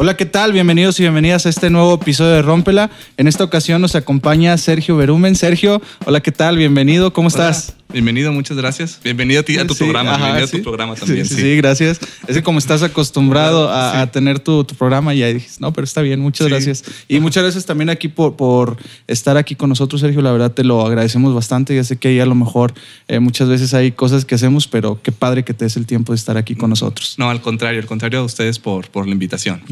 Hola, 0.00 0.16
¿qué 0.16 0.26
tal? 0.26 0.52
Bienvenidos 0.52 1.00
y 1.00 1.02
bienvenidas 1.02 1.44
a 1.46 1.48
este 1.48 1.70
nuevo 1.70 1.94
episodio 1.94 2.30
de 2.30 2.42
Rómpela. 2.42 2.88
En 3.16 3.26
esta 3.26 3.42
ocasión 3.42 3.82
nos 3.82 3.96
acompaña 3.96 4.56
Sergio 4.56 4.96
Berumen. 4.96 5.34
Sergio, 5.34 5.82
hola, 6.06 6.20
¿qué 6.20 6.30
tal? 6.30 6.56
Bienvenido, 6.56 7.12
¿cómo 7.12 7.26
estás? 7.26 7.74
Bienvenido, 7.90 8.30
muchas 8.32 8.56
gracias. 8.56 9.00
Bienvenido 9.02 9.40
a 9.40 9.42
ti, 9.42 9.56
a 9.56 9.66
tu 9.66 9.74
programa. 9.74 10.16
Bienvenido 10.18 10.44
a 10.44 10.50
tu 10.50 10.62
programa 10.62 10.94
también. 10.94 11.24
Sí, 11.24 11.36
sí, 11.36 11.56
gracias. 11.56 11.98
Es 12.26 12.36
que 12.36 12.42
como 12.42 12.58
estás 12.58 12.82
acostumbrado 12.82 13.70
a, 13.72 14.06
tener 14.10 14.40
tu, 14.40 14.66
programa, 14.66 15.14
ya 15.14 15.26
dijiste, 15.28 15.56
no, 15.60 15.72
pero 15.72 15.86
está 15.86 16.02
bien, 16.02 16.20
muchas 16.20 16.48
gracias. 16.48 16.84
Y 17.08 17.18
muchas 17.18 17.42
gracias 17.44 17.64
también 17.64 17.88
aquí 17.88 18.08
por, 18.08 18.36
por, 18.36 18.76
estar 19.06 19.38
aquí 19.38 19.54
con 19.54 19.70
nosotros, 19.70 20.02
Sergio. 20.02 20.20
La 20.20 20.32
verdad 20.32 20.52
te 20.52 20.64
lo 20.64 20.84
agradecemos 20.84 21.32
bastante. 21.32 21.74
Ya 21.74 21.82
sé 21.82 21.96
que 21.96 22.08
ahí 22.08 22.20
a 22.20 22.26
lo 22.26 22.34
mejor 22.34 22.74
eh, 23.08 23.20
muchas 23.20 23.48
veces 23.48 23.72
hay 23.72 23.92
cosas 23.92 24.26
que 24.26 24.34
hacemos, 24.34 24.68
pero 24.68 25.00
qué 25.02 25.10
padre 25.10 25.42
que 25.42 25.54
te 25.54 25.64
des 25.64 25.78
el 25.78 25.86
tiempo 25.86 26.12
de 26.12 26.16
estar 26.16 26.36
aquí 26.36 26.56
con 26.56 26.68
nosotros. 26.68 27.14
No, 27.16 27.30
al 27.30 27.40
contrario, 27.40 27.80
al 27.80 27.86
contrario 27.86 28.20
a 28.20 28.24
ustedes 28.24 28.58
por, 28.58 28.90
por 28.90 29.06
la 29.06 29.12
invitación. 29.12 29.62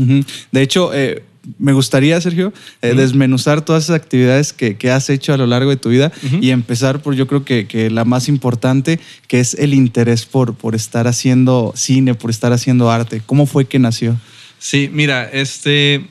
De 0.52 0.62
hecho, 0.62 0.94
eh, 0.94 1.22
me 1.58 1.72
gustaría, 1.72 2.20
Sergio, 2.20 2.52
eh, 2.82 2.94
desmenuzar 2.94 3.64
todas 3.64 3.84
esas 3.84 3.96
actividades 3.96 4.52
que, 4.52 4.76
has 4.90 5.10
hecho 5.10 5.34
a 5.34 5.36
lo 5.36 5.46
largo 5.46 5.70
de 5.70 5.76
tu 5.76 5.88
vida 5.88 6.12
y 6.40 6.50
empezar 6.50 7.02
por, 7.02 7.14
yo 7.14 7.26
creo 7.26 7.44
que, 7.44 7.90
la 7.90 8.04
más 8.04 8.28
importante, 8.28 9.00
que 9.28 9.40
es 9.40 9.54
el 9.54 9.74
interés 9.74 10.26
por, 10.26 10.54
por 10.54 10.74
estar 10.74 11.06
haciendo 11.06 11.72
cine, 11.76 12.14
por 12.14 12.30
estar 12.30 12.52
haciendo 12.52 12.90
arte. 12.90 13.22
¿Cómo 13.24 13.46
fue 13.46 13.66
que 13.66 13.78
nació? 13.78 14.16
Sí, 14.58 14.88
mira, 14.92 15.24
este, 15.24 16.06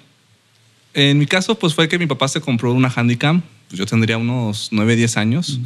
en 0.93 1.17
mi 1.17 1.25
caso, 1.25 1.55
pues 1.55 1.73
fue 1.73 1.87
que 1.87 1.99
mi 1.99 2.07
papá 2.07 2.27
se 2.27 2.41
compró 2.41 2.73
una 2.73 2.89
Handycam, 2.89 3.41
pues 3.67 3.79
yo 3.79 3.85
tendría 3.85 4.17
unos 4.17 4.69
9, 4.71 4.95
10 4.95 5.17
años. 5.17 5.59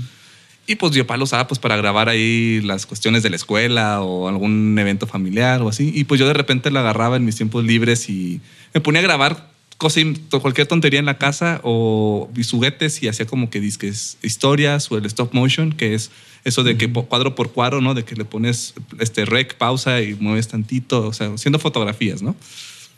Y 0.70 0.76
pues 0.76 0.92
yo 0.92 1.04
lo 1.04 1.24
usaba 1.24 1.48
pues 1.48 1.58
para 1.58 1.76
grabar 1.78 2.10
ahí 2.10 2.62
las 2.62 2.86
cuestiones 2.86 3.24
de 3.24 3.32
la 3.32 3.38
escuela 3.38 4.02
o 4.02 4.28
algún 4.28 4.78
evento 4.78 5.08
familiar 5.08 5.64
o 5.64 5.70
así. 5.70 5.92
Y 5.96 6.04
pues 6.04 6.20
yo 6.20 6.28
de 6.28 6.36
repente 6.36 6.70
la 6.70 6.82
agarraba 6.82 7.18
en 7.18 7.26
mis 7.26 7.36
tiempos 7.36 7.66
libres 7.66 8.08
y 8.08 8.40
me 8.76 8.80
ponía 8.80 9.00
a 9.00 9.04
grabar 9.04 9.49
cosa, 9.80 10.02
cualquier 10.42 10.68
tontería 10.68 11.00
en 11.00 11.06
la 11.06 11.18
casa 11.18 11.62
o 11.64 12.30
mis 12.36 12.52
juguetes 12.52 13.02
y 13.02 13.08
hacía 13.08 13.26
como 13.26 13.50
que 13.50 13.62
disques 13.62 14.18
historias 14.22 14.92
o 14.92 14.98
el 14.98 15.06
stop 15.06 15.34
motion, 15.34 15.72
que 15.72 15.96
es 15.96 16.12
eso 16.44 16.64
de 16.64 16.78
que 16.78 16.92
cuadro 16.92 17.34
por 17.34 17.54
cuadro, 17.54 17.80
¿no? 17.80 17.94
De 17.94 18.04
que 18.04 18.16
le 18.16 18.26
pones 18.26 18.74
este 19.00 19.24
rec, 19.24 19.56
pausa 19.56 20.02
y 20.02 20.16
mueves 20.16 20.50
tantito, 20.50 21.08
o 21.08 21.14
sea, 21.14 21.34
haciendo 21.34 21.60
fotografías, 21.60 22.22
¿no? 22.22 22.36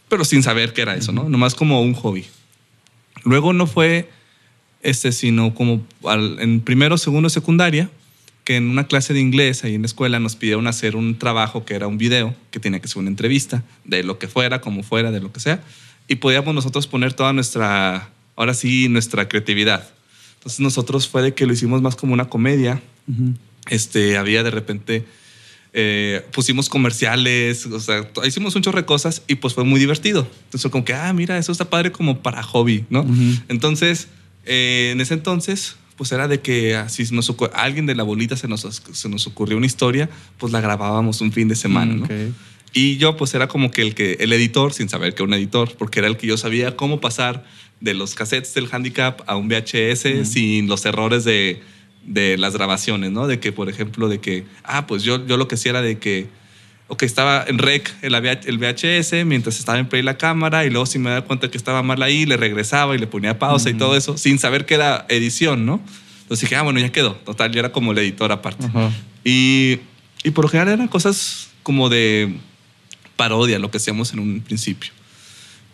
Pero 0.10 0.26
sin 0.26 0.42
saber 0.42 0.74
qué 0.74 0.82
era 0.82 0.96
eso, 0.96 1.12
¿no? 1.12 1.30
Nomás 1.30 1.54
como 1.54 1.84
un 1.84 1.94
hobby. 1.94 2.26
Luego 3.24 3.54
no 3.54 3.68
fue 3.68 4.10
este, 4.82 5.12
sino 5.12 5.54
como 5.54 5.86
en 6.40 6.62
primero, 6.62 6.98
segundo, 6.98 7.30
secundaria, 7.30 7.92
que 8.44 8.56
en 8.56 8.68
una 8.68 8.88
clase 8.88 9.14
de 9.14 9.20
inglés 9.20 9.64
ahí 9.64 9.76
en 9.76 9.84
la 9.84 9.86
escuela 9.86 10.20
nos 10.20 10.36
pidieron 10.36 10.66
hacer 10.66 10.96
un 10.96 11.20
trabajo 11.20 11.64
que 11.64 11.76
era 11.76 11.86
un 11.86 12.00
video, 12.00 12.36
que 12.50 12.60
tenía 12.60 12.80
que 12.80 12.88
ser 12.88 12.98
una 12.98 13.10
entrevista, 13.10 13.64
de 13.86 14.02
lo 14.02 14.18
que 14.18 14.28
fuera, 14.28 14.62
como 14.62 14.82
fuera, 14.82 15.12
de 15.12 15.20
lo 15.20 15.32
que 15.32 15.40
sea 15.40 15.64
y 16.08 16.16
podíamos 16.16 16.54
nosotros 16.54 16.88
poner 16.88 17.14
toda 17.14 17.34
nuestra, 17.34 18.10
ahora 18.36 18.54
sí, 18.54 18.90
nuestra 18.90 19.28
creatividad. 19.28 19.88
Entonces 20.36 20.60
nosotros 20.60 21.08
fue 21.08 21.22
de 21.22 21.34
que 21.34 21.46
lo 21.46 21.54
hicimos 21.54 21.82
más 21.82 21.96
como 21.96 22.14
una 22.14 22.30
comedia. 22.30 22.82
este, 23.70 24.18
había 24.18 24.44
de 24.44 24.52
repente, 24.52 25.06
eh, 25.74 26.26
pusimos 26.34 26.68
comerciales, 26.68 27.66
o 27.66 27.80
sea, 27.80 28.10
hicimos 28.26 28.56
un 28.56 28.62
chorro 28.62 28.80
de 28.80 28.86
cosas 28.86 29.22
y 29.28 29.36
pues 29.36 29.54
fue 29.54 29.64
muy 29.64 29.80
divertido. 29.80 30.28
Entonces 30.46 30.70
como 30.72 30.84
que, 30.84 30.94
ah, 30.94 31.14
mira, 31.14 31.38
eso 31.38 31.52
está 31.52 31.70
padre 31.70 31.92
como 31.92 32.20
para 32.20 32.44
hobby, 32.44 32.86
¿no? 32.90 33.06
Entonces, 33.48 34.08
eh, 34.46 34.90
en 34.94 35.02
ese 35.02 35.14
entonces, 35.14 35.76
pues 35.96 36.12
era 36.12 36.28
de 36.28 36.42
que 36.42 36.76
así 36.76 37.04
nos 37.12 37.30
ocurrió, 37.30 37.56
alguien 37.56 37.86
de 37.86 37.96
la 37.96 38.04
bolita 38.04 38.36
se 38.36 38.48
nos, 38.48 38.62
se 38.62 39.10
nos 39.10 39.28
ocurrió 39.28 39.58
una 39.58 39.68
historia, 39.68 40.10
pues 40.40 40.52
la 40.52 40.60
grabábamos 40.60 41.22
un 41.22 41.32
fin 41.32 41.48
de 41.48 41.56
semana, 41.56 41.94
¿no? 41.94 42.08
Y 42.74 42.98
yo 42.98 43.18
pues 43.18 43.34
era 43.34 43.48
como 43.48 43.72
que 43.72 43.82
el, 43.82 43.96
que 43.96 44.14
el 44.20 44.32
editor, 44.32 44.74
sin 44.74 44.88
saber 44.88 45.14
que 45.14 45.24
era 45.24 45.28
un 45.28 45.34
editor, 45.34 45.76
porque 45.78 46.00
era 46.00 46.08
el 46.08 46.18
que 46.18 46.28
yo 46.28 46.38
sabía 46.38 46.76
cómo 46.76 47.02
pasar 47.02 47.44
de 47.82 47.94
los 47.94 48.16
cassettes 48.16 48.54
del 48.54 48.70
handicap 48.72 49.22
a 49.28 49.36
un 49.36 49.50
VHS 49.50 50.30
sin 50.30 50.68
los 50.68 50.86
errores 50.86 51.24
de, 51.24 51.62
de, 52.06 52.38
las 52.38 52.54
grabaciones, 52.54 53.12
¿no? 53.12 53.28
De 53.28 53.40
que, 53.40 53.52
por 53.52 53.70
ejemplo, 53.70 54.08
de 54.08 54.20
que, 54.20 54.46
ah, 54.64 54.88
pues 54.88 55.04
yo, 55.04 55.26
yo 55.26 55.36
lo 55.36 55.48
que 55.48 55.56
hacía 55.56 55.72
era 55.72 55.82
de 55.82 55.98
que, 55.98 56.28
ok, 56.88 57.04
estaba 57.04 57.44
en 57.46 57.58
rec 57.58 57.92
el, 58.04 58.16
el 58.16 58.58
VHS 58.58 59.26
mientras 59.26 59.60
estaba 59.60 59.80
en 59.80 59.90
play 59.90 60.04
la 60.04 60.18
cámara 60.18 60.64
y 60.64 60.70
luego 60.70 60.86
si 60.86 61.00
me 61.00 61.10
daba 61.10 61.26
cuenta 61.26 61.50
que 61.50 61.58
estaba 61.58 61.82
mal 61.84 62.02
ahí, 62.04 62.26
le 62.26 62.38
regresaba 62.38 62.96
y 62.96 63.00
le 63.00 63.08
ponía 63.08 63.40
pausa 63.40 63.70
y 63.70 63.74
todo 63.74 63.98
eso, 63.98 64.18
sin 64.18 64.40
saber 64.40 64.66
que 64.66 64.76
era 64.76 65.06
edición, 65.10 65.66
¿no? 65.66 65.82
Entonces 66.22 66.48
dije, 66.48 66.56
ah, 66.56 66.62
bueno, 66.62 66.80
ya 66.80 66.92
quedó. 66.92 67.16
Total, 67.16 67.52
yo 67.52 67.60
era 67.60 67.74
como 67.74 67.92
el 67.92 67.98
editor 67.98 68.32
aparte. 68.32 68.66
y, 69.26 69.80
y 70.24 70.32
por 70.32 70.46
lo 70.46 70.50
general 70.50 70.76
eran 70.76 70.88
cosas 70.88 71.50
como 71.64 71.90
de 71.90 72.38
parodia 73.22 73.60
lo 73.60 73.70
que 73.70 73.78
hacíamos 73.78 74.14
en 74.14 74.20
un 74.20 74.42
principio. 74.42 74.90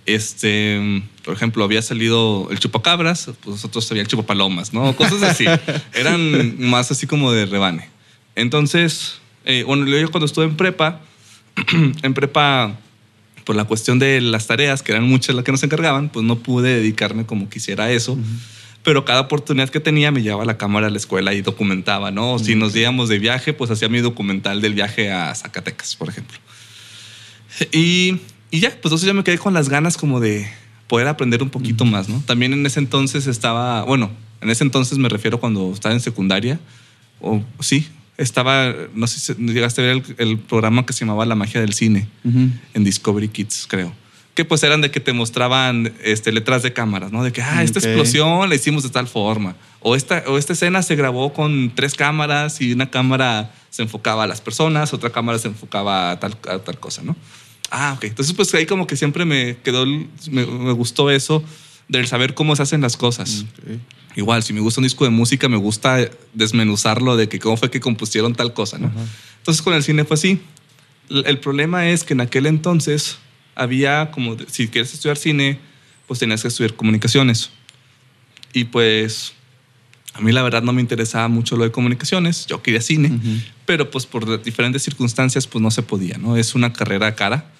Este, 0.06 1.02
por 1.24 1.34
ejemplo, 1.34 1.64
había 1.64 1.82
salido 1.82 2.50
el 2.52 2.60
chupacabras, 2.60 3.30
pues 3.42 3.56
nosotros 3.56 3.90
había 3.90 4.02
el 4.02 4.10
chupapalomas, 4.10 4.74
¿no? 4.74 4.94
Cosas 4.98 5.24
así. 5.24 5.46
Eran 5.94 6.60
más 6.60 6.92
así 6.92 7.08
como 7.08 7.32
de 7.32 7.46
rebane. 7.46 7.88
Entonces, 8.36 9.20
eh, 9.46 9.64
bueno, 9.66 9.86
yo 9.86 10.12
cuando 10.12 10.26
estuve 10.26 10.44
en 10.44 10.58
prepa, 10.58 11.00
en 12.04 12.14
prepa, 12.14 12.78
por 13.46 13.56
la 13.56 13.64
cuestión 13.64 13.98
de 13.98 14.20
las 14.20 14.46
tareas, 14.48 14.84
que 14.84 14.92
eran 14.92 15.06
muchas 15.06 15.34
las 15.34 15.46
que 15.46 15.54
nos 15.54 15.64
encargaban, 15.64 16.10
pues 16.10 16.26
no 16.26 16.40
pude 16.40 16.76
dedicarme 16.76 17.26
como 17.26 17.48
quisiera 17.48 17.86
a 17.86 17.92
eso. 17.92 18.18
Pero 18.84 19.06
cada 19.06 19.22
oportunidad 19.22 19.70
que 19.70 19.80
tenía 19.80 20.12
me 20.12 20.22
llevaba 20.22 20.44
la 20.44 20.58
cámara 20.58 20.88
a 20.88 20.90
la 20.90 20.98
escuela 20.98 21.34
y 21.34 21.42
documentaba, 21.42 22.12
¿no? 22.12 22.40
Si 22.40 22.56
nos 22.56 22.76
íbamos 22.76 23.08
de 23.08 23.20
viaje, 23.20 23.54
pues 23.54 23.72
hacía 23.72 23.88
mi 23.88 24.00
documental 24.00 24.60
del 24.60 24.74
viaje 24.74 25.14
a 25.14 25.34
Zacatecas, 25.34 25.96
por 25.96 26.10
ejemplo. 26.10 26.38
Y, 27.72 28.20
y 28.52 28.60
ya, 28.60 28.70
pues 28.70 28.86
entonces 28.86 29.08
ya 29.08 29.14
me 29.14 29.24
quedé 29.24 29.38
con 29.38 29.54
las 29.54 29.70
ganas 29.70 29.98
como 29.98 30.20
de 30.20 30.48
poder 30.88 31.08
aprender 31.08 31.44
un 31.44 31.50
poquito 31.50 31.86
más, 31.86 32.10
¿no? 32.10 32.22
También 32.26 32.54
en 32.54 32.66
ese 32.66 32.80
entonces 32.80 33.28
estaba, 33.28 33.84
bueno, 33.84 34.10
en 34.42 34.50
ese 34.50 34.64
entonces 34.64 34.98
me 34.98 35.10
refiero 35.10 35.40
cuando 35.40 35.72
estaba 35.74 35.94
en 35.94 36.02
secundaria, 36.02 36.60
o 37.20 37.42
sí, 37.60 37.88
estaba, 38.18 38.74
no 38.96 39.08
sé 39.08 39.20
si 39.20 39.34
llegaste 39.42 39.82
a 39.82 39.86
ver 39.86 40.04
el, 40.18 40.40
programa 40.40 40.86
que 40.86 40.94
se 40.94 41.02
llamaba 41.02 41.26
La 41.26 41.36
magia 41.36 41.62
del 41.62 41.74
cine 41.74 42.08
en 42.24 42.84
Discovery 42.84 43.28
Kids, 43.28 43.66
creo. 43.68 43.94
Que 44.34 44.46
pues 44.46 44.62
eran 44.62 44.82
de 44.82 44.92
que 44.92 45.00
te 45.00 45.14
mostraban 45.14 45.94
este, 46.04 46.32
letras 46.32 46.62
de 46.62 46.72
cámaras, 46.72 47.12
¿no? 47.12 47.24
De 47.24 47.32
que, 47.32 47.42
ah, 47.42 47.64
esta 47.64 47.80
explosión 47.80 48.48
la 48.48 48.56
hicimos 48.56 48.84
de 48.84 48.90
tal 48.90 49.08
forma. 49.08 49.56
O 49.80 49.96
esta, 49.96 50.24
o 50.28 50.38
esta 50.38 50.54
escena 50.54 50.84
se 50.84 50.96
grabó 50.96 51.34
con 51.34 51.72
tres 51.74 51.96
cámaras 51.96 52.62
y 52.62 52.72
una 52.72 52.90
cámara 52.92 53.52
se 53.72 53.82
enfocaba 53.82 54.24
a 54.24 54.28
las 54.28 54.42
personas, 54.42 54.94
otra 54.94 55.10
cámara 55.10 55.40
se 55.40 55.48
enfocaba 55.48 56.12
a 56.12 56.20
tal, 56.20 56.38
a 56.48 56.60
tal 56.60 56.80
cosa, 56.80 57.02
¿no? 57.04 57.16
Ah, 57.72 57.94
ok. 57.98 58.06
Entonces, 58.06 58.34
pues 58.34 58.54
ahí 58.54 58.66
como 58.66 58.88
que 58.88 58.96
siempre 58.96 59.26
me 59.26 59.58
quedó, 59.64 59.86
me, 60.32 60.44
gustó 60.74 61.10
eso 61.10 61.44
del 61.88 62.08
saber 62.08 62.34
cómo 62.34 62.56
se 62.56 62.64
hacen 62.64 62.82
las 62.82 62.98
cosas. 62.98 63.46
Igual, 64.16 64.44
si 64.44 64.54
me 64.54 64.62
gusta 64.62 64.82
un 64.82 64.86
disco 64.86 65.04
de 65.04 65.12
música, 65.12 65.48
me 65.48 65.58
gusta 65.58 66.10
desmenuzarlo 66.34 67.18
de 67.18 67.30
que 67.30 67.40
cómo 67.40 67.58
fue 67.58 67.70
que 67.70 67.80
compusieron 67.80 68.36
tal 68.36 68.54
cosa, 68.54 68.78
¿no? 68.78 68.92
Entonces, 69.38 69.62
con 69.62 69.74
el 69.74 69.84
cine 69.84 70.06
fue 70.06 70.16
así. 70.16 70.42
El 71.10 71.40
problema 71.40 71.90
es 71.90 72.04
que 72.04 72.14
en 72.14 72.22
aquel 72.22 72.46
entonces 72.48 73.18
había 73.56 74.12
como, 74.12 74.36
si 74.48 74.68
quieres 74.68 74.94
estudiar 74.94 75.18
cine, 75.18 75.60
pues 76.08 76.20
tenías 76.20 76.42
que 76.42 76.48
estudiar 76.48 76.74
comunicaciones. 76.74 77.52
Y 78.54 78.66
pues 78.66 79.34
a 80.14 80.22
mí 80.22 80.32
la 80.32 80.42
verdad 80.42 80.64
no 80.64 80.74
me 80.74 80.82
interesaba 80.82 81.28
mucho 81.28 81.56
lo 81.58 81.64
de 81.64 81.72
comunicaciones, 81.72 82.48
yo 82.48 82.64
quería 82.64 82.82
cine, 82.82 83.20
pero 83.66 83.92
pues 83.92 84.08
por 84.08 84.42
diferentes 84.42 84.82
circunstancias 84.82 85.46
pues 85.46 85.62
no 85.62 85.70
se 85.70 85.84
podía, 85.84 86.18
¿no? 86.18 86.38
Es 86.38 86.56
una 86.56 86.74
carrera 86.74 87.14
cara. 87.14 87.52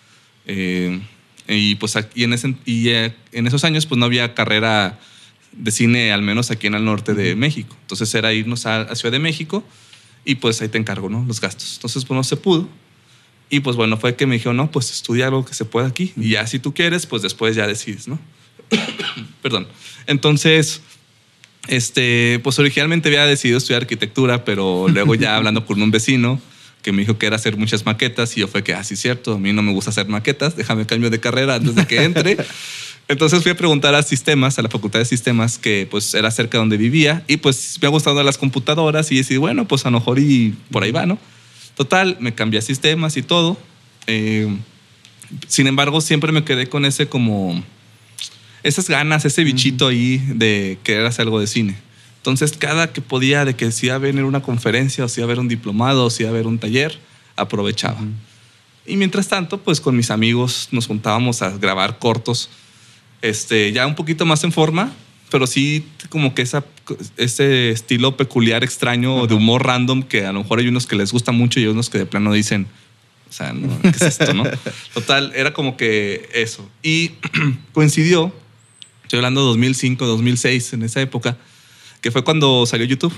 Eh, 0.48 1.00
y 1.48 1.76
pues 1.76 1.96
aquí 1.96 2.24
en, 2.24 2.34
ese, 2.34 2.56
y, 2.66 2.90
eh, 2.90 3.14
en 3.32 3.48
esos 3.48 3.64
años 3.64 3.86
pues 3.86 4.00
no 4.00 4.06
había 4.06 4.34
carrera 4.34 5.00
de 5.52 5.72
cine, 5.72 6.12
al 6.12 6.22
menos 6.22 6.52
aquí 6.52 6.68
en 6.68 6.76
el 6.76 6.84
norte 6.84 7.14
de 7.14 7.36
México. 7.36 7.76
Entonces 7.82 8.14
era 8.16 8.34
irnos 8.34 8.66
a, 8.66 8.94
Ciudad 8.96 9.12
de 9.12 9.20
México 9.20 9.64
y 10.26 10.36
pues 10.36 10.62
ahí 10.62 10.70
te 10.70 10.78
encargo, 10.78 11.10
¿no? 11.10 11.24
Los 11.26 11.40
gastos. 11.40 11.76
Entonces 11.76 12.04
pues 12.06 12.16
no 12.16 12.24
se 12.24 12.38
pudo. 12.38 12.68
Y 13.50 13.62
pues 13.62 13.78
bueno, 13.78 13.98
fue 13.98 14.16
que 14.16 14.26
me 14.26 14.36
dijo, 14.36 14.52
no, 14.52 14.72
pues 14.72 14.92
estudia 14.92 15.28
algo 15.28 15.46
que 15.46 15.54
se 15.54 15.64
pueda 15.64 15.88
aquí. 15.88 16.12
Y 16.18 16.32
ya 16.32 16.46
si 16.48 16.60
tú 16.60 16.74
quieres, 16.74 17.06
pues 17.06 17.22
después 17.22 17.56
ya 17.56 17.66
decides, 17.66 18.08
¿no? 18.08 18.20
Perdón. 19.42 19.68
Entonces, 20.06 20.82
este, 21.70 22.40
pues 22.44 22.60
originalmente 22.60 23.08
había 23.08 23.26
decidido 23.26 23.58
estudiar 23.58 23.84
arquitectura, 23.84 24.44
pero 24.44 24.88
luego 24.90 25.16
ya 25.16 25.36
hablando 25.38 25.66
con 25.66 25.82
un 25.82 25.92
vecino 25.92 26.42
que 26.88 26.94
me 26.94 27.02
dijo 27.02 27.18
que 27.18 27.26
era 27.26 27.36
hacer 27.36 27.58
muchas 27.58 27.86
maquetas 27.86 28.38
y 28.38 28.40
yo 28.40 28.48
fue 28.48 28.64
que, 28.64 28.74
ah, 28.74 28.82
sí, 28.82 28.96
cierto, 28.96 29.34
a 29.34 29.40
mí 29.40 29.52
no 29.52 29.62
me 29.62 29.74
gusta 29.74 29.90
hacer 29.90 30.08
maquetas, 30.08 30.56
déjame 30.56 30.86
cambio 30.86 31.10
de 31.10 31.20
carrera 31.20 31.56
antes 31.56 31.76
de 31.76 31.86
que 31.86 32.02
entre. 32.02 32.38
Entonces 33.10 33.44
fui 33.44 33.52
a 33.52 33.58
preguntar 33.58 33.94
a 33.94 34.02
sistemas, 34.04 34.58
a 34.58 34.62
la 34.62 34.70
facultad 34.70 35.00
de 35.00 35.04
sistemas, 35.04 35.58
que 35.58 35.86
pues 35.92 36.14
era 36.14 36.32
cerca 36.32 36.58
de 36.58 36.60
donde 36.60 36.78
vivía 36.78 37.26
y 37.28 37.36
pues 37.36 37.78
me 37.82 37.90
ha 37.90 37.92
gustado 37.92 38.24
las 38.24 38.38
computadoras 38.38 39.12
y 39.12 39.18
decidí, 39.18 39.36
bueno, 39.36 39.68
pues 39.68 39.86
a 39.86 39.90
lo 39.90 40.00
mejor 40.00 40.18
y 40.18 40.56
por 40.72 40.82
ahí 40.82 40.92
va, 40.92 41.06
¿no? 41.06 41.20
Total, 41.76 42.16
me 42.22 42.34
cambié 42.34 42.60
a 42.60 42.62
sistemas 42.62 43.18
y 43.18 43.22
todo. 43.22 43.58
Eh, 44.08 44.48
sin 45.50 45.68
embargo, 45.68 46.00
siempre 46.00 46.32
me 46.32 46.46
quedé 46.46 46.68
con 46.68 46.86
ese 46.86 47.10
como 47.10 47.62
esas 48.64 48.88
ganas, 48.88 49.26
ese 49.26 49.44
bichito 49.44 49.88
ahí 49.88 50.24
de 50.36 50.78
querer 50.84 51.06
hacer 51.06 51.24
algo 51.24 51.42
de 51.42 51.48
cine. 51.48 51.76
Entonces, 52.28 52.58
cada 52.58 52.92
que 52.92 53.00
podía, 53.00 53.46
de 53.46 53.56
que 53.56 53.72
si 53.72 53.86
iba 53.86 53.96
a 53.96 54.00
venir 54.00 54.26
una 54.26 54.42
conferencia, 54.42 55.06
o 55.06 55.08
si 55.08 55.22
iba 55.22 55.26
a 55.26 55.28
haber 55.28 55.40
un 55.40 55.48
diplomado, 55.48 56.04
o 56.04 56.10
si 56.10 56.24
iba 56.24 56.30
a 56.30 56.34
haber 56.34 56.46
un 56.46 56.60
taller, 56.60 57.00
aprovechaba. 57.38 58.00
Y 58.86 58.98
mientras 58.98 59.30
tanto, 59.30 59.60
pues 59.60 59.80
con 59.80 59.96
mis 59.96 60.12
amigos 60.12 60.68
nos 60.72 60.88
juntábamos 60.88 61.42
a 61.42 61.52
grabar 61.52 62.00
cortos, 62.00 62.50
este, 63.22 63.72
ya 63.72 63.88
un 63.88 63.96
poquito 63.96 64.26
más 64.26 64.44
en 64.44 64.52
forma, 64.52 64.92
pero 65.32 65.48
sí 65.48 65.88
como 66.10 66.36
que 66.36 66.42
esa, 66.42 66.66
ese 67.16 67.70
estilo 67.72 68.18
peculiar, 68.18 68.62
extraño, 68.62 69.26
de 69.26 69.34
humor 69.34 69.66
random, 69.66 70.04
que 70.04 70.26
a 70.26 70.34
lo 70.34 70.44
mejor 70.44 70.60
hay 70.60 70.68
unos 70.68 70.86
que 70.86 70.98
les 70.98 71.14
gusta 71.14 71.32
mucho 71.32 71.62
y 71.62 71.64
hay 71.64 71.70
unos 71.70 71.90
que 71.90 72.00
de 72.00 72.06
plano 72.06 72.34
dicen, 72.34 72.68
o 73.30 73.32
sea, 73.32 73.56
¿qué 73.84 73.88
es 73.88 74.02
esto, 74.02 74.34
no? 74.34 74.44
Total, 74.94 75.32
era 75.34 75.54
como 75.54 75.78
que 75.78 76.28
eso. 76.34 76.70
Y 76.84 77.12
coincidió, 77.72 78.34
estoy 79.04 79.20
hablando 79.20 79.40
de 79.44 79.48
2005, 79.48 80.06
2006, 80.06 80.74
en 80.74 80.84
esa 80.84 81.00
época, 81.00 81.38
que 82.08 82.12
fue 82.12 82.24
cuando 82.24 82.66
salió 82.66 82.86
YouTube. 82.86 83.12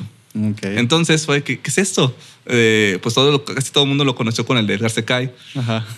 Entonces 0.63 1.24
fue, 1.24 1.44
¿qué, 1.44 1.59
¿qué, 1.59 1.69
es 1.69 1.77
esto? 1.77 2.15
Eh, 2.47 2.97
pues 3.03 3.13
todo 3.13 3.45
casi 3.45 3.71
todo 3.71 3.83
el 3.83 3.88
mundo 3.88 4.03
lo 4.03 4.15
conoció 4.15 4.47
con 4.47 4.57
el 4.57 4.65
de 4.65 4.74
Edgar 4.74 4.89
Secai. 4.89 5.31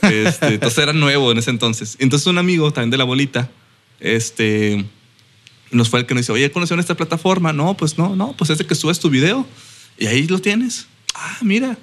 Este, 0.01 0.47
entonces 0.55 0.77
era 0.77 0.91
nuevo 0.91 1.31
en 1.31 1.37
ese 1.37 1.51
entonces. 1.51 1.95
Entonces 2.01 2.27
un 2.27 2.37
amigo 2.37 2.69
también 2.73 2.89
de 2.89 2.97
la 2.97 3.05
bolita, 3.05 3.49
este, 4.01 4.83
nos 5.71 5.87
fue 5.87 6.01
el 6.01 6.05
que 6.05 6.15
nos 6.15 6.23
dice, 6.23 6.33
oye, 6.33 6.51
¿conocieron 6.51 6.81
esta 6.81 6.95
plataforma? 6.95 7.53
No, 7.53 7.77
pues 7.77 7.97
no, 7.97 8.13
no, 8.17 8.33
pues 8.33 8.49
es 8.49 8.57
de 8.57 8.65
que 8.65 8.75
subes 8.75 8.99
tu 8.99 9.09
video 9.09 9.47
y 9.97 10.07
ahí 10.07 10.27
lo 10.27 10.39
tienes. 10.39 10.87
Ah, 11.15 11.37
mira. 11.43 11.77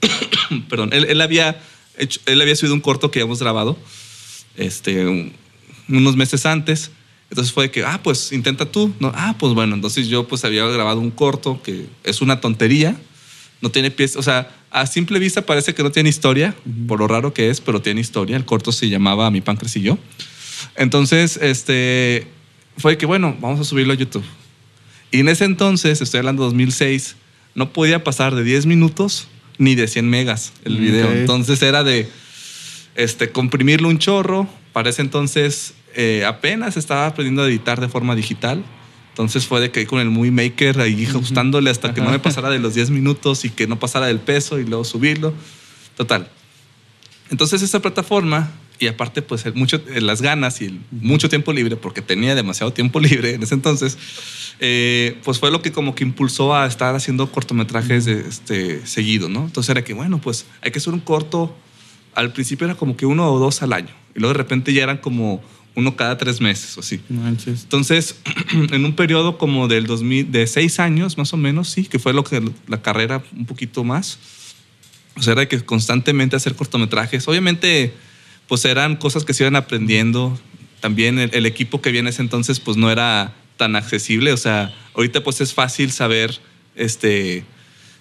Perdón, 0.70 0.94
él, 0.94 1.04
él, 1.04 1.20
había 1.20 1.60
hecho, 1.98 2.18
él 2.24 2.40
había 2.40 2.56
subido 2.56 2.72
un 2.72 2.80
corto 2.80 3.10
que 3.10 3.18
habíamos 3.18 3.40
grabado 3.40 3.76
este, 4.56 5.34
unos 5.86 6.16
meses 6.16 6.46
antes 6.46 6.92
entonces 7.30 7.52
fue 7.52 7.70
que, 7.70 7.84
ah, 7.84 8.00
pues 8.02 8.32
intenta 8.32 8.66
tú. 8.66 8.92
No, 9.00 9.12
ah, 9.14 9.34
pues 9.38 9.52
bueno, 9.54 9.74
entonces 9.74 10.08
yo 10.08 10.26
pues 10.28 10.44
había 10.44 10.64
grabado 10.66 11.00
un 11.00 11.10
corto 11.10 11.60
que 11.62 11.86
es 12.04 12.20
una 12.20 12.40
tontería, 12.40 12.96
no 13.60 13.70
tiene 13.70 13.90
pies, 13.90 14.16
o 14.16 14.22
sea, 14.22 14.50
a 14.70 14.86
simple 14.86 15.18
vista 15.18 15.42
parece 15.42 15.74
que 15.74 15.82
no 15.82 15.90
tiene 15.90 16.08
historia, 16.08 16.54
por 16.86 16.98
lo 16.98 17.08
raro 17.08 17.32
que 17.32 17.50
es, 17.50 17.60
pero 17.60 17.80
tiene 17.80 18.00
historia. 18.00 18.36
El 18.36 18.44
corto 18.44 18.72
se 18.72 18.88
llamaba 18.88 19.30
Mi 19.30 19.40
pan 19.40 19.58
yo. 19.74 19.98
Entonces, 20.76 21.38
este, 21.40 22.26
fue 22.76 22.98
que, 22.98 23.06
bueno, 23.06 23.36
vamos 23.40 23.60
a 23.60 23.64
subirlo 23.64 23.94
a 23.94 23.96
YouTube. 23.96 24.24
Y 25.10 25.20
en 25.20 25.28
ese 25.28 25.44
entonces, 25.44 26.02
estoy 26.02 26.18
hablando 26.18 26.42
de 26.42 26.48
2006, 26.48 27.16
no 27.54 27.72
podía 27.72 28.04
pasar 28.04 28.34
de 28.34 28.44
10 28.44 28.66
minutos 28.66 29.28
ni 29.56 29.74
de 29.74 29.88
100 29.88 30.10
megas 30.10 30.52
el 30.64 30.76
video. 30.76 31.10
Entonces 31.10 31.62
era 31.62 31.82
de 31.82 32.08
este, 32.94 33.30
comprimirlo 33.30 33.88
un 33.88 33.98
chorro. 33.98 34.48
Para 34.74 34.90
ese 34.90 35.00
entonces 35.00 35.72
eh, 35.96 36.24
apenas 36.24 36.76
estaba 36.76 37.06
aprendiendo 37.06 37.42
a 37.42 37.48
editar 37.48 37.80
de 37.80 37.88
forma 37.88 38.14
digital. 38.14 38.62
Entonces 39.08 39.46
fue 39.46 39.60
de 39.60 39.70
que 39.70 39.86
con 39.86 39.98
el 39.98 40.10
Movie 40.10 40.30
Maker 40.30 40.80
ahí 40.80 41.06
ajustándole 41.06 41.70
hasta 41.70 41.94
que 41.94 42.02
no 42.02 42.10
me 42.10 42.18
pasara 42.18 42.50
de 42.50 42.58
los 42.58 42.74
10 42.74 42.90
minutos 42.90 43.46
y 43.46 43.50
que 43.50 43.66
no 43.66 43.78
pasara 43.78 44.06
del 44.06 44.20
peso 44.20 44.58
y 44.58 44.66
luego 44.66 44.84
subirlo. 44.84 45.32
Total. 45.96 46.30
Entonces 47.30 47.62
esa 47.62 47.80
plataforma 47.80 48.52
y 48.78 48.86
aparte 48.88 49.22
pues 49.22 49.44
mucho, 49.54 49.80
las 50.00 50.22
ganas 50.22 50.60
y 50.60 50.66
el 50.66 50.80
mucho 50.90 51.28
tiempo 51.28 51.52
libre, 51.52 51.76
porque 51.76 52.02
tenía 52.02 52.34
demasiado 52.34 52.72
tiempo 52.72 53.00
libre 53.00 53.34
en 53.34 53.42
ese 53.42 53.54
entonces, 53.54 53.96
eh, 54.60 55.18
pues 55.24 55.38
fue 55.38 55.50
lo 55.50 55.62
que 55.62 55.72
como 55.72 55.94
que 55.94 56.04
impulsó 56.04 56.54
a 56.54 56.66
estar 56.66 56.94
haciendo 56.94 57.30
cortometrajes 57.30 58.06
este, 58.06 58.86
seguido, 58.86 59.28
¿no? 59.28 59.44
Entonces 59.44 59.70
era 59.70 59.82
que, 59.84 59.94
bueno, 59.94 60.20
pues 60.20 60.46
hay 60.60 60.70
que 60.70 60.78
hacer 60.78 60.92
un 60.92 61.00
corto, 61.00 61.56
al 62.14 62.32
principio 62.32 62.66
era 62.66 62.74
como 62.74 62.96
que 62.96 63.06
uno 63.06 63.30
o 63.32 63.38
dos 63.38 63.62
al 63.62 63.72
año, 63.72 63.94
y 64.14 64.20
luego 64.20 64.34
de 64.34 64.38
repente 64.38 64.72
ya 64.72 64.82
eran 64.82 64.98
como 64.98 65.42
uno 65.76 65.94
cada 65.94 66.16
tres 66.16 66.40
meses 66.40 66.76
o 66.76 66.80
así. 66.80 67.00
Entonces, 67.08 68.16
en 68.72 68.84
un 68.84 68.96
periodo 68.96 69.38
como 69.38 69.68
del 69.68 69.86
2000, 69.86 70.32
de 70.32 70.46
seis 70.46 70.80
años 70.80 71.18
más 71.18 71.32
o 71.34 71.36
menos, 71.36 71.68
sí, 71.68 71.84
que 71.84 71.98
fue 71.98 72.14
lo 72.14 72.24
que 72.24 72.42
la 72.66 72.80
carrera 72.82 73.22
un 73.36 73.44
poquito 73.44 73.84
más. 73.84 74.18
O 75.16 75.22
sea, 75.22 75.34
era 75.34 75.46
que 75.46 75.60
constantemente 75.60 76.34
hacer 76.34 76.56
cortometrajes. 76.56 77.28
Obviamente, 77.28 77.92
pues 78.48 78.64
eran 78.64 78.96
cosas 78.96 79.24
que 79.24 79.34
se 79.34 79.44
iban 79.44 79.54
aprendiendo. 79.54 80.38
También 80.80 81.18
el, 81.18 81.46
equipo 81.46 81.82
que 81.82 81.92
viene 81.92 82.10
ese 82.10 82.22
entonces, 82.22 82.58
pues 82.58 82.78
no 82.78 82.90
era 82.90 83.34
tan 83.58 83.76
accesible. 83.76 84.32
O 84.32 84.36
sea, 84.38 84.74
ahorita 84.94 85.22
pues 85.22 85.42
es 85.42 85.52
fácil 85.52 85.92
saber, 85.92 86.38
este, 86.74 87.44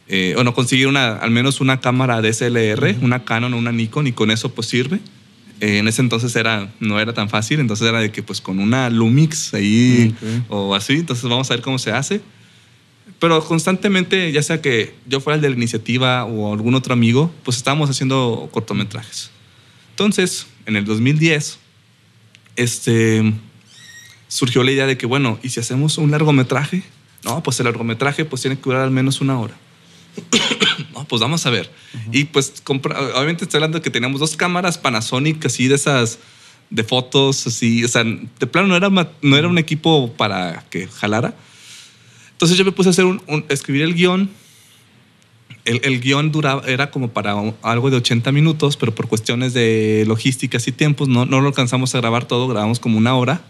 eh, 0.08 0.36
o 0.38 0.46
no 0.46 0.54
conseguir 0.54 0.88
una, 0.88 1.18
al 1.18 1.32
menos 1.32 1.60
una 1.60 1.82
cámara 1.82 2.22
DSLR, 2.22 2.98
una 3.02 3.26
Canon 3.26 3.54
o 3.54 3.58
una 3.58 3.74
Nikon, 3.74 4.08
y 4.08 4.14
con 4.14 4.32
eso 4.32 4.54
pues 4.54 4.68
sirve. 4.68 5.00
Eh, 5.62 5.78
en 5.78 5.88
ese 5.88 6.02
entonces 6.02 6.36
era, 6.36 6.74
no 6.80 7.00
era 7.00 7.14
tan 7.14 7.30
fácil, 7.30 7.60
entonces 7.60 7.88
era 7.88 8.00
de 8.00 8.12
que 8.12 8.22
pues 8.22 8.42
con 8.42 8.60
una 8.60 8.90
Lumix 8.90 9.54
ahí 9.54 10.14
o 10.50 10.76
así, 10.76 10.94
entonces 10.94 11.24
vamos 11.30 11.50
a 11.50 11.54
ver 11.54 11.64
cómo 11.64 11.80
se 11.80 11.92
hace. 11.92 12.22
Pero 13.20 13.44
constantemente, 13.46 14.32
ya 14.32 14.44
sea 14.44 14.62
que 14.62 14.94
yo 15.08 15.22
fuera 15.22 15.36
el 15.36 15.42
de 15.42 15.50
la 15.50 15.56
iniciativa 15.56 16.26
o 16.26 16.54
algún 16.54 16.76
otro 16.76 16.94
amigo, 16.94 17.32
pues 17.44 17.58
estábamos 17.58 17.90
haciendo 17.90 18.50
cortometrajes. 18.52 19.32
Entonces, 19.92 20.48
en 20.66 20.76
el 20.76 20.84
2010, 20.84 21.60
este, 22.58 23.34
surgió 24.28 24.64
la 24.64 24.72
idea 24.72 24.86
de 24.86 24.98
que, 24.98 25.06
bueno, 25.06 25.40
¿y 25.42 25.50
si 25.50 25.62
hacemos 25.62 25.98
un 25.98 26.12
largometraje? 26.12 26.84
No, 27.24 27.42
pues 27.42 27.60
el 27.60 27.66
largometraje 27.66 28.26
pues 28.26 28.42
tiene 28.42 28.58
que 28.58 28.64
durar 28.64 28.82
al 28.82 28.92
menos 28.92 29.22
una 29.22 29.40
hora. 29.40 29.56
no, 30.94 31.06
pues 31.06 31.22
vamos 31.22 31.46
a 31.46 31.50
ver. 31.50 31.72
Y 32.12 32.26
pues, 32.26 32.54
obviamente 32.68 33.44
estoy 33.44 33.58
hablando 33.58 33.82
que 33.82 33.90
teníamos 33.90 34.20
dos 34.20 34.36
cámaras 34.36 34.78
Panasonic, 34.78 35.46
así 35.46 35.68
de 35.68 35.76
esas 35.76 36.20
de 36.70 36.84
fotos, 36.84 37.48
así, 37.48 37.84
o 37.84 37.88
sea, 37.88 38.04
de 38.04 38.48
plano 38.48 38.68
no 38.68 38.76
era, 38.76 38.90
no 39.22 39.38
era 39.38 39.48
un 39.48 39.58
equipo 39.58 40.12
para 40.14 40.66
que 40.70 40.88
jalara. 40.88 41.36
Entonces 42.32 42.58
yo 42.58 42.66
me 42.66 42.72
puse 42.72 42.90
a 42.90 42.92
hacer 42.92 43.06
un, 43.06 43.46
escribir 43.50 43.84
el 43.84 43.94
guion. 43.94 44.30
El, 45.64 45.82
el, 45.84 46.00
guion 46.00 46.32
duraba, 46.32 46.62
era 46.68 46.92
como 46.92 47.10
para 47.10 47.36
algo 47.62 47.90
de 47.90 47.98
80 47.98 48.32
minutos, 48.32 48.78
pero 48.78 48.94
por 48.94 49.08
cuestiones 49.08 49.54
de 49.54 50.04
logísticas 50.06 50.68
y 50.68 50.72
tiempos 50.72 51.08
no, 51.08 51.26
no 51.26 51.42
lo 51.42 51.48
alcanzamos 51.48 51.96
a 51.96 52.00
grabar 52.00 52.26
todo, 52.26 52.48
grabamos 52.48 52.80
como 52.80 52.98
una 52.98 53.16
hora. 53.16 53.42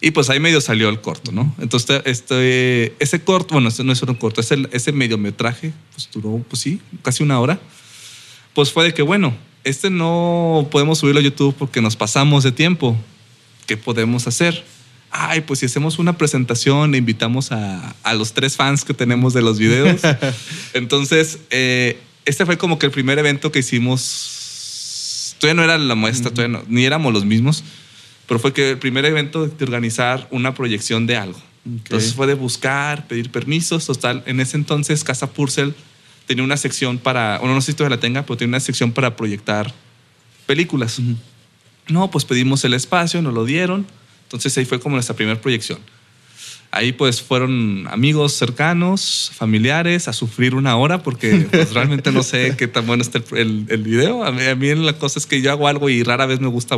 Y 0.00 0.12
pues 0.12 0.30
ahí 0.30 0.40
medio 0.40 0.60
salió 0.60 0.88
el 0.88 1.00
corto, 1.00 1.30
¿no? 1.30 1.54
Entonces, 1.58 2.00
este, 2.06 2.94
ese 2.98 3.20
corto, 3.22 3.54
bueno, 3.54 3.68
ese 3.68 3.84
no 3.84 3.92
es 3.92 4.02
un 4.02 4.14
corto, 4.14 4.40
ese, 4.40 4.56
ese 4.72 4.92
mediometraje, 4.92 5.72
pues 5.92 6.08
duró, 6.10 6.42
pues 6.48 6.62
sí, 6.62 6.80
casi 7.02 7.22
una 7.22 7.38
hora. 7.38 7.60
Pues 8.54 8.72
fue 8.72 8.84
de 8.84 8.94
que, 8.94 9.02
bueno, 9.02 9.34
este 9.62 9.90
no 9.90 10.66
podemos 10.70 10.98
subirlo 10.98 11.20
a 11.20 11.22
YouTube 11.22 11.54
porque 11.58 11.82
nos 11.82 11.96
pasamos 11.96 12.44
de 12.44 12.52
tiempo. 12.52 12.96
¿Qué 13.66 13.76
podemos 13.76 14.26
hacer? 14.26 14.64
Ay, 15.10 15.42
pues 15.42 15.58
si 15.58 15.66
hacemos 15.66 15.98
una 15.98 16.16
presentación, 16.16 16.94
e 16.94 16.98
invitamos 16.98 17.52
a, 17.52 17.94
a 18.02 18.14
los 18.14 18.32
tres 18.32 18.56
fans 18.56 18.84
que 18.86 18.94
tenemos 18.94 19.34
de 19.34 19.42
los 19.42 19.58
videos. 19.58 20.00
Entonces, 20.72 21.40
eh, 21.50 21.98
este 22.24 22.46
fue 22.46 22.56
como 22.56 22.78
que 22.78 22.86
el 22.86 22.92
primer 22.92 23.18
evento 23.18 23.52
que 23.52 23.58
hicimos. 23.58 25.36
Todavía 25.38 25.54
no 25.54 25.64
era 25.64 25.78
la 25.78 25.94
muestra, 25.94 26.30
todavía 26.30 26.58
no, 26.58 26.64
ni 26.68 26.84
éramos 26.84 27.12
los 27.12 27.24
mismos 27.24 27.64
pero 28.30 28.38
fue 28.38 28.52
que 28.52 28.70
el 28.70 28.78
primer 28.78 29.04
evento 29.06 29.48
de 29.48 29.64
organizar 29.64 30.28
una 30.30 30.54
proyección 30.54 31.04
de 31.04 31.16
algo. 31.16 31.40
Entonces 31.66 32.14
fue 32.14 32.28
de 32.28 32.34
buscar, 32.34 33.08
pedir 33.08 33.32
permisos, 33.32 33.86
total. 33.86 34.22
En 34.24 34.38
ese 34.38 34.56
entonces 34.56 35.02
Casa 35.02 35.32
Purcell 35.32 35.72
tenía 36.26 36.44
una 36.44 36.56
sección 36.56 36.98
para, 36.98 37.38
bueno, 37.40 37.56
no 37.56 37.60
sé 37.60 37.72
si 37.72 37.76
todavía 37.76 37.96
la 37.96 38.00
tenga, 38.00 38.22
pero 38.22 38.36
tenía 38.36 38.50
una 38.50 38.60
sección 38.60 38.92
para 38.92 39.16
proyectar 39.16 39.74
películas. 40.46 41.00
No, 41.88 42.08
pues 42.12 42.24
pedimos 42.24 42.64
el 42.64 42.74
espacio, 42.74 43.20
nos 43.20 43.34
lo 43.34 43.44
dieron. 43.44 43.84
Entonces 44.22 44.56
ahí 44.58 44.64
fue 44.64 44.78
como 44.78 44.94
nuestra 44.94 45.16
primera 45.16 45.40
proyección. 45.40 45.80
Ahí 46.70 46.92
pues 46.92 47.20
fueron 47.20 47.88
amigos 47.90 48.34
cercanos, 48.34 49.32
familiares, 49.34 50.06
a 50.06 50.12
sufrir 50.12 50.54
una 50.54 50.76
hora 50.76 51.02
porque 51.02 51.48
pues, 51.50 51.74
realmente 51.74 52.12
no 52.12 52.22
sé 52.22 52.54
qué 52.56 52.68
tan 52.68 52.86
bueno 52.86 53.02
está 53.02 53.20
el, 53.36 53.66
el, 53.68 53.82
video. 53.82 54.22
A 54.22 54.30
mí, 54.30 54.44
a 54.44 54.54
mí, 54.54 54.72
la 54.76 54.92
cosa 54.92 55.18
es 55.18 55.26
que 55.26 55.42
yo 55.42 55.50
hago 55.50 55.66
algo 55.66 55.90
y 55.90 56.04
rara 56.04 56.26
vez 56.26 56.38
me 56.38 56.46
gusta 56.46 56.76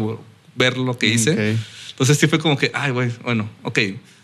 ver 0.55 0.77
lo 0.79 0.99
que 0.99 1.07
hice. 1.07 1.57
Entonces 1.91 2.19
sí 2.19 2.27
fue 2.27 2.39
como 2.39 2.57
que, 2.57 2.71
ay, 2.75 2.91
güey, 2.91 3.11
bueno, 3.23 3.49
ok. 3.63 3.79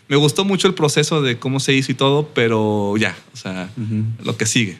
Me 0.07 0.15
gustó 0.15 0.43
mucho 0.43 0.67
el 0.67 0.73
proceso 0.73 1.21
de 1.21 1.37
cómo 1.37 1.59
se 1.59 1.73
hizo 1.73 1.91
y 1.91 1.95
todo, 1.95 2.27
pero 2.33 2.97
ya, 2.97 3.15
o 3.33 3.37
sea, 3.37 3.69
lo 4.23 4.37
que 4.37 4.45
sigue. 4.45 4.77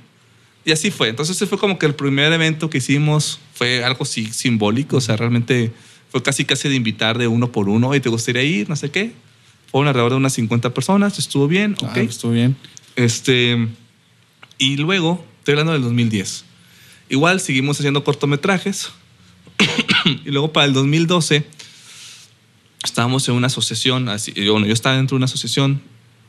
Y 0.65 0.71
así 0.71 0.91
fue. 0.91 1.09
Entonces 1.09 1.37
fue 1.47 1.57
como 1.57 1.79
que 1.79 1.85
el 1.85 1.95
primer 1.95 2.33
evento 2.33 2.69
que 2.69 2.79
hicimos 2.79 3.39
fue 3.53 3.83
algo 3.83 4.05
sí, 4.05 4.25
simbólico, 4.31 4.97
o 4.97 5.01
sea, 5.01 5.15
realmente 5.17 5.71
fue 6.11 6.23
casi 6.23 6.45
casi 6.45 6.67
de 6.67 6.75
invitar 6.75 7.17
de 7.17 7.27
uno 7.27 7.51
por 7.51 7.69
uno, 7.69 7.93
y 7.95 7.99
te 7.99 8.09
gustaría 8.09 8.43
ir, 8.43 8.69
no 8.69 8.75
sé 8.75 8.89
qué. 8.89 9.13
Fue 9.71 9.87
alrededor 9.87 10.11
de 10.11 10.17
unas 10.17 10.33
50 10.33 10.73
personas, 10.73 11.19
estuvo 11.19 11.47
bien, 11.47 11.75
ah, 11.83 11.89
ok. 11.91 11.97
estuvo 11.97 12.31
bien. 12.31 12.55
Este, 12.95 13.67
y 14.57 14.77
luego, 14.77 15.23
estoy 15.39 15.53
hablando 15.53 15.73
del 15.73 15.83
2010. 15.83 16.45
Igual 17.09 17.39
seguimos 17.39 17.79
haciendo 17.79 18.03
cortometrajes. 18.03 18.89
y 20.25 20.31
luego 20.31 20.51
para 20.53 20.65
el 20.65 20.73
2012 20.73 21.45
estábamos 22.83 23.27
en 23.27 23.35
una 23.35 23.47
asociación, 23.47 24.09
así, 24.09 24.31
bueno, 24.49 24.65
yo 24.65 24.73
estaba 24.73 24.95
dentro 24.95 25.15
de 25.15 25.17
una 25.17 25.25
asociación 25.25 25.81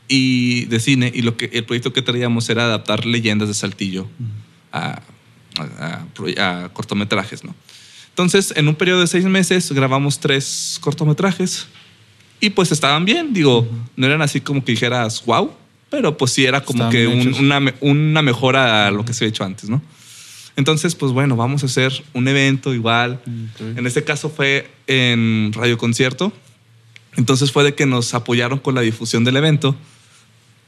y 0.07 0.65
de 0.65 0.79
cine 0.79 1.11
y 1.13 1.21
lo 1.21 1.37
que, 1.37 1.49
el 1.53 1.63
proyecto 1.63 1.93
que 1.93 2.01
traíamos 2.01 2.49
era 2.49 2.65
adaptar 2.65 3.05
leyendas 3.05 3.47
de 3.47 3.53
Saltillo 3.53 4.07
a, 4.71 5.01
cortometrajes, 6.73 7.43
¿no? 7.43 7.53
Entonces, 8.09 8.53
en 8.55 8.67
un 8.67 8.75
periodo 8.75 9.01
de 9.01 9.07
seis 9.07 9.25
meses 9.25 9.71
grabamos 9.71 10.19
tres 10.19 10.77
cortometrajes 10.81 11.67
y 12.39 12.49
pues 12.49 12.71
estaban 12.71 13.05
bien, 13.05 13.33
digo, 13.33 13.67
no 13.95 14.05
eran 14.05 14.21
así 14.21 14.41
como 14.41 14.63
que 14.63 14.73
dijeras, 14.73 15.23
wow, 15.25 15.51
pero 15.89 16.17
pues 16.17 16.31
sí 16.31 16.45
era 16.45 16.61
como 16.61 16.89
que 16.89 17.07
una, 17.07 17.73
una 17.79 18.21
mejora 18.21 18.87
a 18.87 18.91
lo 18.91 19.05
que 19.05 19.13
se 19.13 19.23
había 19.23 19.29
hecho 19.29 19.43
antes, 19.43 19.69
¿no? 19.69 19.81
Entonces, 20.55 20.95
pues 20.95 21.11
bueno, 21.11 21.35
vamos 21.35 21.63
a 21.63 21.67
hacer 21.67 22.03
un 22.13 22.27
evento 22.27 22.73
igual. 22.73 23.21
En 23.75 23.87
este 23.87 24.03
caso 24.03 24.29
fue 24.29 24.69
en 24.87 25.51
Radio 25.53 25.77
Concierto. 25.77 26.33
Entonces 27.17 27.51
fue 27.51 27.63
de 27.63 27.75
que 27.75 27.85
nos 27.85 28.13
apoyaron 28.13 28.59
con 28.59 28.75
la 28.75 28.81
difusión 28.81 29.23
del 29.23 29.37
evento 29.37 29.75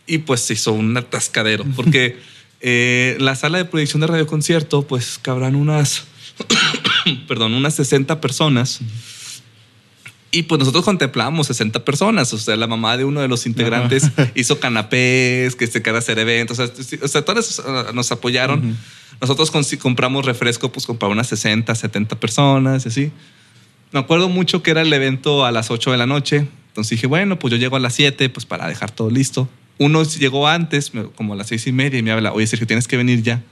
y 0.06 0.20
pues 0.20 0.42
se 0.42 0.54
hizo 0.54 0.74
un 0.74 0.96
atascadero 0.98 1.64
porque 1.76 2.18
eh, 2.62 3.18
la 3.20 3.36
sala 3.36 3.58
de 3.58 3.66
proyección 3.66 4.02
de 4.02 4.08
Radio 4.08 4.28
Concierto 4.28 4.86
pues 4.86 5.20
cabrán 5.22 5.56
unas, 5.56 6.04
perdón, 7.28 7.54
unas 7.54 7.76
60 7.76 8.20
personas. 8.22 8.80
Y 10.34 10.44
pues 10.44 10.58
nosotros 10.58 10.84
contemplábamos 10.84 11.46
60 11.46 11.86
personas. 11.86 12.34
O 12.34 12.40
sea, 12.40 12.56
la 12.56 12.66
mamá 12.66 12.98
de 12.98 13.06
uno 13.06 13.22
de 13.22 13.28
los 13.28 13.46
integrantes 13.46 14.10
hizo 14.36 14.60
canapés, 14.60 15.56
que 15.56 15.68
se 15.68 15.84
queda 15.84 16.00
hacer 16.00 16.18
eventos. 16.18 16.58
O 16.58 17.08
sea, 17.08 17.24
todos 17.24 17.62
ah, 17.64 17.92
nos 17.94 18.12
apoyaron. 18.12 18.76
Nosotros 19.22 19.52
compramos 19.80 20.26
refresco, 20.26 20.72
pues 20.72 20.88
compramos 20.88 21.14
unas 21.14 21.28
60, 21.28 21.74
70 21.76 22.20
personas 22.20 22.84
y 22.86 22.90
así. 22.90 23.12
Me 23.92 24.00
acuerdo 24.00 24.28
mucho 24.28 24.64
que 24.64 24.72
era 24.72 24.82
el 24.82 24.92
evento 24.92 25.46
a 25.46 25.52
las 25.52 25.70
8 25.70 25.92
de 25.92 25.98
la 25.98 26.08
noche. 26.08 26.48
Entonces 26.70 26.90
dije, 26.90 27.06
bueno, 27.06 27.38
pues 27.38 27.52
yo 27.52 27.58
llego 27.58 27.76
a 27.76 27.80
las 27.80 27.94
7, 27.94 28.28
pues 28.30 28.48
para 28.48 28.68
dejar 28.68 28.90
todo 28.90 29.12
listo. 29.12 29.48
Uno 29.78 30.02
llegó 30.04 30.48
antes, 30.48 30.92
como 31.16 31.34
a 31.34 31.36
las 31.36 31.48
seis 31.48 31.68
y 31.68 31.72
media, 31.72 32.00
y 32.00 32.02
me 32.02 32.12
habla, 32.12 32.34
oye, 32.34 32.48
Sergio, 32.48 32.66
tienes 32.66 32.88
que 32.88 32.98
venir 32.98 33.22
ya. 33.22 33.44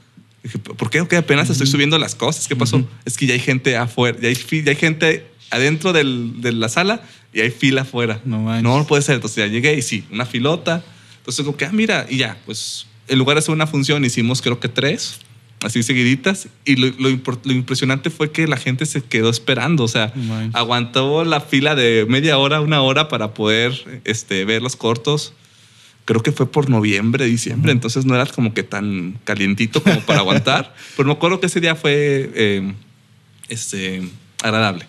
Dije, 0.44 0.58
¿por 0.58 0.90
qué? 0.90 1.02
Ok, 1.02 1.14
apenas 1.14 1.50
estoy 1.52 1.68
subiendo 1.68 2.00
las 2.00 2.16
cosas. 2.16 2.48
¿Qué 2.48 2.56
pasó? 2.56 2.84
Es 3.06 3.18
que 3.18 3.28
ya 3.28 3.34
hay 3.34 3.40
gente 3.40 3.78
afuera, 3.78 4.18
ya 4.20 4.30
hay, 4.30 4.36
ya 4.36 4.72
hay 4.72 4.76
gente 4.76 5.31
adentro 5.52 5.94
del, 5.94 6.42
de 6.42 6.52
la 6.54 6.70
sala 6.70 7.02
y 7.34 7.42
hay 7.42 7.52
fila 7.52 7.82
afuera. 7.82 8.22
No, 8.26 8.62
no 8.62 8.88
puede 8.88 9.02
ser. 9.02 9.16
Entonces 9.16 9.38
ya 9.38 9.48
llegué 9.48 9.76
y 9.76 9.82
sí, 9.82 10.06
una 10.12 10.26
filota. 10.26 10.84
Entonces, 11.18 11.46
como 11.46 11.58
que, 11.58 11.66
ah, 11.66 11.72
mira, 11.72 12.08
y 12.10 12.18
ya, 12.18 12.38
pues 12.46 12.88
en 13.08 13.20
lugar 13.20 13.36
de 13.36 13.40
hacer 13.40 13.54
una 13.54 13.68
función, 13.68 14.04
hicimos 14.04 14.42
creo 14.42 14.60
que 14.60 14.70
tres 14.70 15.20
así 15.64 15.84
seguiditas. 15.84 16.48
Y 16.66 16.76
lo, 16.76 16.88
lo, 16.98 17.10
impresionante 17.54 18.10
fue 18.10 18.32
que 18.32 18.48
la 18.48 18.58
gente 18.58 18.86
se 18.86 19.02
quedó 19.02 19.30
esperando, 19.30 19.84
o 19.84 19.88
sea, 19.88 20.14
aguantó 20.54 21.24
la 21.24 21.42
fila 21.42 21.76
de 21.76 22.06
media 22.10 22.38
hora, 22.38 22.62
una 22.62 22.82
hora 22.82 23.08
para 23.08 23.34
poder 23.34 24.02
este, 24.04 24.46
ver 24.46 24.62
los 24.62 24.76
cortos. 24.76 25.34
Creo 26.06 26.24
que 26.24 26.32
fue 26.32 26.52
por 26.52 26.70
noviembre, 26.70 27.26
diciembre, 27.26 27.72
entonces 27.72 28.06
no 28.06 28.16
era 28.16 28.26
como 28.26 28.54
que 28.54 28.64
tan 28.64 29.20
calientito 29.24 29.84
como 29.84 30.02
para 30.02 30.20
aguantar. 30.20 30.74
Pero 30.98 31.08
me 31.08 31.14
acuerdo 31.14 31.40
que 31.40 31.46
ese 31.46 31.62
día 31.62 31.76
fue 31.76 32.32
eh, 32.34 32.74
este, 33.50 34.02
agradable. 34.42 34.86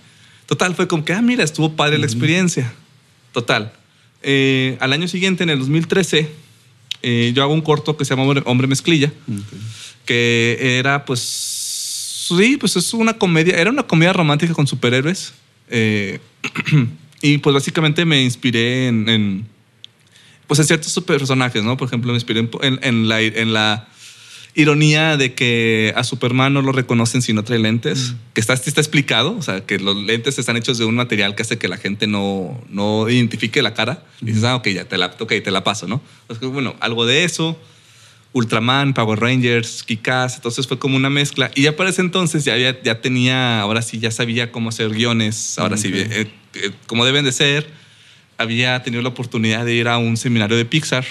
Total, 0.53 0.75
fue 0.75 0.87
como 0.87 1.03
que, 1.03 1.15
ah, 1.15 1.23
mira, 1.23 1.43
estuvo 1.43 1.77
padre 1.77 1.97
la 1.97 2.05
experiencia. 2.05 2.71
Total. 3.33 3.73
Eh, 4.23 4.77
al 4.81 4.93
año 4.93 5.09
siguiente, 5.09 5.45
en 5.45 5.49
el 5.49 5.59
2013, 5.59 6.29
eh, 7.01 7.33
yo 7.35 7.43
hago 7.43 7.55
un 7.55 7.63
corto 7.63 7.97
que 7.97 8.05
se 8.05 8.15
llama 8.15 8.31
Hombre 8.45 8.67
Mezclilla 8.67 9.11
que 10.05 10.59
era 10.79 11.07
pues, 11.07 11.21
sí, 12.29 12.59
pues 12.59 12.77
es 12.77 12.93
una 12.93 13.15
comedia, 13.15 13.57
era 13.57 13.71
una 13.71 13.85
comedia 13.85 14.13
romántica 14.13 14.53
con 14.53 14.67
superhéroes. 14.67 15.33
Eh, 15.71 16.21
y 17.23 17.39
pues 17.39 17.55
básicamente 17.55 18.05
me 18.05 18.23
inspiré 18.23 18.89
en, 18.89 19.47
pues 20.47 20.61
en 20.61 20.67
ciertos 20.67 20.93
personajes, 21.03 21.65
¿no? 21.65 21.79
Por 21.79 21.89
ejemplo, 21.89 22.13
me 22.13 22.17
inspiré 22.17 22.47
en, 22.61 23.09
la, 23.09 23.23
en 23.23 23.55
la 23.55 23.89
ironía 24.55 25.17
de 25.17 25.35
que 25.35 25.95
a 25.97 26.05
Superman 26.05 26.53
no 26.53 26.63
lo 26.63 26.73
reconocen 26.73 27.23
si 27.23 27.33
no 27.33 27.43
trae 27.43 27.59
lentes, 27.59 28.15
que 28.35 28.41
está, 28.41 28.53
está 28.53 28.81
explicado, 28.81 29.37
o 29.37 29.43
sea, 29.43 29.65
que 29.65 29.79
los 29.79 29.97
lentes 29.97 30.39
están 30.39 30.57
hechos 30.57 30.79
de 30.79 30.85
un 30.85 30.95
material 30.95 31.35
que 31.35 31.43
hace 31.43 31.59
que 31.59 31.69
la 31.69 31.79
gente 31.79 32.07
no, 32.07 32.63
no 32.69 33.09
identifique 33.09 33.63
la 33.63 33.75
cara. 33.75 34.05
Y 34.21 34.27
dices, 34.27 34.45
ah, 34.45 34.57
ok, 34.57 34.69
ya 34.69 34.85
te 34.85 34.99
la, 34.99 35.15
okay, 35.19 35.41
te 35.41 35.51
la 35.51 35.65
paso, 35.65 35.87
¿no? 35.89 36.03
bueno, 36.41 36.75
algo 36.81 37.07
de 37.07 37.25
eso. 37.25 37.59
Ultraman, 38.35 38.95
Power 38.95 39.21
Rangers, 39.21 39.83
Kikaz, 39.83 40.37
entonces 40.37 40.67
fue 40.67 40.79
como 40.79 40.97
una 40.97 41.11
mezcla. 41.11 41.51
Y 41.55 41.63
ya 41.63 41.77
para 41.77 41.91
ese 41.91 42.01
entonces 42.01 42.45
ya, 42.45 42.57
ya 42.57 43.01
tenía, 43.01 43.61
ahora 43.61 43.83
sí, 43.83 43.99
ya 43.99 44.11
sabía 44.11 44.51
cómo 44.51 44.71
hacer 44.71 44.89
guiones, 44.91 45.59
ahora 45.59 45.77
sí, 45.77 45.91
eh, 45.93 46.31
eh, 46.55 46.71
como 46.87 47.05
deben 47.05 47.25
de 47.25 47.33
ser. 47.33 47.69
Había 48.39 48.83
tenido 48.83 49.03
la 49.03 49.11
oportunidad 49.11 49.67
de 49.67 49.75
ir 49.75 49.87
a 49.87 49.99
un 49.99 50.17
seminario 50.17 50.57
de 50.57 50.65
Pixar, 50.65 51.05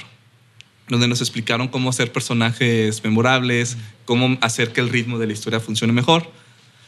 donde 0.91 1.07
nos 1.07 1.21
explicaron 1.21 1.69
cómo 1.69 1.89
hacer 1.89 2.11
personajes 2.11 3.01
memorables, 3.03 3.77
cómo 4.05 4.37
hacer 4.41 4.73
que 4.73 4.81
el 4.81 4.89
ritmo 4.89 5.17
de 5.17 5.25
la 5.25 5.33
historia 5.33 5.61
funcione 5.61 5.93
mejor. 5.93 6.29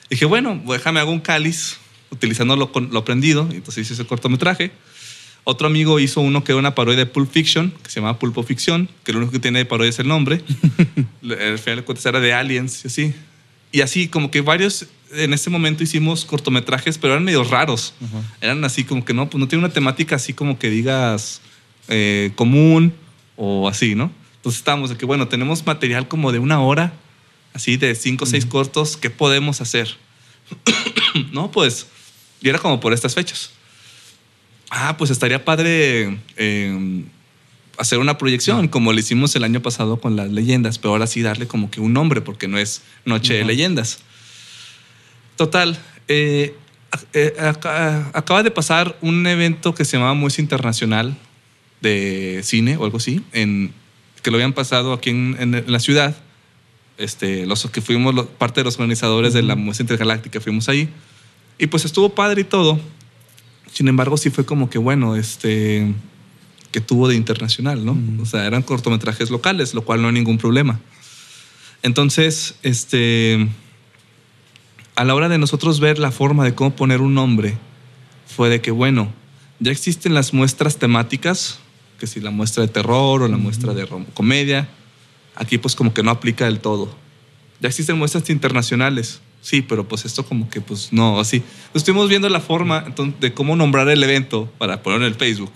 dije, 0.10 0.26
bueno, 0.26 0.62
déjame 0.68 1.00
hago 1.00 1.12
un 1.12 1.22
cáliz 1.22 1.78
utilizando 2.12 2.58
lo, 2.58 2.70
lo 2.92 3.00
aprendido. 3.00 3.48
Entonces 3.50 3.86
hice 3.86 3.94
ese 3.94 4.06
cortometraje. 4.06 4.72
Otro 5.46 5.68
amigo 5.68 6.00
hizo 6.00 6.20
uno 6.20 6.44
que 6.44 6.52
era 6.52 6.60
una 6.60 6.76
parodia 6.76 7.00
de 7.00 7.06
Pulp 7.06 7.32
Fiction, 7.32 7.74
que 7.82 7.90
se 7.90 8.02
llama 8.02 8.20
Pulpo 8.20 8.44
Ficción, 8.44 8.90
que 9.06 9.14
lo 9.14 9.20
único 9.20 9.32
que 9.32 9.40
tiene 9.40 9.60
de 9.60 9.66
parodia 9.66 9.90
es 9.90 10.00
el 10.00 10.08
nombre. 10.08 10.42
el 11.24 11.58
final 11.58 11.78
de 11.78 11.84
cuentas 11.84 12.06
era 12.06 12.20
de 12.20 12.34
Aliens 12.34 12.84
y 12.84 12.88
así. 12.88 13.14
Y 13.72 13.82
así, 13.82 14.10
como 14.10 14.32
que 14.32 14.42
varios, 14.42 14.88
en 15.14 15.34
ese 15.34 15.50
momento 15.50 15.82
hicimos 15.82 16.26
cortometrajes, 16.26 16.98
pero 16.98 17.14
eran 17.14 17.24
medio 17.24 17.44
raros. 17.44 17.94
Eran 18.42 18.64
así 18.66 18.84
como 18.84 19.04
que 19.06 19.14
no, 19.14 19.30
pues 19.30 19.40
no 19.40 19.48
tiene 19.48 19.64
una 19.64 19.74
temática 19.74 20.18
así 20.18 20.34
como 20.34 20.60
que 20.60 20.70
digas 20.70 21.42
eh, 21.88 22.32
común 22.36 22.94
o 23.36 23.68
así, 23.68 23.96
¿no? 23.96 24.12
Entonces 24.38 24.60
estábamos 24.60 24.90
de 24.90 24.98
que, 24.98 25.06
bueno, 25.06 25.28
tenemos 25.28 25.66
material 25.66 26.08
como 26.08 26.32
de 26.32 26.40
una 26.40 26.62
hora, 26.62 26.94
así 27.54 27.78
de 27.78 27.96
cinco 27.96 28.25
o 28.25 28.28
seis 28.28 28.46
cortos, 28.46 28.98
¿qué 28.98 29.10
podemos 29.10 29.62
hacer? 29.62 29.96
no, 31.32 31.52
pues, 31.52 31.88
y 32.42 32.50
era 32.50 32.60
como 32.60 32.80
por 32.80 32.94
estas 32.94 33.16
fechas 33.16 33.52
ah, 34.74 34.98
pues 34.98 35.12
estaría 35.12 35.46
padre 35.46 36.20
em, 36.36 37.06
hacer 37.78 38.00
una 38.00 38.18
proyección, 38.18 38.68
como 38.68 38.92
lo 38.92 39.00
hicimos 39.00 39.36
el 39.36 39.44
año 39.44 39.62
pasado 39.62 39.98
con 39.98 40.16
las 40.16 40.32
leyendas, 40.32 40.80
pero 40.80 40.92
ahora 40.92 41.08
sí 41.08 41.22
darle 41.22 41.48
como 41.48 41.70
que 41.70 41.80
un 41.80 41.94
nombre, 41.94 42.22
porque 42.22 42.48
no 42.48 42.58
es 42.58 42.82
Noche 43.06 43.36
de 43.36 43.46
Leyendas. 43.46 44.00
Total, 45.36 45.78
eh, 46.08 46.56
eh, 47.13 47.34
acaba 48.13 48.44
de 48.44 48.52
pasar 48.52 48.98
un 49.02 49.25
evento 49.25 49.74
que 49.74 49.86
se 49.86 49.98
llamaba 49.98 50.13
Muestra 50.13 50.42
Internacional 50.42 51.16
de 51.84 52.42
Cine 52.44 52.78
o 52.78 52.86
algo 52.86 52.98
así, 52.98 53.22
en, 53.34 53.72
que 54.24 54.32
lo 54.32 54.38
habían 54.38 54.54
pasado 54.54 54.94
aquí 54.94 55.12
en, 55.12 55.63
la 55.68 55.80
ciudad. 55.80 56.16
Este, 56.98 57.46
los 57.46 57.66
que 57.68 57.82
fuimos 57.82 58.28
parte 58.38 58.62
de 58.62 58.66
los 58.66 58.75
organizadores 58.75 59.34
de 59.34 59.44
la 59.44 59.56
muestra 59.56 59.84
intergaláctica, 59.84 60.42
fuimos 60.42 60.70
ahí. 60.70 60.90
Y 61.60 61.68
pues 61.68 61.86
estuvo 61.86 62.10
padre 62.10 62.42
y 62.42 62.44
todo, 62.46 62.80
sin 63.72 63.88
embargo, 63.88 64.18
sí 64.18 64.30
fue 64.30 64.46
como 64.46 64.70
que, 64.70 64.78
bueno, 64.78 65.16
este, 65.16 65.94
que 66.72 66.80
tuvo 66.80 67.08
de 67.08 67.16
internacional, 67.16 67.84
¿no? 67.84 67.98
O 68.22 68.25
sea, 68.25 68.46
eran 68.46 68.62
cortometrajes 68.62 69.30
locales, 69.30 69.74
lo 69.74 69.84
cual 69.84 70.02
no 70.02 70.08
hay 70.08 70.13
ningún 70.13 70.38
problema. 70.38 70.80
Entonces, 71.82 72.56
este, 72.63 73.48
a 74.96 75.04
la 75.04 75.16
hora 75.16 75.28
de 75.28 75.38
nosotros 75.38 75.80
ver 75.80 76.00
la 76.00 76.12
forma 76.12 76.46
de 76.46 76.56
cómo 76.56 76.75
poner 76.75 77.02
un 77.02 77.13
nombre, 77.13 77.58
fue 78.28 78.50
de 78.50 78.62
que, 78.62 78.72
bueno, 78.72 79.12
ya 79.60 79.72
existen 79.72 80.13
las 80.13 80.34
muestras 80.34 80.78
temáticas, 80.78 81.60
que 82.04 82.08
si 82.08 82.20
la 82.20 82.32
muestra 82.32 82.64
de 82.64 82.68
terror 82.68 83.22
o 83.22 83.30
la 83.30 83.38
muestra 83.38 83.74
de 83.74 83.88
comedia, 84.14 84.68
aquí 85.36 85.58
pues 85.58 85.74
como 85.74 85.94
que 85.94 86.04
no 86.04 86.12
aplica 86.12 86.44
del 86.44 86.60
todo. 86.60 86.94
Ya 87.62 87.70
existen 87.70 87.98
muestras 87.98 88.30
internacionales, 88.30 89.22
sí, 89.40 89.62
pero 89.62 89.88
pues 89.88 90.04
esto 90.04 90.26
como 90.26 90.50
que 90.50 90.60
pues 90.60 90.92
no, 90.92 91.18
así. 91.18 91.44
Estuvimos 91.74 92.10
viendo 92.10 92.28
la 92.28 92.42
forma 92.42 92.84
de 93.22 93.34
cómo 93.34 93.56
nombrar 93.56 93.88
el 93.88 94.04
evento 94.04 94.52
para 94.58 94.84
ponerlo 94.84 95.06
en 95.06 95.14
el 95.14 95.18
Facebook. 95.18 95.54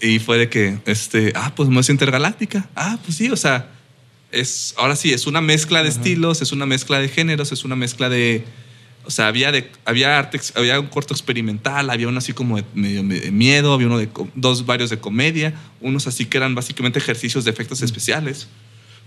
Y 0.00 0.20
fue 0.20 0.38
de 0.38 0.48
que, 0.48 0.78
este, 0.86 1.34
ah, 1.36 1.52
pues 1.54 1.68
es 1.68 1.90
intergaláctica. 1.90 2.66
Ah, 2.74 2.96
pues 3.04 3.18
sí, 3.18 3.28
o 3.28 3.36
sea, 3.36 3.68
es, 4.30 4.74
ahora 4.78 4.96
sí, 4.96 5.12
es 5.12 5.26
una 5.26 5.42
mezcla 5.42 5.82
de 5.82 5.90
estilos, 5.90 6.40
es 6.40 6.52
una 6.52 6.64
mezcla 6.64 6.98
de 6.98 7.10
géneros, 7.10 7.52
es 7.52 7.62
una 7.62 7.76
mezcla 7.76 8.08
de, 8.08 8.46
o 9.04 9.10
sea, 9.10 9.26
había, 9.26 9.50
de, 9.50 9.70
había 9.84 10.18
arte, 10.18 10.40
había 10.54 10.78
un 10.78 10.86
corto 10.86 11.12
experimental, 11.12 11.90
había 11.90 12.08
uno 12.08 12.18
así 12.18 12.32
como 12.32 12.56
de, 12.56 12.64
medio 12.74 13.02
de 13.02 13.30
miedo, 13.30 13.72
había 13.72 13.86
uno 13.86 13.98
de, 13.98 14.08
dos 14.34 14.64
varios 14.64 14.90
de 14.90 14.98
comedia, 14.98 15.54
unos 15.80 16.06
así 16.06 16.26
que 16.26 16.36
eran 16.36 16.54
básicamente 16.54 16.98
ejercicios 16.98 17.44
de 17.44 17.50
efectos 17.50 17.82
especiales. 17.82 18.46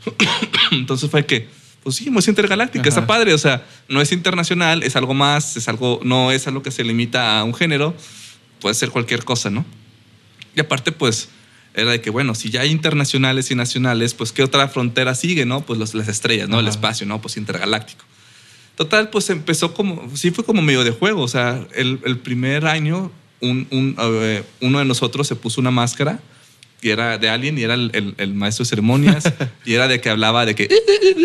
Entonces 0.71 1.09
fue 1.09 1.25
que, 1.25 1.47
pues 1.83 1.95
sí, 1.95 2.11
es 2.15 2.27
intergaláctica, 2.27 2.89
está 2.89 3.07
padre, 3.07 3.33
o 3.33 3.37
sea, 3.37 3.65
no 3.87 4.01
es 4.01 4.11
internacional, 4.11 4.83
es 4.83 4.95
algo 4.95 5.13
más, 5.13 5.55
es 5.55 5.67
algo, 5.69 5.99
no 6.03 6.31
es 6.31 6.47
algo 6.47 6.61
que 6.61 6.71
se 6.71 6.83
limita 6.83 7.39
a 7.39 7.43
un 7.43 7.53
género, 7.53 7.95
puede 8.59 8.75
ser 8.75 8.89
cualquier 8.89 9.23
cosa, 9.23 9.49
¿no? 9.49 9.65
Y 10.55 10.59
aparte, 10.59 10.91
pues, 10.91 11.29
era 11.73 11.91
de 11.91 12.01
que, 12.01 12.09
bueno, 12.09 12.35
si 12.35 12.49
ya 12.49 12.61
hay 12.61 12.71
internacionales 12.71 13.51
y 13.51 13.55
nacionales, 13.55 14.13
pues, 14.13 14.31
¿qué 14.31 14.43
otra 14.43 14.67
frontera 14.67 15.13
sigue, 15.15 15.45
no? 15.45 15.61
Pues 15.61 15.93
las 15.93 16.07
estrellas, 16.07 16.49
¿no? 16.49 16.59
El 16.59 16.67
espacio, 16.67 17.05
¿no? 17.05 17.21
Pues 17.21 17.37
intergaláctico. 17.37 18.05
Total, 18.75 19.09
pues 19.09 19.29
empezó 19.29 19.73
como, 19.73 20.09
sí 20.15 20.31
fue 20.31 20.43
como 20.43 20.61
medio 20.61 20.83
de 20.83 20.91
juego, 20.91 21.21
o 21.21 21.27
sea, 21.27 21.65
el, 21.75 22.19
primer 22.19 22.67
año 22.67 23.11
un, 23.41 23.67
uno 24.61 24.79
de 24.79 24.85
nosotros 24.85 25.27
se 25.27 25.35
puso 25.35 25.61
una 25.61 25.71
máscara 25.71 26.19
y 26.81 26.89
era 26.89 27.17
de 27.17 27.29
Alien 27.29 27.57
y 27.57 27.63
era 27.63 27.73
el, 27.73 28.13
el, 28.17 28.33
maestro 28.33 28.63
de 28.63 28.69
ceremonias 28.69 29.31
y 29.65 29.73
era 29.73 29.87
de 29.87 30.01
que 30.01 30.09
hablaba 30.09 30.45
de 30.45 30.55
que 30.55 30.69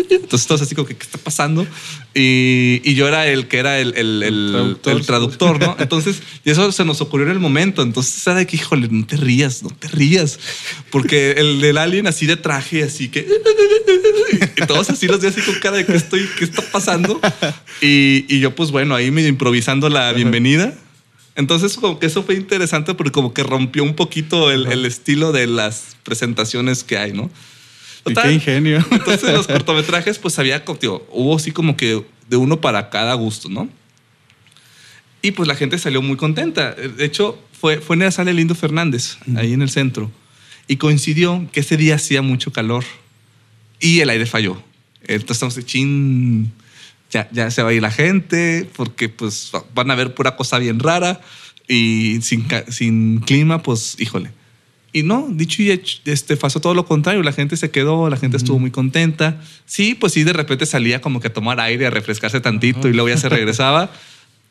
entonces 0.09 0.47
todos 0.47 0.61
así 0.61 0.75
como 0.75 0.87
que 0.87 0.95
qué 0.95 1.03
está 1.03 1.17
pasando 1.17 1.67
y, 2.13 2.81
y 2.83 2.95
yo 2.95 3.07
era 3.07 3.27
el 3.27 3.47
que 3.47 3.59
era 3.59 3.79
el, 3.79 3.93
el 3.95 4.77
traductor. 4.81 5.05
traductor. 5.05 5.59
no 5.59 5.75
entonces 5.79 6.21
y 6.43 6.49
eso 6.49 6.71
se 6.71 6.85
nos 6.85 7.01
ocurrió 7.01 7.27
en 7.27 7.33
el 7.33 7.39
momento 7.39 7.81
entonces 7.81 8.25
era 8.25 8.37
de 8.37 8.47
que 8.47 8.55
híjole 8.55 8.87
no 8.89 9.05
te 9.05 9.17
rías 9.17 9.61
no 9.61 9.69
te 9.69 9.87
rías 9.89 10.39
porque 10.89 11.31
el 11.31 11.61
del 11.61 11.77
Alien 11.77 12.07
así 12.07 12.25
de 12.25 12.37
traje 12.37 12.83
así 12.83 13.09
que 13.09 13.27
y 14.57 14.65
todos 14.65 14.89
así 14.89 15.07
los 15.07 15.21
días 15.21 15.35
así 15.37 15.45
con 15.45 15.59
cara 15.59 15.77
de 15.77 15.85
que 15.85 15.95
estoy 15.95 16.27
qué 16.39 16.45
está 16.45 16.63
pasando 16.71 17.19
y, 17.81 18.25
y 18.27 18.39
yo 18.39 18.55
pues 18.55 18.71
bueno 18.71 18.95
ahí 18.95 19.11
medio 19.11 19.29
improvisando 19.29 19.89
la 19.89 20.11
bienvenida 20.13 20.73
entonces, 21.35 21.77
como 21.77 21.99
que 21.99 22.07
eso 22.07 22.23
fue 22.23 22.35
interesante 22.35 22.93
porque 22.93 23.11
como 23.11 23.33
que 23.33 23.43
rompió 23.43 23.83
un 23.83 23.95
poquito 23.95 24.51
el, 24.51 24.85
estilo 24.85 25.31
de 25.31 25.47
las 25.47 25.95
presentaciones 26.03 26.83
que 26.83 26.97
hay, 26.97 27.13
¿no? 27.13 27.29
qué 28.03 28.33
ingenio. 28.33 28.83
Entonces, 28.91 29.31
los 29.31 29.47
cortometrajes, 29.47 30.17
pues 30.19 30.37
había, 30.39 30.63
tío, 30.65 31.05
hubo 31.11 31.35
así 31.35 31.51
como 31.51 31.77
que 31.77 32.03
de 32.29 32.37
uno 32.37 32.59
para 32.59 32.89
cada 32.89 33.13
gusto, 33.13 33.47
¿no? 33.47 33.69
Y 35.21 35.31
pues 35.31 35.47
la 35.47 35.55
gente 35.55 35.77
salió 35.77 36.01
muy 36.01 36.17
contenta. 36.17 36.71
De 36.71 37.05
hecho, 37.05 37.37
fue, 37.59 37.79
fue 37.79 37.95
en 37.95 38.01
la 38.01 38.11
sala 38.11 38.33
Lindo 38.33 38.55
Fernández, 38.55 39.17
ahí 39.35 39.53
en 39.53 39.61
el 39.61 39.69
centro. 39.69 40.11
Y 40.67 40.77
coincidió 40.77 41.47
que 41.51 41.59
ese 41.59 41.77
día 41.77 41.95
hacía 41.95 42.21
mucho 42.23 42.51
calor 42.51 42.83
y 43.79 43.99
el 43.99 44.09
aire 44.09 44.25
falló. 44.25 44.61
Entonces 45.01 45.31
estamos 45.31 45.55
de 45.55 45.63
chin, 45.63 46.51
ya, 47.11 47.29
ya 47.31 47.51
se 47.51 47.61
va 47.61 47.69
a 47.69 47.73
ir 47.73 47.81
la 47.81 47.91
gente 47.91 48.67
porque 48.75 49.09
pues 49.09 49.51
van 49.75 49.91
a 49.91 49.95
ver 49.95 50.13
pura 50.13 50.35
cosa 50.35 50.57
bien 50.57 50.79
rara 50.79 51.21
y 51.67 52.19
sin, 52.21 52.47
sin 52.69 53.19
clima, 53.19 53.61
pues 53.61 53.95
híjole. 53.99 54.31
Y 54.93 55.03
no, 55.03 55.27
dicho 55.31 55.61
y 55.61 55.71
hecho, 55.71 55.99
este, 56.03 56.35
pasó 56.35 56.59
todo 56.59 56.73
lo 56.73 56.85
contrario. 56.85 57.23
La 57.23 57.31
gente 57.31 57.55
se 57.55 57.71
quedó, 57.71 58.09
la 58.09 58.17
gente 58.17 58.35
estuvo 58.35 58.59
muy 58.59 58.71
contenta. 58.71 59.39
Sí, 59.65 59.95
pues 59.95 60.11
sí, 60.13 60.23
de 60.23 60.33
repente 60.33 60.65
salía 60.65 60.99
como 60.99 61.21
que 61.21 61.27
a 61.27 61.33
tomar 61.33 61.61
aire, 61.61 61.87
a 61.87 61.89
refrescarse 61.89 62.41
tantito 62.41 62.89
y 62.89 62.93
luego 62.93 63.07
ya 63.07 63.17
se 63.17 63.29
regresaba. 63.29 63.91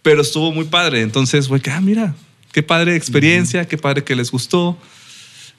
pero 0.03 0.23
estuvo 0.23 0.51
muy 0.51 0.65
padre. 0.65 1.03
Entonces, 1.03 1.49
güey, 1.49 1.61
ah, 1.71 1.81
mira, 1.83 2.15
qué 2.53 2.63
padre 2.63 2.97
experiencia, 2.97 3.69
qué 3.69 3.77
padre 3.77 4.03
que 4.03 4.17
les 4.17 4.31
gustó. 4.31 4.79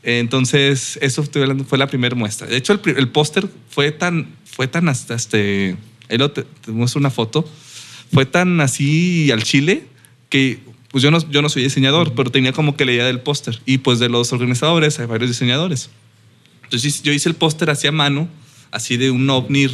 Entonces, 0.01 0.98
eso 1.00 1.24
fue 1.24 1.77
la 1.77 1.86
primera 1.86 2.15
muestra. 2.15 2.48
De 2.48 2.58
hecho, 2.58 2.74
el, 2.74 2.98
el 2.98 3.10
póster 3.10 3.48
fue 3.70 3.91
tan, 3.91 4.29
fue 4.46 4.67
tan 4.67 4.89
hasta 4.89 5.13
este 5.13 5.77
ahí 6.12 6.30
te, 6.30 6.72
muestro 6.72 7.00
una 7.00 7.10
foto, 7.10 7.48
fue 8.13 8.25
tan 8.25 8.60
así 8.62 9.32
al 9.32 9.44
chile 9.44 9.86
que 10.30 10.60
pues 10.89 11.01
yo 11.01 11.10
no, 11.10 11.20
yo 11.30 11.41
no 11.41 11.50
soy 11.50 11.63
diseñador, 11.63 12.13
pero 12.13 12.32
tenía 12.32 12.51
como 12.51 12.75
que 12.75 12.84
la 12.84 12.91
idea 12.91 13.06
del 13.06 13.22
póster. 13.22 13.62
Y 13.65 13.77
pues 13.77 14.00
de 14.00 14.10
los 14.10 14.34
organizadores 14.34 15.00
hay 15.00 15.06
varios 15.06 15.30
diseñadores. 15.30 15.89
Entonces 16.63 17.01
yo 17.01 17.13
hice 17.13 17.30
el 17.30 17.36
póster 17.36 17.70
así 17.70 17.88
a 17.88 17.94
mano, 17.94 18.27
así 18.72 18.98
de 18.98 19.10
un 19.10 19.30
ovni 19.30 19.68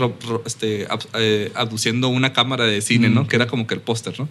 este, 0.45 0.87
eh, 1.15 1.51
abduciendo 1.55 2.07
una 2.09 2.33
cámara 2.33 2.65
de 2.65 2.81
cine, 2.81 3.09
¿no? 3.09 3.27
Que 3.27 3.35
era 3.35 3.47
como 3.47 3.65
que 3.65 3.73
el 3.73 3.81
póster, 3.81 4.19
¿no? 4.19 4.29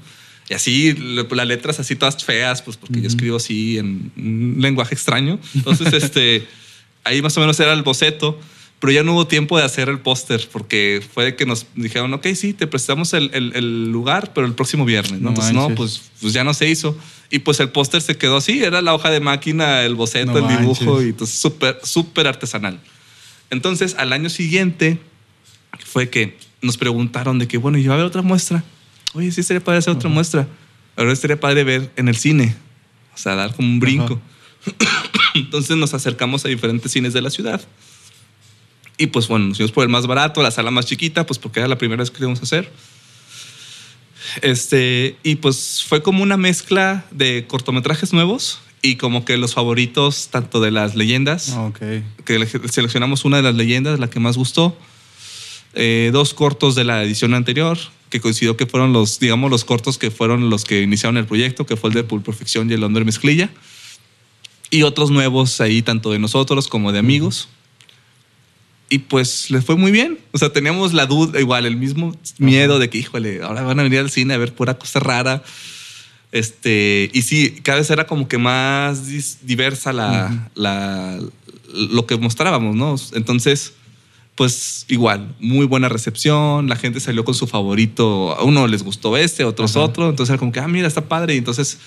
Y 0.49 0.55
así, 0.55 0.95
las 0.95 1.47
letras 1.47 1.81
así 1.81 1.97
todas 1.97 2.23
feas, 2.25 2.63
pues 2.63 2.77
porque 2.77 3.01
yo 3.01 3.09
escribo 3.09 3.37
así 3.37 3.79
en 3.79 4.13
un 4.17 4.57
lenguaje 4.61 4.95
extraño. 4.95 5.41
Entonces, 5.55 5.93
este, 6.05 6.47
ahí 7.03 7.21
más 7.21 7.37
o 7.37 7.41
menos 7.41 7.59
era 7.59 7.73
el 7.73 7.83
boceto 7.83 8.39
pero 8.79 8.93
ya 8.93 9.03
no 9.03 9.15
hubo 9.15 9.27
tiempo 9.27 9.57
de 9.59 9.65
hacer 9.65 9.89
el 9.89 10.01
póster 10.01 10.49
porque 10.53 11.03
fue 11.15 11.35
que 11.35 11.47
nos 11.47 11.67
dijeron, 11.75 12.13
ok, 12.13 12.27
sí, 12.35 12.53
te 12.53 12.67
prestamos 12.67 13.15
el, 13.15 13.31
el, 13.33 13.91
lugar, 13.91 14.33
pero 14.35 14.47
el 14.47 14.55
próximo 14.55 14.85
viernes. 14.85 15.21
¿no? 15.21 15.31
Entonces, 15.31 15.55
no, 15.55 15.75
pues, 15.75 16.11
pues 16.21 16.33
ya 16.33 16.45
no 16.45 16.53
se 16.53 16.69
hizo. 16.69 16.97
Y 17.31 17.41
pues 17.41 17.59
el 17.61 17.71
póster 17.71 18.03
se 18.03 18.17
quedó 18.17 18.37
así, 18.37 18.63
era 18.63 18.83
la 18.83 18.95
hoja 18.95 19.11
de 19.11 19.21
máquina, 19.21 19.83
el 19.83 19.95
boceto, 19.95 20.39
el 20.39 20.59
dibujo, 20.59 21.03
y 21.03 21.07
entonces 21.07 21.39
súper, 21.39 21.81
súper 21.83 22.27
artesanal. 22.27 22.79
Entonces, 23.51 23.97
al 23.99 24.13
año 24.13 24.29
siguiente 24.29 25.01
fue 25.85 26.09
que 26.09 26.37
nos 26.63 26.77
preguntaron 26.77 27.39
de 27.39 27.49
que, 27.49 27.59
bueno, 27.59 27.79
¿y 27.79 27.87
va 27.87 27.95
a 27.95 27.97
haber 27.97 28.07
otra 28.07 28.23
muestra? 28.23 28.63
Oye, 29.15 29.33
sí 29.33 29.43
sería 29.43 29.65
padre 29.65 29.79
hacer 29.79 29.95
otra 29.95 30.11
muestra. 30.11 30.47
Ahora 30.97 31.13
estaría 31.13 31.41
padre 31.41 31.65
ver 31.65 31.91
en 31.97 32.09
el 32.09 32.17
cine, 32.17 32.55
o 33.15 33.19
sea, 33.19 33.35
dar 33.35 33.55
como 33.55 33.69
un 33.69 33.81
brinco. 33.81 34.21
Entonces 35.35 35.77
nos 35.77 35.95
acercamos 35.95 36.45
a 36.45 36.49
diferentes 36.49 36.93
cines 36.93 37.13
de 37.13 37.23
la 37.23 37.31
ciudad 37.31 37.61
y 38.99 39.09
pues 39.09 39.29
bueno, 39.29 39.47
nos 39.47 39.59
fuimos 39.59 39.73
por 39.73 39.83
el 39.83 39.91
más 39.91 40.07
barato, 40.07 40.43
la 40.43 40.51
sala 40.51 40.71
más 40.71 40.87
chiquita, 40.87 41.27
pues 41.27 41.39
porque 41.39 41.61
era 41.61 41.69
la 41.69 41.79
primera 41.79 42.03
vez 42.03 42.11
que 42.11 42.19
íbamos 42.19 42.41
a 42.41 42.45
hacer. 42.45 42.71
Este, 44.43 45.17
y 45.23 45.37
pues 45.37 45.85
fue 45.87 46.03
como 46.03 46.23
una 46.23 46.37
mezcla 46.37 47.05
de 47.11 47.47
cortometrajes 47.47 48.13
nuevos 48.13 48.61
y 48.83 48.97
como 48.97 49.25
que 49.25 49.37
los 49.37 49.55
favoritos 49.55 50.29
tanto 50.29 50.61
de 50.61 50.71
las 50.71 50.95
leyendas. 50.95 51.51
Ah, 51.51 51.71
que 52.25 52.47
seleccionamos 52.71 53.25
una 53.25 53.37
de 53.37 53.43
las 53.43 53.55
leyendas, 53.55 54.01
la 54.01 54.09
que 54.09 54.21
más 54.21 54.37
gustó. 54.37 54.77
Eh, 55.75 56.11
dos 56.13 56.33
cortos 56.33 56.75
de 56.75 56.85
la 56.85 57.03
edición 57.03 57.35
anterior, 57.35 57.77
que 58.09 58.21
coincidió 58.21 58.57
que 58.57 58.65
fueron 58.65 58.95
los, 58.95 59.21
digamos, 59.21 59.51
los 59.51 59.67
cortos 59.67 59.99
que 59.99 60.11
fueron 60.11 60.49
los 60.49 60.65
que 60.65 60.81
iniciaron 60.81 61.19
el 61.19 61.27
proyecto, 61.27 61.67
que 61.67 61.77
fue 61.77 61.91
el 61.91 61.95
de 61.95 62.05
Pulp 62.05 62.25
Perfección 62.25 62.71
y 62.71 62.75
el 62.75 62.81
Londres 62.81 63.05
Mezclilla. 63.05 63.51
Y 64.71 64.83
otros 64.83 65.11
nuevos 65.11 65.61
ahí, 65.61 65.83
tanto 65.83 66.11
de 66.11 66.19
nosotros 66.19 66.67
como 66.67 66.93
de 66.93 66.99
amigos 66.99 67.49
y 68.89 68.99
pues 68.99 69.51
les 69.51 69.65
fue 69.65 69.77
muy 69.77 69.91
bien. 69.91 70.19
O 70.33 70.39
sea, 70.39 70.53
teníamos 70.53 70.93
la 70.93 71.07
duda, 71.07 71.41
igual, 71.41 71.67
el 71.67 71.77
mismo 71.77 72.15
miedo 72.39 72.79
de 72.79 72.89
que, 72.89 72.99
híjole, 72.99 73.43
ahora 73.43 73.63
van 73.63 73.81
a 73.81 73.83
venir 73.83 73.99
al 73.99 74.11
cine 74.11 74.35
a 74.35 74.39
ver 74.39 74.55
pura 74.55 74.75
cosa 74.79 75.01
rara. 75.01 75.43
Este, 76.33 77.11
y 77.13 77.23
sí, 77.23 77.61
cada 77.63 77.79
vez 77.79 77.91
era 77.91 78.07
como 78.07 78.29
que 78.29 78.39
más 78.39 79.07
diversa 79.47 79.93
la, 79.93 80.51
la, 80.55 81.19
lo 81.73 82.07
que 82.07 82.17
mostrábamos, 82.17 82.77
¿no? 82.77 82.95
Entonces, 83.15 83.73
pues 84.37 84.85
igual, 84.89 85.35
muy 85.41 85.67
buena 85.67 85.89
recepción, 85.89 86.69
la 86.69 86.77
gente 86.77 87.01
salió 87.01 87.25
con 87.25 87.35
su 87.35 87.47
favorito, 87.47 88.37
a 88.39 88.45
uno 88.45 88.67
les 88.67 88.83
gustó 88.83 89.17
este, 89.17 89.43
a 89.43 89.49
otros 89.49 89.77
otro, 89.77 90.11
entonces 90.11 90.31
era 90.31 90.39
como 90.39 90.53
que, 90.53 90.61
ah, 90.61 90.69
mira, 90.69 90.87
está 90.87 91.09
padre, 91.09 91.35
y 91.35 91.39
entonces, 91.39 91.79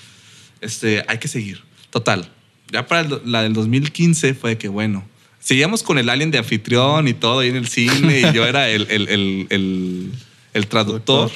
este, 0.60 1.04
hay 1.06 1.18
que 1.18 1.28
seguir. 1.28 1.62
Total. 1.90 2.28
Ya 2.72 2.86
para 2.86 3.08
la 3.24 3.42
del 3.42 3.52
2015 3.52 4.34
fue 4.34 4.58
que, 4.58 4.68
bueno, 4.68 5.04
seguíamos 5.40 5.82
con 5.82 5.98
el 5.98 6.08
alien 6.08 6.30
de 6.30 6.38
anfitrión 6.38 7.08
y 7.08 7.14
todo 7.14 7.40
ahí 7.40 7.48
en 7.48 7.56
el 7.56 7.66
cine 7.66 8.20
y 8.20 8.32
yo 8.34 8.46
era 8.46 8.68
el, 8.68 8.86
el, 8.90 9.08
el, 9.50 10.12
el 10.54 10.66
traductor. 10.68 11.30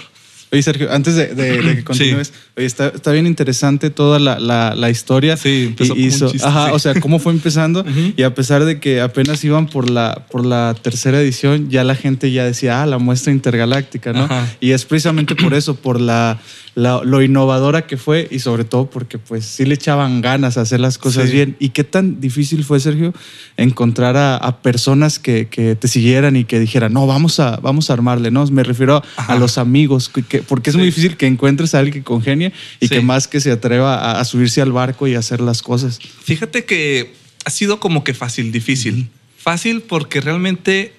Oye, 0.54 0.62
Sergio, 0.62 0.92
antes 0.92 1.16
de, 1.16 1.34
que 1.34 1.82
continúes, 1.84 2.32
oye, 2.56 2.64
está, 2.64 2.88
está, 2.88 3.10
bien 3.10 3.26
interesante 3.26 3.90
toda 3.90 4.20
la, 4.20 4.38
la, 4.38 4.76
la 4.76 4.88
historia. 4.88 5.36
Sí, 5.36 5.64
empezó 5.70 5.96
hizo, 5.96 6.30
Ajá, 6.44 6.72
o 6.72 6.78
sea, 6.78 6.94
cómo 7.00 7.18
fue 7.18 7.32
empezando. 7.32 7.84
Y 8.16 8.22
a 8.22 8.36
pesar 8.36 8.64
de 8.64 8.78
que 8.78 9.00
apenas 9.00 9.42
iban 9.42 9.66
por 9.66 9.90
la, 9.90 10.24
por 10.30 10.46
la 10.46 10.76
tercera 10.80 11.20
edición, 11.20 11.70
ya 11.70 11.82
la 11.82 11.96
gente 11.96 12.30
ya 12.30 12.44
decía, 12.44 12.82
ah, 12.82 12.86
la 12.86 12.98
muestra 12.98 13.32
intergaláctica, 13.32 14.12
¿no? 14.12 14.28
Y 14.60 14.70
es 14.70 14.84
precisamente 14.84 15.34
por 15.34 15.54
eso, 15.54 15.74
por 15.74 16.00
la 16.00 16.38
lo 16.74 17.22
innovadora 17.22 17.86
que 17.86 17.96
fue 17.96 18.26
y 18.30 18.40
sobre 18.40 18.64
todo 18.64 18.90
porque 18.90 19.18
pues 19.18 19.44
sí 19.44 19.64
le 19.64 19.74
echaban 19.74 20.20
ganas 20.20 20.58
a 20.58 20.62
hacer 20.62 20.80
las 20.80 20.98
cosas 20.98 21.30
bien. 21.30 21.56
¿Y 21.60 21.68
qué 21.68 21.84
tan 21.84 22.20
difícil 22.20 22.64
fue, 22.64 22.80
Sergio, 22.80 23.14
encontrar 23.56 24.16
a, 24.16 24.58
personas 24.62 25.18
que, 25.18 25.46
que, 25.48 25.76
te 25.76 25.88
siguieran 25.88 26.36
y 26.36 26.44
que 26.44 26.58
dijeran, 26.58 26.92
no, 26.92 27.06
vamos 27.06 27.38
a, 27.38 27.56
vamos 27.56 27.90
a 27.90 27.92
armarle, 27.92 28.30
¿no? 28.30 28.44
Me 28.46 28.62
refiero 28.62 29.02
a 29.16 29.34
los 29.36 29.58
amigos, 29.58 30.08
que, 30.08 30.42
porque 30.42 30.70
es 30.70 30.76
muy 30.76 30.86
difícil 30.86 31.16
que 31.16 31.26
encuentres 31.26 31.74
a 31.74 31.78
alguien 31.78 32.02
que 32.02 32.02
congenie 32.02 32.52
y 32.80 32.88
que 32.88 33.00
más 33.00 33.28
que 33.28 33.40
se 33.40 33.50
atreva 33.50 34.18
a, 34.18 34.24
subirse 34.24 34.60
al 34.60 34.72
barco 34.72 35.06
y 35.06 35.14
hacer 35.14 35.40
las 35.40 35.62
cosas. 35.62 35.98
Fíjate 36.24 36.64
que 36.64 37.14
ha 37.44 37.50
sido 37.50 37.78
como 37.78 38.04
que 38.04 38.14
fácil, 38.14 38.50
difícil. 38.52 39.08
Fácil 39.36 39.82
porque 39.82 40.20
realmente 40.20 40.92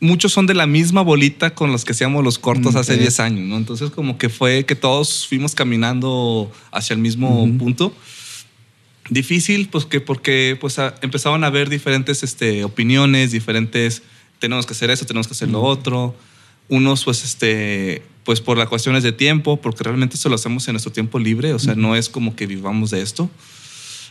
muchos 0.00 0.32
son 0.32 0.46
de 0.46 0.54
la 0.54 0.66
misma 0.66 1.02
bolita 1.02 1.54
con 1.54 1.72
los 1.72 1.84
que 1.84 1.92
hacíamos 1.92 2.22
los 2.22 2.38
cortos 2.38 2.76
hace 2.76 2.96
10 2.96 3.20
años, 3.20 3.46
¿no? 3.46 3.56
Entonces 3.56 3.90
como 3.90 4.18
que 4.18 4.28
fue 4.28 4.64
que 4.64 4.74
todos 4.74 5.26
fuimos 5.26 5.54
caminando 5.54 6.50
hacia 6.70 6.94
el 6.94 7.00
mismo 7.00 7.48
punto. 7.58 7.92
Difícil, 9.10 9.68
pues 9.68 9.86
que 9.86 10.00
porque 10.00 10.56
pues 10.60 10.76
empezaban 11.00 11.42
a 11.42 11.48
haber 11.48 11.68
diferentes 11.68 12.22
este, 12.22 12.64
opiniones, 12.64 13.32
diferentes, 13.32 14.02
tenemos 14.38 14.66
que 14.66 14.74
hacer 14.74 14.90
eso, 14.90 15.06
tenemos 15.06 15.26
que 15.26 15.32
hacer 15.32 15.48
lo 15.48 15.62
otro. 15.62 16.14
Unos 16.68 17.04
pues 17.04 17.24
este, 17.24 18.02
pues 18.24 18.40
por 18.40 18.58
las 18.58 18.68
cuestiones 18.68 19.02
de 19.02 19.12
tiempo, 19.12 19.60
porque 19.60 19.84
realmente 19.84 20.16
eso 20.16 20.28
lo 20.28 20.34
hacemos 20.34 20.68
en 20.68 20.74
nuestro 20.74 20.92
tiempo 20.92 21.18
libre, 21.18 21.54
o 21.54 21.58
sea, 21.58 21.74
no 21.74 21.96
es 21.96 22.10
como 22.10 22.36
que 22.36 22.46
vivamos 22.46 22.90
de 22.90 23.00
esto. 23.00 23.30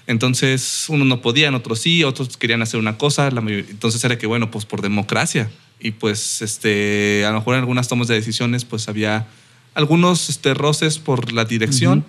Entonces, 0.08 0.86
unos 0.88 1.06
no 1.06 1.22
podían, 1.22 1.54
otros 1.54 1.80
sí, 1.80 2.04
otros 2.04 2.36
querían 2.38 2.62
hacer 2.62 2.80
una 2.80 2.98
cosa, 2.98 3.30
la 3.30 3.42
entonces 3.42 4.04
era 4.04 4.18
que, 4.18 4.26
bueno, 4.26 4.50
pues 4.50 4.66
por 4.66 4.82
democracia, 4.82 5.52
y 5.80 5.92
pues 5.92 6.42
este, 6.42 7.26
a 7.26 7.32
lo 7.32 7.38
mejor 7.38 7.56
en 7.56 7.60
algunas 7.60 7.88
tomas 7.88 8.08
de 8.08 8.16
decisiones 8.16 8.66
pues 8.66 8.90
había 8.90 9.28
algunos 9.74 10.30
este, 10.30 10.54
roces 10.54 11.00
por 11.00 11.32
la 11.34 11.46
dirección. 11.46 12.04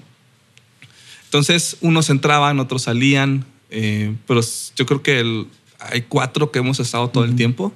Entonces 1.25 1.77
unos 1.81 2.09
entraban, 2.09 2.61
otros 2.61 2.83
salían, 2.83 3.45
eh, 3.71 4.15
pero 4.27 4.41
yo 4.77 4.87
creo 4.87 5.03
que 5.03 5.47
hay 5.79 6.03
cuatro 6.03 6.51
que 6.51 6.61
hemos 6.61 6.81
estado 6.81 7.11
todo 7.11 7.25
el 7.25 7.37
tiempo. 7.37 7.73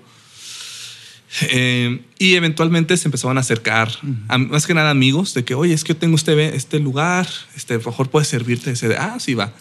Eh, 1.41 2.03
y 2.19 2.35
eventualmente 2.35 2.95
se 2.97 3.09
empezaban 3.09 3.39
a 3.39 3.41
acercar, 3.41 3.91
más 4.29 4.67
que 4.67 4.75
nada 4.75 4.91
amigos, 4.91 5.33
de 5.33 5.45
que, 5.45 5.55
oye, 5.55 5.73
es 5.73 5.83
que 5.83 5.95
yo 5.95 5.99
tengo 5.99 6.17
este, 6.17 6.55
este 6.55 6.79
lugar, 6.79 7.27
este, 7.57 7.75
a 7.75 7.79
mejor 7.79 8.11
puede 8.11 8.27
servirte. 8.27 8.71
Ese 8.71 8.89
de, 8.89 8.97
ah, 8.97 9.19
sí 9.19 9.35
va. 9.35 9.53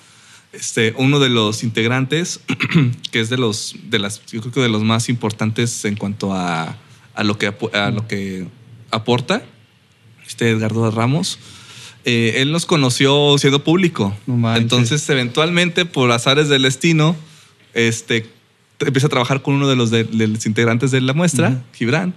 Este, 0.53 0.93
uno 0.97 1.19
de 1.19 1.29
los 1.29 1.63
integrantes, 1.63 2.41
que 3.11 3.19
es 3.19 3.29
de 3.29 3.37
los, 3.37 3.75
de 3.89 3.99
las, 3.99 4.25
yo 4.25 4.41
creo 4.41 4.53
que 4.53 4.61
de 4.61 4.69
los 4.69 4.83
más 4.83 5.09
importantes 5.09 5.85
en 5.85 5.95
cuanto 5.95 6.33
a, 6.33 6.77
a 7.13 7.23
lo, 7.23 7.37
que, 7.37 7.53
a 7.73 7.91
lo 7.91 8.07
que 8.07 8.47
aporta, 8.91 9.43
este 10.25 10.49
Edgardo 10.49 10.89
Ramos, 10.91 11.39
eh, 12.03 12.35
él 12.37 12.51
nos 12.51 12.65
conoció 12.65 13.37
siendo 13.37 13.63
público. 13.63 14.15
Entonces, 14.55 15.07
eventualmente, 15.09 15.85
por 15.85 16.11
azares 16.11 16.49
del 16.49 16.63
destino, 16.63 17.15
este, 17.73 18.27
empieza 18.79 19.07
a 19.07 19.09
trabajar 19.09 19.41
con 19.41 19.53
uno 19.55 19.67
de 19.67 19.75
los, 19.75 19.91
de, 19.91 20.07
los 20.11 20.45
integrantes 20.45 20.91
de 20.91 21.01
la 21.01 21.13
muestra, 21.13 21.63
Gibran. 21.73 22.15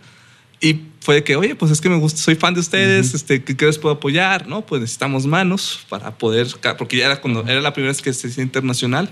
Y 0.61 0.81
fue 1.01 1.17
de 1.17 1.25
que, 1.25 1.37
oye, 1.37 1.55
pues 1.55 1.71
es 1.71 1.81
que 1.81 1.91
me 1.91 1.99
gusta, 1.99 2.21
soy 2.21 2.35
fan 2.35 2.55
de 2.55 2.61
ustedes, 2.61 3.13
este, 3.13 3.43
¿qué, 3.45 3.67
les 3.67 3.79
puedo 3.79 3.97
apoyar? 3.97 4.47
No, 4.47 4.65
pues 4.65 4.81
necesitamos 4.81 5.27
manos 5.27 5.81
para 5.91 6.17
poder, 6.17 6.47
porque 6.79 6.97
ya 6.97 7.07
era 7.07 7.21
cuando 7.21 7.43
era 7.43 7.61
la 7.61 7.75
primera 7.75 7.93
vez 7.93 8.01
que 8.01 8.13
se 8.15 8.29
hacía 8.29 8.43
internacional 8.43 9.11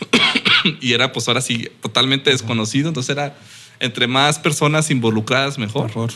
y 0.80 0.94
era 0.94 1.12
pues 1.12 1.28
ahora 1.28 1.42
sí 1.42 1.68
totalmente 1.82 2.30
desconocido, 2.30 2.88
entonces 2.88 3.10
era 3.10 3.36
entre 3.80 4.06
más 4.06 4.38
personas 4.38 4.90
involucradas 4.90 5.58
mejor. 5.58 5.88
mejor. 5.88 6.12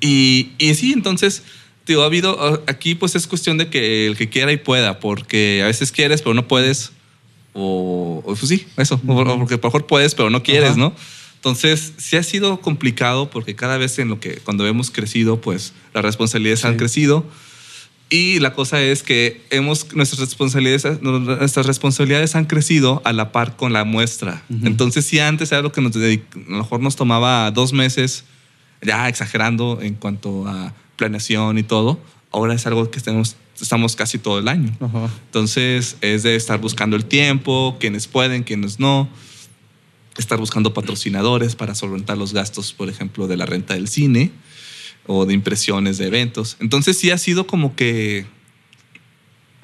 Y, 0.00 0.52
y 0.58 0.74
sí, 0.74 0.92
entonces, 0.92 1.42
digo, 1.86 2.02
ha 2.02 2.06
habido, 2.06 2.62
aquí 2.66 2.94
pues 2.94 3.14
es 3.14 3.26
cuestión 3.26 3.56
de 3.56 3.70
que 3.70 4.06
el 4.06 4.16
que 4.16 4.28
quiera 4.28 4.52
y 4.52 4.58
pueda, 4.58 5.00
porque 5.00 5.62
a 5.62 5.66
veces 5.66 5.92
quieres 5.92 6.20
pero 6.20 6.34
no 6.34 6.46
puedes, 6.46 6.92
o, 7.54 8.22
pues 8.24 8.40
sí, 8.40 8.66
eso, 8.76 8.98
porque 8.98 9.54
a 9.54 9.56
lo 9.56 9.62
mejor 9.62 9.86
puedes 9.86 10.14
pero 10.14 10.28
no 10.28 10.42
quieres, 10.42 10.76
¿no? 10.76 10.94
Entonces, 11.40 11.94
sí 11.96 12.18
ha 12.18 12.22
sido 12.22 12.60
complicado 12.60 13.30
porque 13.30 13.56
cada 13.56 13.78
vez 13.78 13.98
en 13.98 14.08
lo 14.08 14.20
que, 14.20 14.36
cuando 14.44 14.66
hemos 14.66 14.90
crecido, 14.90 15.40
pues 15.40 15.72
las 15.94 16.04
responsabilidades 16.04 16.66
han 16.66 16.76
crecido. 16.76 17.24
Y 18.10 18.40
la 18.40 18.52
cosa 18.52 18.82
es 18.82 19.02
que 19.02 19.40
hemos, 19.48 19.94
nuestras, 19.94 20.20
responsabilidades, 20.20 21.00
nuestras 21.00 21.64
responsabilidades 21.64 22.36
han 22.36 22.44
crecido 22.44 23.00
a 23.06 23.14
la 23.14 23.32
par 23.32 23.56
con 23.56 23.72
la 23.72 23.84
muestra. 23.84 24.42
Entonces, 24.50 25.06
si 25.06 25.18
antes 25.18 25.50
era 25.50 25.62
lo 25.62 25.72
que 25.72 25.80
nos 25.80 25.96
a 25.96 26.00
lo 26.00 26.58
mejor 26.58 26.80
nos 26.80 26.96
tomaba 26.96 27.50
dos 27.52 27.72
meses 27.72 28.24
ya 28.82 29.08
exagerando 29.08 29.78
en 29.80 29.94
cuanto 29.94 30.46
a 30.46 30.74
planeación 30.96 31.56
y 31.56 31.62
todo, 31.62 31.98
ahora 32.32 32.52
es 32.52 32.66
algo 32.66 32.90
que 32.90 33.00
tenemos, 33.00 33.36
estamos 33.58 33.96
casi 33.96 34.18
todo 34.18 34.40
el 34.40 34.48
año. 34.48 34.76
Entonces 35.26 35.96
es 36.02 36.22
de 36.22 36.36
estar 36.36 36.60
buscando 36.60 36.96
el 36.96 37.06
tiempo, 37.06 37.78
quienes 37.80 38.08
pueden, 38.08 38.42
quienes 38.42 38.78
no, 38.78 39.08
estar 40.20 40.38
buscando 40.38 40.72
patrocinadores 40.72 41.56
para 41.56 41.74
solventar 41.74 42.16
los 42.16 42.32
gastos, 42.32 42.72
por 42.72 42.88
ejemplo, 42.88 43.26
de 43.26 43.36
la 43.36 43.46
renta 43.46 43.74
del 43.74 43.88
cine 43.88 44.30
o 45.06 45.26
de 45.26 45.34
impresiones 45.34 45.98
de 45.98 46.06
eventos. 46.06 46.56
Entonces 46.60 46.98
sí 46.98 47.10
ha 47.10 47.18
sido 47.18 47.46
como 47.46 47.74
que 47.74 48.26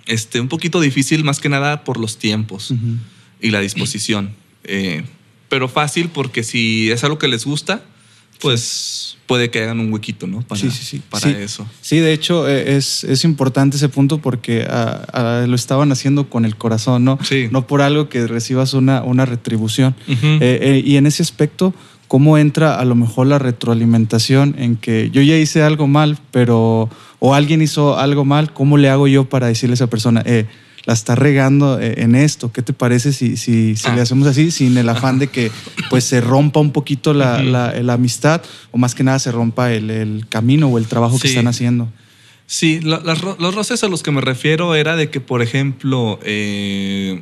este, 0.07 0.40
un 0.40 0.49
poquito 0.49 0.81
difícil 0.81 1.25
más 1.25 1.40
que 1.40 1.49
nada 1.49 1.85
por 1.85 1.99
los 1.99 2.19
tiempos 2.19 2.73
y 3.40 3.51
la 3.51 3.61
disposición. 3.61 4.35
Eh, 4.64 5.05
pero 5.49 5.69
fácil 5.69 6.09
porque 6.09 6.42
si 6.42 6.90
es 6.90 7.05
algo 7.05 7.19
que 7.19 7.29
les 7.29 7.45
gusta, 7.45 7.85
pues 8.40 9.16
puede 9.27 9.51
que 9.51 9.62
hagan 9.62 9.81
un 9.81 9.92
huequito, 9.92 10.27
¿no? 10.27 10.42
Para, 10.42 10.61
sí, 10.61 10.70
sí, 10.70 10.85
sí. 10.85 11.03
Para 11.11 11.31
eso. 11.31 11.66
Sí, 11.81 11.99
de 11.99 12.12
hecho 12.12 12.49
eh, 12.49 12.77
es, 12.77 13.05
es, 13.05 13.25
importante 13.25 13.77
ese 13.77 13.88
punto 13.88 14.18
porque 14.18 14.66
ah, 14.68 15.05
ah, 15.12 15.44
lo 15.46 15.57
estaban 15.57 15.90
haciendo 15.92 16.31
con 16.31 16.44
el 16.44 16.57
corazón, 16.57 17.05
¿no? 17.05 17.18
Sí. 17.22 17.49
No 17.51 17.66
por 17.66 17.83
algo 17.83 18.09
que 18.09 18.27
recibas 18.27 18.75
una, 18.75 19.03
una 19.03 19.27
retribución. 19.27 19.94
Eh, 20.07 20.16
eh, 20.40 20.83
y 20.85 20.96
en 20.96 21.07
ese 21.07 21.22
aspecto, 21.22 21.75
¿cómo 22.09 22.38
entra 22.38 22.79
a 22.79 22.85
lo 22.85 22.94
mejor 22.94 23.27
la 23.27 23.38
retroalimentación 23.38 24.55
en 24.59 24.77
que 24.77 25.11
yo 25.11 25.22
ya 25.22 25.37
hice 25.37 25.62
algo 25.62 25.87
mal, 25.87 26.18
pero 26.31 26.88
o 27.18 27.35
alguien 27.35 27.62
hizo 27.62 27.99
algo 27.99 28.25
mal, 28.25 28.53
¿cómo 28.53 28.77
le 28.77 28.88
hago 28.88 29.09
yo 29.09 29.29
para 29.29 29.46
decirle 29.46 29.72
a 29.72 29.75
esa 29.75 29.87
persona, 29.88 30.22
eh, 30.27 30.46
la 30.87 30.94
está 30.94 31.16
regando 31.16 31.79
eh, 31.81 31.94
en 31.99 32.14
esto. 32.14 32.53
¿Qué 32.53 32.62
te 32.62 32.72
parece 32.72 33.12
si, 33.12 33.37
si, 33.37 33.77
si 33.77 33.90
le 33.90 34.01
ah. 34.01 34.03
hacemos 34.03 34.27
así, 34.29 34.51
sin 34.51 34.79
el 34.79 34.88
afán 34.88 35.18
de 35.18 35.27
que 35.27 35.51
pues 35.90 36.05
se 36.05 36.20
rompa 36.20 36.61
un 36.61 36.70
poquito 36.70 37.12
la, 37.12 37.42
la, 37.42 37.92
amistad 37.92 38.40
o 38.70 38.79
más 38.79 38.94
que 38.94 39.03
nada 39.03 39.18
se 39.18 39.33
rompa 39.33 39.72
el, 39.72 39.90
el 39.90 40.27
camino 40.29 40.68
o 40.68 40.79
el 40.79 40.87
trabajo 40.87 41.18
que 41.18 41.29
están 41.29 41.49
haciendo? 41.49 41.88
Sí, 42.46 42.81
los 42.81 43.20
roces 43.20 43.83
a 43.83 43.88
los 43.88 44.05
que 44.05 44.12
me 44.12 44.20
refiero 44.20 44.77
era 44.77 44.94
de 44.94 45.11
que, 45.11 45.20
por 45.20 45.42
ejemplo, 45.42 46.20
eh, 46.22 47.20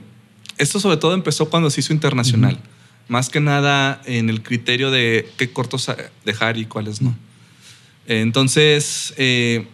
esto 0.59 0.79
sobre 0.79 0.99
todo 0.99 1.15
empezó 1.15 1.49
cuando 1.49 1.71
se 1.71 1.81
hizo 1.81 1.95
internacional. 1.95 2.59
Más 3.09 3.31
que 3.31 3.41
nada 3.41 4.03
en 4.05 4.29
el 4.29 4.43
criterio 4.43 4.91
de 4.91 5.29
qué 5.39 5.51
cortos 5.51 5.91
dejar 6.27 6.59
y 6.59 6.67
cuáles 6.67 7.01
no. 7.01 7.17
Entonces, 8.07 9.15
eh, 9.17 9.67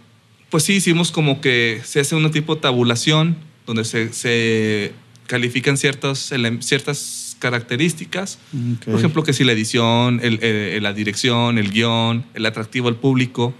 pues 0.50 0.62
sí, 0.62 0.74
hicimos 0.74 1.10
como 1.10 1.40
que 1.40 1.80
se 1.84 1.98
hace 1.98 2.14
un 2.14 2.30
tipo 2.30 2.54
de 2.54 2.60
tabulación 2.60 3.49
donde 3.66 3.84
se, 3.84 4.92
califican 5.26 5.76
ciertas, 5.76 6.32
ciertas 6.60 7.36
características. 7.38 8.38
Por 8.84 8.96
ejemplo, 8.96 9.22
que 9.22 9.32
si 9.32 9.44
la 9.44 9.52
edición, 9.52 10.20
la 10.22 10.92
dirección, 10.92 11.58
el 11.58 11.70
guion, 11.70 12.24
el 12.34 12.46
atractivo 12.46 12.88
al 12.88 12.96
público. 12.96 13.54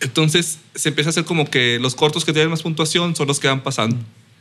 Entonces 0.00 0.58
se 0.74 0.88
empieza 0.88 1.10
a 1.10 1.12
hacer 1.12 1.24
como 1.24 1.48
que 1.48 1.78
los 1.80 1.94
cortos 1.94 2.24
que 2.24 2.32
tienen 2.32 2.50
más 2.50 2.62
puntuación 2.62 3.14
son 3.14 3.28
los 3.28 3.38
que 3.38 3.48
van 3.48 3.62
pasando, 3.62 3.96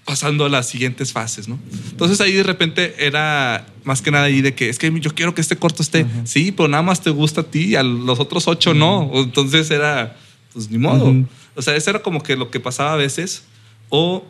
pasando 0.06 0.46
a 0.46 0.50
las 0.50 0.70
siguientes 0.70 1.12
fases, 1.12 1.50
¿no? 1.50 1.60
Entonces 1.92 2.22
ahí 2.22 2.32
de 2.32 2.44
repente 2.44 2.96
era 3.06 3.68
más 3.84 4.02
que 4.02 4.10
nada 4.10 4.26
ahí 4.26 4.42
de 4.42 4.56
que 4.56 4.70
es 4.70 4.80
que 4.80 4.92
yo 5.02 5.14
quiero 5.14 5.36
que 5.36 5.42
este 5.42 5.58
corto 5.58 5.84
esté, 5.84 6.06
sí, 6.24 6.54
pero 6.54 6.70
nada 6.70 6.82
más 6.82 7.02
te 7.02 7.10
gusta 7.10 7.42
a 7.42 7.44
ti, 7.44 7.76
a 7.76 7.84
los 7.84 8.20
otros 8.20 8.48
ocho 8.48 8.74
no. 8.74 9.12
Entonces 9.16 9.70
era, 9.70 10.18
pues 10.54 10.70
ni 10.72 10.78
modo. 10.78 11.14
O 11.56 11.62
sea, 11.62 11.76
eso 11.76 11.90
era 11.90 12.02
como 12.02 12.24
que 12.24 12.38
lo 12.38 12.50
que 12.50 12.62
pasaba 12.62 12.94
a 12.94 12.98
veces 12.98 13.44
o 13.90 14.26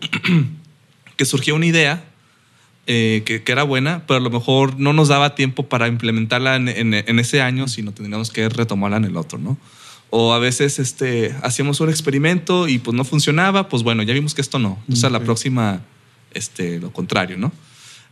que 1.18 1.26
surgió 1.26 1.56
una 1.56 1.66
idea 1.66 2.04
eh, 2.92 3.22
que, 3.24 3.44
era 3.46 3.62
buena, 3.62 4.04
pero 4.08 4.18
a 4.18 4.20
lo 4.20 4.32
mejor 4.32 4.80
no 4.80 4.94
nos 4.94 5.10
daba 5.10 5.36
tiempo 5.36 5.70
para 5.70 5.88
implementarla 5.88 6.56
en, 6.56 7.20
ese 7.20 7.40
año, 7.40 7.68
sino 7.68 7.92
tendríamos 7.92 8.32
que 8.32 8.50
retomarla 8.50 8.98
en 8.98 9.06
el 9.06 9.16
otro, 9.16 9.38
¿no? 9.38 9.60
O 10.10 10.34
a 10.34 10.40
veces 10.40 10.80
este, 10.80 11.36
hacíamos 11.44 11.80
un 11.82 11.90
experimento 11.90 12.68
y 12.68 12.80
pues 12.80 12.96
no 12.96 13.04
funcionaba, 13.04 13.70
pues 13.70 13.84
bueno, 13.84 14.02
ya 14.02 14.16
vimos 14.16 14.34
que 14.34 14.42
esto 14.42 14.58
no. 14.58 14.80
Entonces 14.82 15.04
a 15.04 15.12
la 15.12 15.20
próxima, 15.20 15.84
este, 16.34 16.80
lo 16.80 16.92
contrario, 16.92 17.38
¿no? 17.38 17.52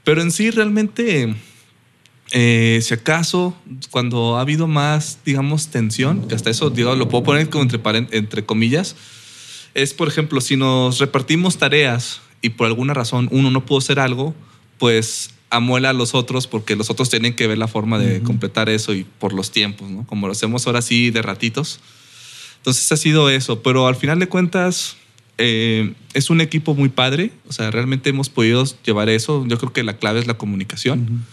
Pero 0.04 0.22
en 0.22 0.32
sí 0.32 0.52
realmente, 0.52 1.34
eh, 2.34 2.80
si 2.84 2.94
acaso, 2.94 3.58
cuando 3.90 4.38
ha 4.38 4.42
habido 4.42 4.68
más, 4.68 5.18
digamos, 5.26 5.70
tensión, 5.70 6.28
que 6.28 6.36
hasta 6.36 6.52
eso, 6.52 6.70
digo, 6.70 6.96
lo 6.96 7.10
puedo 7.10 7.24
poner 7.24 7.50
como 7.50 7.64
entre, 7.64 7.82
entre 8.16 8.46
comillas, 8.46 8.96
es, 9.78 9.94
por 9.94 10.08
ejemplo, 10.08 10.42
si 10.42 10.58
nos 10.58 10.98
repartimos 10.98 11.58
tareas 11.58 12.20
y 12.42 12.50
por 12.50 12.66
alguna 12.66 12.96
razón 12.96 13.30
uno 13.32 13.52
no 13.52 13.64
pudo 13.64 13.78
hacer 13.78 14.00
algo, 14.00 14.34
pues 14.80 15.30
amuela 15.52 15.92
a 15.92 15.94
los 15.94 16.16
otros 16.16 16.48
porque 16.48 16.76
los 16.76 16.90
otros 16.90 17.12
tienen 17.12 17.36
que 17.36 17.46
ver 17.46 17.60
la 17.60 17.68
forma 17.68 18.00
de 18.00 18.24
completar 18.24 18.70
eso 18.70 18.96
y 18.96 19.04
por 19.04 19.34
los 19.34 19.52
tiempos, 19.52 19.88
¿no? 19.92 20.06
Como 20.08 20.26
lo 20.26 20.32
hacemos 20.32 20.66
ahora 20.66 20.82
sí 20.82 21.12
de 21.12 21.22
ratitos. 21.22 21.80
Entonces 22.58 22.92
ha 22.92 22.98
sido 22.98 23.30
eso, 23.30 23.62
pero 23.62 23.88
al 23.88 23.96
final 23.96 24.18
de 24.18 24.28
cuentas 24.28 24.98
eh, 25.38 25.94
es 26.16 26.32
un 26.32 26.42
equipo 26.42 26.74
muy 26.74 26.90
padre, 26.90 27.32
o 27.48 27.54
sea, 27.54 27.70
realmente 27.70 28.10
hemos 28.10 28.30
podido 28.30 28.66
llevar 28.84 29.10
eso. 29.10 29.46
Yo 29.48 29.60
creo 29.60 29.74
que 29.74 29.84
la 29.84 29.98
clave 29.98 30.20
es 30.20 30.26
la 30.26 30.40
comunicación. 30.40 31.24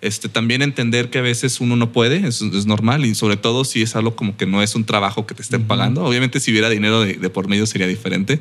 Este, 0.00 0.28
también 0.28 0.62
entender 0.62 1.10
que 1.10 1.18
a 1.18 1.22
veces 1.22 1.60
uno 1.60 1.74
no 1.74 1.90
puede, 1.90 2.28
es, 2.28 2.40
es, 2.40 2.66
normal 2.66 3.04
y 3.04 3.16
sobre 3.16 3.36
todo 3.36 3.64
si 3.64 3.82
es 3.82 3.96
algo 3.96 4.14
como 4.14 4.36
que 4.36 4.46
no 4.46 4.62
es 4.62 4.76
un 4.76 4.84
trabajo 4.84 5.26
que 5.26 5.34
te 5.34 5.42
estén 5.42 5.64
pagando. 5.64 6.04
Obviamente 6.04 6.38
si 6.38 6.52
hubiera 6.52 6.70
dinero 6.70 7.00
de, 7.00 7.30
por 7.30 7.48
medio 7.48 7.66
sería 7.66 7.88
diferente. 7.88 8.40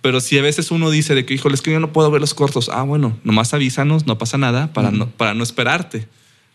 Pero 0.00 0.20
si 0.20 0.38
a 0.38 0.42
veces 0.42 0.70
uno 0.70 0.90
dice 0.90 1.16
de 1.16 1.26
que, 1.26 1.34
híjole, 1.34 1.56
es 1.56 1.62
que 1.62 1.72
yo 1.72 1.80
no 1.80 1.92
puedo 1.92 2.08
ver 2.12 2.20
los 2.20 2.34
cortos, 2.34 2.68
ah, 2.68 2.82
bueno, 2.82 3.18
nomás 3.24 3.52
avísanos, 3.52 4.06
no 4.06 4.16
pasa 4.18 4.38
nada 4.38 4.72
para, 4.72 4.92
no, 4.92 5.08
para 5.10 5.34
no 5.34 5.42
esperarte. 5.42 6.06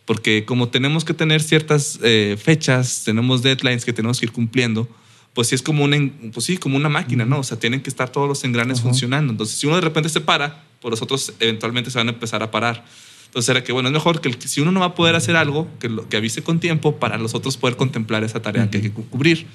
Porque 0.05 0.45
como 0.45 0.69
tenemos 0.69 1.03
que 1.03 1.13
tener 1.13 1.43
ciertas 1.43 1.99
eh, 2.01 2.37
fechas, 2.41 3.03
tenemos 3.03 3.41
deadlines 3.41 3.83
que 3.83 3.91
tenemos 3.91 4.21
que 4.21 4.27
ir 4.27 4.31
cumpliendo, 4.31 4.87
pues 5.33 5.49
sí 5.49 5.55
es 5.55 5.61
como 5.61 5.83
una, 5.83 5.97
pues 6.33 6.45
sí, 6.45 6.55
como 6.55 6.77
una 6.77 6.87
máquina, 6.87 7.25
¿no? 7.25 7.39
O 7.39 7.43
sea, 7.43 7.59
tienen 7.59 7.81
que 7.81 7.89
estar 7.89 8.09
todos 8.09 8.29
los 8.29 8.43
engranes 8.45 8.79
funcionando. 8.79 9.31
Entonces, 9.31 9.57
si 9.57 9.67
uno 9.67 9.75
de 9.75 9.81
repente 9.81 10.07
se 10.07 10.21
para, 10.21 10.63
pues 10.79 10.89
los 10.89 11.01
otros 11.01 11.33
eventualmente 11.39 11.91
se 11.91 11.97
van 11.97 12.07
a 12.07 12.11
empezar 12.11 12.41
a 12.43 12.51
parar. 12.51 12.85
Entonces 13.31 13.47
era 13.47 13.63
que, 13.63 13.71
bueno, 13.71 13.87
es 13.87 13.93
mejor 13.93 14.19
que, 14.19 14.35
si 14.45 14.59
uno 14.59 14.73
no 14.73 14.81
va 14.81 14.87
a 14.87 14.93
poder 14.93 15.15
hacer 15.15 15.37
algo, 15.37 15.65
que, 15.79 15.87
lo, 15.87 16.09
que 16.09 16.17
avise 16.17 16.43
con 16.43 16.59
tiempo 16.59 16.97
para 16.97 17.17
los 17.17 17.33
otros 17.33 17.55
poder 17.55 17.77
contemplar 17.77 18.25
esa 18.25 18.41
tarea 18.41 18.69
que 18.69 18.79
hay 18.79 18.83
que 18.83 18.91
cubrir. 18.91 19.47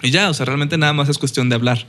Y 0.00 0.10
ya, 0.10 0.30
o 0.30 0.34
sea, 0.34 0.46
realmente 0.46 0.78
nada 0.78 0.94
más 0.94 1.10
es 1.10 1.18
cuestión 1.18 1.50
de 1.50 1.56
hablar. 1.56 1.86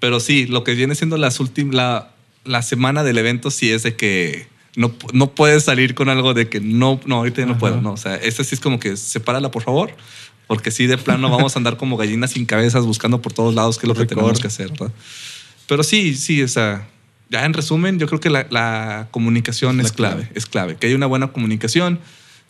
Pero 0.00 0.18
sí, 0.18 0.46
lo 0.46 0.64
que 0.64 0.74
viene 0.74 0.96
siendo 0.96 1.18
las 1.18 1.38
últimas, 1.38 1.72
la, 1.72 2.10
la, 2.44 2.62
semana 2.62 3.04
del 3.04 3.16
evento 3.16 3.52
sí 3.52 3.70
es 3.70 3.84
de 3.84 3.94
que 3.94 4.48
no, 4.74 4.92
no 5.12 5.30
puedes 5.36 5.62
salir 5.62 5.94
con 5.94 6.08
algo 6.08 6.34
de 6.34 6.48
que 6.48 6.58
no, 6.58 7.00
no, 7.06 7.18
ahorita 7.18 7.46
no 7.46 7.56
puedo. 7.56 7.80
No, 7.80 7.92
o 7.92 7.96
sea, 7.96 8.16
este 8.16 8.42
sí 8.42 8.56
es 8.56 8.60
como 8.60 8.80
que 8.80 8.96
sepárala, 8.96 9.52
por 9.52 9.62
favor. 9.62 9.94
Porque 10.48 10.72
sí, 10.72 10.88
de 10.88 10.98
plano 10.98 11.30
vamos 11.30 11.54
a 11.54 11.60
andar 11.60 11.76
como 11.76 11.96
gallinas 11.96 12.32
sin 12.32 12.44
cabezas 12.44 12.84
buscando 12.84 13.22
por 13.22 13.32
todos 13.32 13.54
lados 13.54 13.78
qué 13.78 13.86
es 13.86 13.88
lo 13.88 13.94
que 13.94 14.06
tenemos 14.06 14.40
que 14.40 14.48
hacer. 14.48 14.72
Pero 15.68 15.84
sí, 15.84 16.16
sí, 16.16 16.42
o 16.42 16.48
sea, 16.48 16.88
ya 17.30 17.44
en 17.44 17.52
resumen, 17.52 17.98
yo 17.98 18.06
creo 18.06 18.20
que 18.20 18.30
la, 18.30 19.08
comunicación 19.10 19.80
es, 19.80 19.92
clave, 19.92 20.30
es 20.34 20.46
clave. 20.46 20.76
Que 20.76 20.86
haya 20.86 20.96
una 20.96 21.06
buena 21.06 21.28
comunicación, 21.28 22.00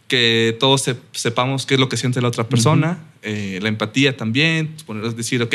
que 0.07 0.57
todos 0.59 0.91
sepamos 1.13 1.67
qué 1.67 1.75
es 1.75 1.81
lo 1.81 1.89
que 1.89 1.97
siente 1.97 2.21
la 2.21 2.29
otra 2.29 2.49
persona, 2.49 2.99
eh, 3.23 3.59
la 3.63 3.69
empatía 3.69 4.17
también, 4.17 4.75
poner, 4.87 5.15
decir, 5.15 5.43
ok, 5.43 5.55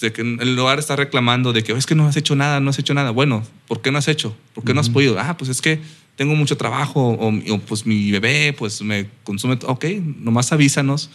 de 0.00 0.12
que 0.12 0.22
el 0.22 0.56
lugar 0.56 0.78
está 0.78 0.96
reclamando 0.96 1.52
de 1.52 1.62
que 1.62 1.72
es 1.72 1.86
que 1.86 1.94
no 1.94 2.06
has 2.06 2.16
hecho 2.16 2.34
nada, 2.34 2.60
no 2.60 2.70
has 2.70 2.78
hecho 2.78 2.94
nada. 2.94 3.10
Bueno, 3.10 3.44
¿por 3.68 3.82
qué 3.82 3.90
no 3.90 3.98
has 3.98 4.08
hecho? 4.08 4.36
¿Por 4.54 4.64
qué 4.64 4.74
no 4.74 4.80
has 4.80 4.88
podido? 4.88 5.18
Ah, 5.18 5.36
pues 5.36 5.50
es 5.50 5.60
que 5.60 5.80
tengo 6.16 6.34
mucho 6.34 6.56
trabajo 6.56 7.10
o, 7.10 7.58
pues 7.60 7.86
mi 7.86 8.10
bebé 8.10 8.54
pues 8.56 8.80
me 8.82 9.08
consume. 9.24 9.58
Ok, 9.66 9.84
nomás 10.20 10.52
avísanos 10.52 11.10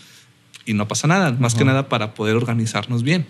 y 0.66 0.74
no 0.74 0.88
pasa 0.88 1.08
nada. 1.08 1.32
Más 1.32 1.56
que 1.56 1.66
nada 1.66 1.90
para 1.90 2.14
poder 2.14 2.36
organizarnos 2.36 3.04
bien. 3.04 3.26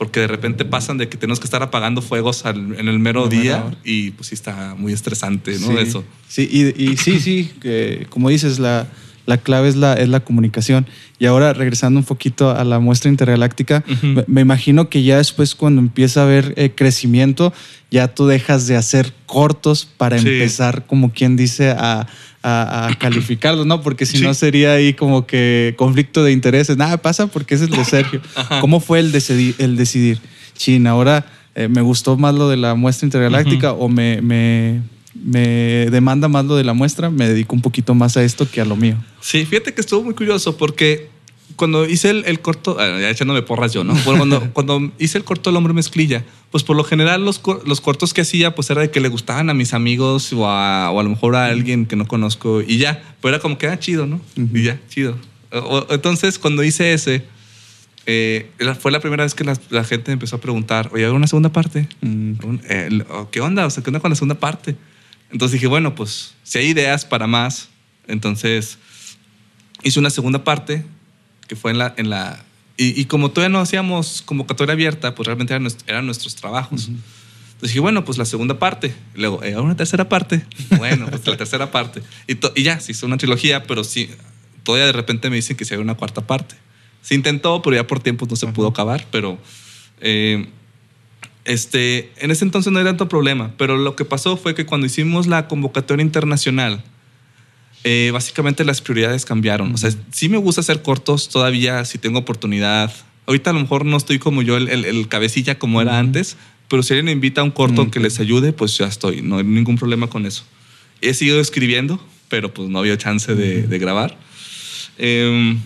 Porque 0.00 0.20
de 0.20 0.28
repente 0.28 0.64
pasan 0.64 0.96
de 0.96 1.10
que 1.10 1.18
tenemos 1.18 1.40
que 1.40 1.44
estar 1.44 1.62
apagando 1.62 2.00
fuegos 2.00 2.42
en 2.46 2.88
el 2.88 2.98
mero 2.98 3.28
día 3.28 3.76
y 3.84 4.12
pues 4.12 4.28
sí 4.28 4.34
está 4.34 4.74
muy 4.74 4.94
estresante, 4.94 5.58
¿no? 5.58 5.78
Eso. 5.78 6.04
Sí, 6.26 6.48
y, 6.50 6.96
sí, 6.96 7.20
sí, 7.20 7.50
que 7.60 8.06
como 8.08 8.30
dices, 8.30 8.58
la, 8.58 8.88
la 9.26 9.36
clave 9.36 9.68
es 9.68 9.76
la, 9.76 9.92
es 9.92 10.08
la 10.08 10.20
comunicación. 10.20 10.86
Y 11.18 11.26
ahora, 11.26 11.52
regresando 11.52 12.00
un 12.00 12.06
poquito 12.06 12.48
a 12.48 12.64
la 12.64 12.78
muestra 12.78 13.10
intergaláctica, 13.10 13.84
me, 14.26 14.40
imagino 14.40 14.88
que 14.88 15.02
ya 15.02 15.18
después, 15.18 15.54
cuando 15.54 15.82
empieza 15.82 16.20
a 16.20 16.24
haber 16.24 16.54
eh, 16.56 16.72
crecimiento, 16.74 17.52
ya 17.90 18.08
tú 18.08 18.26
dejas 18.26 18.66
de 18.66 18.76
hacer 18.76 19.12
cortos 19.26 19.84
para 19.84 20.16
empezar, 20.16 20.86
como 20.86 21.12
quien 21.12 21.36
dice, 21.36 21.74
a, 21.76 22.06
a, 22.42 22.90
calificarlos, 22.98 23.66
¿no? 23.66 23.82
Porque 23.82 24.06
si 24.06 24.20
no 24.20 24.34
sería 24.34 24.72
ahí 24.72 24.94
como 24.94 25.26
que 25.26 25.74
conflicto 25.76 26.24
de 26.24 26.32
intereses. 26.32 26.76
Nada 26.76 26.98
pasa 26.98 27.26
porque 27.26 27.54
es 27.54 27.62
el 27.62 27.70
de 27.70 27.84
Sergio. 27.84 28.20
¿Cómo 28.60 28.80
fue 28.80 29.00
el 29.00 29.12
decidir? 29.12 29.54
El 29.58 29.76
decidir? 29.76 30.18
Chin, 30.56 30.86
ahora 30.86 31.26
eh, 31.54 31.68
me 31.68 31.80
gustó 31.80 32.16
más 32.16 32.34
lo 32.34 32.48
de 32.48 32.56
la 32.56 32.74
muestra 32.74 33.06
intergaláctica 33.06 33.72
o 33.72 33.88
me, 33.88 34.20
me 34.20 34.80
me 35.14 35.88
demanda 35.90 36.28
más 36.28 36.44
lo 36.44 36.56
de 36.56 36.64
la 36.64 36.72
muestra, 36.72 37.10
me 37.10 37.28
dedico 37.28 37.54
un 37.54 37.62
poquito 37.62 37.94
más 37.94 38.16
a 38.16 38.22
esto 38.22 38.48
que 38.48 38.60
a 38.60 38.64
lo 38.64 38.76
mío. 38.76 38.96
Sí, 39.20 39.44
fíjate 39.44 39.74
que 39.74 39.80
estuvo 39.80 40.02
muy 40.02 40.14
curioso 40.14 40.56
porque 40.56 41.08
cuando 41.60 41.86
hice 41.86 42.08
el, 42.08 42.40
corto, 42.40 42.78
ah, 42.80 42.98
ya 42.98 43.10
echándome 43.10 43.42
porras 43.42 43.74
yo, 43.74 43.84
¿no? 43.84 43.94
cuando, 44.02 44.50
cuando 44.54 44.90
hice 44.98 45.18
el 45.18 45.24
corto 45.24 45.50
El 45.50 45.56
hombre 45.56 45.74
mezclilla, 45.74 46.24
pues 46.50 46.64
por 46.64 46.74
lo 46.74 46.84
general 46.84 47.22
los, 47.22 47.42
los 47.66 47.82
cortos 47.82 48.14
que 48.14 48.22
hacía 48.22 48.54
pues 48.54 48.70
era 48.70 48.80
de 48.80 48.90
que 48.90 48.98
le 48.98 49.08
gustaban 49.08 49.50
a 49.50 49.52
mis 49.52 49.74
amigos 49.74 50.32
o 50.32 50.48
a, 50.48 50.90
o 50.90 50.98
a 50.98 51.02
lo 51.02 51.10
mejor 51.10 51.36
a 51.36 51.48
alguien 51.48 51.84
que 51.84 51.96
no 51.96 52.08
conozco 52.08 52.62
y 52.62 52.78
ya, 52.78 53.14
pero 53.20 53.34
era 53.34 53.42
como 53.42 53.58
que 53.58 53.66
era 53.66 53.78
chido, 53.78 54.06
¿no? 54.06 54.22
Y 54.36 54.62
ya, 54.62 54.80
chido. 54.88 55.18
entonces 55.90 56.38
cuando 56.38 56.64
hice 56.64 56.94
ese, 56.94 57.24
eh, 58.06 58.48
fue 58.80 58.90
la 58.90 59.00
primera 59.00 59.24
vez 59.24 59.34
que 59.34 59.44
la, 59.44 59.84
gente 59.84 60.12
empezó 60.12 60.36
a 60.36 60.40
preguntar, 60.40 60.88
oye, 60.94 61.04
¿hay 61.04 61.10
una 61.10 61.26
segunda 61.26 61.52
parte? 61.52 61.86
Mm. 62.00 62.36
¿Qué 63.30 63.40
onda? 63.42 63.66
O 63.66 63.70
sea, 63.70 63.82
¿qué 63.82 63.90
onda 63.90 64.00
con 64.00 64.08
la 64.08 64.16
segunda 64.16 64.40
parte? 64.40 64.76
Entonces 65.30 65.52
dije, 65.52 65.66
bueno, 65.66 65.94
pues 65.94 66.34
si 66.42 66.56
hay 66.56 66.68
ideas 66.68 67.04
para 67.04 67.26
más, 67.26 67.68
entonces 68.08 68.78
hice 69.82 69.98
una 69.98 70.08
segunda 70.08 70.42
parte 70.42 70.86
que 71.50 71.56
fue 71.56 71.72
en 71.72 71.78
la... 71.78 71.92
En 71.96 72.10
la 72.10 72.44
y, 72.76 73.04
como 73.06 73.30
todavía 73.30 73.52
no 73.52 73.60
hacíamos 73.60 74.22
convocatoria 74.22 74.72
abierta, 74.72 75.14
pues 75.14 75.26
realmente 75.26 75.52
eran, 75.52 76.06
nuestros, 76.06 76.34
trabajos. 76.36 76.88
Entonces 76.88 77.60
dije, 77.60 77.80
bueno, 77.80 78.06
pues 78.06 78.16
la 78.16 78.24
segunda 78.24 78.58
parte. 78.58 78.94
Y 79.14 79.20
luego, 79.20 79.40
¿hay 79.42 79.52
una 79.52 79.76
tercera 79.76 80.08
parte? 80.08 80.46
Bueno, 80.78 81.08
pues 81.10 81.26
la 81.26 81.36
tercera 81.36 81.70
parte. 81.70 82.02
Y, 82.26 82.38
y 82.54 82.62
ya, 82.62 82.80
se 82.80 82.92
hizo 82.92 83.04
una 83.04 83.18
trilogía, 83.18 83.64
pero 83.64 83.84
sí, 83.84 84.08
todavía 84.62 84.86
de 84.86 84.92
repente 84.92 85.28
me 85.28 85.36
dicen 85.36 85.58
que 85.58 85.66
se 85.66 85.74
hay 85.74 85.80
una 85.80 85.94
cuarta 85.96 86.26
parte. 86.26 86.54
Se 87.02 87.14
intentó, 87.14 87.60
pero 87.60 87.76
ya 87.76 87.86
por 87.86 88.00
tiempo 88.00 88.26
no 88.30 88.36
se 88.36 88.46
pudo 88.46 88.68
acabar, 88.68 89.04
pero... 89.10 89.36
Eh, 90.00 90.48
este, 91.44 92.12
en 92.16 92.30
ese 92.30 92.44
entonces 92.44 92.72
no 92.72 92.78
era 92.78 92.90
tanto 92.90 93.08
problema, 93.08 93.52
pero 93.58 93.76
lo 93.76 93.96
que 93.96 94.04
pasó 94.06 94.36
fue 94.38 94.54
que 94.54 94.64
cuando 94.64 94.86
hicimos 94.86 95.26
la 95.26 95.48
convocatoria 95.48 96.02
internacional, 96.02 96.82
eh, 97.84 98.10
básicamente 98.12 98.64
las 98.64 98.80
prioridades 98.80 99.24
cambiaron. 99.24 99.74
O 99.74 99.78
sea, 99.78 99.90
sí 100.12 100.28
me 100.28 100.36
gusta 100.36 100.60
hacer 100.60 100.82
cortos 100.82 101.28
todavía 101.28 101.84
si 101.84 101.98
tengo 101.98 102.18
oportunidad. 102.18 102.92
Ahorita 103.26 103.50
a 103.50 103.52
lo 103.52 103.60
mejor 103.60 103.84
no 103.84 103.96
estoy 103.96 104.18
como 104.18 104.42
yo, 104.42 104.56
el, 104.56 105.08
cabecilla 105.08 105.58
como 105.58 105.80
era 105.80 105.98
antes, 105.98 106.36
pero 106.68 106.82
si 106.82 106.92
alguien 106.92 107.06
me 107.06 107.12
invita 107.12 107.40
a 107.40 107.44
un 107.44 107.50
corto 107.50 107.90
que 107.90 108.00
les 108.00 108.20
ayude, 108.20 108.52
pues 108.52 108.76
ya 108.76 108.86
estoy, 108.86 109.22
no 109.22 109.38
hay 109.38 109.44
ningún 109.44 109.76
problema 109.76 110.08
con 110.08 110.26
eso. 110.26 110.44
He 111.00 111.14
seguido 111.14 111.40
escribiendo, 111.40 112.04
pero 112.28 112.52
pues 112.52 112.68
no 112.68 112.80
había 112.80 112.98
chance 112.98 113.34
de, 113.34 113.78
grabar. 113.78 114.18
Em, 114.98 115.60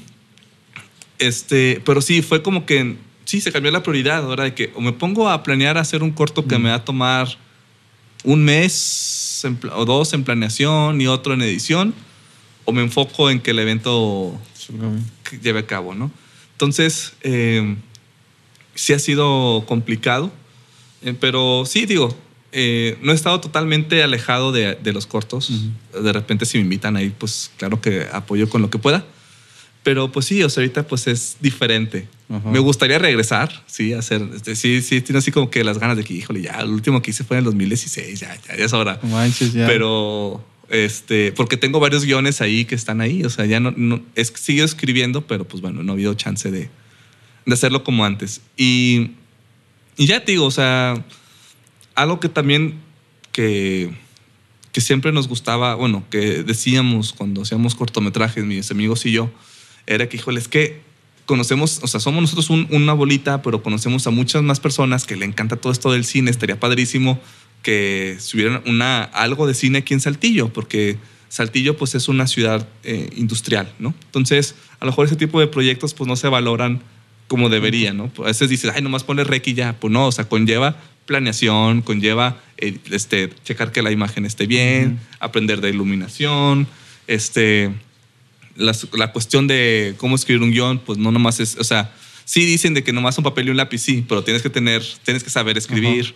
este, 1.19 1.81
pero 1.85 2.01
sí, 2.01 2.23
fue 2.23 2.43
como 2.43 2.67
que 2.67 2.97
sí, 3.25 3.41
se 3.41 3.51
cambió 3.51 3.73
la 3.73 3.83
prioridad 3.83 4.25
ahora 4.25 4.45
de 4.45 4.55
que 4.55 4.73
o 4.75 4.81
me 4.81 4.93
pongo 4.93 5.29
a 5.29 5.43
planear 5.43 5.79
hacer 5.79 6.03
un 6.03 6.11
corto 6.11 6.47
que 6.47 6.59
me 6.59 6.69
va 6.69 6.77
a 6.77 6.85
tomar 6.85 7.29
un 8.25 8.45
mes 8.45 9.47
o 9.73 9.85
dos 9.85 10.13
en 10.15 10.25
planeación 10.25 11.01
y 11.01 11.07
otro 11.07 11.35
en 11.35 11.43
edición, 11.43 11.95
o 12.65 12.73
me 12.73 12.83
enfoco 12.83 13.31
en 13.31 13.41
que 13.41 13.51
el 13.53 13.59
evento 13.59 14.39
lleve 15.43 15.61
a 15.61 15.67
cabo, 15.67 15.95
¿no? 15.95 16.11
Entonces, 16.53 17.13
eh, 17.23 17.77
sí 18.75 18.93
ha 18.93 18.99
sido 18.99 19.65
complicado, 19.67 20.33
eh, 21.03 21.15
pero 21.19 21.65
sí, 21.67 21.85
digo, 21.85 22.17
eh, 22.53 22.97
no 23.03 23.13
he 23.13 23.15
estado 23.15 23.41
totalmente 23.41 24.03
alejado 24.03 24.53
de, 24.53 24.93
los 24.93 25.07
cortos. 25.07 25.53
De 25.93 26.13
repente, 26.13 26.47
si 26.47 26.59
me 26.59 26.65
invitan 26.65 26.97
ahí, 26.97 27.13
pues 27.17 27.51
claro 27.57 27.81
que 27.81 28.07
apoyo 28.13 28.49
con 28.49 28.63
lo 28.63 28.71
que 28.71 28.79
pueda. 28.79 29.05
Pero 29.85 30.11
pues 30.11 30.27
sí, 30.27 30.43
o 30.43 30.49
sea, 30.49 30.63
ahorita 30.63 30.89
pues 30.89 31.07
es 31.07 31.37
diferente. 31.41 32.09
Me 32.51 32.59
gustaría 32.59 32.99
regresar, 32.99 33.63
sí, 33.67 33.93
hacer, 33.93 34.27
este, 34.35 34.57
sí, 34.57 34.83
sí, 34.83 35.01
tiene 35.03 35.19
así 35.19 35.31
como 35.31 35.51
que 35.51 35.63
las 35.63 35.79
ganas 35.79 35.97
de 35.97 36.03
que, 36.03 36.15
híjole, 36.15 36.41
ya, 36.41 36.59
el 36.61 36.71
último 36.71 37.01
que 37.01 37.13
hice 37.13 37.23
fue 37.23 37.37
en 37.37 37.41
el 37.41 37.45
2016, 37.45 38.19
ya, 38.19 38.37
ya, 38.49 38.57
ya 38.57 38.65
es 38.65 38.73
hora. 38.73 38.99
Manches, 39.03 39.53
ya. 39.53 39.67
Pero, 39.67 40.45
este, 40.71 41.33
porque 41.33 41.57
tengo 41.59 41.79
varios 41.79 42.05
guiones 42.05 42.41
ahí 42.41 42.65
que 42.65 42.75
están 42.75 43.03
ahí, 43.03 43.23
o 43.25 43.31
sea, 43.31 43.45
ya 43.45 43.61
no, 43.61 43.73
no 43.77 44.03
es, 44.17 44.33
sigo 44.35 44.65
escribiendo, 44.65 45.27
pero 45.27 45.47
pues 45.47 45.61
bueno, 45.61 45.83
no 45.83 45.93
ha 45.93 45.95
habido 45.95 46.15
chance 46.15 46.51
de, 46.51 46.71
de 47.45 47.53
hacerlo 47.53 47.85
como 47.85 48.05
antes. 48.05 48.41
Y, 48.57 49.11
y 49.97 50.07
ya 50.07 50.25
te 50.25 50.33
digo, 50.33 50.47
o 50.47 50.51
sea, 50.51 51.05
algo 51.95 52.21
que 52.21 52.31
también 52.31 52.81
que, 53.33 53.93
que 54.73 54.81
siempre 54.81 55.13
nos 55.13 55.29
gustaba, 55.29 55.75
bueno, 55.75 56.05
que 56.11 56.43
decíamos 56.43 57.13
cuando 57.13 57.43
hacíamos 57.43 57.75
cortometrajes, 57.75 58.45
mis 58.45 58.71
amigos 58.71 59.05
y 59.07 59.13
yo, 59.13 59.31
era 59.87 60.09
que, 60.09 60.17
híjole, 60.17 60.41
es 60.41 60.49
que 60.49 60.81
conocemos, 61.27 61.81
o 61.83 61.87
sea, 61.87 62.01
somos 62.01 62.21
nosotros 62.21 62.51
una 62.51 62.93
bolita, 62.93 63.43
pero 63.43 63.63
conocemos 63.63 64.07
a 64.07 64.11
muchas 64.11 64.43
más 64.43 64.61
personas 64.61 65.05
que 65.05 65.17
le 65.17 65.25
encanta 65.25 65.57
todo 65.57 65.73
esto 65.73 65.93
del 65.93 66.05
cine. 66.05 66.31
Estaría 66.31 66.59
padrísimo 66.61 67.21
que 67.63 68.19
hubiera 68.35 68.63
una, 68.67 69.03
algo 69.05 69.47
de 69.47 69.55
cine 69.55 69.79
aquí 69.79 69.95
en 69.95 70.01
Saltillo, 70.01 70.53
porque 70.53 70.99
Saltillo 71.29 71.77
pues 71.77 71.95
es 71.95 72.09
una 72.09 72.27
ciudad 72.27 72.69
eh, 72.85 73.11
industrial, 73.17 73.73
¿no? 73.79 73.95
Entonces, 74.07 74.55
a 74.81 74.85
lo 74.85 74.93
mejor 74.93 75.07
ese 75.07 75.17
tipo 75.17 75.41
de 75.41 75.47
proyectos 75.47 75.95
pues 75.95 76.07
no 76.07 76.17
se 76.17 76.29
valoran 76.29 76.83
como 77.27 77.49
deberían, 77.49 77.97
¿no? 77.97 78.13
A 78.19 78.27
veces 78.27 78.51
dices, 78.51 78.71
ay, 78.75 78.83
nomás 78.83 79.03
ponle 79.03 79.25
rec 79.25 79.47
y 79.49 79.55
ya. 79.55 79.73
Pues 79.81 79.93
no, 79.93 80.07
o 80.07 80.13
sea, 80.13 80.29
conlleva 80.29 80.77
planeación, 81.07 81.83
conlleva 81.83 82.41
eh, 82.59 82.79
este, 82.91 83.31
checar 83.45 83.73
que 83.73 83.83
la 83.83 83.91
imagen 83.91 84.25
esté 84.27 84.47
bien, 84.47 85.01
aprender 85.21 85.61
de 85.61 85.71
iluminación, 85.71 86.67
este 87.07 87.73
la, 88.57 89.13
cuestión 89.13 89.47
de 89.47 89.95
cómo 89.99 90.15
escribir 90.15 90.43
un 90.43 90.51
guion, 90.51 90.79
pues 90.79 90.99
no 90.99 91.11
nomás 91.11 91.41
es, 91.41 91.57
o 91.59 91.65
sea, 91.65 91.93
sí 92.25 92.45
dicen 92.45 92.75
de 92.75 92.85
que 92.85 92.93
nomás 92.93 93.19
un 93.19 93.25
papel 93.25 93.49
y 93.49 93.51
un 93.51 93.57
lápiz, 93.57 93.79
sí, 93.79 94.05
pero 94.09 94.23
tienes 94.23 94.43
que 94.43 94.51
tener, 94.51 94.83
tienes 95.05 95.25
que 95.25 95.31
saber 95.31 95.59
escribir. 95.59 96.15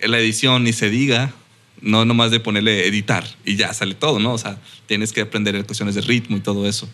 En 0.00 0.10
la 0.10 0.18
edición 0.18 0.64
ni 0.64 0.72
se 0.72 0.90
diga, 0.90 1.32
no 1.80 2.04
nomás 2.04 2.30
de 2.30 2.40
ponerle 2.40 2.86
editar 2.86 3.24
y 3.44 3.56
ya 3.56 3.72
sale 3.72 3.94
todo, 3.94 4.18
¿no? 4.18 4.32
O 4.32 4.38
sea, 4.38 4.58
tienes 4.86 5.12
que 5.12 5.20
aprender 5.20 5.64
cuestiones 5.64 5.94
de 5.94 6.00
ritmo 6.00 6.36
y 6.36 6.40
todo 6.40 6.68
eso. 6.68 6.88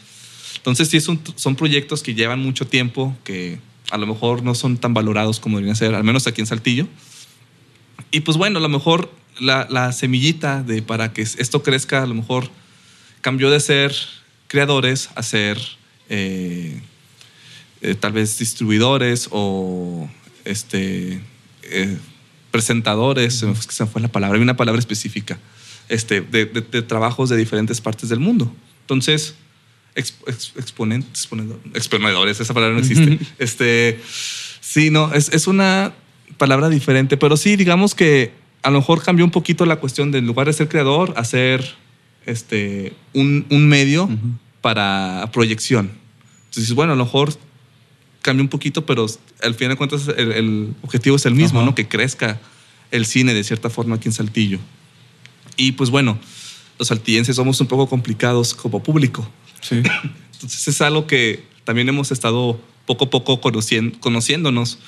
Entonces, 0.57 0.89
sí, 0.89 1.01
son, 1.01 1.21
son 1.37 1.57
proyectos 1.57 2.03
que 2.03 2.15
llevan 2.15 2.41
mucho 2.41 2.67
tiempo, 2.67 3.17
que 3.25 3.59
a 3.91 3.97
lo 3.97 4.07
mejor 4.07 4.43
no 4.43 4.55
son 4.55 4.77
tan 4.77 4.93
valorados 4.93 5.41
como 5.41 5.57
deberían 5.57 5.77
ser, 5.77 5.95
al 5.95 6.05
menos 6.05 6.27
aquí 6.27 6.41
en 6.41 6.47
Saltillo. 6.47 6.87
Y 8.11 8.21
pues 8.21 8.37
bueno, 8.37 8.59
a 8.59 8.63
lo 8.63 8.69
mejor 8.69 9.11
la, 9.39 9.67
la 9.71 9.93
semillita 9.93 10.63
de 10.63 10.83
para 10.83 11.13
que 11.13 11.23
esto 11.23 11.63
crezca, 11.63 12.03
a 12.03 12.07
lo 12.07 12.15
mejor 12.15 12.51
cambió 13.23 13.51
de 13.51 13.61
ser 13.61 13.95
creadores 14.51 15.11
a 15.15 15.23
ser 15.23 15.59
eh, 16.09 16.81
eh, 17.83 17.95
tal 17.95 18.13
vez 18.13 18.37
distribuidores 18.37 19.29
o 19.31 20.11
este, 20.45 21.21
eh, 21.63 21.97
presentadores, 22.51 23.45
esa 23.45 23.87
fue 23.87 24.03
la 24.03 24.09
palabra, 24.09 24.37
hay 24.37 24.43
una 24.43 24.57
palabra 24.57 24.81
específica, 24.81 25.39
este, 25.89 26.21
de, 26.21 26.47
trabajos 26.83 27.29
de 27.29 27.37
diferentes 27.37 27.81
partes 27.81 28.09
del 28.09 28.19
mundo. 28.19 28.53
Entonces, 28.81 29.37
exponentes, 29.95 31.29
exponedores, 31.73 32.41
esa 32.41 32.53
palabra 32.53 32.75
no 32.75 32.81
existe. 32.81 33.21
este, 33.39 34.01
sí, 34.61 34.91
no, 34.91 35.15
es, 35.15 35.29
es, 35.29 35.47
una 35.47 35.95
palabra 36.39 36.69
diferente, 36.69 37.17
pero 37.17 37.37
sí, 37.37 37.55
digamos 37.55 37.95
que 37.95 38.33
a 38.63 38.71
lo 38.71 38.81
mejor 38.81 39.01
cambió 39.01 39.25
un 39.25 39.31
poquito 39.31 39.65
la 39.65 39.77
cuestión 39.77 40.11
de 40.11 40.21
lugar 40.23 40.49
de 40.49 40.55
ser 40.55 40.69
creador 40.69 41.15
a 41.17 41.23
ser 41.23 41.77
este, 42.27 42.93
un, 43.13 43.47
un 43.51 43.69
medio 43.69 44.09
para 44.61 45.29
proyección. 45.33 45.91
Entonces, 46.49 46.75
bueno, 46.75 46.93
a 46.93 46.97
lo 46.97 47.05
mejor 47.05 47.33
cambia 48.23 48.43
un 48.43 48.49
poquito, 48.49 48.85
pero 48.87 49.07
al 49.43 49.55
final 49.55 49.71
de 49.71 49.77
cuentas 49.77 50.09
el, 50.17 50.75
objetivo 50.83 51.17
es 51.17 51.27
el 51.27 51.35
mismo, 51.35 51.63
¿no? 51.63 51.75
Que 51.75 51.89
crezca 51.89 52.41
el 52.91 53.07
cine 53.07 53.35
de 53.35 53.45
cierta 53.45 53.71
forma 53.71 53.97
aquí 53.97 54.09
en 54.09 54.13
Saltillo. 54.13 54.59
Y 55.57 55.73
pues 55.73 55.91
bueno, 55.91 56.19
los 56.79 56.89
saltillenses 56.89 57.37
somos 57.37 57.61
un 57.61 57.67
poco 57.67 57.89
complicados 57.89 58.55
como 58.55 58.83
público. 58.83 59.29
Sí. 59.61 59.77
Entonces 60.33 60.69
es 60.69 60.81
algo 60.81 61.07
que 61.07 61.45
también 61.65 61.89
hemos 61.89 62.11
estado 62.13 62.61
poco 62.87 63.07
a 63.07 63.11
poco 63.11 63.41
conociendo, 63.41 63.99
conociéndonos. 64.01 64.79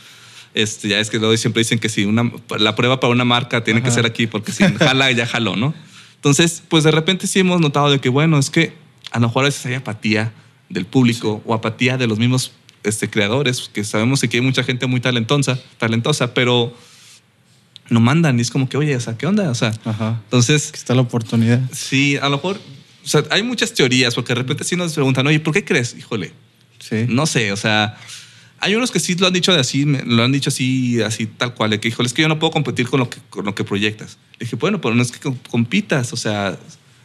Este, 0.54 0.88
ya 0.88 0.98
es 0.98 1.08
que 1.08 1.18
siempre 1.36 1.60
dicen 1.60 1.78
que 1.78 1.88
si 1.88 2.04
una, 2.04 2.30
la 2.58 2.74
prueba 2.74 3.00
para 3.00 3.12
una 3.12 3.24
marca 3.24 3.64
tiene 3.64 3.82
que 3.82 3.90
ser 3.90 4.04
aquí, 4.04 4.26
porque 4.26 4.52
si 4.52 4.64
jala, 4.64 5.10
ya 5.12 5.26
jaló, 5.26 5.56
¿no? 5.56 5.74
Entonces, 6.22 6.62
pues 6.68 6.85
de 6.85 6.92
repente 6.92 7.26
sí 7.26 7.40
hemos 7.40 7.61
notado 7.61 7.90
de 7.90 7.98
que, 7.98 8.08
bueno, 8.08 8.38
es 8.38 8.48
que 8.48 8.74
a 9.11 9.18
lo 9.18 9.26
mejor 9.26 9.42
a 9.42 9.48
veces 9.48 9.66
hay 9.66 9.74
apatía 9.74 10.32
del 10.68 10.87
público 10.87 11.42
o 11.44 11.52
apatía 11.52 11.98
de 11.98 12.06
los 12.06 12.20
mismos 12.20 12.52
este, 12.85 13.11
creadores, 13.11 13.68
que 13.72 13.82
sabemos 13.82 14.20
que 14.20 14.37
hay 14.37 14.40
mucha 14.40 14.62
gente 14.62 14.87
muy 14.87 15.00
talentosa, 15.00 15.58
talentosa, 15.78 16.32
pero 16.32 16.72
no 17.88 17.98
mandan 17.98 18.38
y 18.38 18.42
es 18.42 18.52
como 18.52 18.68
que, 18.68 18.76
oye, 18.76 18.94
o 18.94 19.00
sea, 19.00 19.18
¿qué 19.18 19.26
onda? 19.26 19.50
O 19.50 19.54
sea, 19.56 19.72
entonces... 20.24 20.68
Aquí 20.68 20.78
está 20.78 20.94
la 20.94 21.00
oportunidad. 21.00 21.61
Sí, 21.72 22.16
a 22.18 22.28
lo 22.28 22.37
mejor, 22.37 22.61
o 23.04 23.08
sea, 23.08 23.24
hay 23.30 23.42
muchas 23.42 23.72
teorías, 23.74 24.14
porque 24.14 24.28
de 24.28 24.37
repente 24.37 24.62
sí 24.62 24.76
nos 24.76 24.92
preguntan, 24.92 25.26
oye, 25.26 25.40
¿por 25.40 25.52
qué 25.52 25.64
crees? 25.64 25.96
Híjole, 25.98 26.32
sí. 26.78 27.06
no 27.08 27.26
sé, 27.26 27.50
o 27.50 27.56
sea, 27.56 27.98
hay 28.62 28.77
unos 28.77 28.92
que 28.92 29.01
sí 29.01 29.16
lo 29.16 29.27
han 29.27 29.33
dicho 29.33 29.51
así, 29.51 29.85
lo 29.85 30.22
han 30.22 30.31
dicho 30.31 30.48
así, 30.48 31.03
así 31.03 31.27
tal 31.27 31.53
cual, 31.53 31.70
de 31.70 31.81
que, 31.81 31.88
híjole, 31.88 32.07
es 32.07 32.12
que 32.12 32.22
yo 32.22 32.29
no 32.29 32.38
puedo 32.38 32.53
competir 32.53 32.87
con 32.88 33.01
lo 33.01 33.11
que, 33.11 33.18
con 33.29 33.44
lo 33.44 33.57
que 33.57 33.64
proyectas. 33.64 34.18
Le 34.38 34.44
dije, 34.44 34.55
bueno, 34.55 34.81
pero 34.81 34.94
no 34.94 35.03
es 35.03 35.11
que 35.11 35.35
compitas, 35.51 36.12
o 36.12 36.16
sea, 36.16 36.57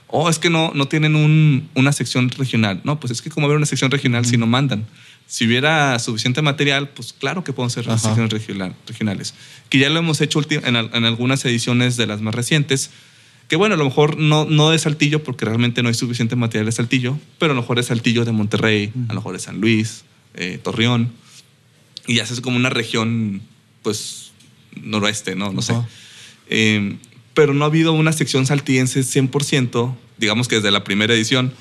oh, 0.06 0.30
es 0.30 0.38
que 0.38 0.52
no, 0.52 0.72
no 0.76 0.88
tienen 0.88 1.16
un, 1.16 1.68
una 1.74 1.94
sección 1.94 2.30
regional. 2.30 2.82
No, 2.84 3.00
pues 3.00 3.10
es 3.10 3.24
que 3.24 3.32
como 3.32 3.48
haber 3.48 3.58
una 3.58 3.66
sección 3.66 3.90
regional 3.90 4.24
si 4.24 4.38
no 4.38 4.46
mandan. 4.46 4.86
Si 5.26 5.48
hubiera 5.48 5.98
suficiente 5.98 6.44
material, 6.44 6.90
pues 6.90 7.12
claro 7.12 7.44
que 7.44 7.54
pueden 7.54 7.72
ser 7.72 7.86
secciones 7.86 8.32
regionales. 8.32 9.34
Que 9.70 9.80
ya 9.80 9.90
lo 9.90 9.98
hemos 9.98 10.22
hecho 10.22 10.40
en, 10.52 10.76
en, 10.76 11.06
algunas 11.06 11.44
ediciones 11.44 11.98
de 11.98 12.06
las 12.06 12.22
más 12.22 12.36
recientes. 12.36 12.92
Que 13.48 13.56
bueno, 13.56 13.74
a 13.74 13.78
lo 13.80 13.86
mejor 13.86 14.20
no, 14.20 14.46
no 14.46 14.70
de 14.70 14.78
Saltillo, 14.78 15.24
porque 15.24 15.44
realmente 15.46 15.82
no 15.82 15.90
hay 15.90 15.96
suficiente 15.96 16.36
material 16.36 16.68
de 16.68 16.72
Saltillo, 16.72 17.18
pero 17.40 17.54
a 17.54 17.56
lo 17.56 17.62
mejor 17.62 17.80
es 17.80 17.88
Saltillo 17.88 18.26
de 18.26 18.32
Monterrey, 18.32 18.94
a 19.10 19.14
lo 19.14 19.22
mejor 19.22 19.36
es 19.36 19.42
San 19.42 19.60
Luis, 19.60 20.04
eh, 20.36 20.60
Torreón. 20.62 21.12
Y 22.08 22.16
ya 22.16 22.24
es 22.24 22.42
como 22.42 22.58
una 22.58 22.70
región, 22.70 23.42
pues, 23.84 24.32
noroeste, 24.82 25.36
¿no? 25.36 25.52
No 25.52 25.62
sé. 25.62 25.76
Eh, 26.50 26.98
pero 27.34 27.54
no 27.54 27.66
ha 27.66 27.68
habido 27.68 27.94
una 27.94 28.14
sección 28.14 28.46
saltillense 28.46 29.02
100%, 29.02 29.96
digamos 30.18 30.48
que 30.48 30.56
desde 30.56 30.72
la 30.72 30.84
primera 30.84 31.14
edición, 31.14 31.54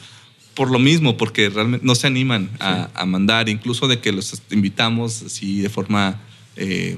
por 0.55 0.71
lo 0.71 0.79
mismo, 0.79 1.19
porque 1.19 1.51
realmente 1.51 1.85
no 1.85 1.95
se 1.95 2.07
animan 2.07 2.51
a, 2.61 3.05
mandar, 3.05 3.51
incluso 3.51 3.89
de 3.89 4.01
que 4.01 4.11
los 4.13 4.43
invitamos 4.51 5.23
así 5.23 5.61
de 5.61 5.69
forma 5.69 6.19
eh, 6.57 6.97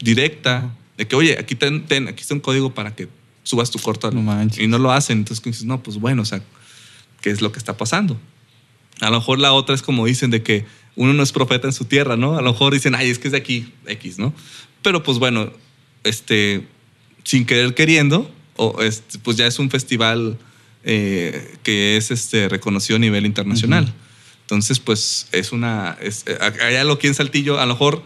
directa, 0.00 0.74
de 0.96 1.06
que, 1.06 1.14
oye, 1.14 1.38
aquí, 1.38 1.54
ten, 1.54 1.84
aquí 2.08 2.22
está 2.22 2.34
un 2.34 2.40
código 2.40 2.74
para 2.74 2.96
que 2.96 3.08
subas 3.44 3.70
tu 3.70 3.78
corto. 3.78 4.10
y 4.58 4.66
no 4.66 4.78
lo 4.78 4.90
hacen. 4.90 5.18
Entonces 5.18 5.44
dices, 5.44 5.64
no, 5.64 5.82
pues 5.82 5.98
bueno, 5.98 6.22
o 6.22 6.24
sea, 6.24 6.42
¿qué 7.20 7.30
es 7.30 7.40
lo 7.40 7.52
que 7.52 7.58
está 7.58 7.76
pasando? 7.76 8.18
A 9.00 9.10
lo 9.10 9.18
mejor 9.18 9.38
la 9.38 9.52
otra 9.52 9.74
es 9.74 9.82
como 9.82 10.06
dicen 10.06 10.30
de 10.30 10.42
que 10.42 10.64
uno 10.96 11.12
no 11.12 11.22
es 11.22 11.32
profeta 11.32 11.66
en 11.68 11.72
su 11.72 11.84
tierra, 11.84 12.16
¿no? 12.16 12.36
A 12.36 12.42
lo 12.42 12.52
mejor 12.52 12.72
dicen, 12.72 12.94
ay, 12.94 13.10
es 13.10 13.18
que 13.18 13.28
es 13.28 13.32
de 13.32 13.38
aquí, 13.38 13.72
X, 13.86 14.18
¿no? 14.18 14.34
Pero 14.82 15.02
pues 15.02 15.18
bueno, 15.18 15.52
este, 16.04 16.66
sin 17.22 17.44
querer 17.44 17.74
queriendo, 17.74 18.30
o 18.56 18.82
este, 18.82 19.18
pues 19.18 19.36
ya 19.36 19.46
es 19.46 19.58
un 19.58 19.70
festival 19.70 20.38
eh, 20.84 21.56
que 21.62 21.96
es 21.96 22.10
este, 22.10 22.48
reconocido 22.48 22.96
a 22.96 23.00
nivel 23.00 23.26
internacional. 23.26 23.92
Entonces, 24.42 24.78
pues 24.78 25.28
es 25.32 25.52
una. 25.52 25.98
Es, 26.00 26.24
hay 26.62 26.76
algo 26.76 26.94
aquí 26.94 27.08
en 27.08 27.14
Saltillo, 27.14 27.58
a 27.58 27.66
lo 27.66 27.74
mejor 27.74 28.02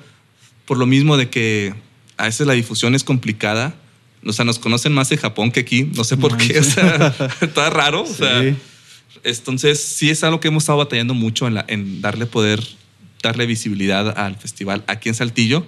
por 0.65 0.79
lo 0.79 0.87
mismo 0.87 1.17
de 1.17 1.29
que 1.29 1.75
a 2.17 2.25
veces 2.25 2.47
la 2.47 2.55
difusión 2.55 2.95
es 2.95 3.05
complicada. 3.05 3.75
O 4.25 4.33
sea, 4.33 4.45
nos 4.45 4.59
conocen 4.59 4.93
más 4.93 5.13
en 5.13 5.19
Japón 5.19 5.51
que 5.51 5.61
aquí. 5.61 5.85
No 5.95 6.05
sé 6.05 6.17
por 6.17 6.37
qué. 6.37 6.59
O 6.59 6.65
sea, 6.65 7.15
está 7.41 7.71
raro. 7.71 8.03
O 8.03 8.07
sea, 8.07 8.43
entonces, 9.25 9.83
sí 9.83 10.09
es 10.11 10.25
algo 10.25 10.41
que 10.41 10.49
hemos 10.49 10.63
estado 10.63 10.79
batallando 10.79 11.13
mucho 11.13 11.47
en, 11.47 11.55
la, 11.55 11.65
en 11.69 12.01
darle 12.01 12.27
poder, 12.27 12.67
darle 13.23 13.47
visibilidad 13.47 14.19
al 14.19 14.37
festival 14.37 14.85
aquí 14.87 15.09
en 15.09 15.15
Saltillo 15.15 15.67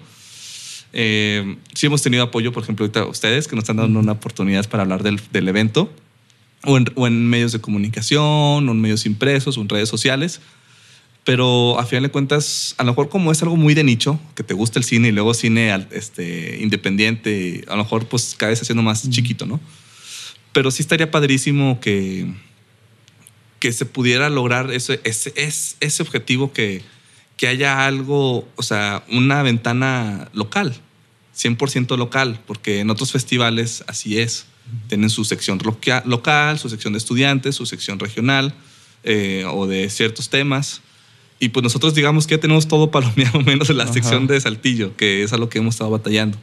eh, 0.93 1.57
sí 1.75 1.87
hemos 1.87 2.03
tenido 2.03 2.23
apoyo, 2.23 2.53
por 2.53 2.62
ejemplo, 2.62 2.85
ahorita 2.85 3.07
ustedes 3.07 3.49
que 3.49 3.57
nos 3.57 3.62
están 3.62 3.77
dando 3.77 3.99
una 3.99 4.12
oportunidad 4.12 4.69
para 4.69 4.83
hablar 4.83 5.03
del, 5.03 5.21
del 5.33 5.49
evento, 5.49 5.93
o 6.65 6.77
en, 6.77 6.87
o 6.95 7.07
en, 7.07 7.29
medios 7.29 7.53
de 7.53 7.61
comunicación, 7.61 8.69
o 8.69 8.73
en 8.73 8.81
medios 8.81 9.07
impresos, 9.07 9.57
o 9.57 9.62
en 9.62 9.69
redes 9.69 9.88
sociales. 9.88 10.41
Pero 11.25 11.79
a 11.79 11.87
final 11.87 12.03
de 12.03 12.11
cuentas, 12.11 12.75
a 12.79 12.85
lo 12.85 12.93
mejor 12.93 13.09
como 13.09 13.33
es 13.33 13.43
algo 13.43 13.57
muy 13.57 13.75
de 13.75 13.85
nicho, 13.85 14.21
que 14.35 14.43
te 14.43 14.55
gusta 14.55 14.79
el 14.79 14.85
cine 14.85 15.09
y 15.09 15.12
luego 15.12 15.35
cine 15.35 15.87
este, 15.93 16.59
independiente, 16.61 17.65
a 17.69 17.77
lo 17.77 17.85
mejor 17.85 18.07
pues 18.07 18.35
cada 18.37 18.51
vez 18.51 18.61
haciendo 18.61 18.83
más 18.83 19.09
chiquito, 19.09 19.47
¿no? 19.47 19.61
Pero 20.53 20.71
sí 20.71 20.83
estaría 20.83 21.11
padrísimo 21.11 21.81
que, 21.81 22.35
que 23.61 23.73
se 23.73 23.87
pudiera 23.87 24.29
lograr 24.29 24.73
ese, 24.73 25.01
ese, 25.05 25.33
ese 25.37 26.03
objetivo 26.03 26.53
que, 26.53 26.83
que 27.42 27.48
haya 27.48 27.88
algo, 27.88 28.48
o 28.55 28.62
sea, 28.62 29.02
una 29.11 29.42
ventana 29.42 30.28
local, 30.33 30.76
100% 31.37 31.98
local, 31.98 32.38
porque 32.46 32.78
en 32.78 32.88
otros 32.88 33.11
festivales 33.11 33.83
así 33.88 34.20
es. 34.20 34.46
Tienen 34.87 35.11
su 35.11 35.24
sección 35.24 35.59
local, 36.05 36.59
su 36.61 36.68
sección 36.68 36.92
de 36.92 36.98
estudiantes, 36.98 37.57
su 37.57 37.66
sección 37.66 37.98
regional 37.98 38.55
eh, 39.02 39.44
o 39.50 39.66
de 39.66 39.90
ciertos 39.90 40.28
temas. 40.28 40.83
Y 41.40 41.48
pues 41.48 41.64
nosotros 41.64 41.96
digamos 41.96 42.28
que 42.28 42.37
ya 42.37 42.40
tenemos 42.40 42.68
todo 42.68 42.92
palomeado 42.92 43.40
menos 43.44 43.68
en 43.70 43.78
la 43.78 43.92
sección 43.92 44.28
de 44.28 44.40
Saltillo, 44.40 44.96
que 44.96 45.24
es 45.24 45.33
a 45.33 45.37
lo 45.37 45.48
que 45.48 45.59
hemos 45.59 45.74
estado 45.74 45.90
batallando. 45.90 46.38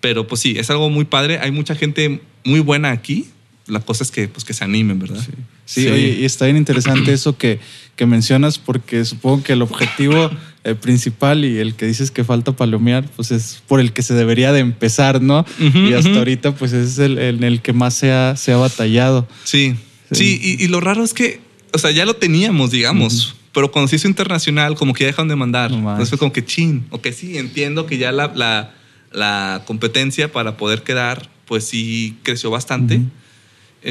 Pero 0.00 0.26
pues 0.26 0.40
sí, 0.40 0.56
es 0.58 0.70
algo 0.70 0.90
muy 0.90 1.04
padre. 1.04 1.38
Hay 1.38 1.52
mucha 1.52 1.76
gente 1.76 2.20
muy 2.44 2.58
buena 2.58 2.90
aquí. 2.90 3.28
La 3.66 3.80
cosa 3.80 4.04
es 4.04 4.10
que, 4.10 4.28
pues, 4.28 4.44
que 4.44 4.52
se 4.52 4.64
animen, 4.64 4.98
¿verdad? 4.98 5.22
Sí. 5.24 5.32
Sí, 5.66 5.88
y 5.88 6.24
está 6.24 6.44
bien 6.44 6.56
interesante 6.56 7.12
eso 7.14 7.38
que, 7.38 7.58
que, 7.96 8.06
mencionas, 8.06 8.58
porque 8.58 9.04
supongo 9.04 9.42
que 9.42 9.54
el 9.54 9.62
objetivo 9.62 10.30
eh, 10.64 10.74
principal 10.74 11.44
y 11.44 11.58
el 11.58 11.74
que 11.74 11.86
dices 11.86 12.10
que 12.10 12.24
falta 12.24 12.52
palomear, 12.52 13.08
pues 13.16 13.30
es 13.30 13.62
por 13.66 13.80
el 13.80 13.92
que 13.92 14.02
se 14.02 14.14
debería 14.14 14.52
de 14.52 14.60
empezar, 14.60 15.22
¿no? 15.22 15.46
y 15.58 15.94
hasta 15.94 16.16
ahorita, 16.16 16.54
pues 16.54 16.72
es 16.72 16.98
el, 16.98 17.18
en 17.18 17.42
el 17.42 17.62
que 17.62 17.72
más 17.72 17.94
se 17.94 18.12
ha, 18.12 18.36
se 18.36 18.52
ha 18.52 18.56
batallado. 18.56 19.26
Sí, 19.44 19.74
sí, 20.12 20.38
y, 20.60 20.66
lo 20.68 20.80
raro 20.80 21.02
es 21.02 21.14
que, 21.14 21.40
o 21.72 21.78
sea, 21.78 21.90
ya 21.90 22.04
lo 22.04 22.16
teníamos, 22.16 22.70
digamos. 22.70 23.36
Pero 23.52 23.70
cuando 23.70 23.88
se 23.88 23.96
hizo 23.96 24.08
internacional, 24.08 24.74
como 24.74 24.94
que 24.94 25.04
ya 25.04 25.06
dejaron 25.06 25.28
de 25.28 25.36
mandar. 25.36 25.70
Entonces 25.70 26.08
fue 26.08 26.18
como 26.18 26.32
que 26.32 26.44
chin. 26.44 26.86
O 26.90 27.00
que 27.00 27.12
sí, 27.12 27.38
entiendo 27.38 27.86
que 27.86 27.98
ya 27.98 28.10
la, 28.10 28.32
la, 28.34 28.74
la 29.12 29.62
competencia 29.64 30.32
para 30.32 30.56
poder 30.56 30.82
quedar, 30.82 31.30
pues 31.46 31.64
sí 31.64 32.16
creció 32.24 32.50
bastante. 32.50 32.96
Eh, 32.96 33.02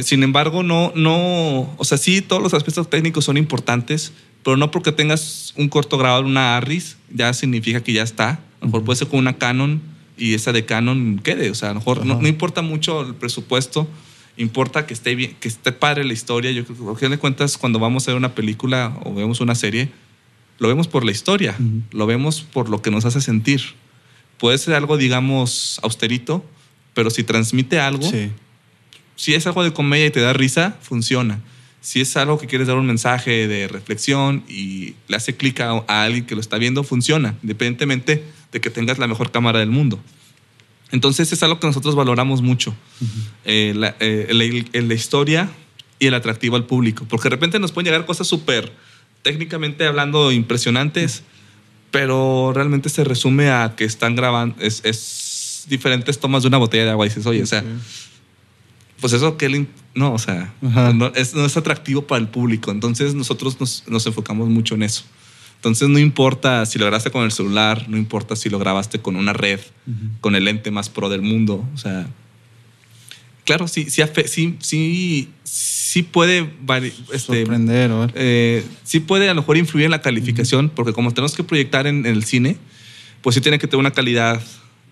sin 0.02 0.24
embargo, 0.24 0.64
no, 0.64 0.92
no, 0.96 1.72
o 1.78 1.86
sea, 1.86 2.00
sí, 2.00 2.22
todos 2.22 2.42
los 2.42 2.56
aspectos 2.56 2.90
técnicos 2.90 3.26
son 3.26 3.38
importantes, 3.38 4.12
pero 4.44 4.58
no 4.58 4.72
porque 4.72 4.92
tengas 4.92 5.54
un 5.56 5.70
corto 5.70 5.98
grabado, 5.98 6.26
una 6.26 6.58
ARRIS, 6.58 6.98
ya 7.12 7.32
significa 7.34 7.82
que 7.84 7.94
ya 7.94 8.02
está. 8.02 8.32
A 8.32 8.40
lo 8.62 8.68
mejor 8.68 8.84
puede 8.86 8.98
ser 8.98 9.08
con 9.08 9.20
una 9.20 9.38
Canon 9.38 9.82
y 10.18 10.34
esa 10.34 10.52
de 10.52 10.66
Canon 10.66 11.20
quede. 11.24 11.52
O 11.52 11.56
sea, 11.56 11.70
a 11.70 11.74
lo 11.74 11.80
mejor 11.80 12.06
no, 12.06 12.28
importa 12.28 12.64
mucho 12.64 13.02
el 13.02 13.14
presupuesto, 13.14 13.88
importa 14.36 14.88
que 14.88 14.94
esté 14.94 15.14
bien, 15.14 15.36
que 15.40 15.48
esté 15.48 15.72
padre 15.72 16.04
la 16.06 16.14
historia. 16.14 16.52
Yo 16.52 16.66
creo 16.66 16.78
que, 16.78 16.92
a 16.92 16.96
fin 16.96 17.12
de 17.12 17.20
cuentas, 17.20 17.58
cuando 17.58 17.78
vamos 17.78 18.08
a 18.08 18.12
ver 18.12 18.18
una 18.18 18.34
película 18.34 18.98
o 19.04 19.14
vemos 19.14 19.42
una 19.42 19.54
serie, 19.54 19.90
lo 20.58 20.68
vemos 20.68 20.88
por 20.88 21.06
la 21.06 21.12
historia, 21.12 21.56
lo 21.92 22.08
vemos 22.08 22.42
por 22.42 22.68
lo 22.68 22.82
que 22.82 22.90
nos 22.90 23.06
hace 23.06 23.22
sentir. 23.22 23.62
Puede 24.40 24.58
ser 24.58 24.74
algo, 24.74 24.98
digamos, 24.98 25.80
austerito, 25.84 26.44
pero 26.96 27.12
si 27.12 27.24
transmite 27.24 27.80
algo, 27.80 28.10
sí 28.10 28.32
si 29.24 29.34
es 29.34 29.48
algo 29.48 29.64
de 29.64 29.72
comedia 29.72 30.08
y 30.08 30.12
te 30.12 30.20
da 30.20 30.34
risa, 30.34 30.76
funciona. 30.82 31.40
Si 31.80 32.02
es 32.02 32.18
algo 32.18 32.38
que 32.38 32.46
quieres 32.46 32.68
dar 32.68 32.76
un 32.76 32.86
mensaje 32.86 33.48
de 33.48 33.70
reflexión 33.70 34.44
y 34.50 34.96
le 35.08 35.16
hace 35.16 35.38
clic 35.38 35.62
a, 35.62 35.82
alguien 35.88 36.26
que 36.26 36.36
lo 36.36 36.42
está 36.42 36.58
viendo, 36.58 36.84
funciona, 36.84 37.34
independientemente 37.42 38.22
de 38.52 38.60
que 38.60 38.70
tengas 38.70 39.00
la 39.00 39.08
mejor 39.08 39.32
cámara 39.32 39.60
del 39.60 39.70
mundo. 39.70 39.98
Entonces 40.92 41.32
es 41.32 41.42
algo 41.42 41.58
que 41.58 41.68
nosotros 41.68 41.96
valoramos 41.96 42.42
mucho, 42.42 42.76
eh, 43.46 43.74
eh, 44.02 44.28
la, 44.74 44.94
historia 44.94 45.50
y 46.00 46.08
el 46.08 46.16
atractivo 46.16 46.58
al 46.58 46.66
público, 46.66 47.06
porque 47.08 47.30
de 47.30 47.36
repente 47.36 47.60
nos 47.60 47.72
pueden 47.72 47.86
llegar 47.86 48.06
cosas 48.06 48.28
súper 48.28 48.74
técnicamente 49.22 49.88
hablando 49.88 50.34
impresionantes, 50.34 51.24
pero 51.92 52.52
realmente 52.54 52.90
se 52.90 53.06
resume 53.06 53.52
a 53.52 53.74
que 53.78 53.86
están 53.86 54.18
grabando, 54.18 54.58
es, 54.60 55.66
diferentes 55.70 56.20
tomas 56.20 56.44
de 56.44 56.50
una 56.50 56.58
botella 56.58 56.84
de 56.84 56.90
agua 56.90 57.06
y 57.06 57.08
dices, 57.08 57.26
oye, 57.26 57.42
o 57.42 57.46
sea, 57.46 57.64
pues 59.04 59.12
eso 59.12 59.36
que 59.36 59.68
no, 59.96 60.14
o 60.14 60.18
sea, 60.18 60.54
no 60.62 61.12
es, 61.14 61.36
atractivo 61.58 62.08
para 62.08 62.22
el 62.22 62.30
público. 62.30 62.72
Entonces 62.72 63.14
nosotros 63.14 63.60
nos, 63.60 64.06
enfocamos 64.08 64.48
mucho 64.48 64.76
en 64.76 64.84
eso. 64.84 65.04
Entonces 65.58 65.90
no 65.90 66.00
importa 66.00 66.66
si 66.66 66.80
lo 66.80 66.86
grabaste 66.86 67.12
con 67.12 67.26
el 67.26 67.34
celular, 67.34 67.90
no 67.90 67.98
importa 67.98 68.38
si 68.38 68.50
lo 68.50 68.60
grabaste 68.60 69.00
con 69.00 69.18
una 69.18 69.34
red, 69.34 69.60
con 70.22 70.36
el 70.36 70.46
lente 70.46 70.72
más 70.72 70.88
pro 70.88 71.10
del 71.10 71.22
mundo. 71.22 71.68
O 71.74 71.78
sea, 71.78 72.08
claro, 73.44 73.68
sí, 73.68 73.90
sí, 73.90 74.02
sí, 74.26 74.56
sí, 74.62 75.30
sí 75.44 76.04
puede 76.04 76.50
este, 77.12 77.20
sorprender. 77.20 77.92
Eh, 78.16 78.64
sí 78.86 79.02
puede 79.02 79.28
a 79.28 79.34
lo 79.34 79.42
mejor 79.42 79.58
influir 79.58 79.84
en 79.84 79.92
la 79.92 80.02
calificación, 80.02 80.70
porque 80.74 80.94
como 80.94 81.12
tenemos 81.12 81.36
que 81.36 81.44
proyectar 81.44 81.88
en, 81.88 82.06
en 82.06 82.14
el 82.14 82.24
cine, 82.24 82.56
pues 83.22 83.36
sí 83.36 83.42
tiene 83.42 83.60
que 83.60 83.68
tener 83.68 83.82
una 83.82 83.92
calidad 83.92 84.42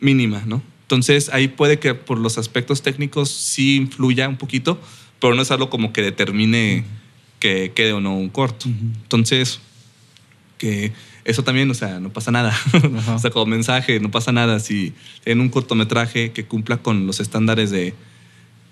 mínima, 0.02 0.44
¿no? 0.46 0.62
Entonces 0.92 1.30
ahí 1.30 1.48
puede 1.48 1.80
que 1.80 1.94
por 1.96 2.18
los 2.18 2.38
aspectos 2.38 2.82
técnicos 2.82 3.30
sí 3.30 3.78
influya 3.78 4.28
un 4.28 4.36
poquito, 4.36 4.78
pero 5.22 5.36
no 5.36 5.42
es 5.42 5.50
algo 5.50 5.70
como 5.70 5.94
que 5.94 6.02
determine 6.02 6.84
que 7.40 7.72
quede 7.74 7.94
o 7.94 8.02
no 8.02 8.18
un 8.18 8.28
corto. 8.28 8.68
Entonces, 8.68 9.62
Que 10.58 10.92
eso 11.24 11.46
también, 11.46 11.72
o 11.72 11.74
sea, 11.74 12.02
no 12.02 12.12
pasa 12.12 12.30
nada. 12.32 12.54
o 13.16 13.20
sea, 13.20 13.32
como 13.32 13.46
mensaje, 13.46 14.02
no 14.02 14.12
pasa 14.12 14.34
nada 14.34 14.60
si 14.60 14.92
en 15.24 15.40
un 15.40 15.48
cortometraje 15.48 16.34
que 16.34 16.44
cumpla 16.44 16.76
con 16.76 17.08
los 17.08 17.22
estándares 17.22 17.72
de, 17.72 17.94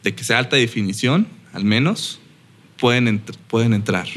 de 0.03 0.13
que 0.13 0.26
sea 0.26 0.39
alta 0.39 0.57
definición, 0.57 1.26
al 1.53 1.63
menos, 1.63 2.20
pueden, 2.82 3.22
pueden 3.47 3.74
entrar. 3.74 4.07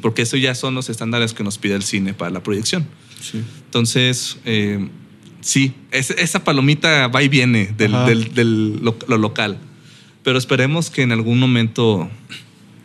Porque 0.00 0.22
eso 0.22 0.36
ya 0.36 0.56
son 0.56 0.74
los 0.74 0.90
estándares 0.90 1.32
que 1.32 1.44
nos 1.44 1.58
pide 1.58 1.76
el 1.76 1.84
cine 1.84 2.12
para 2.12 2.32
la 2.32 2.42
proyección. 2.42 2.88
Entonces, 3.66 4.38
eh, 4.44 4.88
sí, 5.42 5.74
esa 5.90 6.44
palomita 6.44 7.08
va 7.08 7.22
y 7.22 7.28
viene 7.28 7.74
del, 7.76 8.80
lo, 8.82 9.18
local. 9.18 9.58
Pero 10.22 10.38
esperemos 10.38 10.88
que 10.88 11.02
en 11.02 11.12
algún 11.12 11.38
momento 11.38 12.08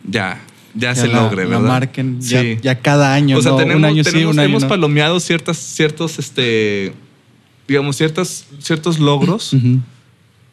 ya, 0.04 0.40
ya, 0.74 0.94
se 0.94 1.08
logre, 1.08 1.44
¿verdad? 1.44 1.62
La 1.62 1.68
marquen 1.68 2.20
ya, 2.20 2.80
cada 2.80 3.14
año. 3.14 3.38
O 3.38 3.42
sea, 3.42 3.56
tenemos, 3.56 4.06
hemos 4.38 4.64
palomeado 4.64 5.20
ciertas, 5.20 5.56
ciertos, 5.56 6.18
este, 6.18 6.92
digamos, 7.66 7.96
ciertas, 7.96 8.44
ciertos 8.58 8.98
logros. 8.98 9.54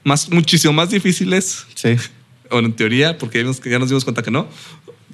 Más, 0.04 0.32
muchísimo 0.32 0.72
más 0.74 0.90
difíciles. 0.90 1.66
Sí. 1.76 1.96
Bueno, 2.48 2.68
en 2.68 2.76
teoría, 2.76 3.18
porque 3.18 3.44
ya 3.66 3.80
nos 3.80 3.90
dimos 3.90 4.04
cuenta 4.04 4.22
que 4.22 4.30
no, 4.30 4.48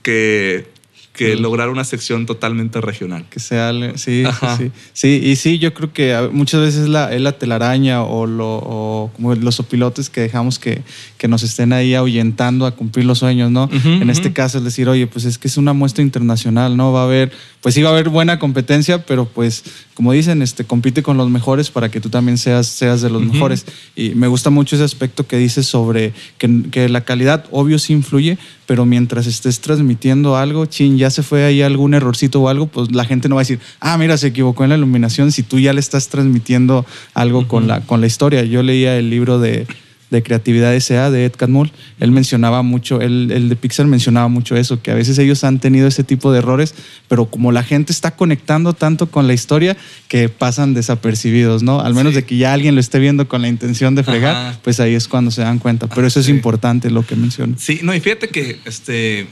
que 0.03 0.67
que 1.14 1.36
lograr 1.36 1.70
una 1.70 1.84
sección 1.84 2.26
totalmente 2.26 2.80
regional. 2.80 3.26
Que 3.30 3.39
sea, 3.39 3.72
sí, 3.95 4.24
sí, 4.57 4.72
sí. 4.93 5.22
y 5.24 5.36
sí, 5.36 5.59
yo 5.59 5.74
creo 5.74 5.91
que 5.91 6.30
muchas 6.32 6.62
veces 6.62 6.88
la, 6.88 7.14
es 7.14 7.22
la 7.22 7.34
telaraña 7.34 8.03
o, 8.03 8.26
lo, 8.26 9.12
como 9.16 9.36
los 9.36 9.59
opilotes 9.59 10.09
que 10.09 10.22
dejamos 10.22 10.57
que, 10.57 10.82
que, 11.18 11.28
nos 11.28 11.43
estén 11.43 11.74
ahí 11.74 11.95
ahuyentando 11.95 12.66
a 12.66 12.72
cumplir 12.72 13.05
los 13.05 13.20
sueños, 13.20 13.51
¿no? 13.51 13.70
en 13.72 14.09
este 14.09 14.34
caso 14.34 14.57
es 14.59 14.64
decir, 14.64 14.88
oye, 14.88 15.07
pues 15.07 15.26
es 15.26 15.38
que 15.38 15.47
es 15.47 15.57
una 15.57 15.74
muestra 15.74 16.01
internacional, 16.03 16.78
¿no? 16.78 16.91
Va 16.91 17.01
a 17.01 17.05
haber, 17.05 17.32
pues 17.62 17.76
sí 17.76 17.82
va 17.82 17.89
a 17.89 17.93
haber 17.93 18.09
buena 18.09 18.39
competencia, 18.39 19.05
pero 19.05 19.26
pues 19.26 19.64
como 19.93 20.14
dicen, 20.14 20.41
este, 20.41 20.64
compite 20.64 21.03
con 21.03 21.18
los 21.18 21.30
mejores 21.30 21.70
para 21.70 21.89
que 21.89 22.01
tú 22.01 22.09
también 22.09 22.38
seas, 22.38 22.68
seas 22.68 23.01
de 23.01 23.09
los 23.09 23.22
mejores. 23.22 23.66
Y 23.95 24.16
me 24.16 24.28
gusta 24.28 24.49
mucho 24.49 24.76
ese 24.76 24.86
aspecto 24.86 25.28
que 25.28 25.38
dices 25.38 25.68
sobre 25.68 26.14
que, 26.38 26.64
que 26.72 26.89
la 26.89 27.01
calidad, 27.01 27.45
obvio, 27.51 27.78
sí 27.78 27.93
influye, 27.93 28.38
pero 28.66 28.86
mientras 28.86 29.28
estés 29.28 29.59
transmitiendo 29.59 30.38
algo, 30.38 30.66
chin, 30.66 30.97
ya 31.02 31.10
se 31.10 31.24
fue 31.24 31.43
ahí 31.43 31.62
algún 31.62 31.93
errorcito 31.93 32.41
o 32.41 32.49
algo, 32.49 32.68
pues 32.68 32.91
la 32.91 33.06
gente 33.06 33.28
no 33.28 33.36
va 33.36 33.41
a 33.41 33.43
decir, 33.43 33.60
ah, 33.80 33.97
mira, 33.97 34.18
se 34.18 34.28
equivocó 34.28 34.64
en 34.64 34.70
la 34.70 34.78
iluminación 34.78 35.32
si 35.32 35.43
tú 35.43 35.60
ya 35.60 35.74
le 35.74 35.80
estás 35.80 36.08
transmitiendo 36.08 36.86
algo 37.14 37.47
con, 37.47 37.68
la, 37.68 37.82
con 37.82 38.02
la 38.02 38.08
historia. 38.08 38.43
Yo 38.43 38.64
leía 38.64 38.97
el 38.97 39.10
libro 39.10 39.39
de 39.39 39.68
de 40.12 40.22
Creatividad 40.22 40.76
S.A. 40.76 41.10
de 41.10 41.26
Ed 41.26 41.32
Catmull, 41.36 41.72
él 41.99 42.12
mencionaba 42.12 42.62
mucho, 42.62 42.99
él, 42.99 43.32
el 43.32 43.47
de 43.47 43.56
Pixar 43.56 43.88
mencionaba 43.88 44.28
mucho 44.28 44.58
eso, 44.58 44.82
que 44.82 44.91
a 44.91 44.93
veces 44.93 45.18
ellos 45.18 45.43
han 45.45 45.60
tenido 45.60 45.88
ese 45.88 46.04
tipo 46.04 46.34
de 46.34 46.39
errores, 46.39 46.76
pero 47.08 47.26
como 47.26 47.54
la 47.54 47.64
gente 47.64 47.93
está 47.93 48.12
conectando 48.12 48.74
tanto 48.74 49.10
con 49.10 49.26
la 49.26 49.34
historia 49.34 49.78
que 50.10 50.28
pasan 50.28 50.74
desapercibidos, 50.74 51.64
¿no? 51.64 51.80
Al 51.80 51.95
menos 51.95 52.14
de 52.14 52.26
que 52.26 52.36
ya 52.36 52.52
alguien 52.52 52.76
lo 52.76 52.82
esté 52.82 52.99
viendo 52.99 53.30
con 53.30 53.41
la 53.41 53.47
intención 53.47 53.95
de 53.95 54.04
fregar, 54.04 54.60
pues 54.62 54.82
ahí 54.82 54.95
es 54.95 55.08
cuando 55.08 55.32
se 55.32 55.41
dan 55.41 55.60
cuenta. 55.60 55.88
Pero 55.88 56.06
eso 56.06 56.20
es 56.20 56.28
importante 56.28 56.91
lo 56.91 57.06
que 57.06 57.16
menciona. 57.16 57.56
Sí, 57.58 57.80
no, 57.82 57.95
y 57.95 58.02
fíjate 58.02 58.28
que 58.28 58.60
este, 58.66 59.28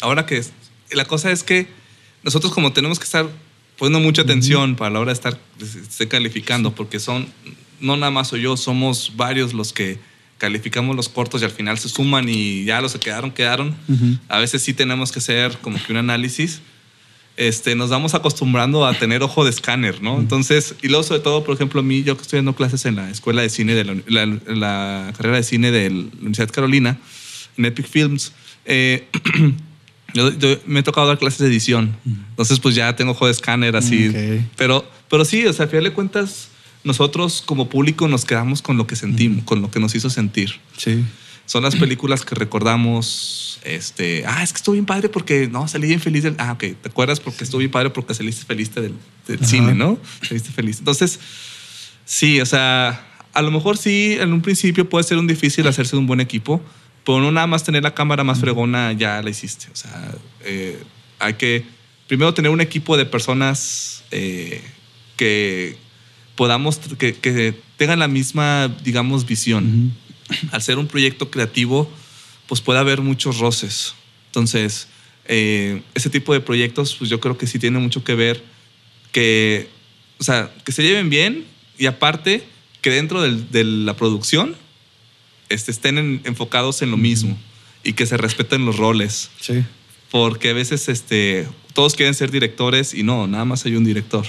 ahora 0.00 0.26
que 0.26 0.42
la 0.90 1.04
cosa 1.04 1.30
es 1.30 1.42
que 1.42 1.66
nosotros 2.22 2.52
como 2.52 2.72
tenemos 2.72 2.98
que 2.98 3.04
estar 3.04 3.28
poniendo 3.78 4.00
mucha 4.00 4.22
atención 4.22 4.76
para 4.76 4.90
la 4.90 5.00
hora 5.00 5.10
de 5.10 5.14
estar, 5.14 5.38
estar 5.60 6.08
calificando, 6.08 6.74
porque 6.74 6.98
son, 6.98 7.28
no 7.80 7.96
nada 7.96 8.10
más 8.10 8.28
soy 8.28 8.42
yo, 8.42 8.56
somos 8.56 9.12
varios 9.16 9.52
los 9.52 9.72
que 9.72 9.98
calificamos 10.38 10.94
los 10.96 11.08
cortos 11.08 11.42
y 11.42 11.44
al 11.44 11.50
final 11.50 11.78
se 11.78 11.88
suman 11.88 12.28
y 12.28 12.64
ya 12.64 12.80
los 12.80 12.92
que 12.92 12.98
quedaron, 12.98 13.30
quedaron. 13.30 13.76
A 14.28 14.38
veces 14.38 14.62
sí 14.62 14.74
tenemos 14.74 15.12
que 15.12 15.18
hacer 15.18 15.56
como 15.58 15.82
que 15.82 15.92
un 15.92 15.98
análisis. 15.98 16.60
Este, 17.36 17.74
nos 17.74 17.90
vamos 17.90 18.14
acostumbrando 18.14 18.86
a 18.86 18.94
tener 18.94 19.22
ojo 19.22 19.44
de 19.44 19.50
escáner, 19.50 20.00
¿no? 20.00 20.18
Entonces, 20.18 20.74
y 20.82 20.88
luego 20.88 21.02
sobre 21.02 21.20
todo, 21.20 21.44
por 21.44 21.54
ejemplo, 21.54 21.80
a 21.80 21.82
mí, 21.82 22.02
yo 22.02 22.16
que 22.16 22.22
estoy 22.22 22.38
dando 22.38 22.54
clases 22.54 22.86
en 22.86 22.96
la 22.96 23.10
escuela 23.10 23.42
de 23.42 23.50
cine, 23.50 23.74
de 23.74 23.84
la, 23.84 25.12
carrera 25.14 25.36
de 25.36 25.42
cine 25.42 25.70
de 25.70 25.90
la 25.90 25.96
Universidad 25.96 26.46
de 26.46 26.52
Carolina, 26.54 26.98
en 27.58 27.64
Epic 27.66 27.86
Films, 27.86 28.32
eh, 28.64 29.06
yo, 30.16 30.56
me 30.66 30.80
he 30.80 30.82
tocado 30.82 31.06
dar 31.06 31.18
clases 31.18 31.40
de 31.40 31.46
edición. 31.46 31.96
Entonces, 32.30 32.58
pues 32.60 32.74
ya 32.74 32.96
tengo 32.96 33.12
ojo 33.12 33.26
de 33.26 33.32
escáner 33.32 33.76
así. 33.76 34.12
Pero, 34.56 34.88
pero 35.08 35.24
sí, 35.24 35.46
o 35.46 35.52
sea, 35.52 35.66
a 35.66 35.68
final 35.68 35.84
de 35.84 35.92
cuentas, 35.92 36.48
nosotros 36.84 37.42
como 37.44 37.68
público 37.68 38.08
nos 38.08 38.24
quedamos 38.24 38.62
con 38.62 38.76
lo 38.76 38.86
que 38.86 38.96
sentimos, 38.96 39.44
con 39.44 39.60
lo 39.60 39.70
que 39.70 39.80
nos 39.80 39.94
hizo 39.94 40.10
sentir. 40.10 40.52
Sí. 40.76 41.04
Son 41.44 41.62
las 41.62 41.76
películas 41.76 42.24
que 42.24 42.34
recordamos, 42.34 43.60
este, 43.62 44.24
ah, 44.26 44.42
es 44.42 44.52
que 44.52 44.56
estuvo 44.56 44.72
bien 44.72 44.86
padre 44.86 45.08
porque, 45.08 45.48
no, 45.48 45.68
salí 45.68 45.86
bien 45.86 46.00
feliz 46.00 46.24
del, 46.24 46.34
ah, 46.38 46.52
ok, 46.52 46.58
¿te 46.58 46.88
acuerdas? 46.88 47.20
Porque 47.20 47.44
estuvo 47.44 47.60
bien 47.60 47.70
padre 47.70 47.90
porque 47.90 48.14
saliste 48.14 48.44
feliz 48.44 48.72
del, 48.74 48.94
cine, 49.42 49.74
¿no? 49.74 49.98
Saliste 50.22 50.50
feliz. 50.50 50.80
Entonces, 50.80 51.20
sí, 52.04 52.40
o 52.40 52.46
sea, 52.46 53.06
a 53.32 53.42
lo 53.42 53.50
mejor 53.52 53.76
sí, 53.76 54.16
en 54.18 54.32
un 54.32 54.40
principio 54.40 54.88
puede 54.88 55.04
ser 55.04 55.18
un 55.18 55.26
difícil 55.26 55.66
hacerse 55.68 55.96
un 55.96 56.06
buen 56.06 56.20
equipo, 56.20 56.60
pero 57.06 57.20
no 57.20 57.30
nada 57.30 57.46
más 57.46 57.62
tener 57.62 57.84
la 57.84 57.94
cámara 57.94 58.24
más 58.24 58.40
fregona 58.40 58.92
ya 58.92 59.22
la 59.22 59.30
hiciste. 59.30 59.68
O 59.72 59.76
sea, 59.76 60.12
eh, 60.44 60.82
hay 61.20 61.34
que 61.34 61.64
primero 62.08 62.34
tener 62.34 62.50
un 62.50 62.60
equipo 62.60 62.96
de 62.96 63.06
personas 63.06 64.02
eh, 64.10 64.60
que, 65.16 65.76
podamos, 66.34 66.80
que, 66.98 67.54
tengan 67.76 68.00
la 68.00 68.08
misma, 68.08 68.74
digamos, 68.82 69.24
visión. 69.24 69.96
Al 70.50 70.60
ser 70.60 70.78
un 70.78 70.88
proyecto 70.88 71.30
creativo, 71.30 71.88
pues 72.48 72.60
puede 72.60 72.80
haber 72.80 73.00
muchos 73.02 73.38
roces. 73.38 73.94
Entonces, 74.26 74.88
eh, 75.26 75.82
ese 75.94 76.10
tipo 76.10 76.32
de 76.32 76.40
proyectos, 76.40 76.96
pues 76.96 77.08
yo 77.08 77.20
creo 77.20 77.38
que 77.38 77.46
sí 77.46 77.60
tiene 77.60 77.78
mucho 77.78 78.02
que 78.02 78.16
ver 78.16 78.42
que, 79.12 79.68
o 80.18 80.24
sea, 80.24 80.50
que 80.64 80.72
se 80.72 80.82
lleven 80.82 81.08
bien 81.08 81.44
y 81.78 81.86
aparte 81.86 82.42
que 82.82 82.90
dentro 82.90 83.22
de 83.22 83.64
la 83.64 83.94
producción 83.94 84.56
este, 85.48 85.70
estén 85.70 86.20
enfocados 86.24 86.82
en 86.82 86.90
lo 86.90 86.96
mismo 86.96 87.36
y 87.82 87.92
que 87.92 88.06
se 88.06 88.16
respeten 88.16 88.64
los 88.66 88.76
roles. 88.76 89.30
Sí. 89.40 89.64
Porque 90.10 90.50
a 90.50 90.52
veces 90.52 90.88
este, 90.88 91.46
todos 91.72 91.94
quieren 91.94 92.14
ser 92.14 92.30
directores 92.30 92.94
y 92.94 93.02
no, 93.02 93.26
nada 93.26 93.44
más 93.44 93.64
hay 93.66 93.76
un 93.76 93.84
director. 93.84 94.24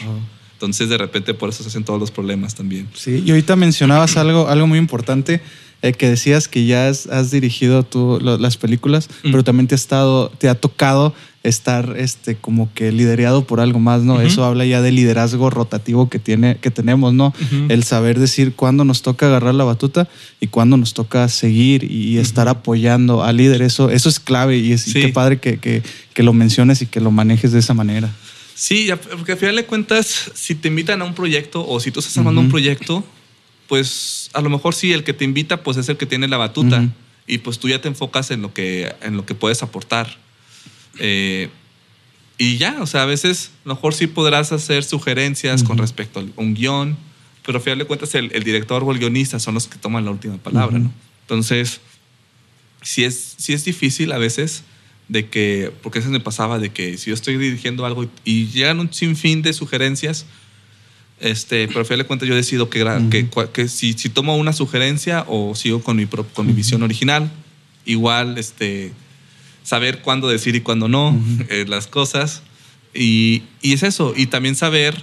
Entonces, 0.54 0.90
de 0.90 0.98
repente, 0.98 1.34
por 1.34 1.50
eso 1.50 1.64
se 1.64 1.70
hacen 1.70 1.84
todos 1.84 2.00
los 2.00 2.12
problemas 2.12 2.56
también. 2.56 2.88
Sí, 2.94 3.24
y 3.26 3.30
ahorita 3.30 3.56
mencionabas 3.56 4.18
algo, 4.18 4.48
algo 4.48 4.66
muy 4.66 4.80
importante, 4.80 5.40
eh, 5.84 5.94
que 5.94 6.10
decías 6.10 6.48
que 6.48 6.66
ya 6.66 6.88
has, 6.88 7.32
dirigido 7.32 7.84
tú 7.84 8.20
las 8.20 8.58
películas, 8.58 9.10
mm. 9.24 9.32
pero 9.32 9.44
también 9.44 9.68
te 9.68 9.76
ha, 9.76 9.78
estado, 9.78 10.30
te 10.30 10.50
ha 10.50 10.56
tocado 10.56 11.14
estar 11.44 11.96
este, 11.98 12.36
como 12.36 12.74
que 12.74 12.92
liderado 12.92 13.46
por 13.46 13.60
algo 13.60 13.80
más, 13.80 14.02
¿no? 14.02 14.22
Eso 14.22 14.44
habla 14.44 14.66
ya 14.66 14.82
del 14.82 14.96
liderazgo 14.96 15.50
rotativo 15.50 16.10
que, 16.10 16.20
tiene, 16.20 16.58
que 16.58 16.72
tenemos, 16.72 17.14
¿no? 17.14 17.34
El 17.70 17.84
saber 17.84 18.20
decir 18.20 18.54
cuándo 18.54 18.84
nos 18.84 19.02
toca 19.02 19.28
agarrar 19.28 19.56
la 19.56 19.64
batuta 19.64 20.10
y 20.40 20.48
cuándo 20.48 20.78
nos 20.78 20.94
toca 20.94 21.28
seguir 21.30 21.90
y 21.90 22.18
estar 22.18 22.48
apoyando 22.48 23.24
al 23.24 23.38
líder. 23.38 23.62
Eso, 23.62 23.90
eso 23.90 24.10
es 24.10 24.20
clave 24.20 24.58
y 24.58 24.74
es 24.74 24.94
qué 24.94 25.10
padre 25.10 25.40
que, 25.40 25.58
que, 25.58 25.84
que 26.14 26.24
lo 26.24 26.34
menciones 26.34 26.82
y 26.82 26.88
que 26.88 27.00
lo 27.00 27.12
manejes 27.12 27.52
de 27.52 27.60
esa 27.60 27.74
manera. 27.74 28.12
Sí, 28.54 28.90
porque 29.12 29.34
al 29.34 29.38
final 29.38 29.56
de 29.56 29.66
cuentas, 29.66 30.32
si 30.34 30.56
te 30.56 30.68
invitan 30.68 31.02
a 31.02 31.06
un 31.06 31.14
proyecto 31.14 31.66
o 31.68 31.80
si 31.80 31.92
tú 31.92 32.00
estás 32.00 32.18
armando 32.18 32.42
un 32.42 32.50
proyecto, 32.50 33.06
pues 33.68 34.32
a 34.34 34.42
lo 34.42 34.50
mejor 34.50 34.74
sí, 34.74 34.94
el 34.94 35.04
que 35.04 35.14
te 35.14 35.26
invita 35.26 35.62
pues 35.62 35.78
es 35.78 35.90
el 35.90 35.98
que 35.98 36.08
tiene 36.08 36.28
la 36.28 36.38
batuta 36.38 36.84
y 37.28 37.38
pues 37.40 37.60
tú 37.60 37.70
ya 37.70 37.80
te 37.82 37.88
enfocas 37.88 38.32
en 38.32 38.42
lo 38.42 38.54
que, 38.54 38.96
en 39.02 39.16
lo 39.16 39.26
que 39.26 39.36
puedes 39.36 39.62
aportar. 39.62 40.18
Eh, 41.00 41.50
y 42.38 42.58
ya, 42.58 42.78
o 42.82 42.88
sea, 42.88 43.04
a 43.04 43.06
veces 43.06 43.52
a 43.66 43.70
lo 43.70 43.76
mejor 43.76 43.94
sí 43.94 44.08
podrás 44.08 44.52
hacer 44.52 44.84
sugerencias 44.84 45.64
con 45.64 45.78
respecto 45.78 46.20
a 46.20 46.24
un 46.36 46.54
guion, 46.54 46.96
pero 47.46 47.58
al 47.58 47.64
final 47.64 47.80
de 47.80 47.86
cuentas 47.86 48.14
el, 48.14 48.30
director 48.44 48.84
o 48.84 48.92
el 48.92 49.00
guionista 49.00 49.40
son 49.40 49.56
los 49.56 49.68
que 49.68 49.78
toman 49.78 50.06
la 50.06 50.12
última 50.12 50.38
palabra, 50.38 50.78
¿no? 50.78 50.92
Entonces, 51.22 51.82
sí 52.82 53.04
es, 53.04 53.36
sí 53.38 53.54
es 53.54 53.66
difícil 53.66 54.12
a 54.12 54.18
veces 54.18 54.64
de 55.08 55.28
que, 55.28 55.72
porque 55.82 56.00
eso 56.00 56.10
me 56.10 56.20
pasaba, 56.20 56.60
de 56.60 56.70
que 56.70 56.98
si 56.98 57.10
yo 57.10 57.14
estoy 57.14 57.38
dirigiendo 57.38 57.86
algo 57.86 58.08
y, 58.24 58.48
llegan 58.48 58.80
un 58.80 58.94
sinfín 58.94 59.42
de 59.42 59.54
sugerencias, 59.54 60.26
este, 61.20 61.68
pero 61.68 61.80
al 61.80 61.86
final 61.86 62.00
de 62.00 62.06
cuentas 62.06 62.30
yo 62.30 62.36
decido 62.36 62.70
que, 62.70 63.28
que, 63.52 63.68
si, 63.68 63.94
si, 63.94 64.10
tomo 64.10 64.38
una 64.38 64.54
sugerencia 64.54 65.26
o 65.28 65.56
sigo 65.56 65.82
con 65.82 65.98
mi, 65.98 66.06
con 66.06 66.46
mi 66.46 66.54
visión 66.54 66.84
original, 66.84 67.32
igual 67.86 68.38
este, 68.38 68.92
saber 69.68 70.02
cuándo 70.02 70.30
decir 70.30 70.56
y 70.56 70.62
cuándo 70.62 70.88
no 70.88 71.14
eh, 71.50 71.66
las 71.68 71.88
cosas. 71.88 72.42
Y, 72.94 73.44
y, 73.62 73.74
es 73.74 73.84
eso, 73.84 74.14
y 74.16 74.28
también 74.28 74.56
saber 74.56 74.96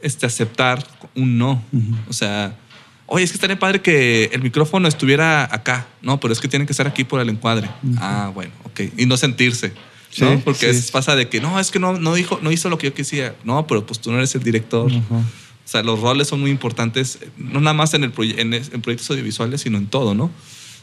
este, 0.00 0.24
aceptar 0.24 0.82
un 1.14 1.36
no. 1.36 1.62
O 2.08 2.14
sea, 2.14 2.56
oye, 3.04 3.22
es 3.22 3.30
que 3.30 3.36
estaría 3.36 3.58
padre 3.58 3.82
que 3.82 4.30
el 4.32 4.40
micrófono 4.42 4.88
estuviera 4.88 5.44
acá, 5.44 5.86
no, 6.00 6.18
pero 6.20 6.32
es 6.32 6.40
que 6.40 6.48
tiene 6.48 6.64
que 6.64 6.72
estar 6.72 6.86
aquí 6.86 7.04
por 7.04 7.20
el 7.20 7.28
encuadre. 7.28 7.68
Ah, 7.98 8.32
bueno, 8.34 8.52
ok. 8.64 8.80
Y 8.96 9.04
no 9.04 9.18
sentirse. 9.18 9.74
¿no? 10.20 10.40
Porque 10.40 10.72
pasa 10.90 11.14
de 11.14 11.28
que 11.28 11.42
no, 11.42 11.60
es 11.60 11.70
que 11.70 11.78
no, 11.78 11.98
no, 11.98 12.14
dijo, 12.14 12.40
no 12.42 12.50
hizo 12.50 12.70
lo 12.70 12.78
que 12.78 12.86
yo 12.86 12.94
quisiera. 12.94 13.36
No, 13.44 13.66
pero 13.66 13.84
pues 13.84 14.00
tú 14.00 14.10
no 14.10 14.16
eres 14.16 14.34
el 14.34 14.42
director. 14.42 14.90
O 14.90 15.70
sea, 15.70 15.82
los 15.82 16.00
roles 16.00 16.28
son 16.28 16.40
muy 16.40 16.50
importantes, 16.50 17.18
no 17.36 17.60
nada 17.60 17.74
más 17.74 17.92
en, 17.92 18.04
el 18.04 18.12
en, 18.16 18.80
proyectos 18.80 19.10
audiovisuales, 19.10 19.60
sino 19.60 19.76
en 19.76 19.86
todo, 19.86 20.14
¿no? 20.14 20.30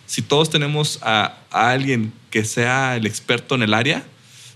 Si 0.06 0.22
todos 0.22 0.50
tenemos 0.50 1.00
a, 1.02 1.38
alguien 1.52 2.14
que 2.30 2.46
sea 2.46 2.96
el 2.96 3.06
experto 3.06 3.56
en 3.56 3.64
el 3.64 3.74
área, 3.74 4.04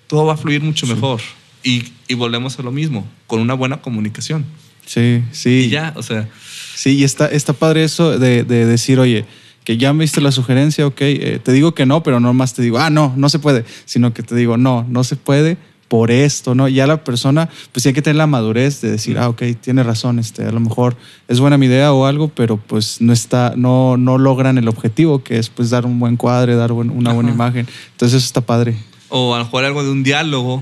todo 0.08 0.26
va 0.26 0.34
a 0.34 0.38
fluir 0.38 0.62
mucho 0.62 0.88
mejor. 0.88 1.22
Y, 1.64 1.92
y 2.08 2.14
volvemos 2.14 2.58
a 2.60 2.64
lo 2.64 2.72
mismo, 2.72 3.08
con 3.28 3.42
una 3.42 3.54
buena 3.54 3.82
comunicación. 3.82 4.46
Sí, 4.86 5.24
sí. 5.32 5.66
Y 5.66 5.70
ya, 5.70 5.94
o 5.96 6.04
sea. 6.04 6.30
Sí, 6.76 6.98
y 6.98 7.04
está, 7.04 7.28
está 7.28 7.54
padre 7.54 7.84
eso 7.84 8.18
de, 8.18 8.44
de 8.44 8.66
decir, 8.66 9.00
oye, 9.00 9.26
que 9.64 9.78
ya 9.78 9.94
me 9.94 10.04
diste 10.04 10.22
la 10.22 10.32
sugerencia, 10.32 10.88
ok, 10.88 11.02
eh, 11.02 11.40
te 11.44 11.52
digo 11.52 11.76
que 11.76 11.86
no, 11.86 12.02
pero 12.02 12.20
no 12.20 12.34
más 12.34 12.54
te 12.54 12.62
digo, 12.62 12.80
ah, 12.80 12.90
no, 12.90 13.14
no 13.16 13.30
se 13.30 13.38
puede, 13.38 13.66
sino 13.86 14.14
que 14.14 14.24
te 14.24 14.36
digo, 14.36 14.58
no, 14.58 14.86
no 14.90 15.04
se 15.04 15.16
puede 15.16 15.58
por 15.90 16.12
esto, 16.12 16.56
¿no? 16.56 16.70
Ya 16.70 16.88
la 16.88 17.04
persona, 17.04 17.50
pues 17.74 17.84
tiene 17.84 17.96
que 17.96 18.02
tener 18.02 18.16
la 18.16 18.28
madurez 18.28 18.80
de 18.80 18.92
decir, 18.92 19.18
ah, 19.18 19.28
ok, 19.28 19.42
tiene 19.60 19.84
razón, 19.84 20.20
este, 20.20 20.46
a 20.46 20.52
lo 20.52 20.60
mejor 20.60 20.96
es 21.28 21.40
buena 21.40 21.58
mi 21.58 21.66
idea 21.66 21.92
o 21.92 22.06
algo, 22.06 22.30
pero 22.30 22.58
pues 22.58 23.02
no 23.02 23.12
está, 23.12 23.54
no, 23.58 23.98
no 23.98 24.18
logran 24.18 24.58
el 24.58 24.68
objetivo, 24.68 25.24
que 25.24 25.38
es 25.40 25.50
pues 25.50 25.72
dar 25.72 25.86
un 25.86 26.00
buen 26.00 26.16
cuadre, 26.16 26.56
dar 26.56 26.72
una 26.72 27.12
buena 27.12 27.32
imagen. 27.32 27.68
Entonces 27.92 28.18
eso 28.18 28.28
está 28.28 28.42
padre. 28.42 28.78
O 29.10 29.34
a 29.34 29.40
lo 29.40 29.46
mejor 29.46 29.66
algo 29.66 29.84
de 29.84 29.90
un 29.90 30.04
diálogo. 30.04 30.62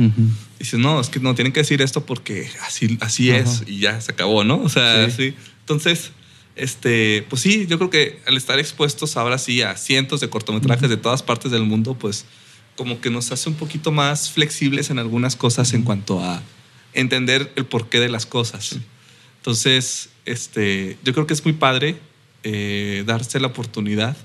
Dices, 0.57 0.79
no, 0.79 0.99
es 0.99 1.09
que 1.09 1.19
no, 1.19 1.35
tienen 1.35 1.53
que 1.53 1.59
decir 1.59 1.81
esto 1.81 2.05
porque 2.05 2.49
así, 2.65 2.97
así 3.01 3.29
es 3.29 3.63
y 3.67 3.79
ya 3.79 3.99
se 4.01 4.13
acabó, 4.13 4.45
¿no? 4.45 4.61
O 4.63 4.69
sea, 4.69 5.09
sí. 5.11 5.35
Entonces, 5.59 6.11
este, 6.55 7.25
pues 7.29 7.41
sí, 7.41 7.67
yo 7.67 7.77
creo 7.77 7.89
que 7.89 8.21
al 8.25 8.37
estar 8.37 8.57
expuestos 8.59 9.17
ahora 9.17 9.37
sí 9.37 9.61
a 9.61 9.75
cientos 9.75 10.21
de 10.21 10.29
cortometrajes 10.29 10.89
de 10.89 10.97
todas 10.97 11.21
partes 11.21 11.51
del 11.51 11.63
mundo, 11.63 11.93
pues 11.93 12.25
como 12.77 13.01
que 13.01 13.09
nos 13.09 13.31
hace 13.31 13.49
un 13.49 13.55
poquito 13.55 13.91
más 13.91 14.31
flexibles 14.31 14.89
en 14.89 14.99
algunas 14.99 15.35
cosas 15.35 15.73
en 15.73 15.81
cuanto 15.81 16.23
a 16.23 16.41
entender 16.93 17.51
el 17.55 17.65
porqué 17.65 17.99
de 17.99 18.07
las 18.07 18.25
cosas. 18.25 18.77
Entonces, 19.37 20.09
este, 20.25 20.97
yo 21.03 21.13
creo 21.13 21.27
que 21.27 21.33
es 21.33 21.43
muy 21.43 21.53
padre 21.53 21.97
eh, 22.43 23.03
darse 23.05 23.39
la 23.39 23.47
oportunidad 23.47 24.15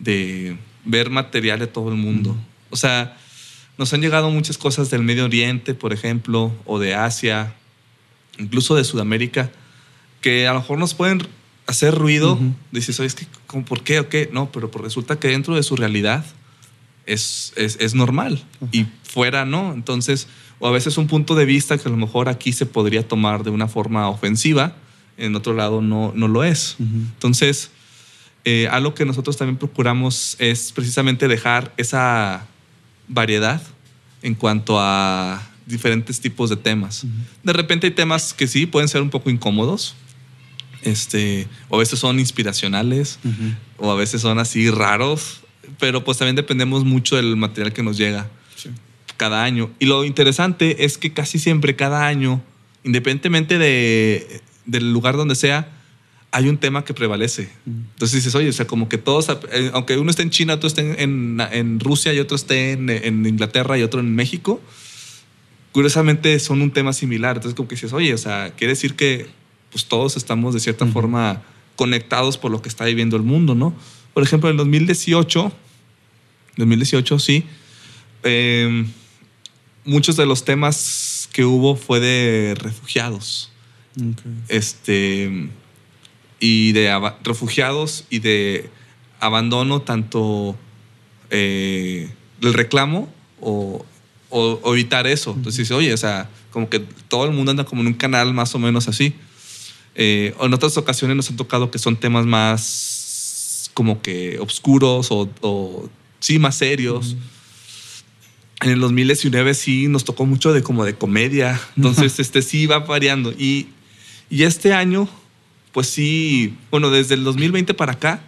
de 0.00 0.58
ver 0.84 1.08
material 1.08 1.60
de 1.60 1.66
todo 1.68 1.88
el 1.88 1.94
mundo. 1.94 2.36
O 2.70 2.76
sea, 2.76 3.16
nos 3.78 3.92
han 3.94 4.00
llegado 4.00 4.28
muchas 4.30 4.58
cosas 4.58 4.90
del 4.90 5.02
Medio 5.02 5.24
Oriente, 5.24 5.72
por 5.72 5.92
ejemplo, 5.92 6.52
o 6.66 6.80
de 6.80 6.94
Asia, 6.94 7.54
incluso 8.38 8.74
de 8.74 8.84
Sudamérica, 8.84 9.50
que 10.20 10.48
a 10.48 10.52
lo 10.52 10.60
mejor 10.60 10.78
nos 10.78 10.94
pueden 10.94 11.22
hacer 11.66 11.94
ruido, 11.94 12.38
dices, 12.72 12.98
oye, 12.98 13.06
es 13.06 13.14
que, 13.14 13.26
¿por 13.62 13.84
qué 13.84 14.00
o 14.00 14.08
qué? 14.08 14.28
No, 14.32 14.50
pero 14.50 14.68
resulta 14.78 15.20
que 15.20 15.28
dentro 15.28 15.54
de 15.54 15.62
su 15.62 15.76
realidad 15.76 16.24
es, 17.08 17.52
es, 17.56 17.94
normal 17.94 18.44
y 18.70 18.86
fuera 19.02 19.44
no. 19.44 19.72
Entonces, 19.72 20.28
o 20.58 20.68
a 20.68 20.70
veces 20.70 20.98
un 20.98 21.06
punto 21.06 21.34
de 21.34 21.44
vista 21.44 21.78
que 21.78 21.88
a 21.88 21.90
lo 21.90 21.96
mejor 21.96 22.28
aquí 22.28 22.52
se 22.52 22.66
podría 22.66 23.06
tomar 23.06 23.42
de 23.42 23.50
una 23.50 23.66
forma 23.66 24.08
ofensiva, 24.08 24.76
en 25.16 25.34
otro 25.34 25.54
lado 25.54 25.80
no, 25.80 26.12
no 26.14 26.28
lo 26.28 26.44
es. 26.44 26.76
Entonces, 26.78 27.70
eh, 28.44 28.68
algo 28.70 28.94
que 28.94 29.04
nosotros 29.04 29.36
también 29.36 29.56
procuramos 29.56 30.36
es 30.38 30.72
precisamente 30.72 31.28
dejar 31.28 31.72
esa 31.76 32.46
variedad 33.08 33.60
en 34.22 34.34
cuanto 34.34 34.78
a 34.78 35.42
diferentes 35.66 36.20
tipos 36.20 36.50
de 36.50 36.56
temas. 36.56 37.04
De 37.42 37.52
repente 37.52 37.86
hay 37.86 37.92
temas 37.92 38.32
que 38.32 38.46
sí 38.46 38.66
pueden 38.66 38.88
ser 38.88 39.02
un 39.02 39.10
poco 39.10 39.30
incómodos, 39.30 39.94
este, 40.82 41.48
o 41.68 41.76
a 41.76 41.78
veces 41.78 41.98
son 41.98 42.20
inspiracionales, 42.20 43.18
o 43.78 43.90
a 43.90 43.94
veces 43.94 44.22
son 44.22 44.38
así 44.38 44.70
raros, 44.70 45.40
pero 45.78 46.04
pues 46.04 46.18
también 46.18 46.36
dependemos 46.36 46.84
mucho 46.84 47.16
del 47.16 47.36
material 47.36 47.72
que 47.72 47.82
nos 47.82 47.96
llega 47.96 48.28
cada 49.16 49.42
año. 49.44 49.70
Y 49.78 49.86
lo 49.86 50.04
interesante 50.04 50.84
es 50.84 50.96
que 50.96 51.12
casi 51.12 51.38
siempre, 51.38 51.76
cada 51.76 52.06
año, 52.06 52.40
independientemente 52.84 53.58
de, 53.58 54.40
del 54.64 54.92
lugar 54.92 55.16
donde 55.16 55.34
sea, 55.34 55.70
hay 56.30 56.48
un 56.48 56.58
tema 56.58 56.84
que 56.84 56.94
prevalece. 56.94 57.48
Entonces 57.66 58.16
dices, 58.16 58.34
oye, 58.34 58.48
o 58.48 58.52
sea, 58.52 58.66
como 58.66 58.88
que 58.88 58.98
todos, 58.98 59.28
eh, 59.50 59.70
aunque 59.72 59.96
uno 59.96 60.10
esté 60.10 60.22
en 60.22 60.30
China, 60.30 60.54
otro 60.54 60.68
esté 60.68 61.02
en, 61.02 61.40
en 61.52 61.80
Rusia 61.80 62.12
y 62.12 62.20
otro 62.20 62.36
esté 62.36 62.72
en, 62.72 62.90
en, 62.90 63.26
Inglaterra 63.26 63.78
y 63.78 63.82
otro 63.82 64.00
en 64.00 64.14
México, 64.14 64.60
curiosamente 65.72 66.38
son 66.38 66.62
un 66.62 66.70
tema 66.70 66.92
similar. 66.92 67.36
Entonces 67.36 67.56
como 67.56 67.68
que 67.68 67.74
dices, 67.74 67.92
oye, 67.92 68.12
o 68.14 68.18
sea, 68.18 68.52
quiere 68.56 68.74
decir 68.74 68.94
que 68.94 69.26
pues 69.70 69.86
todos 69.86 70.16
estamos 70.16 70.54
de 70.54 70.60
cierta 70.60 70.86
forma 70.86 71.42
conectados 71.76 72.38
por 72.38 72.50
lo 72.50 72.62
que 72.62 72.68
está 72.68 72.84
viviendo 72.84 73.16
el 73.16 73.22
mundo, 73.22 73.54
¿no? 73.54 73.74
Por 74.18 74.24
ejemplo, 74.24 74.50
en 74.50 74.56
2018, 74.56 75.52
2018 76.56 77.18
sí, 77.20 77.44
em, 78.24 78.90
muchos 79.84 80.16
de 80.16 80.26
los 80.26 80.44
temas 80.44 81.28
que 81.32 81.44
hubo 81.44 81.76
fue 81.76 82.00
de 82.00 82.56
refugiados. 82.58 83.52
Este, 84.48 85.48
y 86.40 86.72
de 86.72 87.12
refugiados 87.22 88.06
y 88.10 88.18
de 88.18 88.68
abandono 89.20 89.82
tanto 89.82 90.56
eh, 91.30 92.10
del 92.40 92.54
reclamo 92.54 93.08
o, 93.40 93.86
evitar 94.64 95.06
eso. 95.06 95.34
Entonces 95.36 95.58
dice, 95.58 95.74
oye, 95.74 95.94
o 95.94 95.96
sea, 95.96 96.28
como 96.50 96.68
que 96.68 96.80
todo 96.80 97.24
el 97.24 97.30
mundo 97.30 97.52
anda 97.52 97.62
como 97.62 97.82
en 97.82 97.86
un 97.86 97.94
canal 97.94 98.34
más 98.34 98.52
o 98.52 98.58
menos 98.58 98.88
así. 98.88 99.14
Eh, 99.94 100.34
en 100.40 100.52
otras 100.52 100.76
ocasiones 100.76 101.16
nos 101.16 101.30
han 101.30 101.36
tocado 101.36 101.70
que 101.70 101.78
son 101.78 101.94
temas 101.94 102.26
más 102.26 102.97
como 103.78 104.02
que 104.02 104.40
oscuros 104.40 105.06
o, 105.12 105.88
sí, 106.18 106.40
más 106.40 106.56
serios. 106.56 107.14
En 108.60 108.72
el 108.72 108.80
2019 108.80 109.54
sí 109.54 109.86
nos 109.86 110.04
tocó 110.04 110.26
mucho 110.26 110.52
de 110.52 110.64
como 110.64 110.84
de 110.84 110.96
comedia. 110.96 111.60
Entonces, 111.76 112.18
este 112.18 112.42
sí 112.42 112.66
va 112.66 112.80
variando. 112.80 113.30
Y, 113.30 113.68
y 114.30 114.42
este 114.42 114.72
año, 114.72 115.08
pues 115.70 115.86
sí, 115.86 116.56
bueno, 116.72 116.90
desde 116.90 117.14
el 117.14 117.22
2020 117.22 117.72
para 117.74 117.92
acá, 117.92 118.20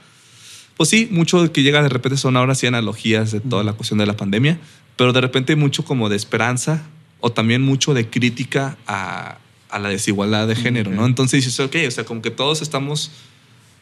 pues 0.77 0.89
sí, 0.89 1.09
mucho 1.11 1.53
que 1.53 1.65
llega 1.65 1.83
de 1.83 1.89
repente 1.89 2.17
son 2.17 2.37
ahora 2.37 2.55
sí 2.55 2.69
analogías 2.69 3.33
de 3.33 3.41
toda 3.41 3.65
la 3.65 3.73
cuestión 3.73 3.99
de 3.99 4.07
la 4.07 4.17
pandemia, 4.17 4.61
pero 4.95 5.13
de 5.13 5.21
repente 5.21 5.57
mucho 5.57 5.85
como 5.85 6.09
de 6.09 6.15
esperanza 6.15 6.87
o 7.19 7.33
también 7.33 7.61
mucho 7.61 7.93
de 7.93 8.09
crítica 8.09 8.79
a, 8.87 9.39
a 9.69 9.79
la 9.81 9.89
desigualdad 9.89 10.47
de 10.47 10.55
género, 10.55 10.93
¿no? 10.93 11.07
Entonces 11.07 11.45
dices, 11.45 11.59
ok, 11.59 11.75
o 11.89 11.91
sea, 11.91 12.05
como 12.05 12.23
que 12.23 12.31
todos 12.31 12.63
estamos, 12.63 13.11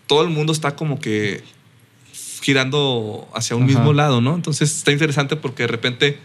todo 0.06 0.22
el 0.22 0.30
mundo 0.30 0.50
está 0.54 0.74
como 0.74 0.98
que 0.98 1.44
girando 2.40 3.28
hacia 3.34 3.56
un 3.56 3.66
mismo 3.66 3.92
lado, 3.92 4.20
¿no? 4.20 4.34
Entonces 4.34 4.76
está 4.76 4.92
interesante 4.92 5.36
porque 5.36 5.64
de 5.64 5.68
repente, 5.68 6.18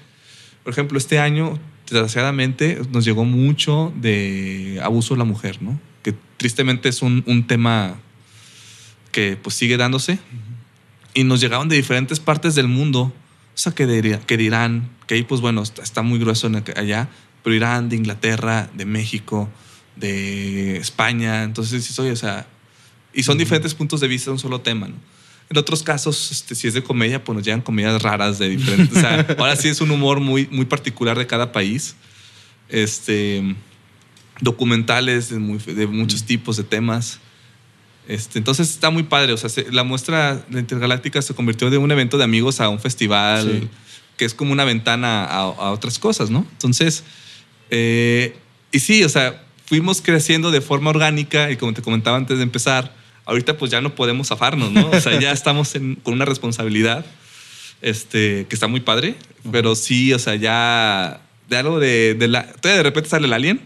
por 0.63 0.73
ejemplo, 0.73 0.97
este 0.97 1.19
año, 1.19 1.59
desgraciadamente, 1.89 2.81
nos 2.91 3.05
llegó 3.05 3.25
mucho 3.25 3.93
de 3.95 4.79
abuso 4.83 5.13
de 5.13 5.19
la 5.19 5.25
mujer, 5.25 5.61
¿no? 5.61 5.79
Que 6.03 6.13
tristemente 6.37 6.89
es 6.89 7.01
un, 7.01 7.23
un 7.25 7.47
tema 7.47 7.95
que 9.11 9.37
pues 9.41 9.55
sigue 9.55 9.77
dándose. 9.77 10.19
Y 11.13 11.23
nos 11.23 11.39
llegaron 11.39 11.69
de 11.69 11.75
diferentes 11.75 12.19
partes 12.19 12.55
del 12.55 12.67
mundo, 12.67 13.01
o 13.01 13.57
sea, 13.57 13.73
que, 13.73 14.19
que 14.25 14.37
dirán, 14.37 14.89
que 15.05 15.15
ahí 15.15 15.23
pues 15.23 15.41
bueno, 15.41 15.61
está, 15.61 15.83
está 15.83 16.01
muy 16.01 16.17
grueso 16.19 16.49
allá, 16.75 17.09
pero 17.43 17.55
Irán, 17.55 17.89
de 17.89 17.95
Inglaterra, 17.97 18.69
de 18.73 18.85
México, 18.85 19.49
de 19.95 20.77
España. 20.77 21.43
Entonces, 21.43 21.99
oye, 21.99 22.11
o 22.11 22.15
sea, 22.15 22.47
y 23.13 23.23
son 23.23 23.37
diferentes 23.37 23.75
puntos 23.75 23.99
de 23.99 24.07
vista 24.07 24.31
de 24.31 24.33
un 24.33 24.39
solo 24.39 24.61
tema, 24.61 24.87
¿no? 24.87 24.95
En 25.49 25.57
otros 25.57 25.83
casos, 25.83 26.31
este, 26.31 26.55
si 26.55 26.67
es 26.67 26.73
de 26.73 26.83
comedia, 26.83 27.23
pues 27.23 27.35
nos 27.35 27.45
llegan 27.45 27.61
comedias 27.61 28.01
raras 28.01 28.39
de 28.39 28.49
diferentes. 28.49 28.97
o 28.97 28.99
sea, 28.99 29.25
ahora 29.37 29.55
sí 29.55 29.67
es 29.67 29.81
un 29.81 29.91
humor 29.91 30.19
muy, 30.19 30.47
muy 30.51 30.65
particular 30.65 31.17
de 31.17 31.27
cada 31.27 31.51
país. 31.51 31.95
Este, 32.69 33.55
documentales 34.41 35.29
de, 35.29 35.37
de 35.73 35.87
muchos 35.87 36.23
tipos 36.23 36.57
de 36.57 36.63
temas. 36.63 37.19
Este, 38.07 38.39
entonces 38.39 38.69
está 38.69 38.89
muy 38.89 39.03
padre. 39.03 39.33
O 39.33 39.37
sea, 39.37 39.49
la 39.71 39.83
muestra 39.83 40.35
de 40.49 40.59
Intergaláctica 40.59 41.21
se 41.21 41.33
convirtió 41.33 41.69
de 41.69 41.77
un 41.77 41.91
evento 41.91 42.17
de 42.17 42.23
amigos 42.23 42.59
a 42.59 42.69
un 42.69 42.79
festival 42.79 43.69
que 44.17 44.25
es 44.25 44.33
como 44.33 44.51
una 44.51 44.63
ventana 44.63 45.23
a, 45.25 45.39
a 45.39 45.71
otras 45.71 45.97
cosas, 45.99 46.29
¿no? 46.29 46.45
Entonces, 46.51 47.03
eh, 47.69 48.35
y 48.71 48.79
sí, 48.79 49.03
o 49.03 49.09
sea, 49.09 49.43
fuimos 49.65 50.01
creciendo 50.01 50.51
de 50.51 50.61
forma 50.61 50.91
orgánica 50.91 51.49
y 51.49 51.57
como 51.57 51.73
te 51.73 51.81
comentaba 51.81 52.17
antes 52.17 52.37
de 52.37 52.43
empezar, 52.43 52.95
ahorita 53.25 53.57
pues 53.57 53.71
ya 53.71 53.81
no 53.81 53.95
podemos 53.95 54.27
zafarnos, 54.27 54.71
¿no? 54.71 54.89
O 54.89 55.01
sea, 55.01 55.19
ya 55.19 55.31
estamos 55.33 55.73
con 56.03 56.13
una 56.13 56.25
responsabilidad 56.25 57.05
este, 57.81 58.45
que 58.47 58.55
está 58.55 58.67
muy 58.67 58.79
padre, 58.79 59.15
pero 59.51 59.75
sí, 59.75 60.13
o 60.13 60.19
sea, 60.19 60.35
ya 60.35 61.21
de 61.49 61.57
algo 61.57 61.79
de, 61.79 62.15
de 62.15 62.27
la... 62.27 62.45
Todavía 62.45 62.77
de 62.77 62.83
repente 62.83 63.09
sale 63.09 63.27
el 63.27 63.33
alien, 63.33 63.61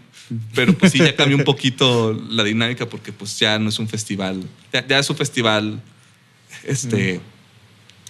pero 0.54 0.72
pues 0.74 0.92
sí, 0.92 0.98
ya 0.98 1.14
cambió 1.16 1.36
un 1.36 1.44
poquito 1.44 2.12
la 2.28 2.44
dinámica 2.44 2.88
porque 2.88 3.12
pues 3.12 3.38
ya 3.38 3.58
no 3.58 3.68
es 3.68 3.78
un 3.78 3.88
festival, 3.88 4.42
ya, 4.72 4.98
es 4.98 5.08
un 5.10 5.16
festival 5.16 5.80
este, 6.64 7.20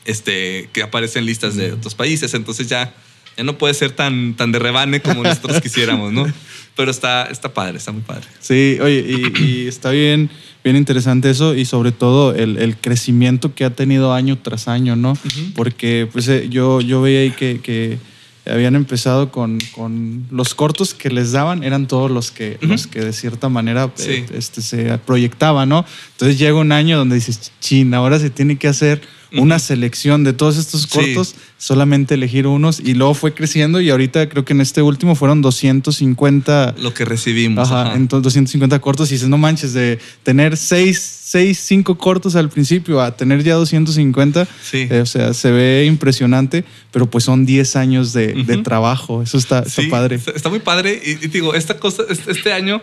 este, 0.04 0.68
que 0.72 0.82
aparece 0.82 1.18
en 1.18 1.26
listas 1.26 1.54
de 1.54 1.72
otros 1.72 1.94
países, 1.94 2.34
entonces 2.34 2.68
ya 2.68 2.94
ya 3.38 3.44
no 3.44 3.56
puede 3.56 3.72
ser 3.72 3.92
tan, 3.92 4.34
tan 4.34 4.50
de 4.50 4.58
rebane 4.58 5.00
como 5.00 5.22
nosotros 5.22 5.60
quisiéramos, 5.62 6.12
¿no? 6.12 6.26
Pero 6.74 6.90
está, 6.90 7.24
está 7.26 7.54
padre, 7.54 7.78
está 7.78 7.92
muy 7.92 8.02
padre. 8.02 8.24
Sí, 8.40 8.78
oye, 8.82 9.32
y, 9.38 9.68
está 9.68 9.90
bien, 9.90 10.28
bien 10.64 10.76
interesante 10.76 11.30
eso 11.30 11.54
y 11.54 11.64
sobre 11.64 11.92
todo 11.92 12.34
el, 12.34 12.58
el, 12.58 12.76
crecimiento 12.76 13.54
que 13.54 13.64
ha 13.64 13.70
tenido 13.70 14.12
año 14.12 14.38
tras 14.38 14.66
año, 14.66 14.96
¿no? 14.96 15.16
Porque 15.54 16.08
pues 16.12 16.26
eh, 16.28 16.48
yo, 16.50 16.80
yo 16.80 17.00
veía 17.00 17.20
ahí 17.20 17.30
que, 17.30 17.60
que 17.60 17.98
habían 18.44 18.74
empezado 18.74 19.30
con, 19.30 19.58
con, 19.72 20.26
los 20.32 20.54
cortos 20.54 20.94
que 20.94 21.10
les 21.10 21.30
daban, 21.30 21.62
eran 21.62 21.86
todos 21.86 22.10
los 22.10 22.32
que, 22.32 22.58
los 22.60 22.88
que 22.88 23.00
de 23.00 23.12
cierta 23.12 23.48
manera 23.48 23.92
eh, 24.00 24.26
este, 24.34 24.62
se 24.62 24.98
proyectaban, 24.98 25.68
¿no? 25.68 25.84
Entonces 26.12 26.38
llega 26.38 26.58
un 26.58 26.72
año 26.72 26.98
donde 26.98 27.14
dices, 27.14 27.52
chin, 27.60 27.94
ahora 27.94 28.18
se 28.18 28.30
tiene 28.30 28.56
que 28.56 28.66
hacer 28.66 29.00
una 29.32 29.58
selección 29.58 30.24
de 30.24 30.32
todos 30.32 30.56
estos 30.56 30.86
cortos, 30.86 31.34
solamente 31.58 32.14
elegir 32.14 32.46
unos 32.46 32.80
y 32.80 32.94
luego 32.94 33.14
fue 33.14 33.34
creciendo 33.34 33.80
y 33.80 33.90
ahorita 33.90 34.28
creo 34.28 34.44
que 34.44 34.52
en 34.52 34.60
este 34.60 34.82
último 34.82 35.14
fueron 35.14 35.42
250. 35.42 36.76
Lo 36.78 36.94
que 36.94 37.04
recibimos. 37.04 37.70
Ajá, 37.70 37.94
entonces 37.94 38.24
250 38.24 38.78
cortos 38.78 39.10
y 39.10 39.14
dices, 39.14 39.28
no 39.28 39.38
manches, 39.38 39.72
de 39.72 39.98
tener 40.22 40.56
6, 40.56 41.20
6 41.24 41.58
5 41.58 41.98
cortos 41.98 42.36
al 42.36 42.48
principio 42.48 43.00
a 43.00 43.16
tener 43.16 43.42
ya 43.42 43.54
250, 43.54 44.48
sí. 44.62 44.86
Eh, 44.90 45.00
o 45.00 45.06
sea, 45.06 45.34
se 45.34 45.50
ve 45.50 45.84
impresionante, 45.86 46.64
pero 46.90 47.06
pues 47.06 47.24
son 47.24 47.44
10 47.44 47.76
años 47.76 48.12
de, 48.12 48.62
trabajo, 48.64 49.22
eso 49.22 49.38
está, 49.38 49.60
está 49.60 49.82
padre. 49.90 50.18
Está 50.34 50.48
muy 50.48 50.58
padre 50.58 51.00
y, 51.04 51.10
y 51.24 51.28
digo, 51.28 51.54
esta 51.54 51.78
cosa, 51.78 52.02
este 52.08 52.52
año 52.52 52.82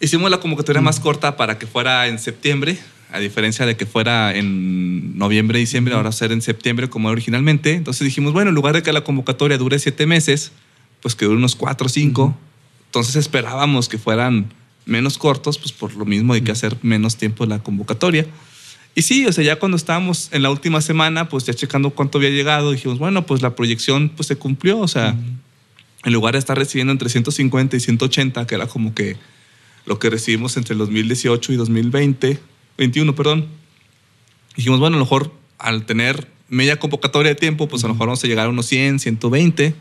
hicimos 0.00 0.30
la 0.30 0.38
convocatoria 0.38 0.82
más 0.82 1.00
corta 1.00 1.36
para 1.36 1.58
que 1.58 1.66
fuera 1.66 2.08
en 2.08 2.18
septiembre 2.18 2.78
a 3.14 3.20
diferencia 3.20 3.64
de 3.64 3.76
que 3.76 3.86
fuera 3.86 4.36
en 4.36 5.16
noviembre, 5.16 5.60
diciembre, 5.60 5.94
ahora 5.94 6.08
va 6.08 6.10
a 6.10 6.12
ser 6.12 6.32
en 6.32 6.42
septiembre 6.42 6.90
como 6.90 7.08
originalmente. 7.08 7.74
Entonces 7.74 8.04
dijimos, 8.04 8.32
bueno, 8.32 8.48
en 8.48 8.56
lugar 8.56 8.74
de 8.74 8.82
que 8.82 8.92
la 8.92 9.04
convocatoria 9.04 9.56
dure 9.56 9.78
siete 9.78 10.04
meses, 10.04 10.50
pues 11.00 11.14
que 11.14 11.24
dure 11.24 11.36
unos 11.36 11.54
cuatro 11.54 11.86
o 11.86 11.88
cinco. 11.88 12.36
Entonces 12.86 13.14
esperábamos 13.14 13.88
que 13.88 13.98
fueran 13.98 14.52
menos 14.84 15.16
cortos, 15.16 15.58
pues 15.58 15.70
por 15.70 15.94
lo 15.94 16.04
mismo 16.04 16.32
hay 16.32 16.40
que 16.40 16.50
hacer 16.50 16.76
menos 16.82 17.16
tiempo 17.16 17.46
la 17.46 17.60
convocatoria. 17.60 18.26
Y 18.96 19.02
sí, 19.02 19.24
o 19.26 19.32
sea, 19.32 19.44
ya 19.44 19.60
cuando 19.60 19.76
estábamos 19.76 20.28
en 20.32 20.42
la 20.42 20.50
última 20.50 20.80
semana, 20.80 21.28
pues 21.28 21.44
ya 21.44 21.54
checando 21.54 21.90
cuánto 21.90 22.18
había 22.18 22.30
llegado, 22.30 22.72
dijimos, 22.72 22.98
bueno, 22.98 23.26
pues 23.26 23.42
la 23.42 23.54
proyección 23.54 24.08
pues 24.08 24.26
se 24.26 24.34
cumplió, 24.34 24.80
o 24.80 24.88
sea, 24.88 25.16
en 26.04 26.12
lugar 26.12 26.32
de 26.32 26.40
estar 26.40 26.58
recibiendo 26.58 26.92
entre 26.92 27.08
150 27.08 27.76
y 27.76 27.80
180, 27.80 28.44
que 28.48 28.54
era 28.56 28.66
como 28.66 28.92
que 28.92 29.16
lo 29.86 30.00
que 30.00 30.10
recibimos 30.10 30.56
entre 30.56 30.72
el 30.72 30.78
2018 30.78 31.52
y 31.52 31.56
2020, 31.56 32.40
21, 32.78 33.14
perdón. 33.14 33.48
Dijimos, 34.56 34.80
bueno, 34.80 34.96
a 34.96 34.98
lo 34.98 35.04
mejor 35.04 35.32
al 35.58 35.86
tener 35.86 36.28
media 36.48 36.78
convocatoria 36.78 37.30
de 37.30 37.34
tiempo, 37.36 37.68
pues 37.68 37.84
a 37.84 37.88
lo 37.88 37.94
mejor 37.94 38.08
vamos 38.08 38.24
a 38.24 38.26
llegar 38.26 38.46
a 38.46 38.50
unos 38.50 38.66
100, 38.66 39.00
120. 39.00 39.74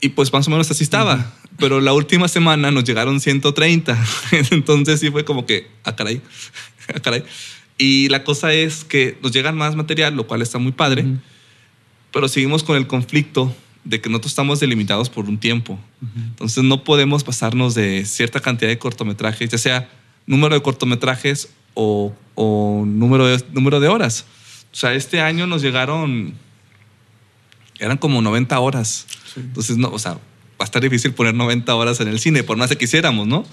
Y 0.00 0.08
pues 0.10 0.32
más 0.32 0.46
o 0.48 0.50
menos 0.50 0.70
así 0.70 0.82
estaba. 0.82 1.34
Pero 1.58 1.80
la 1.80 1.92
última 1.92 2.28
semana 2.28 2.70
nos 2.70 2.84
llegaron 2.84 3.20
130. 3.20 4.04
Entonces 4.50 5.00
sí 5.00 5.10
fue 5.10 5.24
como 5.24 5.46
que, 5.46 5.68
ah, 5.84 5.94
caray, 5.94 6.20
ah, 6.94 7.00
caray. 7.00 7.24
Y 7.78 8.08
la 8.08 8.24
cosa 8.24 8.52
es 8.52 8.84
que 8.84 9.18
nos 9.22 9.32
llega 9.32 9.52
más 9.52 9.76
material, 9.76 10.14
lo 10.14 10.26
cual 10.26 10.42
está 10.42 10.58
muy 10.58 10.72
padre, 10.72 11.04
pero 12.12 12.28
seguimos 12.28 12.62
con 12.62 12.76
el 12.76 12.86
conflicto 12.86 13.54
de 13.84 14.00
que 14.00 14.08
nosotros 14.08 14.32
estamos 14.32 14.60
delimitados 14.60 15.10
por 15.10 15.28
un 15.28 15.38
tiempo. 15.38 15.78
Entonces 16.16 16.62
no 16.62 16.84
podemos 16.84 17.24
pasarnos 17.24 17.74
de 17.74 18.04
cierta 18.04 18.40
cantidad 18.40 18.70
de 18.70 18.78
cortometrajes, 18.78 19.50
ya 19.50 19.58
sea 19.58 19.90
número 20.26 20.54
de 20.54 20.62
cortometrajes 20.62 21.48
o, 21.74 22.12
número, 22.86 23.26
de, 23.26 23.44
número 23.52 23.80
de 23.80 23.88
horas. 23.88 24.24
O 24.72 24.76
sea, 24.76 24.94
este 24.94 25.20
año 25.20 25.46
nos 25.46 25.62
llegaron, 25.62 26.34
eran 27.78 27.98
como 27.98 28.22
90 28.22 28.58
horas. 28.58 29.06
Entonces, 29.36 29.76
no, 29.76 29.88
o 29.90 29.98
sea, 29.98 30.12
va 30.12 30.18
a 30.60 30.64
estar 30.64 30.82
difícil 30.82 31.12
poner 31.12 31.34
90 31.34 31.74
horas 31.74 32.00
en 32.00 32.08
el 32.08 32.18
cine, 32.18 32.42
por 32.42 32.56
más 32.56 32.70
que 32.70 32.76
quisiéramos, 32.76 33.26
¿no? 33.26 33.44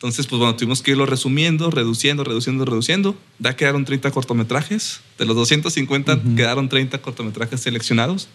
Entonces, 0.00 0.26
pues 0.26 0.38
bueno, 0.38 0.56
tuvimos 0.56 0.80
que 0.80 0.92
irlo 0.92 1.04
resumiendo, 1.04 1.70
reduciendo, 1.70 2.24
reduciendo, 2.24 2.64
reduciendo. 2.64 3.16
Ya 3.38 3.54
quedaron 3.54 3.84
30 3.84 4.10
cortometrajes. 4.12 5.02
De 5.18 5.26
los 5.26 5.36
250 5.36 6.22
quedaron 6.36 6.70
30 6.70 7.02
cortometrajes 7.02 7.60
seleccionados. 7.60 8.28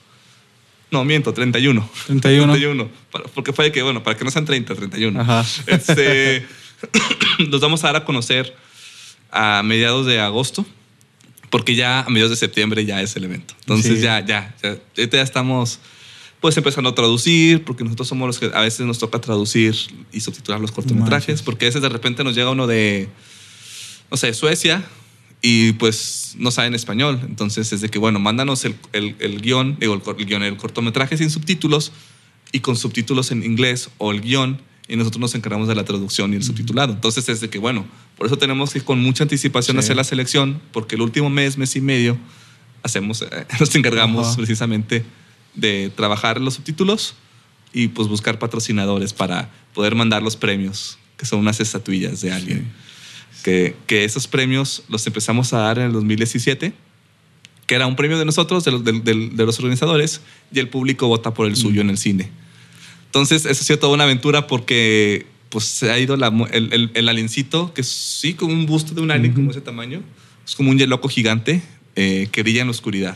No, 0.92 1.04
miento, 1.04 1.34
31. 1.34 1.90
31. 2.06 2.54
31. 2.54 2.90
Porque 3.34 3.52
fue 3.52 3.72
que, 3.72 3.82
bueno, 3.82 4.04
para 4.04 4.16
que 4.16 4.24
no 4.24 4.30
sean 4.30 4.46
30, 4.46 4.76
31. 4.76 5.20
Ajá. 5.20 5.44
Este, 5.66 6.46
los 7.40 7.60
vamos 7.62 7.84
a 7.84 7.88
dar 7.88 7.96
a 7.96 8.06
conocer 8.06 8.56
a 9.36 9.62
mediados 9.64 10.06
de 10.06 10.20
agosto, 10.20 10.66
porque 11.50 11.76
ya 11.76 12.00
a 12.00 12.10
mediados 12.10 12.32
de 12.32 12.38
septiembre 12.38 12.86
ya 12.86 13.02
es 13.02 13.16
el 13.16 13.26
evento. 13.26 13.54
Entonces 13.62 14.02
ya, 14.02 14.26
ya, 14.26 14.56
ya, 14.64 14.80
ya 14.96 15.22
estamos 15.22 15.80
pues 16.40 16.56
empezando 16.58 16.90
a 16.90 16.96
traducir, 16.96 17.64
porque 17.64 17.84
nosotros 17.84 18.08
somos 18.08 18.28
los 18.28 18.40
que 18.40 18.52
a 18.54 18.62
veces 18.62 18.86
nos 18.86 19.00
toca 19.00 19.20
traducir 19.20 19.76
y 20.12 20.22
subtitular 20.22 20.62
los 20.62 20.72
cortometrajes, 20.72 21.42
porque 21.42 21.66
a 21.66 21.70
veces 21.70 21.82
de 21.82 21.90
repente 21.90 22.24
nos 22.24 22.36
llega 22.36 22.52
uno 22.52 22.68
de, 22.68 23.10
no 24.12 24.18
sé, 24.18 24.34
Suecia 24.34 24.86
y 25.42 25.74
pues 25.74 26.36
no 26.38 26.52
sabe 26.52 26.68
en 26.68 26.76
español. 26.76 27.20
Entonces 27.24 27.74
es 27.74 27.82
de 27.82 27.90
que, 27.90 28.00
bueno, 28.00 28.20
mándanos 28.20 28.64
el, 28.64 28.76
el, 28.94 29.16
el 29.20 29.42
guion, 29.42 29.78
digo, 29.80 29.96
el, 29.96 30.26
guion, 30.26 30.44
el 30.44 30.56
cortometraje 30.58 31.18
sin 31.18 31.30
subtítulos 31.30 31.92
y 32.52 32.60
con 32.60 32.76
subtítulos 32.76 33.32
en 33.32 33.44
inglés 33.44 33.90
o 33.98 34.12
el 34.12 34.22
guion 34.22 34.62
y 34.88 34.98
nosotros 34.98 35.20
nos 35.20 35.36
encargamos 35.36 35.68
de 35.68 35.76
la 35.76 35.84
traducción 35.84 36.32
y 36.34 36.36
el 36.36 36.44
subtitulado. 36.44 36.94
Entonces 36.94 37.28
es 37.28 37.42
de 37.42 37.50
que, 37.50 37.58
bueno, 37.58 37.86
por 38.18 38.28
eso 38.28 38.38
tenemos 38.38 38.72
que 38.74 38.82
con 38.82 39.00
mucha 39.00 39.24
anticipación 39.24 39.78
hacer 39.78 39.96
la 39.96 40.04
selección, 40.04 40.62
porque 40.72 40.96
el 40.96 41.02
último 41.02 41.30
mes, 41.30 41.58
mes 41.58 41.76
y 41.76 41.82
medio, 41.82 42.18
hacemos, 42.84 43.22
eh, 43.22 43.28
nos 43.60 43.76
encargamos 43.76 44.36
precisamente 44.36 45.04
de 45.54 45.92
trabajar 45.96 46.40
los 46.40 46.56
subtítulos 46.56 47.16
y 47.74 47.90
pues 47.90 48.08
buscar 48.08 48.40
patrocinadores 48.40 49.12
para 49.12 49.50
poder 49.74 49.96
mandar 49.96 50.24
los 50.24 50.38
premios, 50.38 50.98
que 51.18 51.26
son 51.26 51.40
unas 51.40 51.60
estatuillas 51.60 52.22
de 52.22 52.32
alguien. 52.32 52.72
Que, 53.44 53.76
que, 53.86 54.06
esos 54.06 54.28
premios 54.28 54.84
los 54.90 55.06
empezamos 55.06 55.54
a 55.54 55.60
dar 55.60 55.78
en 55.78 55.86
el 55.86 55.92
2017, 55.92 56.74
que 57.68 57.76
era 57.76 57.86
un 57.86 57.96
premio 57.96 58.18
de 58.18 58.26
nosotros, 58.26 58.64
de 58.64 58.72
los, 58.72 58.84
de, 58.84 58.94
de 58.94 59.46
los 59.46 59.60
organizadores, 59.60 60.22
y 60.52 60.60
el 60.60 60.70
público 60.70 61.08
vota 61.08 61.34
por 61.34 61.48
el 61.48 61.56
suyo 61.56 61.82
en 61.82 61.90
el 61.90 61.98
cine. 61.98 62.32
Entonces, 63.08 63.46
eso 63.46 63.62
ha 63.62 63.66
sido 63.66 63.80
toda 63.80 63.94
una 63.94 64.06
aventura 64.06 64.48
porque 64.48 65.28
pues 65.56 65.64
se 65.64 65.90
ha 65.90 65.98
ido 65.98 66.16
el, 66.16 66.74
el, 66.74 66.92
el, 66.94 67.08
aliencito, 67.08 67.74
que 67.74 67.80
es 67.80 67.88
sí, 67.88 68.34
como 68.34 68.52
un 68.52 68.66
busto 68.66 68.94
de 68.94 69.00
un 69.00 69.10
alien 69.10 69.32
como 69.32 69.52
ese 69.52 69.62
tamaño. 69.62 70.04
Es 70.46 70.54
como 70.54 70.70
un 70.70 70.90
loco 70.90 71.08
gigante 71.08 71.62
eh, 71.96 72.28
que 72.34 72.44
brilla 72.44 72.60
en 72.60 72.68
la 72.68 72.72
oscuridad. 72.72 73.16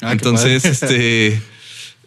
Ah, 0.00 0.12
Entonces, 0.12 0.64
este, 0.64 1.42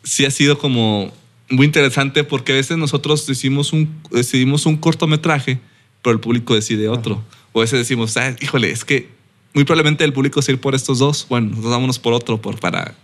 sí 0.02 0.24
ha 0.24 0.32
sido 0.32 0.58
como 0.60 1.12
muy 1.50 1.66
interesante 1.66 2.24
porque 2.24 2.54
a 2.54 2.56
veces 2.56 2.78
nosotros 2.78 3.28
decidimos 3.28 3.74
un, 3.74 3.94
decidimos 4.12 4.66
un 4.66 4.78
cortometraje, 4.78 5.60
pero 6.02 6.14
el 6.14 6.22
público 6.22 6.56
decide 6.56 6.88
otro. 6.88 7.22
O 7.52 7.60
a 7.60 7.64
veces 7.64 7.78
decimos, 7.78 8.16
ah, 8.16 8.34
híjole, 8.40 8.72
es 8.72 8.86
que 8.86 9.10
muy 9.54 9.66
probablemente 9.66 10.06
el 10.06 10.14
público 10.14 10.42
se 10.42 10.54
ir 10.54 10.62
por 10.62 10.74
estos 10.74 11.00
dos. 11.00 11.26
Bueno, 11.28 11.54
nos 11.54 11.66
vámonos 11.66 12.00
por 12.00 12.14
otro 12.14 12.42
por, 12.42 12.62
para 12.62 12.96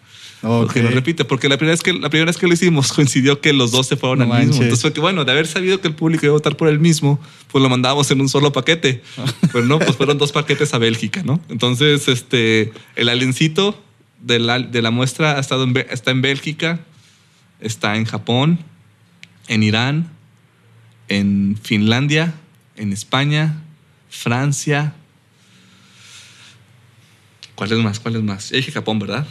porque 0.41 0.81
lo 0.81 0.89
repite, 0.89 1.23
porque 1.23 1.47
la 1.47 1.57
primera, 1.57 1.73
vez 1.73 1.83
que, 1.83 1.93
la 1.93 2.09
primera 2.09 2.25
vez 2.25 2.37
que 2.37 2.47
lo 2.47 2.53
hicimos 2.53 2.91
coincidió 2.93 3.41
que 3.41 3.53
los 3.53 3.71
dos 3.71 3.87
se 3.87 3.95
fueron 3.95 4.23
al 4.23 4.39
mismo. 4.39 4.63
Entonces 4.63 4.81
fue 4.81 4.91
que, 4.91 4.99
bueno, 4.99 5.23
de 5.23 5.31
haber 5.31 5.45
sabido 5.45 5.79
que 5.79 5.87
el 5.87 5.93
público 5.93 6.25
iba 6.25 6.31
a 6.31 6.37
votar 6.37 6.57
por 6.57 6.67
el 6.67 6.79
mismo, 6.79 7.19
pues 7.51 7.61
lo 7.61 7.69
mandábamos 7.69 8.09
en 8.09 8.21
un 8.21 8.29
solo 8.29 8.51
paquete. 8.51 9.03
Pero 9.53 9.65
no, 9.65 9.77
pues 9.77 9.95
fueron 9.95 10.17
dos 10.17 10.31
paquetes 10.31 10.73
a 10.73 10.79
Bélgica, 10.79 11.21
¿no? 11.23 11.39
Entonces, 11.49 12.07
este, 12.07 12.73
el 12.95 13.09
aliencito 13.09 13.79
de 14.19 14.39
la, 14.39 14.59
de 14.59 14.81
la 14.81 14.89
muestra 14.89 15.37
ha 15.37 15.39
estado 15.39 15.63
en, 15.63 15.77
está 15.89 16.11
en 16.11 16.21
Bélgica, 16.21 16.79
está 17.59 17.95
en 17.95 18.05
Japón, 18.05 18.59
en 19.47 19.61
Irán, 19.61 20.09
en 21.07 21.57
Finlandia, 21.61 22.33
en 22.77 22.93
España, 22.93 23.61
Francia. 24.09 24.95
¿Cuál 27.53 27.73
es 27.73 27.77
más? 27.77 27.99
¿Cuál 27.99 28.15
es 28.15 28.23
más? 28.23 28.49
Ya 28.49 28.57
dije 28.57 28.71
Japón, 28.71 28.97
¿verdad? 28.97 29.27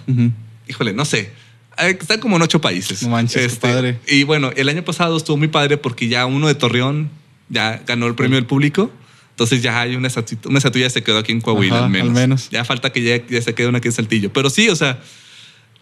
Híjole, 0.70 0.92
no 0.92 1.04
sé. 1.04 1.32
Están 1.76 2.20
como 2.20 2.36
en 2.36 2.42
ocho 2.42 2.60
países. 2.60 3.02
No 3.02 3.10
manches, 3.10 3.52
este, 3.52 3.68
padre. 3.68 3.98
Y 4.06 4.24
bueno, 4.24 4.50
el 4.56 4.68
año 4.68 4.84
pasado 4.84 5.16
estuvo 5.16 5.36
muy 5.36 5.48
padre 5.48 5.76
porque 5.76 6.08
ya 6.08 6.26
uno 6.26 6.48
de 6.48 6.54
Torreón 6.54 7.10
ya 7.48 7.82
ganó 7.86 8.06
el 8.06 8.14
premio 8.14 8.36
del 8.36 8.46
público. 8.46 8.90
Entonces 9.30 9.62
ya 9.62 9.80
hay 9.80 9.96
una 9.96 10.08
estatua, 10.08 10.38
una 10.46 10.58
estatua 10.58 10.90
se 10.90 11.02
quedó 11.02 11.18
aquí 11.18 11.32
en 11.32 11.40
Coahuila 11.40 11.86
al, 11.86 11.90
menos. 11.90 12.50
Ya 12.50 12.64
falta 12.64 12.90
que 12.92 13.02
ya, 13.02 13.42
se 13.42 13.54
quede 13.54 13.68
una 13.68 13.78
aquí 13.78 13.88
en 13.88 13.92
Saltillo. 13.92 14.32
Pero 14.32 14.50
sí, 14.50 14.68
o 14.68 14.76
sea, 14.76 15.00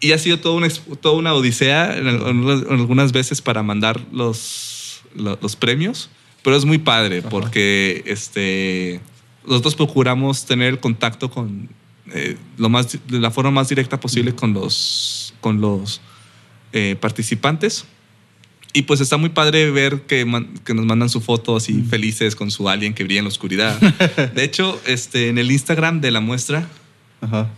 y 0.01 0.13
ha 0.13 0.19
sido 0.19 0.39
toda 0.39 0.55
una, 0.55 0.69
toda 1.01 1.17
una 1.17 1.35
odisea 1.35 1.91
algunas 1.91 3.11
veces 3.11 3.43
para 3.43 3.65
mandar 3.65 4.01
los, 4.13 5.03
los, 5.15 5.57
premios. 5.57 6.09
Pero 6.45 6.57
es 6.57 6.65
muy 6.65 6.79
padre 6.79 7.21
porque 7.23 8.05
este, 8.07 9.01
nosotros 9.45 9.75
procuramos 9.75 10.47
tener 10.47 10.79
contacto 10.79 11.29
con 11.29 11.69
eh, 12.13 12.37
lo 12.57 12.69
más, 12.69 12.93
de 12.93 13.21
la 13.21 13.31
forma 13.31 13.51
más 13.51 13.69
directa 13.69 14.01
posible 14.01 14.35
con 14.35 14.53
los, 14.53 15.35
con 15.41 15.61
los 15.61 16.01
eh, 16.73 16.97
participantes. 17.01 17.85
Y 18.73 18.83
pues 18.83 19.01
está 19.01 19.17
muy 19.17 19.31
padre 19.31 19.71
ver 19.71 20.03
que, 20.03 20.27
que, 20.65 20.75
nos 20.75 20.85
mandan 20.85 21.09
su 21.09 21.21
foto 21.21 21.57
así 21.57 21.83
felices 21.83 22.37
con 22.37 22.51
su 22.51 22.69
alien 22.69 22.95
que 22.95 23.03
brilla 23.05 23.21
en 23.21 23.25
la 23.25 23.31
oscuridad. 23.31 23.79
De 24.35 24.45
hecho, 24.45 24.81
este, 24.87 25.29
en 25.29 25.39
el 25.39 25.51
Instagram 25.51 26.01
de 26.01 26.11
la 26.11 26.21
muestra, 26.21 26.69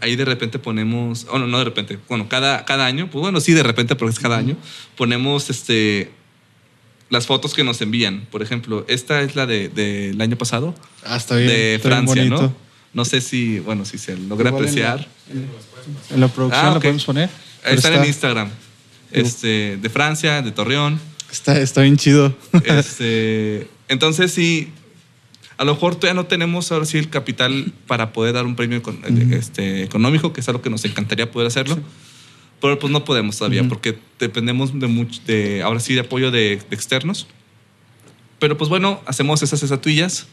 ahí 0.01 0.17
de 0.17 0.25
repente 0.25 0.59
ponemos, 0.59 1.27
bueno, 1.27 1.47
no 1.47 1.59
de 1.59 1.65
repente, 1.65 1.99
bueno, 2.09 2.29
cada, 2.29 2.65
cada 2.65 2.87
año, 2.87 3.11
pues 3.11 3.21
bueno, 3.21 3.41
sí, 3.41 3.53
de 3.53 3.63
repente, 3.63 3.97
porque 3.97 4.13
es 4.13 4.21
cada 4.21 4.39
año, 4.39 4.57
ponemos 4.97 5.51
este, 5.51 6.11
las 7.11 7.27
fotos 7.27 7.55
que 7.55 7.65
nos 7.65 7.83
envían. 7.83 8.27
Por 8.31 8.43
ejemplo, 8.43 8.85
esta 8.89 9.21
es 9.21 9.37
la 9.37 9.47
del 9.47 9.75
de, 9.75 10.17
año 10.21 10.39
pasado. 10.39 10.75
Ah, 11.05 11.17
está 11.17 11.37
bien. 11.37 11.49
De 11.49 11.81
Francia, 11.83 12.25
¿no? 12.25 12.55
No 12.93 13.05
sé 13.05 13.21
si, 13.21 13.61
bueno, 13.61 13.85
si 13.85 13.99
se 13.99 14.17
logra 14.17 14.51
apreciar. 14.51 15.07
En 16.11 16.21
la, 16.21 16.29
producción 16.29 16.67
ah, 16.67 16.75
podemos 16.75 17.05
poner. 17.05 17.31
Están 17.65 17.95
en 17.95 18.05
Instagram. 18.05 18.51
Este, 19.13 19.77
de 19.77 19.91
Francia, 19.91 20.43
de 20.43 20.53
Torreón. 20.53 21.01
Está, 21.31 21.59
está 21.61 21.83
bien 21.83 21.97
chido. 21.97 22.35
Este, 22.65 23.69
entonces 23.89 24.33
sí, 24.33 24.73
A 25.57 25.65
lo 25.65 25.75
mejor 25.75 25.95
todavía 25.95 26.21
no 26.21 26.27
tenemos 26.27 26.71
ahora 26.73 26.85
sí 26.85 26.99
el 26.99 27.11
capital 27.11 27.73
para 27.87 28.13
poder 28.13 28.35
dar 28.35 28.47
un 28.47 28.57
premio 28.57 28.83
este, 29.33 29.83
económico, 29.83 30.33
que 30.33 30.41
es 30.41 30.49
algo 30.49 30.63
que 30.63 30.71
nos 30.71 30.85
encantaría 30.85 31.31
poder 31.31 31.47
hacerlo. 31.47 31.79
Pero 32.61 32.79
pues 32.79 32.93
no 32.93 33.05
podemos 33.05 33.39
todavía 33.39 33.67
porque 33.69 33.99
dependemos 34.19 34.79
de, 34.79 34.87
mucho, 34.87 35.21
de 35.27 35.63
ahora 35.63 35.81
sí 35.81 35.95
de 35.95 36.01
apoyo 36.01 36.31
de, 36.31 36.55
externos. 36.71 37.27
Pero 38.39 38.57
pues 38.59 38.69
bueno, 38.69 39.01
hacemos 39.07 39.43
esas 39.43 39.63
estatuillas 39.63 40.27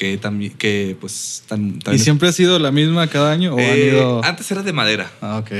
que 0.00 0.16
también 0.16 0.54
que 0.54 0.96
pues 0.98 1.44
tan, 1.46 1.78
¿Y 1.92 1.98
siempre 1.98 2.26
ha 2.26 2.32
sido 2.32 2.58
la 2.58 2.72
misma 2.72 3.08
cada 3.08 3.32
año 3.32 3.54
o 3.54 3.58
han 3.58 3.64
eh, 3.66 3.88
ido... 3.88 4.24
Antes 4.24 4.50
era 4.50 4.62
de 4.62 4.72
madera. 4.72 5.12
Ah, 5.20 5.36
ok. 5.36 5.50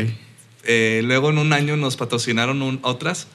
Eh, 0.64 1.02
luego 1.04 1.28
en 1.28 1.36
un 1.36 1.52
año 1.52 1.76
nos 1.76 1.96
patrocinaron 1.96 2.78
otras 2.80 3.26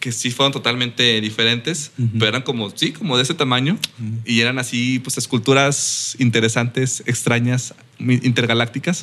que 0.00 0.10
sí 0.10 0.30
fueron 0.30 0.52
totalmente 0.52 1.20
diferentes, 1.20 1.90
pero 2.14 2.28
eran 2.28 2.42
como, 2.42 2.70
sí, 2.70 2.92
como 2.92 3.18
de 3.18 3.24
ese 3.24 3.34
tamaño 3.34 3.76
y 4.24 4.40
eran 4.40 4.58
así, 4.58 5.00
pues 5.00 5.18
esculturas 5.18 6.16
interesantes, 6.18 7.02
extrañas, 7.04 7.74
intergalácticas. 7.98 9.02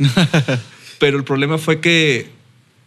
pero 0.99 1.15
el 1.15 1.25
problema 1.25 1.59
fue 1.59 1.79
que 1.79 2.31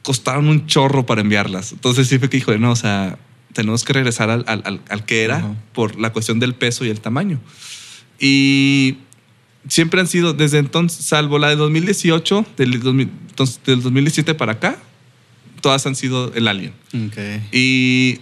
costaron 0.03 0.49
un 0.49 0.67
chorro 0.67 1.07
para 1.07 1.21
enviarlas. 1.21 1.71
Entonces 1.71 2.09
sí 2.09 2.19
fue 2.19 2.29
que 2.29 2.39
dijo, 2.39 2.57
no, 2.59 2.73
o 2.73 2.77
sea, 2.77 3.19
tenemos 3.53 3.85
que 3.85 3.93
regresar 3.93 4.31
al, 4.31 4.45
al, 4.49 4.81
al 4.89 5.05
que 5.05 5.23
era 5.23 5.55
por 5.73 6.01
la 6.01 6.13
cuestión 6.13 6.41
del 6.41 6.57
peso 6.57 6.85
y 6.85 6.89
el 6.89 7.01
tamaño. 7.01 7.39
Y 8.19 8.99
siempre 9.69 10.01
han 10.01 10.07
sido, 10.07 10.33
desde 10.33 10.59
entonces, 10.59 11.05
salvo 11.05 11.39
la 11.39 11.49
de 11.49 11.57
2018, 11.57 12.47
del, 12.57 12.81
del 12.81 13.83
2017 13.83 14.35
para 14.35 14.53
acá, 14.53 14.79
todas 15.61 15.87
han 15.87 15.95
sido 15.95 16.33
el 16.35 16.49
Alien. 16.49 16.73
Y 17.53 18.21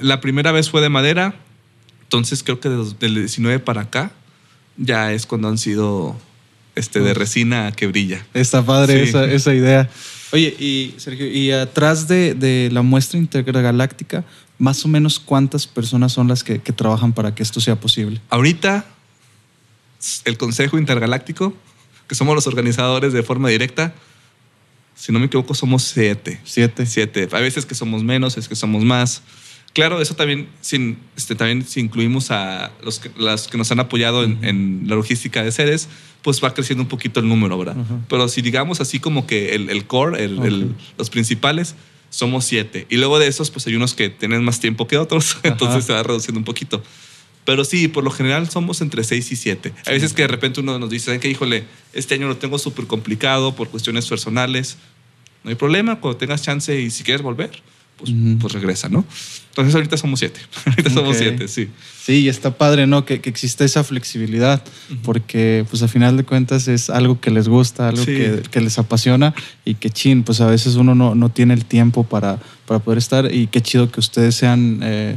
la 0.00 0.20
primera 0.20 0.52
vez 0.52 0.70
fue 0.70 0.80
de 0.80 0.88
madera, 0.88 1.34
entonces 2.02 2.42
creo 2.42 2.60
que 2.60 2.68
del 2.68 3.14
19 3.14 3.58
para 3.60 3.82
acá 3.82 4.12
ya 4.76 5.12
es 5.12 5.26
cuando 5.26 5.48
han 5.48 5.58
sido 5.58 6.18
este, 6.74 7.00
de 7.00 7.14
resina 7.14 7.72
que 7.72 7.86
brilla. 7.86 8.24
Está 8.34 8.64
padre 8.64 9.02
esa, 9.02 9.24
esa, 9.24 9.54
idea. 9.54 9.88
Oye, 10.32 10.48
y 10.58 10.94
Sergio, 10.96 11.26
y 11.26 11.50
atrás 11.52 12.08
de, 12.08 12.34
de, 12.34 12.70
la 12.72 12.82
muestra 12.82 13.18
intergaláctica, 13.18 14.24
más 14.58 14.84
o 14.84 14.88
menos 14.88 15.18
cuántas 15.18 15.66
personas 15.66 16.12
son 16.12 16.28
las 16.28 16.44
que, 16.44 16.60
que 16.60 16.72
trabajan 16.72 17.12
para 17.12 17.34
que 17.34 17.42
esto 17.42 17.60
sea 17.60 17.76
posible? 17.76 18.20
Ahorita, 18.30 18.86
el 20.24 20.36
Consejo 20.38 20.78
Intergaláctico, 20.78 21.54
que 22.08 22.14
somos 22.14 22.34
los 22.34 22.46
organizadores 22.46 23.12
de 23.12 23.22
forma 23.22 23.48
directa, 23.48 23.94
si 24.94 25.10
no 25.12 25.18
me 25.18 25.26
equivoco, 25.26 25.54
somos 25.54 25.82
siete. 25.82 26.40
Siete. 26.44 26.86
Siete. 26.86 27.28
A 27.32 27.40
veces 27.40 27.66
que 27.66 27.74
somos 27.74 28.04
menos, 28.04 28.36
es 28.36 28.48
que 28.48 28.54
somos 28.54 28.84
más. 28.84 29.22
Claro, 29.72 30.02
eso 30.02 30.14
también, 30.14 30.48
sin, 30.60 30.98
este, 31.16 31.34
también 31.34 31.64
si 31.64 31.80
incluimos 31.80 32.30
a 32.30 32.70
los 32.84 32.98
que, 32.98 33.10
las 33.16 33.48
que 33.48 33.56
nos 33.56 33.72
han 33.72 33.80
apoyado 33.80 34.22
en, 34.22 34.82
la 34.86 34.96
logística 34.96 35.42
de 35.42 35.50
sedes, 35.50 35.88
pues 36.20 36.44
va 36.44 36.52
creciendo 36.52 36.82
un 36.82 36.88
poquito 36.88 37.20
el 37.20 37.28
número, 37.28 37.56
¿verdad? 37.58 37.76
Pero 38.08 38.28
si 38.28 38.42
digamos 38.42 38.80
así 38.80 39.00
como 39.00 39.26
que 39.26 39.54
el, 39.54 39.70
el 39.70 39.86
core, 39.86 40.22
el, 40.22 40.74
los 40.98 41.08
principales, 41.08 41.74
somos 42.10 42.44
siete. 42.44 42.86
Y 42.90 42.98
luego 42.98 43.18
de 43.18 43.28
esos, 43.28 43.50
pues 43.50 43.66
hay 43.66 43.74
unos 43.74 43.94
que 43.94 44.10
tienen 44.10 44.44
más 44.44 44.60
tiempo 44.60 44.86
que 44.86 44.98
otros, 44.98 45.38
entonces 45.42 45.86
se 45.86 45.94
va 45.94 46.02
reduciendo 46.02 46.38
un 46.38 46.44
poquito. 46.44 46.82
Pero 47.44 47.64
sí, 47.64 47.88
por 47.88 48.04
lo 48.04 48.10
general 48.10 48.48
somos 48.48 48.80
entre 48.80 49.02
seis 49.02 49.32
y 49.32 49.36
siete. 49.36 49.72
Hay 49.86 49.94
veces 49.94 50.12
que 50.12 50.22
de 50.22 50.28
repente 50.28 50.60
uno 50.60 50.78
nos 50.78 50.90
dice, 50.90 51.18
que 51.18 51.28
híjole, 51.28 51.64
este 51.92 52.14
año 52.14 52.28
lo 52.28 52.36
tengo 52.36 52.58
súper 52.58 52.86
complicado 52.86 53.54
por 53.54 53.68
cuestiones 53.68 54.06
personales. 54.06 54.76
No 55.42 55.50
hay 55.50 55.56
problema, 55.56 55.98
cuando 55.98 56.18
tengas 56.18 56.42
chance 56.42 56.80
y 56.80 56.90
si 56.90 57.02
quieres 57.02 57.22
volver, 57.22 57.50
pues, 57.96 58.12
pues 58.40 58.52
regresa, 58.52 58.88
¿no? 58.88 59.04
Entonces 59.48 59.74
ahorita 59.74 59.96
somos 59.96 60.20
siete, 60.20 60.40
ahorita 60.66 60.90
somos 60.90 61.16
siete, 61.16 61.48
sí. 61.48 61.68
Sí, 62.04 62.20
y 62.20 62.28
está 62.28 62.56
padre, 62.56 62.86
¿no? 62.86 63.04
Que, 63.04 63.20
que 63.20 63.28
exista 63.28 63.64
esa 63.64 63.82
flexibilidad, 63.82 64.62
porque 65.02 65.66
pues 65.68 65.82
a 65.82 65.88
final 65.88 66.16
de 66.16 66.24
cuentas 66.24 66.68
es 66.68 66.90
algo 66.90 67.20
que 67.20 67.30
les 67.30 67.48
gusta, 67.48 67.88
algo 67.88 68.04
que, 68.04 68.42
que, 68.50 68.60
les 68.60 68.78
apasiona 68.78 69.34
y 69.64 69.74
que 69.74 69.90
chin, 69.90 70.22
pues 70.22 70.40
a 70.40 70.46
veces 70.46 70.76
uno 70.76 70.94
no, 70.94 71.16
no 71.16 71.28
tiene 71.28 71.54
el 71.54 71.64
tiempo 71.64 72.04
para, 72.04 72.38
para 72.66 72.80
poder 72.80 72.98
estar. 72.98 73.32
Y 73.34 73.48
qué 73.48 73.60
chido 73.60 73.90
que 73.90 73.98
ustedes 73.98 74.36
sean... 74.36 74.80
Eh, 74.82 75.16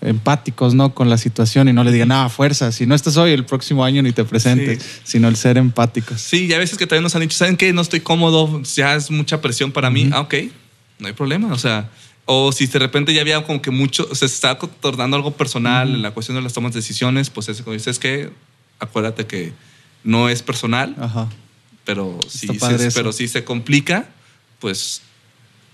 empáticos 0.00 0.74
¿no? 0.74 0.94
con 0.94 1.10
la 1.10 1.18
situación 1.18 1.68
y 1.68 1.72
no 1.72 1.82
le 1.82 1.92
digan, 1.92 2.12
ah, 2.12 2.28
fuerza, 2.28 2.70
si 2.72 2.86
no 2.86 2.94
estás 2.94 3.16
hoy, 3.16 3.32
el 3.32 3.44
próximo 3.44 3.84
año 3.84 4.02
ni 4.02 4.12
te 4.12 4.24
presentes, 4.24 5.00
sino 5.04 5.28
el 5.28 5.36
ser 5.36 5.58
empáticos. 5.58 6.20
Sí, 6.20 6.46
y 6.46 6.52
a 6.52 6.58
veces 6.58 6.78
que 6.78 6.86
también 6.86 7.02
nos 7.02 7.14
han 7.14 7.22
dicho, 7.22 7.36
¿saben 7.36 7.56
qué? 7.56 7.72
No 7.72 7.82
estoy 7.82 8.00
cómodo, 8.00 8.62
ya 8.62 8.94
es 8.94 9.10
mucha 9.10 9.40
presión 9.40 9.72
para 9.72 9.90
mí. 9.90 10.10
Ah, 10.12 10.20
ok, 10.20 10.34
no 10.98 11.08
hay 11.08 11.12
problema. 11.12 11.52
O 11.52 11.58
sea, 11.58 11.90
o 12.24 12.52
si 12.52 12.66
de 12.66 12.78
repente 12.78 13.14
ya 13.14 13.20
había 13.20 13.42
como 13.44 13.62
que 13.62 13.70
mucho, 13.70 14.14
se 14.14 14.26
está 14.26 14.58
tornando 14.58 15.16
algo 15.16 15.32
personal 15.32 15.94
en 15.94 16.02
la 16.02 16.10
cuestión 16.10 16.36
de 16.36 16.42
las 16.42 16.52
tomas 16.52 16.72
de 16.72 16.80
decisiones, 16.80 17.30
pues 17.30 17.48
es 17.48 17.62
como 17.62 17.74
dices 17.74 17.98
que 17.98 18.30
acuérdate 18.78 19.26
que 19.26 19.52
no 20.04 20.28
es 20.28 20.42
personal, 20.42 20.94
pero 21.84 22.18
si, 22.28 22.48
pero 22.94 23.12
si 23.12 23.28
se 23.28 23.44
complica, 23.44 24.08
pues 24.60 25.02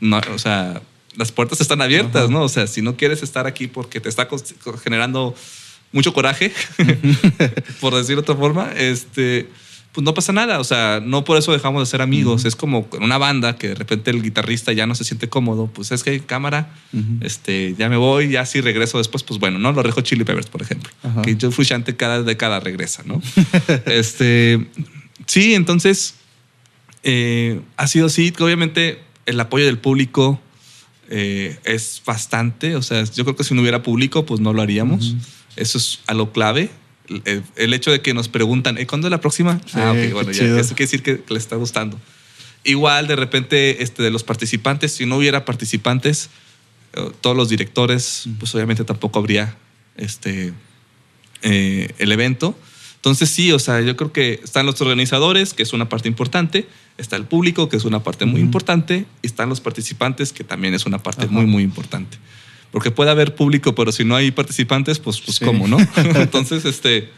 no, 0.01 0.21
o 0.33 0.39
sea, 0.39 0.83
las 1.17 1.33
puertas 1.33 1.61
están 1.61 1.83
abiertas, 1.83 2.31
¿no? 2.31 2.43
O 2.43 2.49
sea, 2.49 2.67
si 2.67 2.83
no 2.83 2.97
quieres 2.97 3.23
estar 3.23 3.47
aquí 3.47 3.67
porque 3.67 4.01
te 4.01 4.09
está 4.09 4.29
generando 4.83 5.35
mucho 5.93 6.13
coraje, 6.13 6.53
por 7.81 7.95
decir 7.95 8.17
de 8.17 8.21
otra 8.21 8.35
forma, 8.35 8.73
este, 8.73 9.49
pues 9.93 10.05
no 10.05 10.15
pasa 10.15 10.33
nada. 10.33 10.59
O 10.59 10.65
sea, 10.65 11.01
no 11.05 11.25
por 11.25 11.37
eso 11.37 11.53
dejamos 11.53 11.83
de 11.83 11.91
ser 11.91 12.01
amigos. 12.01 12.45
Es 12.45 12.57
como 12.57 12.89
en 12.95 13.03
una 13.03 13.19
banda 13.19 13.57
que 13.57 13.69
de 13.69 13.75
repente 13.75 14.11
el 14.11 14.23
guitarrista 14.23 14.73
ya 14.73 14.87
no 14.87 14.95
se 14.95 15.05
siente 15.05 15.29
cómodo. 15.29 15.67
Pues 15.67 15.93
es 15.93 16.03
que 16.03 16.11
hay 16.11 16.21
cámara, 16.21 16.75
este, 17.21 17.75
ya 17.79 17.89
me 17.89 17.97
voy, 17.97 18.31
ya 18.31 18.47
si 18.47 18.61
regreso 18.61 18.99
después, 18.99 19.23
pues 19.23 19.39
bueno, 19.39 19.59
¿no? 19.59 19.73
Lo 19.73 19.83
dejo 19.83 20.01
Chili 20.01 20.25
Peppers, 20.25 20.49
por 20.49 20.63
ejemplo. 20.63 20.91
Que 21.23 21.37
yo 21.37 21.51
fui 21.51 21.67
chante 21.67 21.95
cada 21.95 22.23
década 22.23 22.59
regresa, 22.59 23.03
¿no? 23.05 23.21
este, 23.87 24.67
sí, 25.27 25.55
entonces 25.55 26.15
eh, 27.03 27.61
ha 27.77 27.87
sido 27.87 28.07
así. 28.07 28.33
Obviamente 28.41 29.01
el 29.27 29.39
apoyo 29.39 29.67
del 29.67 29.79
público 29.79 30.41
eh, 31.15 31.59
es 31.65 32.01
bastante. 32.07 32.75
O 32.75 32.81
sea, 32.81 33.05
yo 33.05 33.25
creo 33.25 33.37
que 33.37 33.45
si 33.45 33.55
no 33.55 33.61
hubiera 33.61 33.83
público, 33.83 34.25
pues 34.25 34.41
no 34.41 34.55
lo 34.55 34.63
haríamos. 34.63 35.15
Eso 35.57 35.77
es 35.77 36.01
a 36.07 36.15
lo 36.15 36.33
clave. 36.33 36.71
El, 37.57 37.75
hecho 37.75 37.91
de 37.91 38.01
que 38.01 38.15
nos 38.15 38.29
preguntan, 38.29 38.81
¿y 38.81 38.87
cuándo 38.87 39.09
es 39.09 39.11
la 39.11 39.21
próxima? 39.21 39.61
ah, 39.75 39.93
ok, 39.93 40.13
bueno, 40.15 40.33
ya, 40.33 40.45
eso 40.59 40.75
quiere 40.75 40.91
decir 40.91 41.03
que, 41.03 41.23
le 41.29 41.39
está 41.39 41.57
gustando. 41.57 42.01
Igual, 42.65 43.09
de 43.09 43.17
repente, 43.17 43.83
este, 43.83 44.03
de 44.03 44.11
los 44.11 44.25
participantes, 44.25 44.93
si 44.93 45.05
no 45.05 45.19
hubiera 45.19 45.45
participantes, 45.45 46.31
eh, 46.95 47.11
todos 47.21 47.37
los 47.37 47.51
directores, 47.51 48.25
pues 48.39 48.55
obviamente 48.55 48.85
tampoco 48.85 49.19
habría 49.19 49.55
este, 49.99 50.55
eh, 51.43 51.93
el 51.99 52.11
evento. 52.13 52.57
Entonces 53.03 53.31
sí, 53.31 53.51
o 53.51 53.59
sea, 53.59 53.81
yo 53.81 53.97
creo 53.97 54.13
que 54.13 54.41
están 54.45 54.65
los 54.65 54.81
organizadores, 54.81 55.55
que 55.55 55.65
es 55.65 55.73
una 55.73 55.89
parte 55.89 56.07
importante, 56.07 56.69
está 56.99 57.17
el 57.17 57.25
público, 57.25 57.69
que 57.69 57.77
es 57.77 57.85
una 57.85 58.05
parte 58.05 58.27
muy 58.27 58.41
importante, 58.41 59.07
y 59.23 59.27
están 59.27 59.49
los 59.49 59.61
participantes, 59.61 60.33
que 60.33 60.45
también 60.45 60.73
es 60.73 60.87
una 60.87 61.03
parte 61.03 61.27
muy, 61.27 61.45
muy 61.45 61.65
importante. 61.65 62.17
Porque 62.71 62.93
puede 62.93 63.11
haber 63.11 63.35
público, 63.35 63.75
pero 63.75 63.91
si 63.91 64.05
no 64.05 64.15
hay 64.15 64.31
participantes, 64.31 65.01
pues, 65.01 65.21
pues 65.21 65.41
¿cómo, 65.41 65.67
no? 65.67 65.79
Entonces, 66.15 66.65
este, 66.65 67.11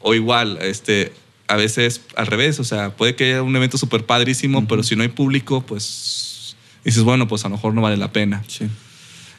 o 0.00 0.14
igual, 0.14 0.60
este, 0.62 1.12
a 1.48 1.56
veces 1.56 2.02
al 2.14 2.28
revés, 2.28 2.60
o 2.60 2.64
sea, 2.64 2.94
puede 2.94 3.16
que 3.16 3.24
haya 3.24 3.42
un 3.42 3.56
evento 3.56 3.78
súper 3.78 4.06
padrísimo, 4.06 4.68
pero 4.68 4.84
si 4.84 4.94
no 4.94 5.02
hay 5.02 5.08
público, 5.08 5.60
pues 5.66 6.54
dices, 6.84 7.02
bueno, 7.02 7.26
pues 7.26 7.44
a 7.44 7.48
lo 7.48 7.56
mejor 7.56 7.74
no 7.74 7.80
vale 7.80 7.96
la 7.96 8.12
pena. 8.12 8.44
Sí. 8.46 8.68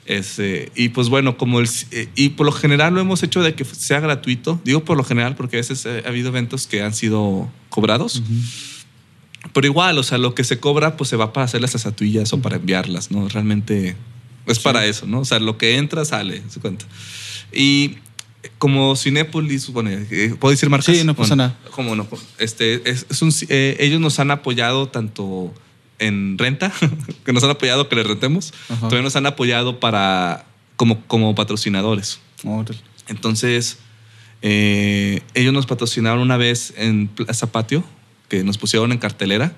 Este, 0.08 0.72
y 0.74 0.90
pues 0.90 1.10
bueno, 1.10 1.38
como 1.38 1.60
el, 1.60 1.70
eh, 1.92 2.08
y 2.16 2.30
por 2.30 2.46
lo 2.46 2.54
general 2.54 2.94
lo 2.94 3.02
hemos 3.02 3.22
hecho 3.24 3.44
de 3.44 3.54
que 3.54 3.66
sea 3.66 4.00
gratuito. 4.00 4.60
Digo 4.64 4.84
por 4.84 4.96
lo 4.96 5.04
general 5.04 5.36
porque 5.36 5.58
a 5.58 5.60
veces 5.60 5.86
ha 5.86 6.08
habido 6.08 6.30
eventos 6.30 6.66
que 6.66 6.82
han 6.82 6.94
sido 6.94 7.50
cobrados. 7.70 8.24
Pero 9.54 9.68
igual, 9.68 9.98
o 9.98 10.04
sea, 10.04 10.18
lo 10.18 10.34
que 10.34 10.46
se 10.46 10.60
cobra 10.60 10.96
pues 10.96 11.10
se 11.10 11.18
va 11.18 11.34
para 11.34 11.44
hacer 11.46 11.62
las 11.62 11.76
estatuillas 11.76 12.32
o 12.32 12.42
para 12.42 12.56
enviarlas, 12.56 13.12
¿no? 13.12 13.28
Realmente 13.28 13.98
es 14.46 14.60
para 14.60 14.86
eso, 14.86 15.06
¿no? 15.08 15.20
O 15.20 15.26
sea, 15.26 15.40
lo 15.40 15.58
que 15.58 15.76
entra 15.76 16.06
sale, 16.06 16.42
se 16.48 16.62
cuenta. 16.62 16.86
Y 17.52 17.98
como 18.58 18.96
Cinépolis, 18.96 19.68
bueno, 19.70 19.90
eh, 19.92 20.36
¿puedo 20.40 20.52
decir 20.52 20.70
marcas? 20.70 20.96
Sí, 20.96 21.04
no 21.04 21.16
pasa 21.16 21.36
nada. 21.36 21.58
Como 21.72 21.96
no, 21.96 22.08
este, 22.40 22.90
es, 22.90 23.06
es 23.10 23.22
un, 23.22 23.34
eh, 23.50 23.76
ellos 23.82 24.00
nos 24.00 24.20
han 24.20 24.32
apoyado 24.32 24.88
tanto 24.88 25.54
en 26.00 26.38
renta, 26.38 26.72
que 27.26 27.34
nos 27.34 27.44
han 27.44 27.52
apoyado 27.52 27.90
que 27.90 27.96
les 27.96 28.08
rentemos, 28.08 28.54
todavía 28.68 29.02
nos 29.02 29.16
han 29.16 29.26
apoyado 29.26 29.80
para 29.80 30.46
como, 30.76 31.02
como 31.08 31.36
patrocinadores. 31.36 32.20
Entonces, 33.08 33.80
eh, 34.42 35.22
ellos 35.34 35.54
nos 35.54 35.66
patrocinaron 35.66 36.20
una 36.20 36.38
vez 36.38 36.74
en 36.78 37.08
Plaza 37.08 37.52
Patio, 37.52 37.84
que 38.30 38.44
nos 38.44 38.58
pusieron 38.58 38.92
en 38.92 38.98
cartelera. 39.00 39.54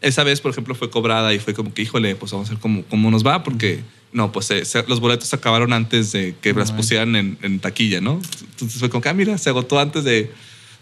Esa 0.00 0.24
vez, 0.24 0.40
por 0.40 0.50
ejemplo, 0.50 0.74
fue 0.74 0.90
cobrada 0.90 1.32
y 1.34 1.38
fue 1.38 1.54
como 1.54 1.72
que, 1.72 1.82
híjole, 1.82 2.16
pues 2.16 2.32
vamos 2.32 2.48
a 2.48 2.52
ver 2.52 2.60
cómo, 2.60 2.84
cómo 2.84 3.10
nos 3.10 3.26
va, 3.26 3.42
porque 3.42 3.80
no, 4.12 4.32
pues 4.32 4.50
eh, 4.50 4.62
los 4.88 5.00
boletos 5.00 5.28
se 5.28 5.36
acabaron 5.36 5.72
antes 5.72 6.12
de 6.12 6.34
que 6.40 6.52
las 6.52 6.72
pusieran 6.72 7.16
en, 7.16 7.60
taquilla, 7.60 8.00
¿no? 8.00 8.20
Entonces 8.50 8.78
fue 8.78 8.90
como 8.90 9.02
que, 9.02 9.08
ah, 9.08 9.14
mira, 9.14 9.38
se 9.38 9.50
agotó 9.50 9.78
antes 9.78 10.04
de, 10.04 10.32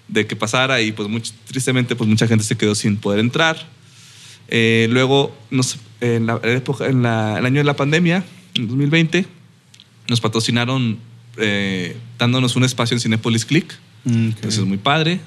de 0.09 0.27
que 0.27 0.37
pasara 0.37 0.81
y 0.81 0.93
pues 0.93 1.09
mucho, 1.09 1.33
tristemente 1.47 1.97
pues 1.97 2.09
mucha 2.09 2.27
gente 2.27 2.45
se 2.45 2.57
quedó 2.57 2.75
sin 2.75 2.97
poder 2.97 3.21
entrar. 3.21 3.67
Eh, 4.57 4.87
luego, 4.89 5.37
en, 6.01 6.27
la 6.27 6.39
época, 6.45 6.87
en 6.87 7.01
el 7.01 7.07
año 7.45 7.59
de 7.59 7.65
la 7.65 7.75
pandemia, 7.75 8.25
en 8.55 8.69
2020, 8.69 9.27
nos 10.09 10.21
patrocinaron 10.21 10.97
eh, 11.39 11.97
dándonos 12.21 12.55
un 12.55 12.63
espacio 12.63 12.95
en 12.95 13.01
Cinepolis 13.01 13.45
Click. 13.47 13.77
Mm, 14.05 14.27
Entonces 14.27 14.61
es 14.61 14.65
muy 14.65 14.77
padre. 14.77 15.19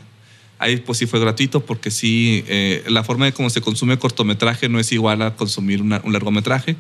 Ahí 0.60 0.78
pues 0.78 1.00
sí 1.00 1.08
fue 1.08 1.20
gratuito 1.20 1.60
porque 1.60 1.92
sí, 1.92 2.46
eh, 2.48 2.86
la 2.88 3.04
forma 3.04 3.26
de 3.26 3.34
cómo 3.34 3.50
se 3.50 3.60
consume 3.60 4.00
cortometraje 4.00 4.70
no 4.70 4.80
es 4.80 4.94
igual 4.94 5.22
a 5.22 5.36
consumir 5.36 5.82
un 5.82 6.14
largometraje. 6.14 6.78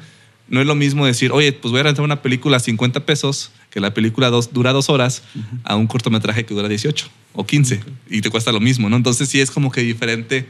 No 0.48 0.62
es 0.62 0.68
lo 0.68 0.76
mismo 0.76 1.06
decir, 1.06 1.34
oye, 1.34 1.52
pues 1.52 1.74
voy 1.74 1.82
a 1.82 1.84
rentar 1.84 2.06
una 2.06 2.22
película 2.22 2.56
a 2.56 2.60
50 2.62 3.06
pesos, 3.06 3.52
que 3.70 3.82
la 3.82 3.94
película 3.94 4.30
dos, 4.30 4.54
dura 4.54 4.72
dos 4.72 4.90
horas, 4.90 5.22
a 5.66 5.76
un 5.76 5.86
cortometraje 5.88 6.46
que 6.46 6.54
dura 6.54 6.70
18 6.70 7.10
o 7.34 7.46
15 7.46 7.82
y 8.10 8.22
te 8.22 8.30
cuesta 8.30 8.54
lo 8.54 8.62
mismo, 8.62 8.90
¿no? 8.90 8.96
Entonces 8.96 9.28
sí 9.28 9.42
es 9.42 9.52
como 9.52 9.70
que 9.70 9.82
diferente 9.82 10.48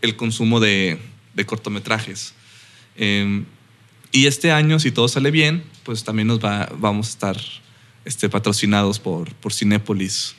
el 0.00 0.16
consumo 0.16 0.60
de, 0.60 0.98
de 1.36 1.46
cortometrajes. 1.46 2.34
Em, 2.96 3.44
y 4.10 4.26
este 4.26 4.50
año, 4.50 4.80
si 4.80 4.90
todo 4.90 5.06
sale 5.06 5.30
bien, 5.30 5.62
pues 5.84 6.02
también 6.02 6.26
nos 6.26 6.44
va, 6.44 6.68
vamos 6.78 7.06
a 7.06 7.10
estar 7.10 7.36
este, 8.04 8.28
patrocinados 8.28 8.98
por, 8.98 9.32
por 9.34 9.52
Cinépolis 9.52 10.34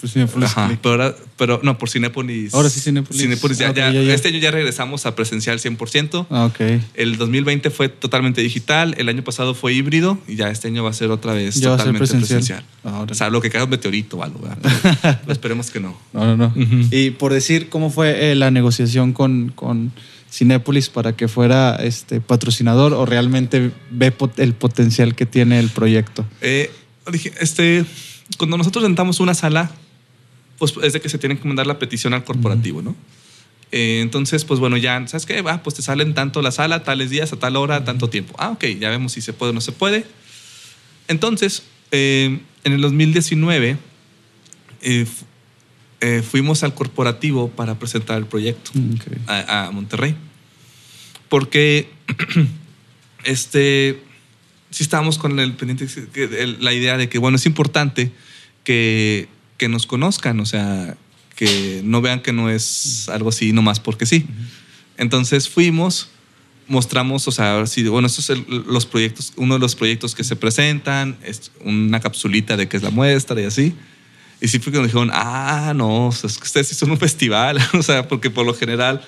por 0.00 0.08
Cinepolis. 0.08 0.50
pero, 0.82 1.16
pero, 1.36 1.60
no, 1.62 1.76
por 1.76 1.90
Cinepolis. 1.90 2.54
Ahora 2.54 2.70
sí, 2.70 2.80
Cinepolis. 2.80 3.60
Ah, 3.60 3.72
ya, 3.72 3.90
Este 3.90 4.28
año 4.28 4.38
ya 4.38 4.50
regresamos 4.50 5.04
a 5.04 5.14
presencial 5.14 5.58
100%. 5.58 6.26
Ah, 6.30 6.46
ok. 6.46 6.82
El 6.94 7.18
2020 7.18 7.70
fue 7.70 7.88
totalmente 7.88 8.40
digital. 8.40 8.94
El 8.96 9.08
año 9.08 9.22
pasado 9.22 9.54
fue 9.54 9.74
híbrido. 9.74 10.18
Y 10.26 10.36
ya 10.36 10.50
este 10.50 10.68
año 10.68 10.82
va 10.82 10.90
a 10.90 10.94
ser 10.94 11.10
otra 11.10 11.34
vez 11.34 11.60
totalmente 11.60 11.98
presencial. 11.98 12.64
o 12.82 13.14
sea, 13.14 13.28
lo 13.28 13.40
que 13.40 13.50
caiga 13.50 13.64
un 13.64 13.70
meteorito 13.70 14.18
o 14.18 14.22
algo. 14.22 14.40
esperemos 15.28 15.70
que 15.70 15.80
no. 15.80 15.96
No, 16.12 16.24
no, 16.24 16.36
no. 16.36 16.54
Y 16.90 17.10
por 17.10 17.32
decir, 17.32 17.68
¿cómo 17.68 17.90
fue 17.90 18.32
eh, 18.32 18.34
la 18.34 18.50
negociación 18.50 19.12
con, 19.12 19.52
con 19.54 19.92
Cinépolis 20.30 20.88
para 20.88 21.16
que 21.16 21.28
fuera 21.28 21.76
este 21.76 22.20
patrocinador 22.20 22.92
o 22.92 23.04
realmente 23.04 23.72
ve 23.90 24.14
el 24.36 24.54
potencial 24.54 25.14
que 25.14 25.26
tiene 25.26 25.58
el 25.58 25.68
proyecto? 25.70 26.24
Eh, 26.40 26.70
este, 27.40 27.84
cuando 28.38 28.56
nosotros 28.56 28.84
rentamos 28.84 29.20
una 29.20 29.34
sala, 29.34 29.70
pues 30.58 30.74
es 30.82 30.92
de 30.92 31.00
que 31.00 31.08
se 31.08 31.18
tiene 31.18 31.38
que 31.38 31.48
mandar 31.48 31.66
la 31.66 31.78
petición 31.78 32.14
al 32.14 32.24
corporativo, 32.24 32.82
¿no? 32.82 32.94
Eh, 33.72 34.00
entonces, 34.02 34.44
pues 34.44 34.58
bueno, 34.60 34.76
ya, 34.76 35.06
¿sabes 35.06 35.26
qué? 35.26 35.42
Va, 35.42 35.62
pues 35.62 35.76
te 35.76 35.82
salen 35.82 36.14
tanto 36.14 36.42
la 36.42 36.50
sala, 36.50 36.82
tales 36.82 37.10
días, 37.10 37.32
a 37.32 37.36
tal 37.36 37.56
hora, 37.56 37.84
tanto 37.84 38.08
tiempo. 38.10 38.34
Ah, 38.38 38.50
ok, 38.50 38.64
ya 38.78 38.90
vemos 38.90 39.12
si 39.12 39.20
se 39.20 39.32
puede 39.32 39.50
o 39.50 39.52
no 39.52 39.60
se 39.60 39.72
puede. 39.72 40.04
Entonces, 41.08 41.62
eh, 41.92 42.40
en 42.64 42.72
el 42.72 42.80
2019 42.80 43.76
eh, 44.82 45.06
fuimos 46.22 46.62
al 46.62 46.74
corporativo 46.74 47.50
para 47.50 47.78
presentar 47.78 48.18
el 48.18 48.26
proyecto 48.26 48.70
mm, 48.74 48.94
a, 49.26 49.70
Monterrey. 49.72 50.16
Porque 51.28 51.90
este, 53.24 54.02
sí 54.70 54.82
estábamos 54.82 55.18
con 55.18 55.38
el 55.38 55.54
pendiente, 55.54 55.86
la 56.58 56.72
idea 56.72 56.96
de 56.96 57.08
que, 57.08 57.18
bueno, 57.18 57.36
es 57.36 57.46
importante 57.46 58.12
que 58.64 59.28
que 59.60 59.68
nos 59.68 59.84
conozcan, 59.84 60.40
o 60.40 60.46
sea, 60.46 60.96
que 61.36 61.82
no 61.84 62.00
vean 62.00 62.22
que 62.22 62.32
no 62.32 62.48
es 62.48 63.10
algo 63.10 63.28
así 63.28 63.52
nomás 63.52 63.78
porque 63.78 64.06
sí. 64.06 64.24
Entonces 64.96 65.50
fuimos, 65.50 66.08
mostramos, 66.66 67.28
o 67.28 67.30
sea, 67.30 67.66
sí, 67.66 67.86
bueno, 67.86 68.06
estos 68.06 68.24
son 68.24 68.46
los 68.48 68.86
proyectos, 68.86 69.34
uno 69.36 69.56
de 69.56 69.60
los 69.60 69.76
proyectos 69.76 70.14
que 70.14 70.24
se 70.24 70.34
presentan, 70.34 71.18
es 71.22 71.52
una 71.62 72.00
capsulita 72.00 72.56
de 72.56 72.68
qué 72.68 72.78
es 72.78 72.82
la 72.82 72.88
muestra 72.88 73.38
y 73.38 73.44
así. 73.44 73.74
Y 74.40 74.48
sí 74.48 74.58
fue 74.58 74.72
que 74.72 74.78
nos 74.78 74.88
dijeron, 74.88 75.10
ah, 75.12 75.72
no, 75.74 76.08
es 76.10 76.38
que 76.38 76.44
ustedes 76.44 76.68
sí 76.68 76.74
son 76.74 76.90
un 76.90 76.98
festival, 76.98 77.58
o 77.74 77.82
sea, 77.82 78.08
porque 78.08 78.30
por 78.30 78.46
lo 78.46 78.54
general 78.54 79.02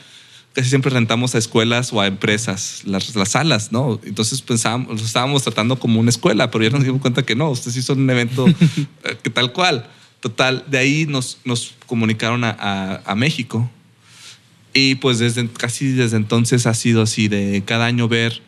casi 0.52 0.68
siempre 0.68 0.90
rentamos 0.90 1.34
a 1.34 1.38
escuelas 1.38 1.92
o 1.92 2.00
a 2.00 2.06
empresas 2.06 2.82
las, 2.84 3.14
las 3.14 3.30
salas, 3.30 3.72
¿no? 3.72 3.98
Entonces 4.04 4.42
pensábamos, 4.42 5.02
estábamos 5.02 5.42
tratando 5.42 5.78
como 5.78 5.98
una 5.98 6.10
escuela, 6.10 6.50
pero 6.50 6.64
ya 6.64 6.70
nos 6.70 6.84
dimos 6.84 7.00
cuenta 7.00 7.22
que 7.22 7.34
no, 7.34 7.50
ustedes 7.50 7.74
sí 7.74 7.82
son 7.82 8.00
un 8.02 8.10
evento 8.10 8.46
eh, 9.04 9.16
que 9.22 9.30
tal 9.30 9.52
cual. 9.52 9.88
Total, 10.20 10.64
de 10.68 10.78
ahí 10.78 11.06
nos, 11.08 11.38
nos 11.44 11.74
comunicaron 11.86 12.44
a, 12.44 13.02
a, 13.04 13.14
México. 13.16 13.68
Y 14.72 14.94
pues 14.96 15.18
desde, 15.18 15.48
casi 15.48 15.88
desde 15.88 16.16
entonces 16.16 16.66
ha 16.66 16.74
sido 16.74 17.02
así, 17.02 17.26
de 17.26 17.64
cada 17.66 17.86
año 17.86 18.06
ver 18.06 18.40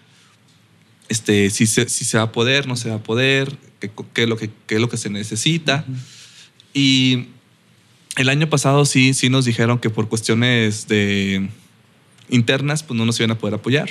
este, 1.09 1.51
si, 1.51 1.67
se, 1.67 1.89
si 1.89 2.05
se 2.05 2.17
va 2.17 2.25
a 2.25 2.33
poder, 2.33 2.67
no 2.69 2.77
se 2.77 2.91
va 2.91 2.97
a 2.97 3.03
poder, 3.03 3.59
qué, 3.81 3.91
qué 4.13 4.23
es, 4.23 4.29
lo 4.29 4.37
que, 4.37 4.51
qué 4.67 4.77
es 4.77 4.81
lo 4.81 4.89
que 4.89 4.97
se 4.97 5.11
necesita. 5.11 5.85
Y 6.75 7.29
el 8.17 8.29
año 8.29 8.51
pasado 8.51 8.85
sí, 8.85 9.15
sí 9.15 9.31
nos 9.31 9.47
dijeron 9.47 9.79
que 9.79 9.89
por 9.89 10.09
cuestiones 10.09 10.87
de 10.89 11.49
internas, 12.29 12.83
pues 12.83 12.99
no 12.99 13.07
nos 13.07 13.19
iban 13.19 13.31
a 13.31 13.39
poder 13.39 13.55
apoyar. 13.55 13.89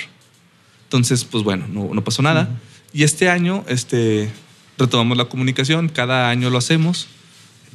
Entonces, 0.84 1.24
pues 1.24 1.42
bueno, 1.42 1.66
no, 1.68 1.92
no 1.92 2.04
pasó 2.04 2.22
nada. 2.22 2.48
Y 2.92 3.02
este 3.02 3.28
año 3.28 3.64
este, 3.66 4.30
retomamos 4.78 5.16
la 5.16 5.24
comunicación, 5.24 5.88
cada 5.88 6.30
año 6.30 6.50
lo 6.50 6.58
hacemos 6.58 7.08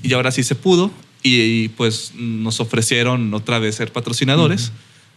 y 0.01 0.13
ahora 0.13 0.31
sí 0.31 0.43
se 0.43 0.55
pudo 0.55 0.91
y, 1.21 1.67
pues 1.69 2.13
nos 2.15 2.59
ofrecieron 2.61 3.33
otra 3.33 3.59
vez 3.59 3.75
ser 3.75 3.91
patrocinadores 3.91 4.71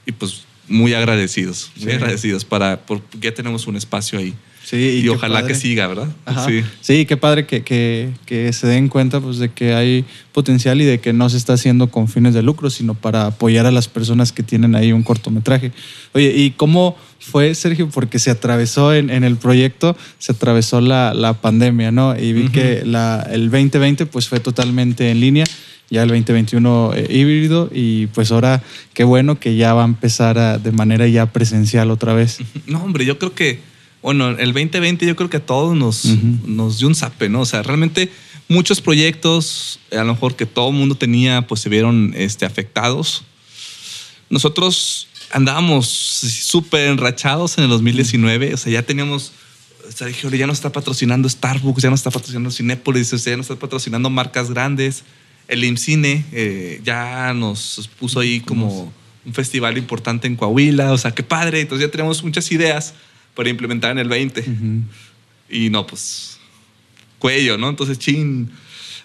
y 0.04 0.12
pues 0.12 0.42
muy 0.68 0.94
agradecidos, 0.94 1.70
muy 1.76 1.92
agradecidos 1.92 2.44
para 2.44 2.84
porque 2.84 3.18
ya 3.20 3.32
tenemos 3.32 3.66
un 3.66 3.76
espacio 3.76 4.18
ahí. 4.18 4.34
Sí, 4.72 5.02
y, 5.04 5.08
ojalá 5.10 5.46
que 5.46 5.54
siga, 5.54 5.86
¿verdad? 5.86 6.08
Sí. 6.48 6.64
sí, 6.80 7.04
qué 7.04 7.18
padre 7.18 7.44
que, 7.44 7.62
que, 7.62 8.08
que, 8.24 8.54
se 8.54 8.66
den 8.66 8.88
cuenta 8.88 9.20
pues, 9.20 9.36
de 9.36 9.50
que 9.50 9.74
hay 9.74 10.06
potencial 10.32 10.80
y 10.80 10.86
de 10.86 10.98
que 10.98 11.12
no 11.12 11.28
se 11.28 11.36
está 11.36 11.52
haciendo 11.52 11.90
con 11.90 12.08
fines 12.08 12.32
de 12.32 12.42
lucro, 12.42 12.70
sino 12.70 12.94
para 12.94 13.26
apoyar 13.26 13.66
a 13.66 13.70
las 13.70 13.88
personas 13.88 14.32
que 14.32 14.42
tienen 14.42 14.74
ahí 14.74 14.90
un 14.92 15.02
cortometraje. 15.02 15.72
Oye, 16.14 16.32
¿y 16.34 16.52
cómo 16.52 16.96
fue, 17.18 17.54
Sergio? 17.54 17.90
Porque 17.90 18.18
se 18.18 18.30
atravesó 18.30 18.94
en, 18.94 19.10
en 19.10 19.24
el 19.24 19.36
proyecto, 19.36 19.94
se 20.18 20.32
atravesó 20.32 20.80
la, 20.80 21.12
la, 21.12 21.34
pandemia, 21.34 21.90
¿no? 21.90 22.18
Y 22.18 22.32
vi 22.32 22.48
que 22.48 22.82
la, 22.86 23.28
el 23.30 23.50
2020 23.50 24.06
pues, 24.06 24.26
fue 24.26 24.40
totalmente 24.40 25.10
en 25.10 25.20
línea 25.20 25.44
ya 25.90 26.04
el 26.04 26.08
2021 26.08 26.92
eh, 26.94 27.06
híbrido 27.10 27.68
y 27.70 28.06
pues 28.06 28.32
ahora 28.32 28.62
qué 28.94 29.04
bueno 29.04 29.38
que 29.38 29.56
ya 29.56 29.74
va 29.74 29.82
a 29.82 29.84
empezar 29.84 30.62
de 30.62 30.72
manera 30.72 31.06
ya 31.06 31.26
presencial 31.26 31.90
otra 31.90 32.14
vez. 32.14 32.38
No, 32.66 32.82
hombre, 32.82 33.04
yo 33.04 33.18
creo 33.18 33.34
que 33.34 33.71
bueno, 34.02 34.30
el 34.30 34.52
2020 34.52 35.06
yo 35.06 35.14
creo 35.14 35.30
que 35.30 35.36
a 35.36 35.46
todos 35.46 35.76
nos, 35.76 36.04
nos 36.44 36.78
dio 36.78 36.88
un 36.88 36.94
zape, 36.94 37.28
¿no? 37.28 37.42
O 37.42 37.46
sea, 37.46 37.62
realmente 37.62 38.10
muchos 38.48 38.80
proyectos, 38.80 39.78
a 39.92 40.02
lo 40.02 40.12
mejor 40.12 40.34
que 40.34 40.44
todo 40.44 40.68
el 40.70 40.74
mundo 40.74 40.96
tenía, 40.96 41.46
pues 41.46 41.60
se 41.60 41.68
vieron 41.68 42.12
este, 42.16 42.44
afectados. 42.44 43.22
Nosotros 44.28 45.08
andábamos 45.30 45.88
súper 45.88 46.88
enrachados 46.88 47.56
en 47.58 47.64
el 47.64 47.70
2019, 47.70 48.54
o 48.54 48.56
sea, 48.56 48.72
ya 48.72 48.82
teníamos, 48.82 49.32
o 49.88 49.92
sea, 49.92 50.08
dije, 50.08 50.28
ya 50.36 50.46
no 50.46 50.52
está 50.52 50.72
patrocinando 50.72 51.28
Starbucks, 51.28 51.82
ya 51.82 51.88
no 51.88 51.94
está 51.94 52.10
patrocinando 52.10 52.50
Cinépolis, 52.50 53.12
o 53.12 53.18
sea, 53.18 53.32
ya 53.32 53.36
no 53.36 53.42
está 53.42 53.56
patrocinando 53.56 54.10
marcas 54.10 54.50
grandes. 54.50 55.04
El 55.46 55.64
IMCINE 55.64 56.24
eh, 56.32 56.80
ya 56.84 57.32
nos 57.34 57.88
puso 57.98 58.20
ahí 58.20 58.40
como 58.40 58.92
un 59.24 59.34
festival 59.34 59.78
importante 59.78 60.26
en 60.26 60.34
Coahuila, 60.34 60.92
o 60.92 60.98
sea, 60.98 61.12
qué 61.12 61.22
padre, 61.22 61.60
entonces 61.60 61.86
ya 61.86 61.90
tenemos 61.90 62.24
muchas 62.24 62.50
ideas 62.50 62.94
para 63.34 63.48
implementar 63.48 63.92
en 63.92 63.98
el 63.98 64.08
20. 64.08 64.44
Y 65.48 65.70
no, 65.70 65.86
pues 65.86 66.38
cuello, 67.18 67.56
¿no? 67.58 67.68
Entonces, 67.68 67.98
chin. 67.98 68.50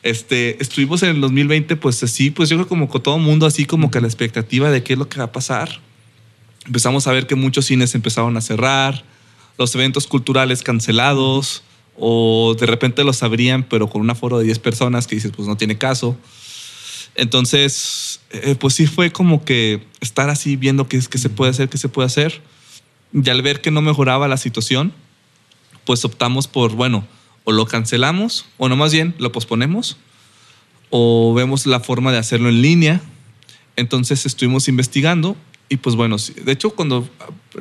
Este, 0.04 0.62
estuvimos 0.62 1.04
en 1.04 1.10
el 1.10 1.22
2020, 1.22 1.76
pues 1.76 2.02
así, 2.04 2.32
pues 2.32 2.50
yo 2.50 2.56
creo 2.56 2.68
como 2.68 2.88
con 2.88 3.04
todo 3.04 3.18
mundo, 3.18 3.46
así 3.46 3.66
como 3.66 3.92
que 3.92 4.00
la 4.00 4.08
expectativa 4.08 4.72
de 4.72 4.84
qué 4.84 4.94
es 4.94 5.00
lo 5.00 5.10
que 5.10 5.18
va 5.18 5.26
a 5.26 5.32
pasar. 5.32 5.82
Empezamos 6.66 7.08
a 7.08 7.12
ver 7.12 7.28
que 7.28 7.36
muchos 7.36 7.66
cines 7.66 7.94
empezaron 7.96 8.38
a 8.38 8.42
cerrar, 8.42 9.04
los 9.58 9.74
eventos 9.76 10.08
culturales 10.08 10.62
cancelados, 10.62 11.64
o 11.98 12.56
de 12.60 12.66
repente 12.68 13.04
los 13.04 13.24
abrían, 13.24 13.64
pero 13.64 13.90
con 13.90 14.02
un 14.02 14.10
aforo 14.10 14.38
de 14.38 14.46
10 14.46 14.60
personas 14.60 15.08
que 15.08 15.16
dices, 15.16 15.32
pues 15.36 15.48
no 15.48 15.58
tiene 15.58 15.78
caso. 15.78 16.16
Entonces, 17.16 18.22
eh, 18.30 18.56
pues 18.58 18.76
sí 18.76 18.86
fue 18.86 19.12
como 19.12 19.44
que 19.44 19.82
estar 20.00 20.30
así 20.30 20.56
viendo 20.56 20.88
qué, 20.88 21.02
qué 21.10 21.18
se 21.18 21.30
puede 21.30 21.52
hacer, 21.52 21.70
qué 21.70 21.78
se 21.78 21.90
puede 21.90 22.06
hacer 22.06 22.42
y 23.14 23.30
al 23.30 23.42
ver 23.42 23.62
que 23.62 23.72
no 23.72 23.82
mejoraba 23.82 24.28
la 24.28 24.38
situación, 24.38 24.94
pues 25.86 26.04
optamos 26.06 26.48
por, 26.48 26.74
bueno, 26.74 27.08
o 27.44 27.52
lo 27.52 27.66
cancelamos, 27.66 28.46
o 28.58 28.68
no 28.68 28.76
más 28.76 28.92
bien, 28.92 29.16
lo 29.20 29.32
posponemos, 29.32 29.98
o 30.90 31.34
vemos 31.34 31.66
la 31.66 31.80
forma 31.80 32.12
de 32.12 32.18
hacerlo 32.18 32.50
en 32.50 32.62
línea. 32.62 33.02
Entonces 33.76 34.26
estuvimos 34.26 34.68
investigando 34.68 35.38
y 35.70 35.78
pues 35.78 35.96
bueno, 35.96 36.18
de 36.18 36.52
hecho 36.52 36.72
cuando 36.72 37.10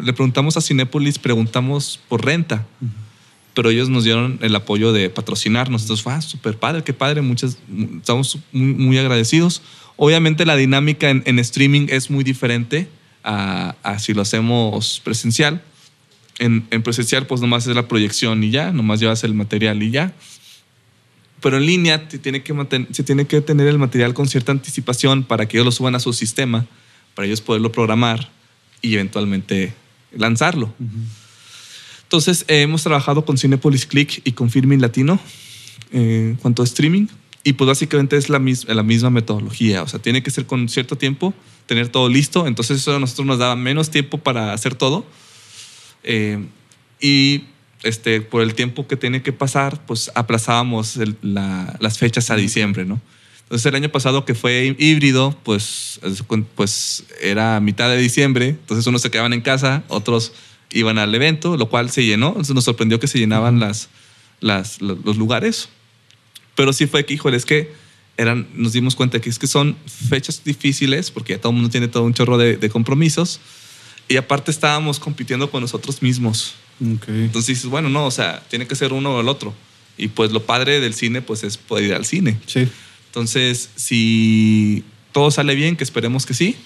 le 0.01 0.13
preguntamos 0.13 0.57
a 0.57 0.61
Cinépolis, 0.61 1.19
preguntamos 1.19 2.01
por 2.09 2.25
renta, 2.25 2.67
pero 3.55 3.71
ellos 3.71 3.89
nos 3.89 4.05
dieron 4.05 4.39
el 4.43 4.55
apoyo 4.55 4.93
de 4.93 5.11
patrocinarnos. 5.11 5.83
Entonces 5.83 6.03
fue 6.03 6.13
ah, 6.13 6.21
súper 6.21 6.59
padre, 6.59 6.83
qué 6.83 6.93
padre, 6.93 7.23
muchas, 7.23 7.59
estamos 7.97 8.39
muy, 8.53 8.99
agradecidos. 8.99 9.63
Obviamente 9.97 10.45
la 10.47 10.57
dinámica 10.57 11.11
en 11.11 11.39
streaming 11.39 11.87
es 11.91 12.11
muy 12.11 12.25
diferente 12.25 12.89
a, 13.27 13.99
si 13.99 14.15
lo 14.15 14.23
hacemos 14.23 15.01
presencial. 15.05 15.63
En, 16.39 16.63
presencial, 16.83 17.27
pues 17.27 17.41
nomás 17.41 17.67
es 17.67 17.75
la 17.75 17.89
proyección 17.89 18.45
y 18.45 18.51
ya, 18.51 18.73
nomás 18.73 19.01
llevas 19.01 19.25
el 19.25 19.35
material 19.35 19.83
y 19.83 19.91
ya. 19.91 20.15
Pero 21.41 21.57
en 21.57 21.67
línea 21.67 22.09
tiene 22.09 22.43
que 22.43 22.55
se 22.93 23.03
tiene 23.03 23.27
que 23.27 23.41
tener 23.41 23.67
el 23.67 23.79
material 23.79 24.15
con 24.15 24.29
cierta 24.29 24.53
anticipación 24.53 25.25
para 25.25 25.47
que 25.47 25.57
ellos 25.57 25.67
lo 25.67 25.73
suban 25.73 25.95
a 25.95 26.01
su 26.01 26.13
sistema, 26.13 26.67
para 27.15 27.27
ellos 27.27 27.41
poderlo 27.41 27.73
programar 27.73 28.31
y 28.81 28.95
eventualmente 28.95 29.75
lanzarlo. 30.13 30.73
Entonces, 32.03 32.45
hemos 32.49 32.83
trabajado 32.85 33.25
con 33.25 33.37
Cinepolis 33.37 33.87
Click 33.87 34.23
y 34.25 34.33
con 34.33 34.51
Filming 34.51 34.81
Latino 34.81 35.19
eh, 35.93 36.29
en 36.31 36.37
cuanto 36.37 36.63
a 36.63 36.65
streaming 36.65 37.07
Y 37.43 37.55
pues 37.55 37.67
básicamente 37.67 38.17
es 38.17 38.29
la, 38.29 38.41
la 38.69 38.83
misma 38.83 39.11
metodología, 39.11 39.83
o 39.83 39.89
sea, 39.89 40.01
tiene 40.01 40.23
que 40.23 40.31
ser 40.31 40.47
con 40.47 40.69
cierto 40.69 40.97
tiempo, 40.97 41.35
tener 41.67 41.89
todo 41.89 42.09
listo, 42.09 42.47
entonces 42.47 42.79
eso 42.79 42.97
a 42.97 43.01
nosotros 43.01 43.27
nos 43.27 43.39
daba 43.39 43.57
menos 43.57 43.91
tiempo 43.91 44.19
para 44.19 44.53
hacer 44.53 44.75
todo. 44.75 45.05
Eh, 46.03 46.45
y 47.01 47.45
este, 47.83 48.21
por 48.21 48.43
el 48.43 48.55
tiempo 48.55 48.87
que 48.87 48.97
tiene 48.97 49.23
que 49.23 49.33
pasar, 49.33 49.85
pues 49.87 50.11
aplazábamos 50.15 50.99
las 51.23 51.99
fechas 51.99 52.31
a 52.31 52.37
diciembre, 52.37 52.85
¿no? 52.85 53.01
Entonces 53.43 53.67
el 53.67 53.77
año 53.77 53.91
pasado 53.91 54.25
que 54.25 54.35
fue 54.35 54.75
híbrido, 54.79 55.37
pues, 55.45 56.01
pues 56.57 57.05
era 57.21 57.61
mitad 57.61 57.89
de 57.89 57.97
diciembre, 57.97 58.49
entonces 58.49 58.87
unos 58.89 59.03
se 59.03 59.11
quedaban 59.11 59.33
en 59.33 59.41
casa, 59.41 59.85
otros 59.87 60.33
iban 60.73 60.99
al 60.99 61.15
evento, 61.15 61.57
lo 61.57 61.69
cual 61.69 61.91
se 61.91 62.05
llenó, 62.05 62.29
entonces 62.29 62.57
nos 62.57 62.65
sorprendió 62.65 62.99
que 62.99 63.07
se 63.07 63.21
llenaban 63.21 63.61
las, 63.61 63.89
las, 64.41 64.81
los 64.81 65.17
lugares, 65.17 65.69
pero 66.57 66.73
sí 66.73 66.89
fue 66.89 67.07
que, 67.07 67.15
híjole, 67.15 67.37
es 67.37 67.45
que 67.45 67.73
eran, 68.17 68.47
nos 68.55 68.73
dimos 68.73 68.95
cuenta 68.95 69.21
que 69.21 69.31
es 69.31 69.39
que 69.39 69.47
son 69.47 69.77
fechas 69.87 70.43
difíciles, 70.45 71.11
porque 71.11 71.35
ya 71.35 71.41
todo 71.41 71.51
el 71.51 71.57
mundo 71.57 71.71
tiene 71.71 71.89
todo 71.89 72.05
un 72.05 72.15
chorro 72.15 72.39
de, 72.39 72.57
de 72.57 72.71
compromisos, 72.71 73.41
y 74.09 74.17
aparte 74.17 74.51
estábamos 74.51 74.99
compitiendo 74.99 75.51
con 75.51 75.63
nosotros 75.63 76.03
mismos. 76.03 76.55
Entonces 76.81 77.47
dices, 77.47 77.67
bueno, 77.67 77.89
no, 77.89 78.07
o 78.07 78.11
sea, 78.11 78.43
tiene 78.49 78.67
que 78.67 78.75
ser 78.75 78.93
uno 78.93 79.17
o 79.17 79.21
el 79.21 79.29
otro. 79.29 79.55
Y 79.99 80.09
pues 80.09 80.31
lo 80.31 80.45
padre 80.45 80.81
del 80.81 80.95
cine, 80.95 81.23
pues 81.23 81.43
es 81.43 81.57
poder 81.57 81.85
ir 81.85 81.95
al 81.95 82.05
cine. 82.05 82.39
Sí. 82.47 82.69
Entonces, 83.07 83.71
si 83.77 84.85
todo 85.13 85.31
sale 85.31 85.55
bien, 85.55 85.77
que 85.77 85.85
esperemos 85.85 86.27
que 86.27 86.35
sí, 86.35 86.57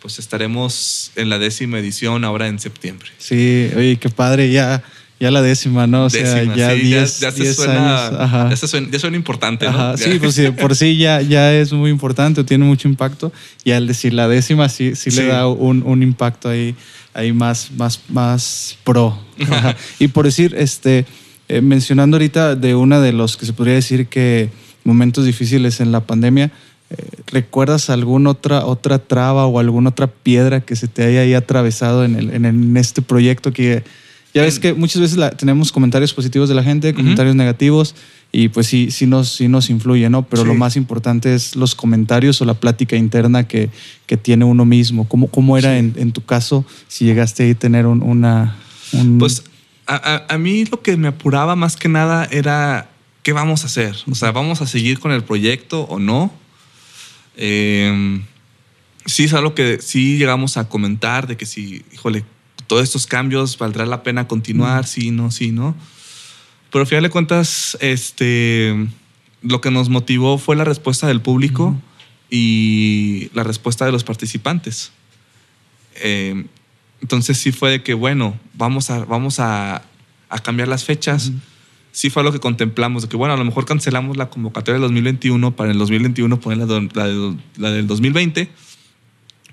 pues 0.00 0.18
estaremos 0.18 1.10
en 1.16 1.30
la 1.30 1.38
décima 1.38 1.78
edición 1.78 2.24
ahora 2.24 2.48
en 2.48 2.58
septiembre. 2.58 3.10
Sí, 3.18 3.70
oye, 3.74 3.96
qué 3.96 4.10
padre, 4.10 4.50
ya, 4.50 4.84
ya 5.18 5.30
la 5.30 5.42
décima, 5.42 5.86
¿no? 5.86 6.04
O 6.04 6.10
sea, 6.10 6.44
ya 6.54 6.72
10 6.72 7.20
ya, 7.20 7.30
ya, 7.30 7.52
suena, 7.52 8.50
ya, 8.50 8.98
suena, 8.98 9.16
importante, 9.16 9.70
¿no? 9.70 9.96
Sí, 9.96 10.18
pues 10.18 10.34
sí, 10.34 10.50
por 10.50 10.76
sí 10.76 10.96
ya, 10.96 11.22
ya 11.22 11.54
es 11.54 11.72
muy 11.72 11.90
importante, 11.90 12.44
tiene 12.44 12.64
mucho 12.64 12.88
impacto. 12.88 13.32
Y 13.64 13.72
al 13.72 13.86
decir 13.86 14.12
la 14.12 14.28
décima, 14.28 14.68
sí, 14.68 14.94
sí, 14.94 15.10
le 15.10 15.26
da 15.26 15.48
un, 15.48 15.82
un 15.84 16.02
impacto 16.02 16.48
ahí 16.48 16.74
ahí 17.16 17.32
más, 17.32 17.70
más, 17.72 18.00
más 18.08 18.76
pro. 18.84 19.18
y 19.98 20.08
por 20.08 20.26
decir, 20.26 20.54
este, 20.56 21.06
eh, 21.48 21.60
mencionando 21.62 22.16
ahorita 22.16 22.54
de 22.54 22.74
una 22.74 23.00
de 23.00 23.12
los 23.12 23.36
que 23.36 23.46
se 23.46 23.52
podría 23.52 23.74
decir 23.74 24.06
que 24.06 24.50
momentos 24.84 25.24
difíciles 25.24 25.80
en 25.80 25.92
la 25.92 26.00
pandemia, 26.00 26.52
eh, 26.90 26.96
¿recuerdas 27.28 27.90
alguna 27.90 28.30
otra, 28.30 28.66
otra 28.66 28.98
traba 28.98 29.46
o 29.46 29.58
alguna 29.58 29.90
otra 29.90 30.08
piedra 30.08 30.60
que 30.60 30.76
se 30.76 30.88
te 30.88 31.04
haya 31.04 31.22
ahí 31.22 31.34
atravesado 31.34 32.04
en, 32.04 32.16
el, 32.16 32.30
en, 32.32 32.76
este 32.76 33.02
proyecto 33.02 33.52
que 33.52 33.82
ya 34.36 34.42
ves 34.42 34.58
que 34.58 34.74
muchas 34.74 35.00
veces 35.00 35.18
tenemos 35.38 35.72
comentarios 35.72 36.12
positivos 36.12 36.50
de 36.50 36.54
la 36.54 36.62
gente, 36.62 36.92
comentarios 36.92 37.34
negativos, 37.34 37.94
y 38.30 38.50
pues 38.50 38.66
sí, 38.66 38.90
sí 38.90 39.06
nos, 39.06 39.30
sí 39.30 39.48
nos 39.48 39.70
influye, 39.70 40.10
¿no? 40.10 40.26
Pero 40.28 40.44
lo 40.44 40.52
más 40.52 40.76
importante 40.76 41.34
es 41.34 41.56
los 41.56 41.74
comentarios 41.74 42.42
o 42.42 42.44
la 42.44 42.52
plática 42.52 42.96
interna 42.96 43.48
que, 43.48 43.70
que 44.04 44.18
tiene 44.18 44.44
uno 44.44 44.66
mismo. 44.66 45.08
¿Cómo, 45.08 45.28
cómo 45.28 45.56
era 45.56 45.78
en, 45.78 45.94
en, 45.96 46.12
tu 46.12 46.22
caso 46.22 46.66
si 46.86 47.06
llegaste 47.06 47.50
a 47.50 47.54
tener 47.54 47.86
una... 47.86 48.58
Pues 49.18 49.42
a, 49.86 50.26
a, 50.28 50.36
mí 50.36 50.66
lo 50.66 50.82
que 50.82 50.98
me 50.98 51.08
apuraba 51.08 51.56
más 51.56 51.76
que 51.76 51.88
nada 51.88 52.28
era 52.30 52.90
qué 53.22 53.32
vamos 53.32 53.62
a 53.62 53.68
hacer. 53.68 53.96
O 54.10 54.14
sea, 54.14 54.32
¿vamos 54.32 54.60
a 54.60 54.66
seguir 54.66 54.98
con 54.98 55.12
el 55.12 55.24
proyecto 55.24 55.84
o 55.84 55.98
no? 55.98 56.30
Eh, 57.38 58.20
sí 59.06 59.24
es 59.24 59.32
algo 59.32 59.54
que 59.54 59.80
sí 59.80 60.18
llegamos 60.18 60.58
a 60.58 60.68
comentar 60.68 61.26
de 61.26 61.38
que 61.38 61.46
si, 61.46 61.86
híjole, 61.90 62.26
todos 62.66 62.82
estos 62.82 63.06
cambios 63.06 63.58
valdrá 63.58 63.86
la 63.86 64.02
pena 64.02 64.28
continuar, 64.28 64.86
sí, 64.86 65.10
no, 65.10 65.30
sí, 65.30 65.52
no. 65.52 65.74
Pero 66.70 66.82
al 66.82 66.86
final 66.86 67.04
de 67.04 67.10
cuentas, 67.10 67.76
este, 67.80 68.88
lo 69.42 69.60
que 69.60 69.70
nos 69.70 69.88
motivó 69.88 70.38
fue 70.38 70.56
la 70.56 70.64
respuesta 70.64 71.06
del 71.06 71.20
público 71.20 71.74
y 72.28 73.30
la 73.34 73.44
respuesta 73.44 73.84
de 73.84 73.92
los 73.92 74.04
participantes. 74.04 74.92
Eh, 75.96 76.44
entonces 77.00 77.38
sí 77.38 77.52
fue 77.52 77.70
de 77.70 77.82
que, 77.82 77.94
bueno, 77.94 78.38
vamos 78.54 78.90
a, 78.90 79.04
vamos 79.04 79.38
a, 79.38 79.82
a 80.28 80.38
cambiar 80.40 80.68
las 80.68 80.84
fechas. 80.84 81.32
Sí 81.92 82.10
fue 82.10 82.22
lo 82.22 82.32
que 82.32 82.40
contemplamos, 82.40 83.02
de 83.02 83.08
que, 83.08 83.16
bueno, 83.16 83.34
a 83.34 83.36
lo 83.36 83.44
mejor 83.44 83.64
cancelamos 83.64 84.16
la 84.16 84.28
convocatoria 84.28 84.74
del 84.74 84.82
2021 84.82 85.56
para 85.56 85.70
el 85.70 85.78
2021 85.78 86.40
poner 86.40 86.58
la, 86.58 86.88
la, 86.94 87.34
la 87.56 87.70
del 87.70 87.86
2020. 87.86 88.50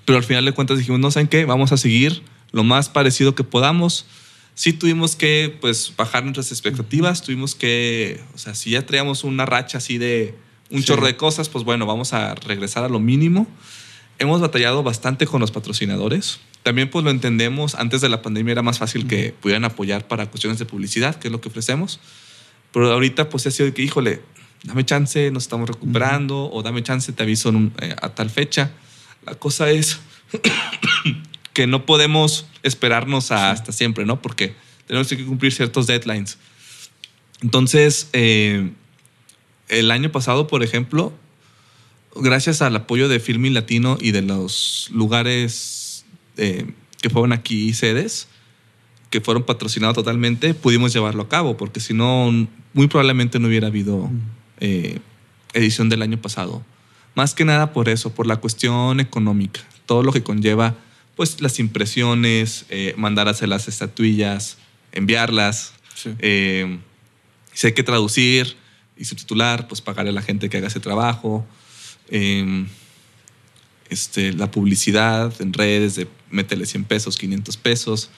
Pero 0.04 0.18
al 0.18 0.24
final 0.24 0.44
de 0.44 0.52
cuentas 0.52 0.76
dijimos, 0.76 1.00
no, 1.00 1.10
¿saben 1.10 1.28
qué? 1.28 1.44
Vamos 1.44 1.72
a 1.72 1.76
seguir 1.76 2.22
lo 2.54 2.64
más 2.64 2.88
parecido 2.88 3.34
que 3.34 3.44
podamos 3.44 4.06
sí 4.54 4.72
tuvimos 4.72 5.16
que 5.16 5.56
pues 5.60 5.92
bajar 5.96 6.22
nuestras 6.22 6.52
expectativas, 6.52 7.22
tuvimos 7.22 7.54
que, 7.54 8.20
o 8.34 8.38
sea, 8.38 8.54
si 8.54 8.70
ya 8.70 8.86
traíamos 8.86 9.24
una 9.24 9.46
racha 9.46 9.78
así 9.78 9.98
de 9.98 10.34
un 10.70 10.82
chorro 10.82 11.06
de 11.06 11.16
cosas, 11.16 11.48
pues 11.48 11.64
bueno, 11.64 11.86
vamos 11.86 12.12
a 12.12 12.34
regresar 12.34 12.84
a 12.84 12.88
lo 12.88 13.00
mínimo. 13.00 13.46
Hemos 14.18 14.40
batallado 14.40 14.82
bastante 14.82 15.26
con 15.26 15.40
los 15.40 15.50
patrocinadores. 15.50 16.40
También 16.62 16.88
pues 16.88 17.04
lo 17.04 17.10
entendemos, 17.10 17.74
antes 17.74 18.00
de 18.00 18.08
la 18.08 18.22
pandemia 18.22 18.52
era 18.52 18.62
más 18.62 18.78
fácil 18.78 19.06
que 19.06 19.34
pudieran 19.38 19.64
apoyar 19.64 20.06
para 20.06 20.26
cuestiones 20.26 20.58
de 20.58 20.64
publicidad, 20.64 21.16
que 21.16 21.28
es 21.28 21.32
lo 21.32 21.40
que 21.40 21.48
ofrecemos. 21.48 22.00
Pero 22.72 22.92
ahorita 22.92 23.28
pues 23.28 23.46
ha 23.46 23.50
sido 23.50 23.72
que, 23.74 23.82
híjole, 23.82 24.22
dame 24.62 24.84
chance, 24.84 25.30
nos 25.30 25.44
estamos 25.44 25.68
recuperando, 25.68 26.50
o 26.50 26.62
dame 26.62 26.82
chance, 26.82 27.12
te 27.12 27.22
aviso 27.22 27.52
eh, 27.80 27.94
a 28.00 28.08
tal 28.10 28.30
fecha. 28.30 28.70
La 29.26 29.34
cosa 29.34 29.70
es 29.70 30.00
que 31.54 31.66
no 31.66 31.86
podemos 31.86 32.46
esperarnos 32.62 33.30
hasta 33.32 33.72
siempre, 33.72 34.04
¿no? 34.04 34.20
Porque 34.20 34.54
tenemos 34.86 35.08
que 35.08 35.24
cumplir 35.24 35.52
ciertos 35.52 35.86
deadlines. 35.86 36.36
Entonces, 37.40 38.08
eh, 38.12 38.70
el 39.68 39.90
año 39.90 40.10
pasado, 40.12 40.46
por 40.46 40.62
ejemplo, 40.62 41.12
gracias 42.16 42.60
al 42.60 42.76
apoyo 42.76 43.08
de 43.08 43.20
Filmin 43.20 43.54
Latino 43.54 43.96
y 44.00 44.10
de 44.10 44.22
los 44.22 44.88
lugares 44.92 46.04
eh, 46.36 46.66
que 47.00 47.08
fueron 47.08 47.32
aquí 47.32 47.72
sedes, 47.72 48.28
que 49.10 49.20
fueron 49.20 49.44
patrocinados 49.44 49.94
totalmente, 49.94 50.54
pudimos 50.54 50.92
llevarlo 50.92 51.22
a 51.22 51.28
cabo, 51.28 51.56
porque 51.56 51.80
si 51.80 51.94
no, 51.94 52.32
muy 52.72 52.88
probablemente 52.88 53.38
no 53.38 53.46
hubiera 53.46 53.68
habido 53.68 54.10
eh, 54.58 54.98
edición 55.52 55.88
del 55.88 56.02
año 56.02 56.20
pasado. 56.20 56.64
Más 57.14 57.32
que 57.32 57.44
nada 57.44 57.72
por 57.72 57.88
eso, 57.88 58.12
por 58.12 58.26
la 58.26 58.38
cuestión 58.38 58.98
económica, 58.98 59.60
todo 59.86 60.02
lo 60.02 60.12
que 60.12 60.24
conlleva 60.24 60.74
pues 61.16 61.40
las 61.40 61.58
impresiones, 61.58 62.66
eh, 62.70 62.94
mandar 62.96 63.28
a 63.28 63.32
hacer 63.32 63.48
las 63.48 63.68
estatuillas, 63.68 64.58
enviarlas. 64.92 65.72
Eh, 66.18 66.78
si 67.52 67.66
hay 67.68 67.72
que 67.72 67.82
traducir 67.82 68.56
y 68.96 69.04
subtitular, 69.04 69.68
pues 69.68 69.80
pagarle 69.80 70.10
a 70.10 70.14
la 70.14 70.22
gente 70.22 70.48
que 70.48 70.56
haga 70.56 70.68
ese 70.68 70.80
trabajo. 70.80 71.46
Em, 72.08 72.66
este, 73.88 74.32
la 74.32 74.50
publicidad 74.50 75.32
en 75.40 75.52
redes, 75.52 75.94
de 75.94 76.08
métele 76.30 76.66
100 76.66 76.84
pesos, 76.84 77.16
500 77.16 77.56
pesos. 77.56 78.10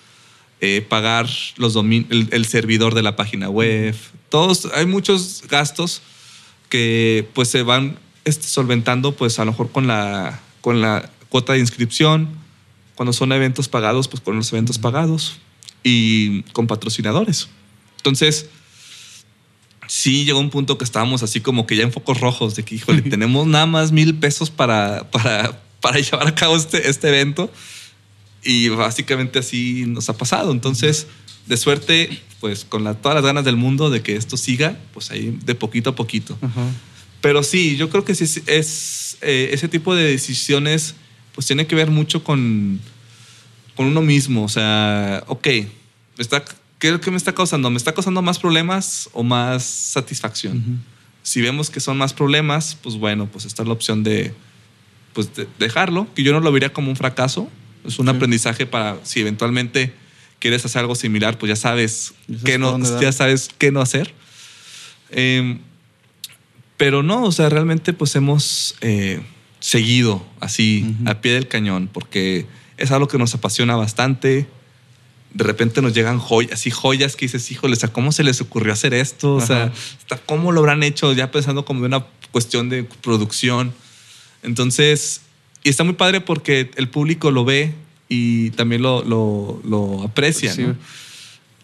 Eh, 0.61 0.85
pagar 0.89 1.29
los 1.59 1.77
el, 1.77 2.29
el, 2.31 2.47
servidor 2.47 2.95
de 2.95 3.03
la 3.03 3.15
página 3.15 3.51
web. 3.51 3.95
Todos, 4.31 4.67
hay 4.75 4.87
muchos 4.87 5.45
gastos 5.51 6.01
que 6.71 7.29
pues 7.35 7.49
se 7.49 7.63
van 7.63 7.99
este, 8.25 8.47
solventando 8.47 9.13
pues 9.13 9.39
a 9.39 9.45
lo 9.45 9.53
mejor 9.53 9.71
con 9.71 9.87
la, 9.87 10.41
con 10.63 10.81
la 10.81 11.11
cuota 11.29 11.53
de 11.53 11.59
inscripción, 11.59 12.31
cuando 12.97 13.13
son 13.13 13.31
eventos 13.33 13.69
pagados, 13.69 14.09
pues 14.09 14.21
con 14.21 14.37
los 14.37 14.53
eventos 14.53 14.79
pagados 14.79 15.37
y 15.85 16.43
con 16.53 16.67
patrocinadores. 16.67 17.49
Entonces, 17.99 18.49
sí 19.87 20.25
llegó 20.25 20.41
un 20.41 20.51
punto 20.51 20.79
que 20.79 20.85
estábamos 20.85 21.23
así 21.23 21.41
como 21.41 21.67
que 21.67 21.77
ya 21.77 21.85
en 21.85 21.93
focos 21.93 22.21
rojos 22.21 22.57
de 22.57 22.65
que, 22.65 22.75
híjole, 22.75 23.03
tenemos 23.11 23.47
nada 23.47 23.67
más 23.67 23.93
mil 23.93 24.15
pesos 24.17 24.51
para, 24.51 25.09
para, 25.11 25.63
para 25.81 25.99
llevar 26.01 26.27
a 26.27 26.35
cabo 26.35 26.57
este, 26.57 26.89
este 26.89 27.09
evento. 27.09 27.51
Y 28.43 28.69
básicamente 28.69 29.41
así 29.41 29.85
nos 29.87 30.09
ha 30.09 30.17
pasado. 30.17 30.53
Entonces, 30.53 31.07
de 31.47 31.57
suerte, 31.57 32.23
pues 32.41 32.65
con 32.65 32.85
todas 32.97 33.15
las 33.17 33.25
ganas 33.25 33.45
del 33.45 33.57
mundo 33.57 33.91
de 33.91 34.03
que 34.03 34.17
esto 34.17 34.37
siga, 34.37 34.79
pues 34.95 35.11
ahí 35.11 35.37
de 35.45 35.55
poquito 35.55 35.91
a 35.91 35.95
poquito. 35.95 36.39
Pero 37.21 37.43
sí, 37.43 37.77
yo 37.77 37.91
creo 37.91 38.05
que 38.05 38.15
sí 38.15 38.43
es, 38.47 39.19
eh, 39.21 39.51
ese 39.53 39.69
tipo 39.69 39.95
de 39.95 40.05
decisiones 40.05 40.95
pues 41.37 41.47
tiene 41.47 41.67
que 41.67 41.77
ver 41.77 41.91
mucho 41.91 42.25
con, 42.25 42.81
con 43.77 43.87
uno 43.87 44.01
mismo. 44.01 44.43
O 44.43 44.49
sea, 44.49 45.23
ok, 45.29 45.47
está, 46.19 46.43
¿qué 46.79 46.89
es 46.89 46.99
que 46.99 47.11
me 47.13 47.19
está 47.19 47.35
causando? 47.35 47.71
¿Me 47.71 47.77
está 47.77 47.93
causando 47.93 48.23
más 48.23 48.39
problemas 48.39 49.11
o 49.13 49.23
más 49.23 49.63
satisfacción? 49.63 50.83
Si 51.23 51.43
vemos 51.43 51.69
que 51.69 51.79
son 51.79 51.99
más 51.99 52.15
problemas, 52.15 52.77
pues 52.83 52.97
bueno, 52.97 53.27
pues 53.27 53.45
está 53.45 53.63
la 53.65 53.73
opción 53.73 54.03
de, 54.03 54.33
pues 55.13 55.31
dejarlo, 55.59 56.09
que 56.15 56.23
yo 56.23 56.33
no 56.33 56.41
lo 56.41 56.51
vería 56.51 56.73
como 56.73 56.89
un 56.89 56.97
fracaso. 56.97 57.51
Es 57.85 57.99
un 57.99 58.09
aprendizaje 58.09 58.65
para 58.65 58.99
si 59.05 59.21
eventualmente 59.21 59.93
quieres 60.39 60.65
hacer 60.65 60.81
algo 60.81 60.95
similar, 60.95 61.39
pues 61.39 61.51
ya 61.51 61.57
sabes, 61.57 62.15
qué 62.45 62.59
no, 62.59 62.79
ya 63.01 63.13
sabes 63.13 63.51
qué 63.59 63.71
no 63.71 63.83
hacer. 63.83 64.15
Em, 65.11 65.61
pero 66.79 67.03
no, 67.03 67.25
o 67.25 67.33
sea, 67.33 67.51
realmente 67.51 67.93
pues 67.93 68.17
hemos... 68.17 68.75
Eh, 68.81 69.21
seguido, 69.67 70.25
así, 70.39 70.95
a 71.07 71.21
pie 71.21 71.33
del 71.33 71.49
cañón, 71.49 71.91
porque 71.93 72.47
es 72.77 72.93
algo 72.93 73.09
que 73.09 73.19
nos 73.19 73.35
apasiona 73.35 73.75
bastante. 73.75 74.47
De 75.35 75.43
repente 75.43 75.83
nos 75.83 75.93
llegan 75.93 76.21
joyas, 76.21 76.53
así 76.53 76.71
joyas 76.71 77.17
que 77.17 77.25
dices, 77.25 77.51
híjole, 77.51 77.77
¿cómo 77.91 78.13
se 78.13 78.23
les 78.23 78.41
ocurrió 78.41 78.73
hacer 78.73 78.95
esto? 78.95 79.35
O 79.35 79.41
sea, 79.41 79.73
¿cómo 80.25 80.53
lo 80.53 80.61
habrán 80.61 80.85
hecho? 80.85 81.13
Ya 81.15 81.33
pensando 81.33 81.65
como 81.65 81.81
de 81.81 81.87
una 81.87 82.07
cuestión 82.31 82.69
de 82.69 82.85
producción. 82.85 83.75
Entonces, 84.45 85.23
y 85.65 85.69
está 85.69 85.83
muy 85.83 85.95
padre 85.95 86.21
porque 86.21 86.71
el 86.77 86.89
público 86.89 87.33
lo 87.33 87.45
ve 87.45 87.75
y 88.09 88.51
también 88.51 88.83
lo, 88.83 89.03
lo, 89.03 90.03
aprecia. 90.05 90.55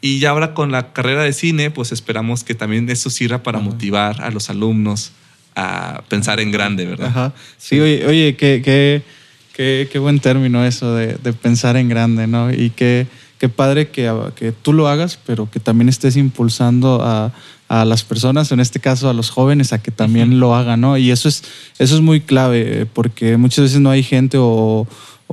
Y 0.01 0.19
ya 0.19 0.31
ahora 0.31 0.55
con 0.55 0.73
la 0.73 0.93
carrera 0.93 1.23
de 1.23 1.33
cine, 1.33 1.71
pues 1.71 1.93
esperamos 1.93 2.43
que 2.43 2.57
también 2.57 2.91
eso 2.91 3.11
sirva 3.11 3.45
para 3.45 3.61
motivar 3.61 4.23
a 4.23 4.33
los 4.33 4.51
alumnos 4.51 5.13
a 5.55 6.03
pensar 6.09 6.41
en 6.41 6.51
grande, 6.51 6.87
¿verdad? 6.87 7.09
Ajá. 7.09 7.33
Sí, 7.59 7.79
oye, 7.81 8.07
oye 8.07 8.37
qué, 8.37 9.03
qué, 9.55 9.99
buen 9.99 10.21
término 10.21 10.65
eso 10.65 10.95
de, 10.95 11.17
pensar 11.35 11.77
en 11.77 11.89
grande, 11.89 12.27
¿no? 12.27 12.53
Y 12.53 12.71
qué, 12.71 13.07
qué 13.39 13.49
padre 13.49 13.89
que, 13.89 14.13
que 14.37 14.53
tú 14.53 14.73
lo 14.73 14.89
hagas, 14.89 15.19
pero 15.27 15.51
que 15.51 15.61
también 15.61 15.89
estés 15.89 16.17
impulsando 16.17 17.01
a, 17.03 17.33
a 17.73 17.87
las 17.87 18.05
personas, 18.05 18.53
en 18.53 18.61
este 18.61 18.81
caso 18.81 19.09
a 19.09 19.15
los 19.15 19.31
jóvenes, 19.31 19.73
a 19.73 19.83
que 19.83 19.91
también 19.91 20.41
lo 20.41 20.55
hagan, 20.55 20.83
¿no? 20.83 20.99
Y 20.99 21.11
eso 21.11 21.27
es, 21.27 21.43
eso 21.79 21.95
es 21.95 22.03
muy 22.03 22.21
clave, 22.21 22.87
porque 22.93 23.39
muchas 23.39 23.65
veces 23.65 23.81
no 23.81 23.89
hay 23.89 24.03
gente 24.03 24.37
o 24.39 24.87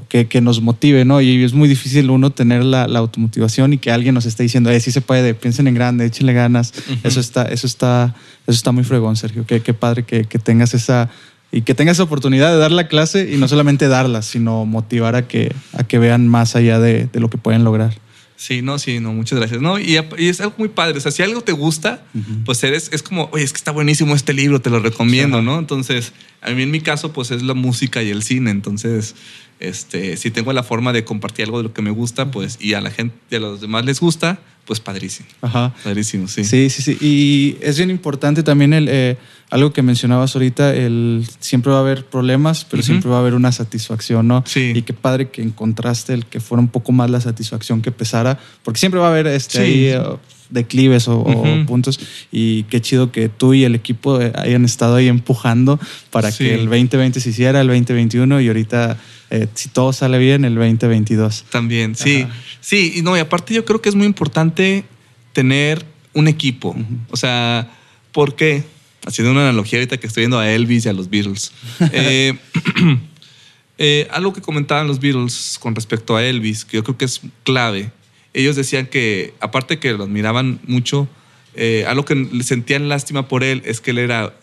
que, 0.07 0.41
nos 0.41 0.61
motive, 0.61 1.05
¿no? 1.05 1.21
Y 1.21 1.43
es 1.43 1.53
muy 1.53 1.67
difícil 1.67 2.09
uno 2.09 2.31
tener 2.31 2.63
la, 2.63 2.83
automotivación 2.83 3.73
y 3.73 3.77
que 3.77 3.91
alguien 3.91 4.15
nos 4.15 4.25
esté 4.25 4.43
diciendo, 4.43 4.69
eh, 4.69 4.79
sí 4.79 4.91
se 4.91 5.01
puede, 5.01 5.33
piensen 5.33 5.67
en 5.67 5.75
grande, 5.75 6.05
échenle 6.05 6.33
ganas. 6.33 6.73
Eso 7.03 7.19
está, 7.19 7.43
eso 7.43 7.67
está, 7.67 8.15
eso 8.47 8.55
está 8.55 8.71
muy 8.71 8.83
fregón, 8.83 9.15
Sergio. 9.15 9.45
Qué, 9.45 9.61
qué 9.61 9.73
padre 9.73 10.03
que, 10.03 10.23
tengas 10.23 10.73
esa 10.73 11.09
y 11.51 11.61
que 11.61 11.73
tengas 11.73 11.97
esa 11.97 12.03
oportunidad 12.03 12.51
de 12.51 12.57
dar 12.57 12.71
la 12.71 12.87
clase 12.87 13.31
y 13.33 13.37
no 13.37 13.47
solamente 13.47 13.87
darla, 13.87 14.21
sino 14.21 14.65
motivar 14.65 15.15
a 15.15 15.27
que, 15.27 15.53
a 15.73 15.83
que 15.83 15.97
vean 15.97 16.27
más 16.27 16.55
allá 16.55 16.79
de, 16.79 17.07
de 17.11 17.19
lo 17.19 17.29
que 17.29 17.37
pueden 17.37 17.63
lograr. 17.63 17.95
Sí, 18.39 18.61
no, 18.61 18.79
sí, 18.79 19.01
no, 19.01 19.11
muchas 19.11 19.37
gracias. 19.37 19.59
No, 19.59 19.77
y, 19.77 19.97
es 20.17 20.39
algo 20.39 20.55
muy 20.57 20.69
padre. 20.69 20.97
O 20.97 21.01
sea, 21.01 21.11
si 21.11 21.21
algo 21.21 21.41
te 21.41 21.51
gusta, 21.51 22.05
pues 22.45 22.63
eres, 22.63 22.89
es 22.93 23.03
como, 23.03 23.27
oye, 23.33 23.43
es 23.43 23.51
que 23.51 23.57
está 23.57 23.71
buenísimo 23.71 24.15
este 24.15 24.31
libro, 24.31 24.61
te 24.61 24.69
lo 24.69 24.79
recomiendo, 24.79 25.41
¿no? 25.41 25.59
Entonces, 25.59 26.13
a 26.39 26.51
mí 26.51 26.63
en 26.63 26.71
mi 26.71 26.79
caso, 26.79 27.11
pues 27.11 27.31
es 27.31 27.43
la 27.43 27.53
música 27.53 28.01
y 28.01 28.09
el 28.11 28.23
cine. 28.23 28.51
Entonces, 28.51 29.13
este, 29.59 30.17
si 30.17 30.31
tengo 30.31 30.53
la 30.53 30.63
forma 30.63 30.93
de 30.93 31.03
compartir 31.03 31.45
algo 31.45 31.57
de 31.57 31.63
lo 31.63 31.73
que 31.73 31.81
me 31.81 31.91
gusta, 31.91 32.31
pues, 32.31 32.57
y 32.59 32.73
a 32.73 32.81
la 32.81 32.91
gente, 32.91 33.35
a 33.35 33.39
los 33.39 33.61
demás 33.61 33.85
les 33.85 33.99
gusta, 33.99 34.39
pues 34.65 34.79
padrísimo. 34.79 35.27
Ajá. 35.41 35.73
Padrísimo, 35.83 36.27
sí. 36.27 36.43
Sí, 36.43 36.69
sí, 36.69 36.81
sí. 36.81 36.97
Y 37.01 37.57
es 37.61 37.77
bien 37.77 37.89
importante 37.89 38.43
también 38.43 38.73
el, 38.73 38.87
eh, 38.87 39.17
algo 39.49 39.73
que 39.73 39.81
mencionabas 39.81 40.35
ahorita, 40.35 40.75
el 40.75 41.27
siempre 41.39 41.71
va 41.71 41.79
a 41.79 41.81
haber 41.81 42.05
problemas, 42.05 42.65
pero 42.69 42.83
siempre 42.83 43.09
va 43.09 43.17
a 43.17 43.19
haber 43.19 43.33
una 43.33 43.51
satisfacción, 43.51 44.27
¿no? 44.27 44.43
Sí. 44.45 44.71
Y 44.75 44.83
qué 44.83 44.93
padre 44.93 45.29
que 45.29 45.41
encontraste 45.41 46.13
el 46.13 46.25
que 46.25 46.39
fuera 46.39 46.61
un 46.61 46.67
poco 46.67 46.91
más 46.91 47.09
la 47.09 47.19
satisfacción 47.19 47.81
que 47.81 47.91
pesara, 47.91 48.39
porque 48.63 48.79
siempre 48.79 48.99
va 48.99 49.07
a 49.07 49.09
haber 49.09 49.27
este, 49.27 49.59
ahí, 49.59 49.85
eh, 49.87 50.03
declives 50.49 51.07
o, 51.07 51.23
puntos. 51.65 51.99
Y 52.31 52.63
qué 52.63 52.81
chido 52.81 53.11
que 53.11 53.29
tú 53.29 53.53
y 53.53 53.63
el 53.63 53.75
equipo 53.75 54.21
eh, 54.21 54.31
hayan 54.35 54.65
estado 54.65 54.95
ahí 54.95 55.07
empujando 55.07 55.79
para 56.11 56.31
que 56.31 56.55
el 56.55 56.65
2020 56.65 57.19
se 57.19 57.29
hiciera, 57.29 57.61
el 57.61 57.67
2021 57.67 58.41
y 58.41 58.47
ahorita, 58.47 58.97
eh, 59.29 59.47
si 59.53 59.69
todo 59.69 59.93
sale 59.93 60.17
bien, 60.17 60.45
el 60.45 60.55
2022. 60.55 61.45
También, 61.49 61.95
sí. 61.95 62.25
Sí, 62.61 62.93
y 62.95 63.01
no, 63.01 63.15
y 63.15 63.19
aparte 63.19 63.53
yo 63.53 63.65
creo 63.65 63.81
que 63.81 63.89
es 63.89 63.95
muy 63.95 64.05
importante 64.05 64.83
tener 65.33 65.85
un 66.13 66.27
equipo. 66.27 66.75
O 67.11 67.17
sea, 67.17 67.71
¿por 68.11 68.35
qué? 68.35 68.63
Haciendo 69.05 69.31
una 69.31 69.41
analogía 69.41 69.79
ahorita 69.79 69.97
que 69.97 70.07
estoy 70.07 70.21
viendo 70.21 70.39
a 70.39 70.51
Elvis 70.51 70.85
y 70.85 70.89
a 70.89 70.93
los 70.93 71.09
Beatles. 71.09 71.51
Eh, 73.81 74.09
algo 74.11 74.33
que 74.33 74.41
comentaban 74.41 74.87
los 74.87 74.99
Beatles 74.99 75.57
con 75.57 75.73
respecto 75.73 76.17
a 76.17 76.23
Elvis, 76.25 76.65
que 76.65 76.75
yo 76.75 76.83
creo 76.83 76.97
que 76.97 77.05
es 77.05 77.21
clave, 77.45 77.93
ellos 78.41 78.55
decían 78.55 78.87
que, 78.87 79.33
aparte 79.39 79.79
que 79.79 79.93
lo 79.93 80.03
admiraban 80.03 80.59
mucho, 80.65 81.07
eh, 81.55 81.85
algo 81.87 82.05
que 82.05 82.43
sentían 82.43 82.89
lástima 82.89 83.27
por 83.27 83.43
él 83.43 83.61
es 83.65 83.81
que 83.81 83.91
él 83.91 83.97
era, 83.97 84.33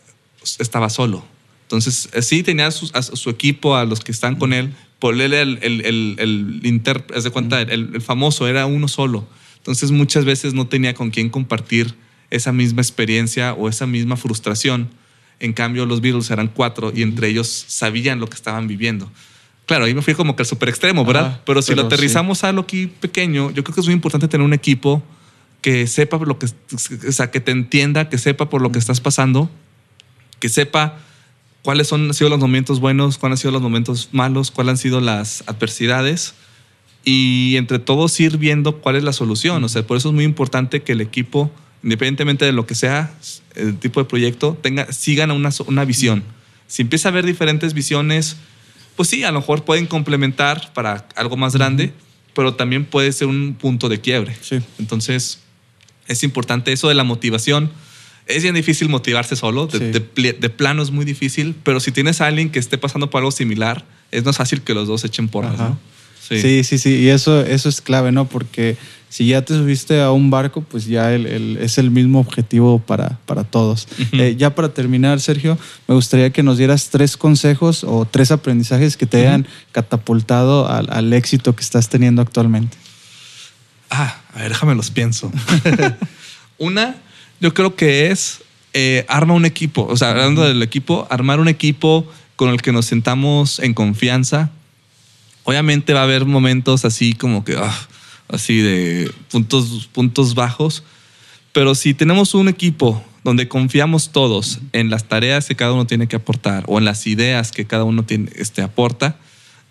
estaba 0.58 0.90
solo. 0.90 1.24
Entonces, 1.62 2.08
eh, 2.12 2.22
sí 2.22 2.42
tenía 2.42 2.66
a 2.66 2.70
su, 2.70 3.30
equipo, 3.30 3.74
a 3.74 3.84
los 3.84 4.00
que 4.00 4.12
están 4.12 4.36
con 4.36 4.52
él, 4.52 4.74
por 4.98 5.14
él 5.20 5.32
el, 5.32 5.58
el, 5.62 5.84
el, 5.84 6.16
el 6.18 6.60
inter, 6.62 7.04
de 7.06 7.30
cuenta, 7.30 7.60
el, 7.60 8.00
famoso, 8.00 8.46
era 8.46 8.66
uno 8.66 8.86
solo. 8.86 9.26
Entonces, 9.56 9.90
muchas 9.90 10.24
veces 10.24 10.54
no 10.54 10.68
tenía 10.68 10.94
con 10.94 11.10
quién 11.10 11.28
compartir 11.28 11.94
esa 12.30 12.52
misma 12.52 12.82
experiencia 12.82 13.52
o 13.54 13.68
esa 13.68 13.86
misma 13.86 14.16
frustración. 14.16 14.88
En 15.40 15.52
cambio, 15.52 15.86
los 15.86 16.00
Beatles 16.00 16.30
eran 16.30 16.48
cuatro 16.48 16.92
y 16.94 17.02
entre 17.02 17.28
ellos 17.28 17.64
sabían 17.66 18.20
lo 18.20 18.28
que 18.28 18.36
estaban 18.36 18.68
viviendo. 18.68 19.10
Claro, 19.66 19.84
ahí 19.84 19.94
me 19.94 20.02
fui 20.02 20.14
como 20.14 20.36
que 20.36 20.42
al 20.42 20.46
super 20.46 20.68
extremo, 20.68 21.04
¿verdad? 21.04 21.40
pero 21.44 21.60
si 21.60 21.74
lo 21.74 21.82
aterrizamos 21.82 22.44
a 22.44 22.52
lo 22.52 22.62
aquí 22.62 22.86
pequeño, 22.86 23.50
yo 23.50 23.64
creo 23.64 23.74
que 23.74 23.80
es 23.80 23.86
muy 23.86 23.94
importante 23.94 24.28
tener 24.28 24.44
un 24.44 24.52
equipo 24.52 25.02
que 25.60 25.88
sepa 25.88 26.18
lo 26.18 26.38
que, 26.38 26.46
o 26.46 27.12
sea, 27.12 27.32
que 27.32 27.40
te 27.40 27.50
entienda, 27.50 28.08
que 28.08 28.18
sepa 28.18 28.48
por 28.48 28.62
lo 28.62 28.70
que 28.70 28.78
estás 28.78 29.00
pasando, 29.00 29.50
que 30.38 30.48
sepa 30.48 30.98
cuáles 31.62 31.88
son, 31.88 32.06
han 32.06 32.14
sido 32.14 32.30
los 32.30 32.38
momentos 32.38 32.78
buenos, 32.78 33.18
cuáles 33.18 33.38
han 33.38 33.42
sido 33.42 33.50
los 33.50 33.62
momentos 33.62 34.10
malos, 34.12 34.52
cuáles 34.52 34.70
han 34.70 34.78
sido 34.78 35.00
las 35.00 35.42
adversidades 35.48 36.34
y 37.04 37.56
entre 37.56 37.80
todos 37.80 38.18
ir 38.20 38.36
viendo 38.36 38.76
cuál 38.76 38.94
es 38.94 39.02
la 39.02 39.12
solución. 39.12 39.64
O 39.64 39.68
sea, 39.68 39.84
por 39.84 39.96
eso 39.96 40.10
es 40.10 40.14
muy 40.14 40.24
importante 40.24 40.82
que 40.82 40.92
el 40.92 41.00
equipo, 41.00 41.50
independientemente 41.82 42.44
de 42.44 42.52
lo 42.52 42.66
que 42.66 42.76
sea, 42.76 43.12
el 43.56 43.76
tipo 43.78 44.00
de 44.00 44.08
proyecto, 44.08 44.56
tenga, 44.62 44.92
sigan 44.92 45.32
una, 45.32 45.50
una 45.66 45.84
visión. 45.84 46.22
Si 46.68 46.82
empieza 46.82 47.08
a 47.08 47.10
haber 47.10 47.26
diferentes 47.26 47.74
visiones, 47.74 48.36
pues 48.96 49.08
sí, 49.08 49.24
a 49.24 49.30
lo 49.30 49.40
mejor 49.40 49.64
pueden 49.64 49.86
complementar 49.86 50.72
para 50.72 51.06
algo 51.14 51.36
más 51.36 51.54
grande, 51.54 51.92
pero 52.34 52.54
también 52.54 52.84
puede 52.84 53.12
ser 53.12 53.28
un 53.28 53.54
punto 53.54 53.88
de 53.88 54.00
quiebre. 54.00 54.36
Sí. 54.40 54.58
Entonces, 54.78 55.40
es 56.08 56.22
importante 56.22 56.72
eso 56.72 56.88
de 56.88 56.94
la 56.94 57.04
motivación. 57.04 57.70
Es 58.26 58.42
bien 58.42 58.54
difícil 58.54 58.88
motivarse 58.88 59.36
solo, 59.36 59.66
de, 59.66 60.50
plano 60.50 60.82
es 60.82 60.90
muy 60.90 61.04
difícil, 61.04 61.54
pero 61.62 61.78
si 61.78 61.92
tienes 61.92 62.20
a 62.20 62.26
alguien 62.26 62.50
que 62.50 62.58
esté 62.58 62.76
pasando 62.76 63.08
por 63.08 63.20
algo 63.20 63.30
similar, 63.30 63.84
es 64.10 64.24
más 64.24 64.36
fácil 64.36 64.62
que 64.62 64.74
los 64.74 64.88
dos 64.88 65.04
echen 65.04 65.28
porras. 65.28 65.56
¿no? 65.58 65.78
Sí. 66.28 66.64
sí, 66.64 66.78
sí, 66.78 66.96
y 66.96 67.08
eso, 67.08 67.42
eso 67.42 67.68
es 67.68 67.80
clave, 67.80 68.10
¿no? 68.10 68.28
Porque 68.28 68.76
si 69.08 69.26
ya 69.26 69.42
te 69.42 69.54
subiste 69.54 70.00
a 70.00 70.10
un 70.10 70.30
barco, 70.30 70.60
pues 70.60 70.86
ya 70.86 71.12
el, 71.14 71.56
es 71.58 71.78
el 71.78 71.90
mismo 71.90 72.20
objetivo 72.20 72.78
para, 72.78 73.18
para 73.26 73.44
todos. 73.44 73.88
Eh, 74.12 74.34
ya 74.36 74.54
para 74.54 74.70
terminar, 74.70 75.20
Sergio, 75.20 75.58
me 75.86 75.94
gustaría 75.94 76.30
que 76.30 76.42
nos 76.42 76.58
dieras 76.58 76.90
tres 76.90 77.16
consejos 77.16 77.84
o 77.84 78.04
tres 78.04 78.30
aprendizajes 78.30 78.96
que 78.96 79.06
te 79.06 79.26
hayan 79.26 79.46
catapultado 79.72 80.68
al, 80.68 81.12
éxito 81.12 81.54
que 81.54 81.62
estás 81.62 81.88
teniendo 81.88 82.22
actualmente. 82.22 82.76
Ah, 83.90 84.20
a 84.34 84.40
ver, 84.40 84.48
déjame 84.50 84.74
los 84.74 84.90
pienso. 84.90 85.30
Una, 86.58 86.96
yo 87.40 87.54
creo 87.54 87.76
que 87.76 88.10
es 88.10 88.42
eh, 88.72 89.04
arma 89.08 89.34
un 89.34 89.44
equipo. 89.44 89.86
O 89.86 89.96
sea, 89.96 90.10
hablando 90.10 90.42
del 90.42 90.62
equipo, 90.62 91.06
armar 91.10 91.40
un 91.40 91.48
equipo 91.48 92.06
con 92.36 92.50
el 92.50 92.60
que 92.60 92.72
nos 92.72 92.86
sentamos 92.86 93.60
en 93.60 93.74
confianza, 93.74 94.50
Obviamente 95.46 95.92
va 95.92 96.00
a 96.00 96.02
haber 96.02 96.24
momentos 96.24 96.84
así 96.84 97.14
como 97.14 97.44
que, 97.44 97.56
ah, 97.56 97.88
así 98.28 98.60
de 98.60 99.10
puntos, 99.30 99.88
puntos 99.92 100.34
bajos, 100.34 100.82
pero 101.52 101.74
si 101.74 101.94
tenemos 101.94 102.34
un 102.34 102.48
equipo 102.48 103.02
donde 103.24 103.48
confiamos 103.48 104.12
todos 104.12 104.60
en 104.72 104.90
las 104.90 105.04
tareas 105.04 105.46
que 105.46 105.56
cada 105.56 105.72
uno 105.72 105.86
tiene 105.86 106.06
que 106.06 106.16
aportar 106.16 106.64
o 106.66 106.78
en 106.78 106.84
las 106.84 107.06
ideas 107.06 107.50
que 107.50 107.66
cada 107.66 107.84
uno 107.84 108.04
tiene, 108.04 108.30
este, 108.36 108.62
aporta, 108.62 109.16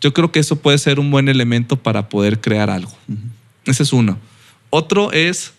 yo 0.01 0.14
creo 0.14 0.32
que 0.32 0.39
eso 0.39 0.58
puede 0.58 0.78
ser 0.78 0.99
un 0.99 1.12
buen 1.12 1.30
elemento 1.30 1.78
para 1.78 2.10
poder 2.10 2.41
crear 2.41 2.70
algo. 2.70 2.91
Ese 3.66 3.84
es 3.84 3.93
uno. 3.93 4.20
Otro 4.70 5.12
es 5.12 5.53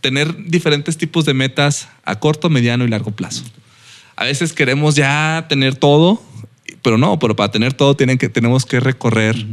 tener 0.00 0.44
diferentes 0.46 0.96
tipos 0.96 1.24
de 1.24 1.34
metas 1.34 1.88
a 2.04 2.18
corto, 2.20 2.48
mediano 2.48 2.84
y 2.84 2.88
largo 2.88 3.10
plazo. 3.10 3.42
A 4.16 4.24
veces 4.24 4.52
queremos 4.52 4.94
ya 4.94 5.46
tener 5.48 5.74
todo 5.74 6.22
pero 6.82 6.98
no, 6.98 7.18
pero 7.18 7.36
para 7.36 7.50
tener 7.50 7.72
todo 7.72 7.96
tienen 7.96 8.18
que, 8.18 8.28
tenemos 8.28 8.64
que 8.66 8.80
recorrer 8.80 9.46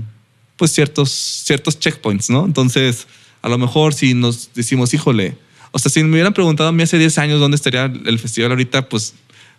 pues 0.57 0.71
ciertos, 0.71 1.11
ciertos 1.11 1.79
checkpoints, 1.79 2.29
¿no? 2.29 2.45
Entonces, 2.45 3.07
a 3.41 3.49
lo 3.49 3.57
mejor 3.57 3.93
si 3.93 4.13
nos 4.13 4.49
decimos, 4.53 4.93
híjole, 4.93 5.37
o 5.71 5.79
sea, 5.79 5.91
si 5.91 6.03
me 6.03 6.11
hubieran 6.11 6.33
preguntado 6.33 6.69
a 6.69 6.71
mí 6.71 6.83
hace 6.83 6.97
10 6.97 7.17
años 7.19 7.39
dónde 7.39 7.55
estaría 7.55 7.85
el 7.85 8.19
festival 8.19 8.51
ahorita, 8.51 8.89
pues 8.89 9.13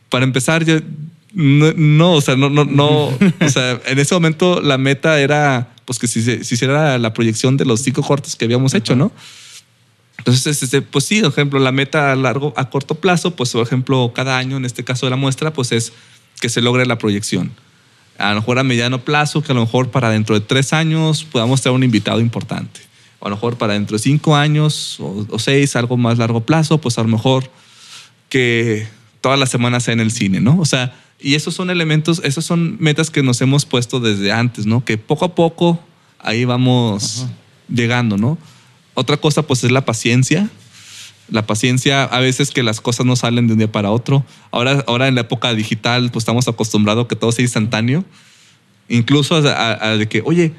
para 0.09 0.25
empezar, 0.25 0.65
yo, 0.65 0.81
no, 1.33 2.13
o 2.13 2.21
sea, 2.21 2.37
no, 2.37 2.51
no, 2.51 2.65
no, 2.65 3.07
o 3.41 3.49
sea, 3.49 3.81
en 3.87 3.99
ese 3.99 4.15
momento 4.15 4.61
la 4.61 4.79
meta 4.79 5.21
era, 5.21 5.75
pues 5.85 5.99
que 5.99 6.07
si 6.07 6.23
se 6.23 6.37
hiciera 6.55 6.99
la 6.99 7.13
proyección 7.13 7.57
de 7.57 7.65
los 7.65 7.81
cinco 7.83 8.03
cortos 8.03 8.37
que 8.37 8.45
habíamos 8.45 8.75
hecho, 8.75 8.97
¿no? 8.97 9.13
Entonces, 10.19 10.63
este, 10.63 10.83
pues 10.83 11.05
sí, 11.05 11.21
por 11.21 11.31
ejemplo, 11.31 11.61
la 11.61 11.71
meta 11.71 12.13
a 12.13 12.17
largo, 12.17 12.53
a 12.57 12.69
corto 12.69 12.97
plazo, 12.97 13.37
pues 13.37 13.53
por 13.53 13.65
ejemplo, 13.65 14.13
cada 14.15 14.37
año, 14.37 14.57
en 14.57 14.65
este 14.65 14.83
caso 14.85 15.07
de 15.07 15.11
la 15.11 15.17
muestra, 15.17 15.53
pues 15.53 15.71
es 15.71 15.93
que 16.41 16.49
se 16.49 16.61
logre 16.61 16.85
la 16.87 16.99
proyección. 16.99 17.53
A 18.19 18.31
lo 18.31 18.41
mejor 18.41 18.59
a 18.59 18.65
mediano 18.65 19.05
plazo, 19.05 19.43
que 19.43 19.53
a 19.53 19.55
lo 19.55 19.63
mejor 19.63 19.91
para 19.91 20.11
dentro 20.11 20.35
de 20.39 20.45
tres 20.45 20.73
años 20.73 21.25
podamos 21.25 21.63
tener 21.63 21.75
un 21.75 21.85
invitado 21.85 22.21
importante. 22.21 22.81
O 23.21 23.27
a 23.27 23.31
lo 23.31 23.37
mejor 23.37 23.57
para 23.57 23.75
dentro 23.75 23.97
de 23.97 24.03
cinco 24.03 24.37
años 24.37 24.99
o, 25.01 25.39
seis, 25.39 25.77
algo 25.77 25.97
más 25.97 26.19
largo 26.19 26.41
plazo, 26.41 26.79
pues 26.79 26.99
a 26.99 27.03
lo 27.03 27.09
mejor 27.09 27.51
que 28.29 28.87
todas 29.21 29.39
las 29.39 29.51
semanas 29.51 29.85
sea 29.85 29.95
en 29.95 30.01
el 30.01 30.11
cine, 30.11 30.41
¿no? 30.41 30.59
O 30.59 30.65
sea, 30.65 30.95
y 31.21 31.35
esos 31.35 31.55
son 31.55 31.71
elementos, 31.71 32.21
esas 32.25 32.45
son 32.45 32.77
metas 32.81 33.11
que 33.11 33.23
nos 33.23 33.41
hemos 33.41 33.65
puesto 33.65 34.01
desde 34.01 34.33
antes, 34.33 34.67
¿no? 34.67 34.85
Que 34.85 34.99
poco 34.99 35.25
a 35.25 35.35
poco 35.35 35.81
ahí 36.19 36.45
vamos 36.45 37.27
llegando, 37.69 38.17
¿no? 38.17 38.39
Otra 38.95 39.17
cosa, 39.17 39.43
pues 39.43 39.63
es 39.63 39.71
la 39.71 39.85
paciencia. 39.85 40.51
La 41.31 41.47
paciencia, 41.47 42.05
a 42.05 42.21
veces 42.21 42.51
que 42.51 42.63
las 42.63 42.81
cosas 42.81 43.05
no 43.05 43.17
salen 43.17 43.47
de 43.47 43.53
un 43.53 43.59
día 43.59 43.71
para 43.71 43.91
otro. 43.91 44.25
Ahora, 44.51 44.85
ahora 44.87 45.09
en 45.09 45.15
la 45.15 45.23
época 45.23 45.53
digital, 45.55 46.11
pues 46.11 46.23
estamos 46.23 46.49
acostumbrados 46.49 47.05
a 47.05 47.09
que 47.09 47.17
todo 47.17 47.33
sea 47.33 47.43
instantáneo. 47.43 48.05
Incluso 48.89 49.37
a, 49.37 49.97
de 49.97 50.09
que, 50.09 50.23
oye, 50.25 50.53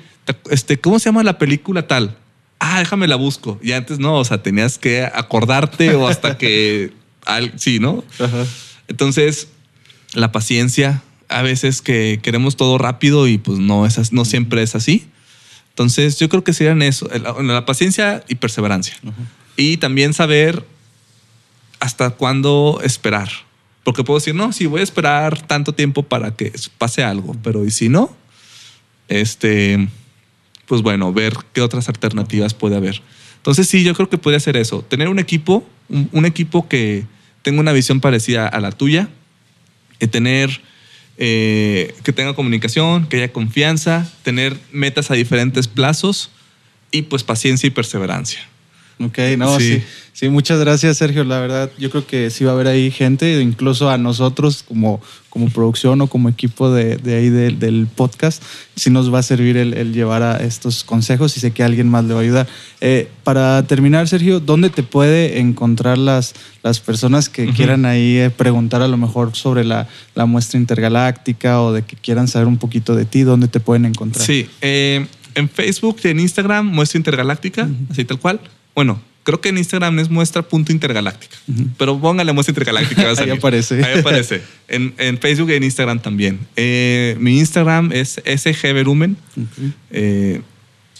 este, 0.51 0.79
¿cómo 0.79 0.99
se 0.99 1.05
llama 1.05 1.23
la 1.23 1.37
película 1.37 1.87
tal? 1.87 2.17
Ah, 2.59 2.79
déjame 2.79 3.07
la 3.07 3.15
busco. 3.15 3.59
Y 3.63 3.71
antes 3.71 3.99
no, 3.99 4.15
o 4.15 4.25
sea, 4.25 4.43
tenías 4.43 4.77
que 4.77 5.03
acordarte 5.03 5.95
o 5.95 6.07
hasta 6.07 6.37
que... 6.37 6.93
sí, 7.55 7.79
¿no? 7.79 8.03
Entonces, 8.87 9.47
la 10.13 10.31
paciencia, 10.31 11.01
a 11.29 11.41
veces 11.41 11.81
que 11.81 12.19
queremos 12.21 12.55
todo 12.55 12.77
rápido 12.77 13.27
y 13.27 13.37
pues 13.37 13.59
no, 13.59 13.85
es, 13.85 14.11
no 14.11 14.25
siempre 14.25 14.61
es 14.61 14.75
así. 14.75 15.07
Entonces, 15.69 16.19
yo 16.19 16.27
creo 16.27 16.43
que 16.43 16.53
serían 16.53 16.81
eso, 16.81 17.09
la, 17.13 17.65
paciencia 17.65 18.23
y 18.27 18.35
perseverancia. 18.35 18.95
Y 19.59 19.75
también 19.75 20.13
saber 20.13 20.65
hasta 21.81 22.11
cuándo 22.11 22.79
esperar. 22.81 23.29
Porque 23.83 24.05
puedo 24.05 24.17
decir, 24.17 24.33
no, 24.33 24.53
si 24.53 24.67
voy 24.67 24.79
a 24.79 24.83
esperar 24.83 25.45
tanto 25.47 25.73
tiempo 25.73 26.03
para 26.03 26.33
que 26.33 26.53
pase 26.77 27.03
algo, 27.03 27.35
pero 27.43 27.65
¿y 27.65 27.71
si 27.71 27.89
no? 27.89 28.15
Este, 29.09 29.89
pues 30.65 30.81
bueno, 30.81 31.11
ver 31.11 31.33
qué 31.51 31.59
otras 31.59 31.89
alternativas 31.89 32.53
puede 32.53 32.77
haber. 32.77 33.01
Entonces 33.35 33.67
sí, 33.67 33.83
yo 33.83 33.93
creo 33.95 34.09
que 34.09 34.17
puede 34.17 34.37
hacer 34.37 34.55
eso. 34.55 34.81
Tener 34.81 35.09
un 35.09 35.19
equipo, 35.19 35.67
un, 35.89 36.25
equipo 36.25 36.69
que 36.69 37.03
tenga 37.41 37.59
una 37.59 37.73
visión 37.73 37.99
parecida 37.99 38.47
a 38.47 38.61
la 38.61 38.71
tuya, 38.71 39.09
y 39.99 40.07
tener 40.07 40.61
eh, 41.17 41.95
que 42.03 42.13
tenga 42.13 42.33
comunicación, 42.33 43.07
que 43.07 43.17
haya 43.17 43.33
confianza, 43.33 44.09
tener 44.23 44.57
metas 44.71 45.11
a 45.11 45.15
diferentes 45.15 45.67
plazos 45.67 46.31
y 46.91 47.01
pues 47.01 47.23
paciencia 47.23 47.67
y 47.67 47.71
perseverancia. 47.71 48.48
Ok, 49.01 49.17
no, 49.37 49.57
sí. 49.59 49.81
sí. 50.11 50.27
muchas 50.27 50.59
gracias, 50.59 50.97
Sergio. 50.97 51.23
La 51.23 51.39
verdad, 51.39 51.71
yo 51.77 51.89
creo 51.89 52.05
que 52.05 52.29
sí 52.29 52.43
va 52.43 52.51
a 52.51 52.53
haber 52.53 52.67
ahí 52.67 52.91
gente, 52.91 53.41
incluso 53.41 53.89
a 53.89 53.97
nosotros 53.97 54.63
como, 54.67 54.99
como 55.29 55.49
producción 55.49 56.01
o 56.01 56.07
como 56.07 56.27
equipo 56.27 56.69
de, 56.69 56.97
de 56.97 57.15
ahí 57.15 57.29
del 57.29 57.87
podcast, 57.87 58.43
sí 58.75 58.89
nos 58.89 59.13
va 59.13 59.19
a 59.19 59.23
servir 59.23 59.55
el, 59.55 59.93
llevar 59.93 60.21
a 60.21 60.43
estos 60.43 60.83
consejos 60.83 61.37
y 61.37 61.39
sé 61.39 61.51
que 61.51 61.63
alguien 61.63 61.87
más 61.87 62.03
le 62.03 62.13
va 62.13 62.19
a 62.19 62.23
ayudar. 62.23 62.47
Eh, 62.81 63.07
para 63.23 63.65
terminar, 63.67 64.09
Sergio, 64.09 64.41
¿dónde 64.41 64.69
te 64.69 64.83
puede 64.83 65.39
encontrar 65.39 65.97
las, 65.97 66.35
las 66.61 66.81
personas 66.81 67.29
que 67.29 67.53
quieran 67.53 67.85
ahí 67.85 68.17
eh, 68.17 68.29
preguntar 68.29 68.81
a 68.81 68.89
lo 68.89 68.97
mejor 68.97 69.33
sobre 69.33 69.63
la, 69.63 69.87
la, 70.13 70.25
muestra 70.25 70.59
intergaláctica 70.59 71.61
o 71.61 71.71
de 71.71 71.83
que 71.83 71.95
quieran 71.95 72.27
saber 72.27 72.49
un 72.49 72.57
poquito 72.57 72.97
de 72.97 73.05
ti? 73.05 73.21
¿Dónde 73.21 73.47
te 73.47 73.61
pueden 73.61 73.85
encontrar? 73.85 74.25
Sí, 74.25 74.49
eh, 74.59 75.07
en 75.35 75.49
Facebook 75.49 75.97
y 76.03 76.09
en 76.09 76.19
Instagram, 76.19 76.67
muestra 76.67 76.97
intergaláctica, 76.97 77.69
así 77.89 78.03
tal 78.03 78.19
cual. 78.19 78.41
Bueno, 78.79 79.01
creo 79.23 79.41
que 79.41 79.49
en 79.49 79.57
Instagram 79.57 79.99
es 79.99 80.09
muestra 80.09 80.41
punto 80.41 80.71
intergaláctica, 80.71 81.35
pero 81.77 81.99
póngale 81.99 82.31
muestra 82.31 82.51
intergaláctica. 82.51 83.11
Ahí 83.17 83.29
aparece. 83.29 83.83
Ahí 83.83 83.99
aparece. 83.99 84.41
En, 84.69 85.17
Facebook 85.17 85.49
y 85.49 85.55
en 85.55 85.63
Instagram 85.63 85.99
también. 85.99 86.39
Eh, 86.55 87.17
mi 87.19 87.39
Instagram 87.39 87.91
es 87.91 88.21
SG 88.23 88.73
Verumen. 88.73 89.17
Eh, 89.91 90.39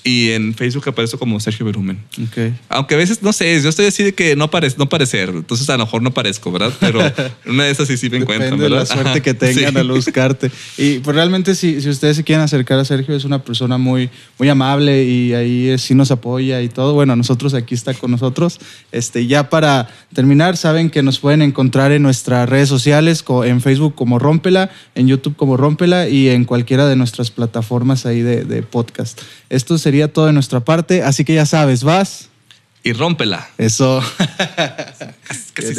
y 0.04 0.32
en 0.32 0.54
Facebook 0.54 0.88
aparece 0.88 1.18
como 1.18 1.40
Sergio 1.40 1.66
Berumen. 1.66 2.00
Okay. 2.30 2.54
Aunque 2.70 2.96
a 2.96 2.98
veces, 2.98 3.22
no 3.22 3.34
sé, 3.34 3.62
yo 3.62 3.70
estoy 3.70 3.88
así 3.88 4.04
de 4.04 4.14
que 4.14 4.36
no, 4.36 4.50
parece, 4.50 4.78
no 4.78 4.88
parecer, 4.88 5.30
entonces 5.30 5.70
a 5.70 5.78
lo 5.78 5.86
mejor 5.86 6.02
no 6.02 6.12
parezco, 6.12 6.52
¿verdad? 6.52 6.74
Pero 6.80 7.00
una 7.46 7.66
de 7.66 7.72
esas 7.72 7.88
sí, 7.88 7.98
sí 7.98 8.10
me 8.10 8.18
encuentro. 8.18 8.46
Depende 8.46 8.64
de 8.64 8.70
la 8.70 8.86
suerte 8.86 9.22
que 9.22 9.34
tengan 9.34 9.76
al 9.78 9.90
buscarte. 9.92 10.52
Y 10.78 11.00
pues 11.00 11.16
realmente 11.16 11.56
si, 11.56 11.82
si 11.82 11.90
ustedes 11.90 12.18
se 12.18 12.24
quieren 12.24 12.44
acercar 12.44 12.80
a 12.80 12.86
Sergio, 12.86 13.16
es 13.16 13.26
una 13.26 13.44
persona 13.44 13.78
muy, 13.78 14.10
muy 14.38 14.50
amable 14.50 15.04
y 15.04 15.34
ahí 15.34 15.78
sí 15.78 15.96
nos 15.96 16.12
apoya 16.12 16.62
y 16.62 16.70
todo. 16.70 16.94
Bueno, 16.94 17.16
nosotros 17.16 17.54
aquí 17.54 17.76
está 17.76 17.94
con 17.94 18.12
nosotros. 18.12 18.60
Este, 18.92 19.28
ya 19.28 19.50
para 19.50 19.90
terminar, 20.14 20.58
saben 20.58 20.90
que 20.90 21.04
nos 21.04 21.20
pueden 21.20 21.42
encontrar 21.42 21.92
en 21.92 22.04
nuestras 22.04 22.48
redes 22.48 22.70
sociales, 22.70 23.24
en 23.46 23.62
Facebook 23.62 23.96
como 23.96 24.20
Rómpela, 24.20 24.70
en 24.96 25.08
YouTube 25.08 25.36
como 25.36 25.58
Rómpela 25.58 26.08
y 26.08 26.30
en 26.30 26.46
cualquiera 26.46 26.88
de 26.88 26.96
nuestras 26.96 27.32
plataformas 27.32 28.06
ahí 28.06 28.22
de, 28.22 28.46
de 28.46 28.64
podcast. 28.64 29.22
Esto 29.50 29.78
sería 29.78 30.12
todo 30.12 30.28
de 30.28 30.34
nuestra 30.34 30.60
parte, 30.60 31.04
así 31.04 31.26
que 31.26 31.34
ya 31.34 31.46
sabes, 31.46 31.84
vas. 31.84 32.30
Y 32.84 32.94
rómpela. 32.94 33.50
Eso. 33.58 34.02
Casi, 35.24 35.52
casi 35.54 35.72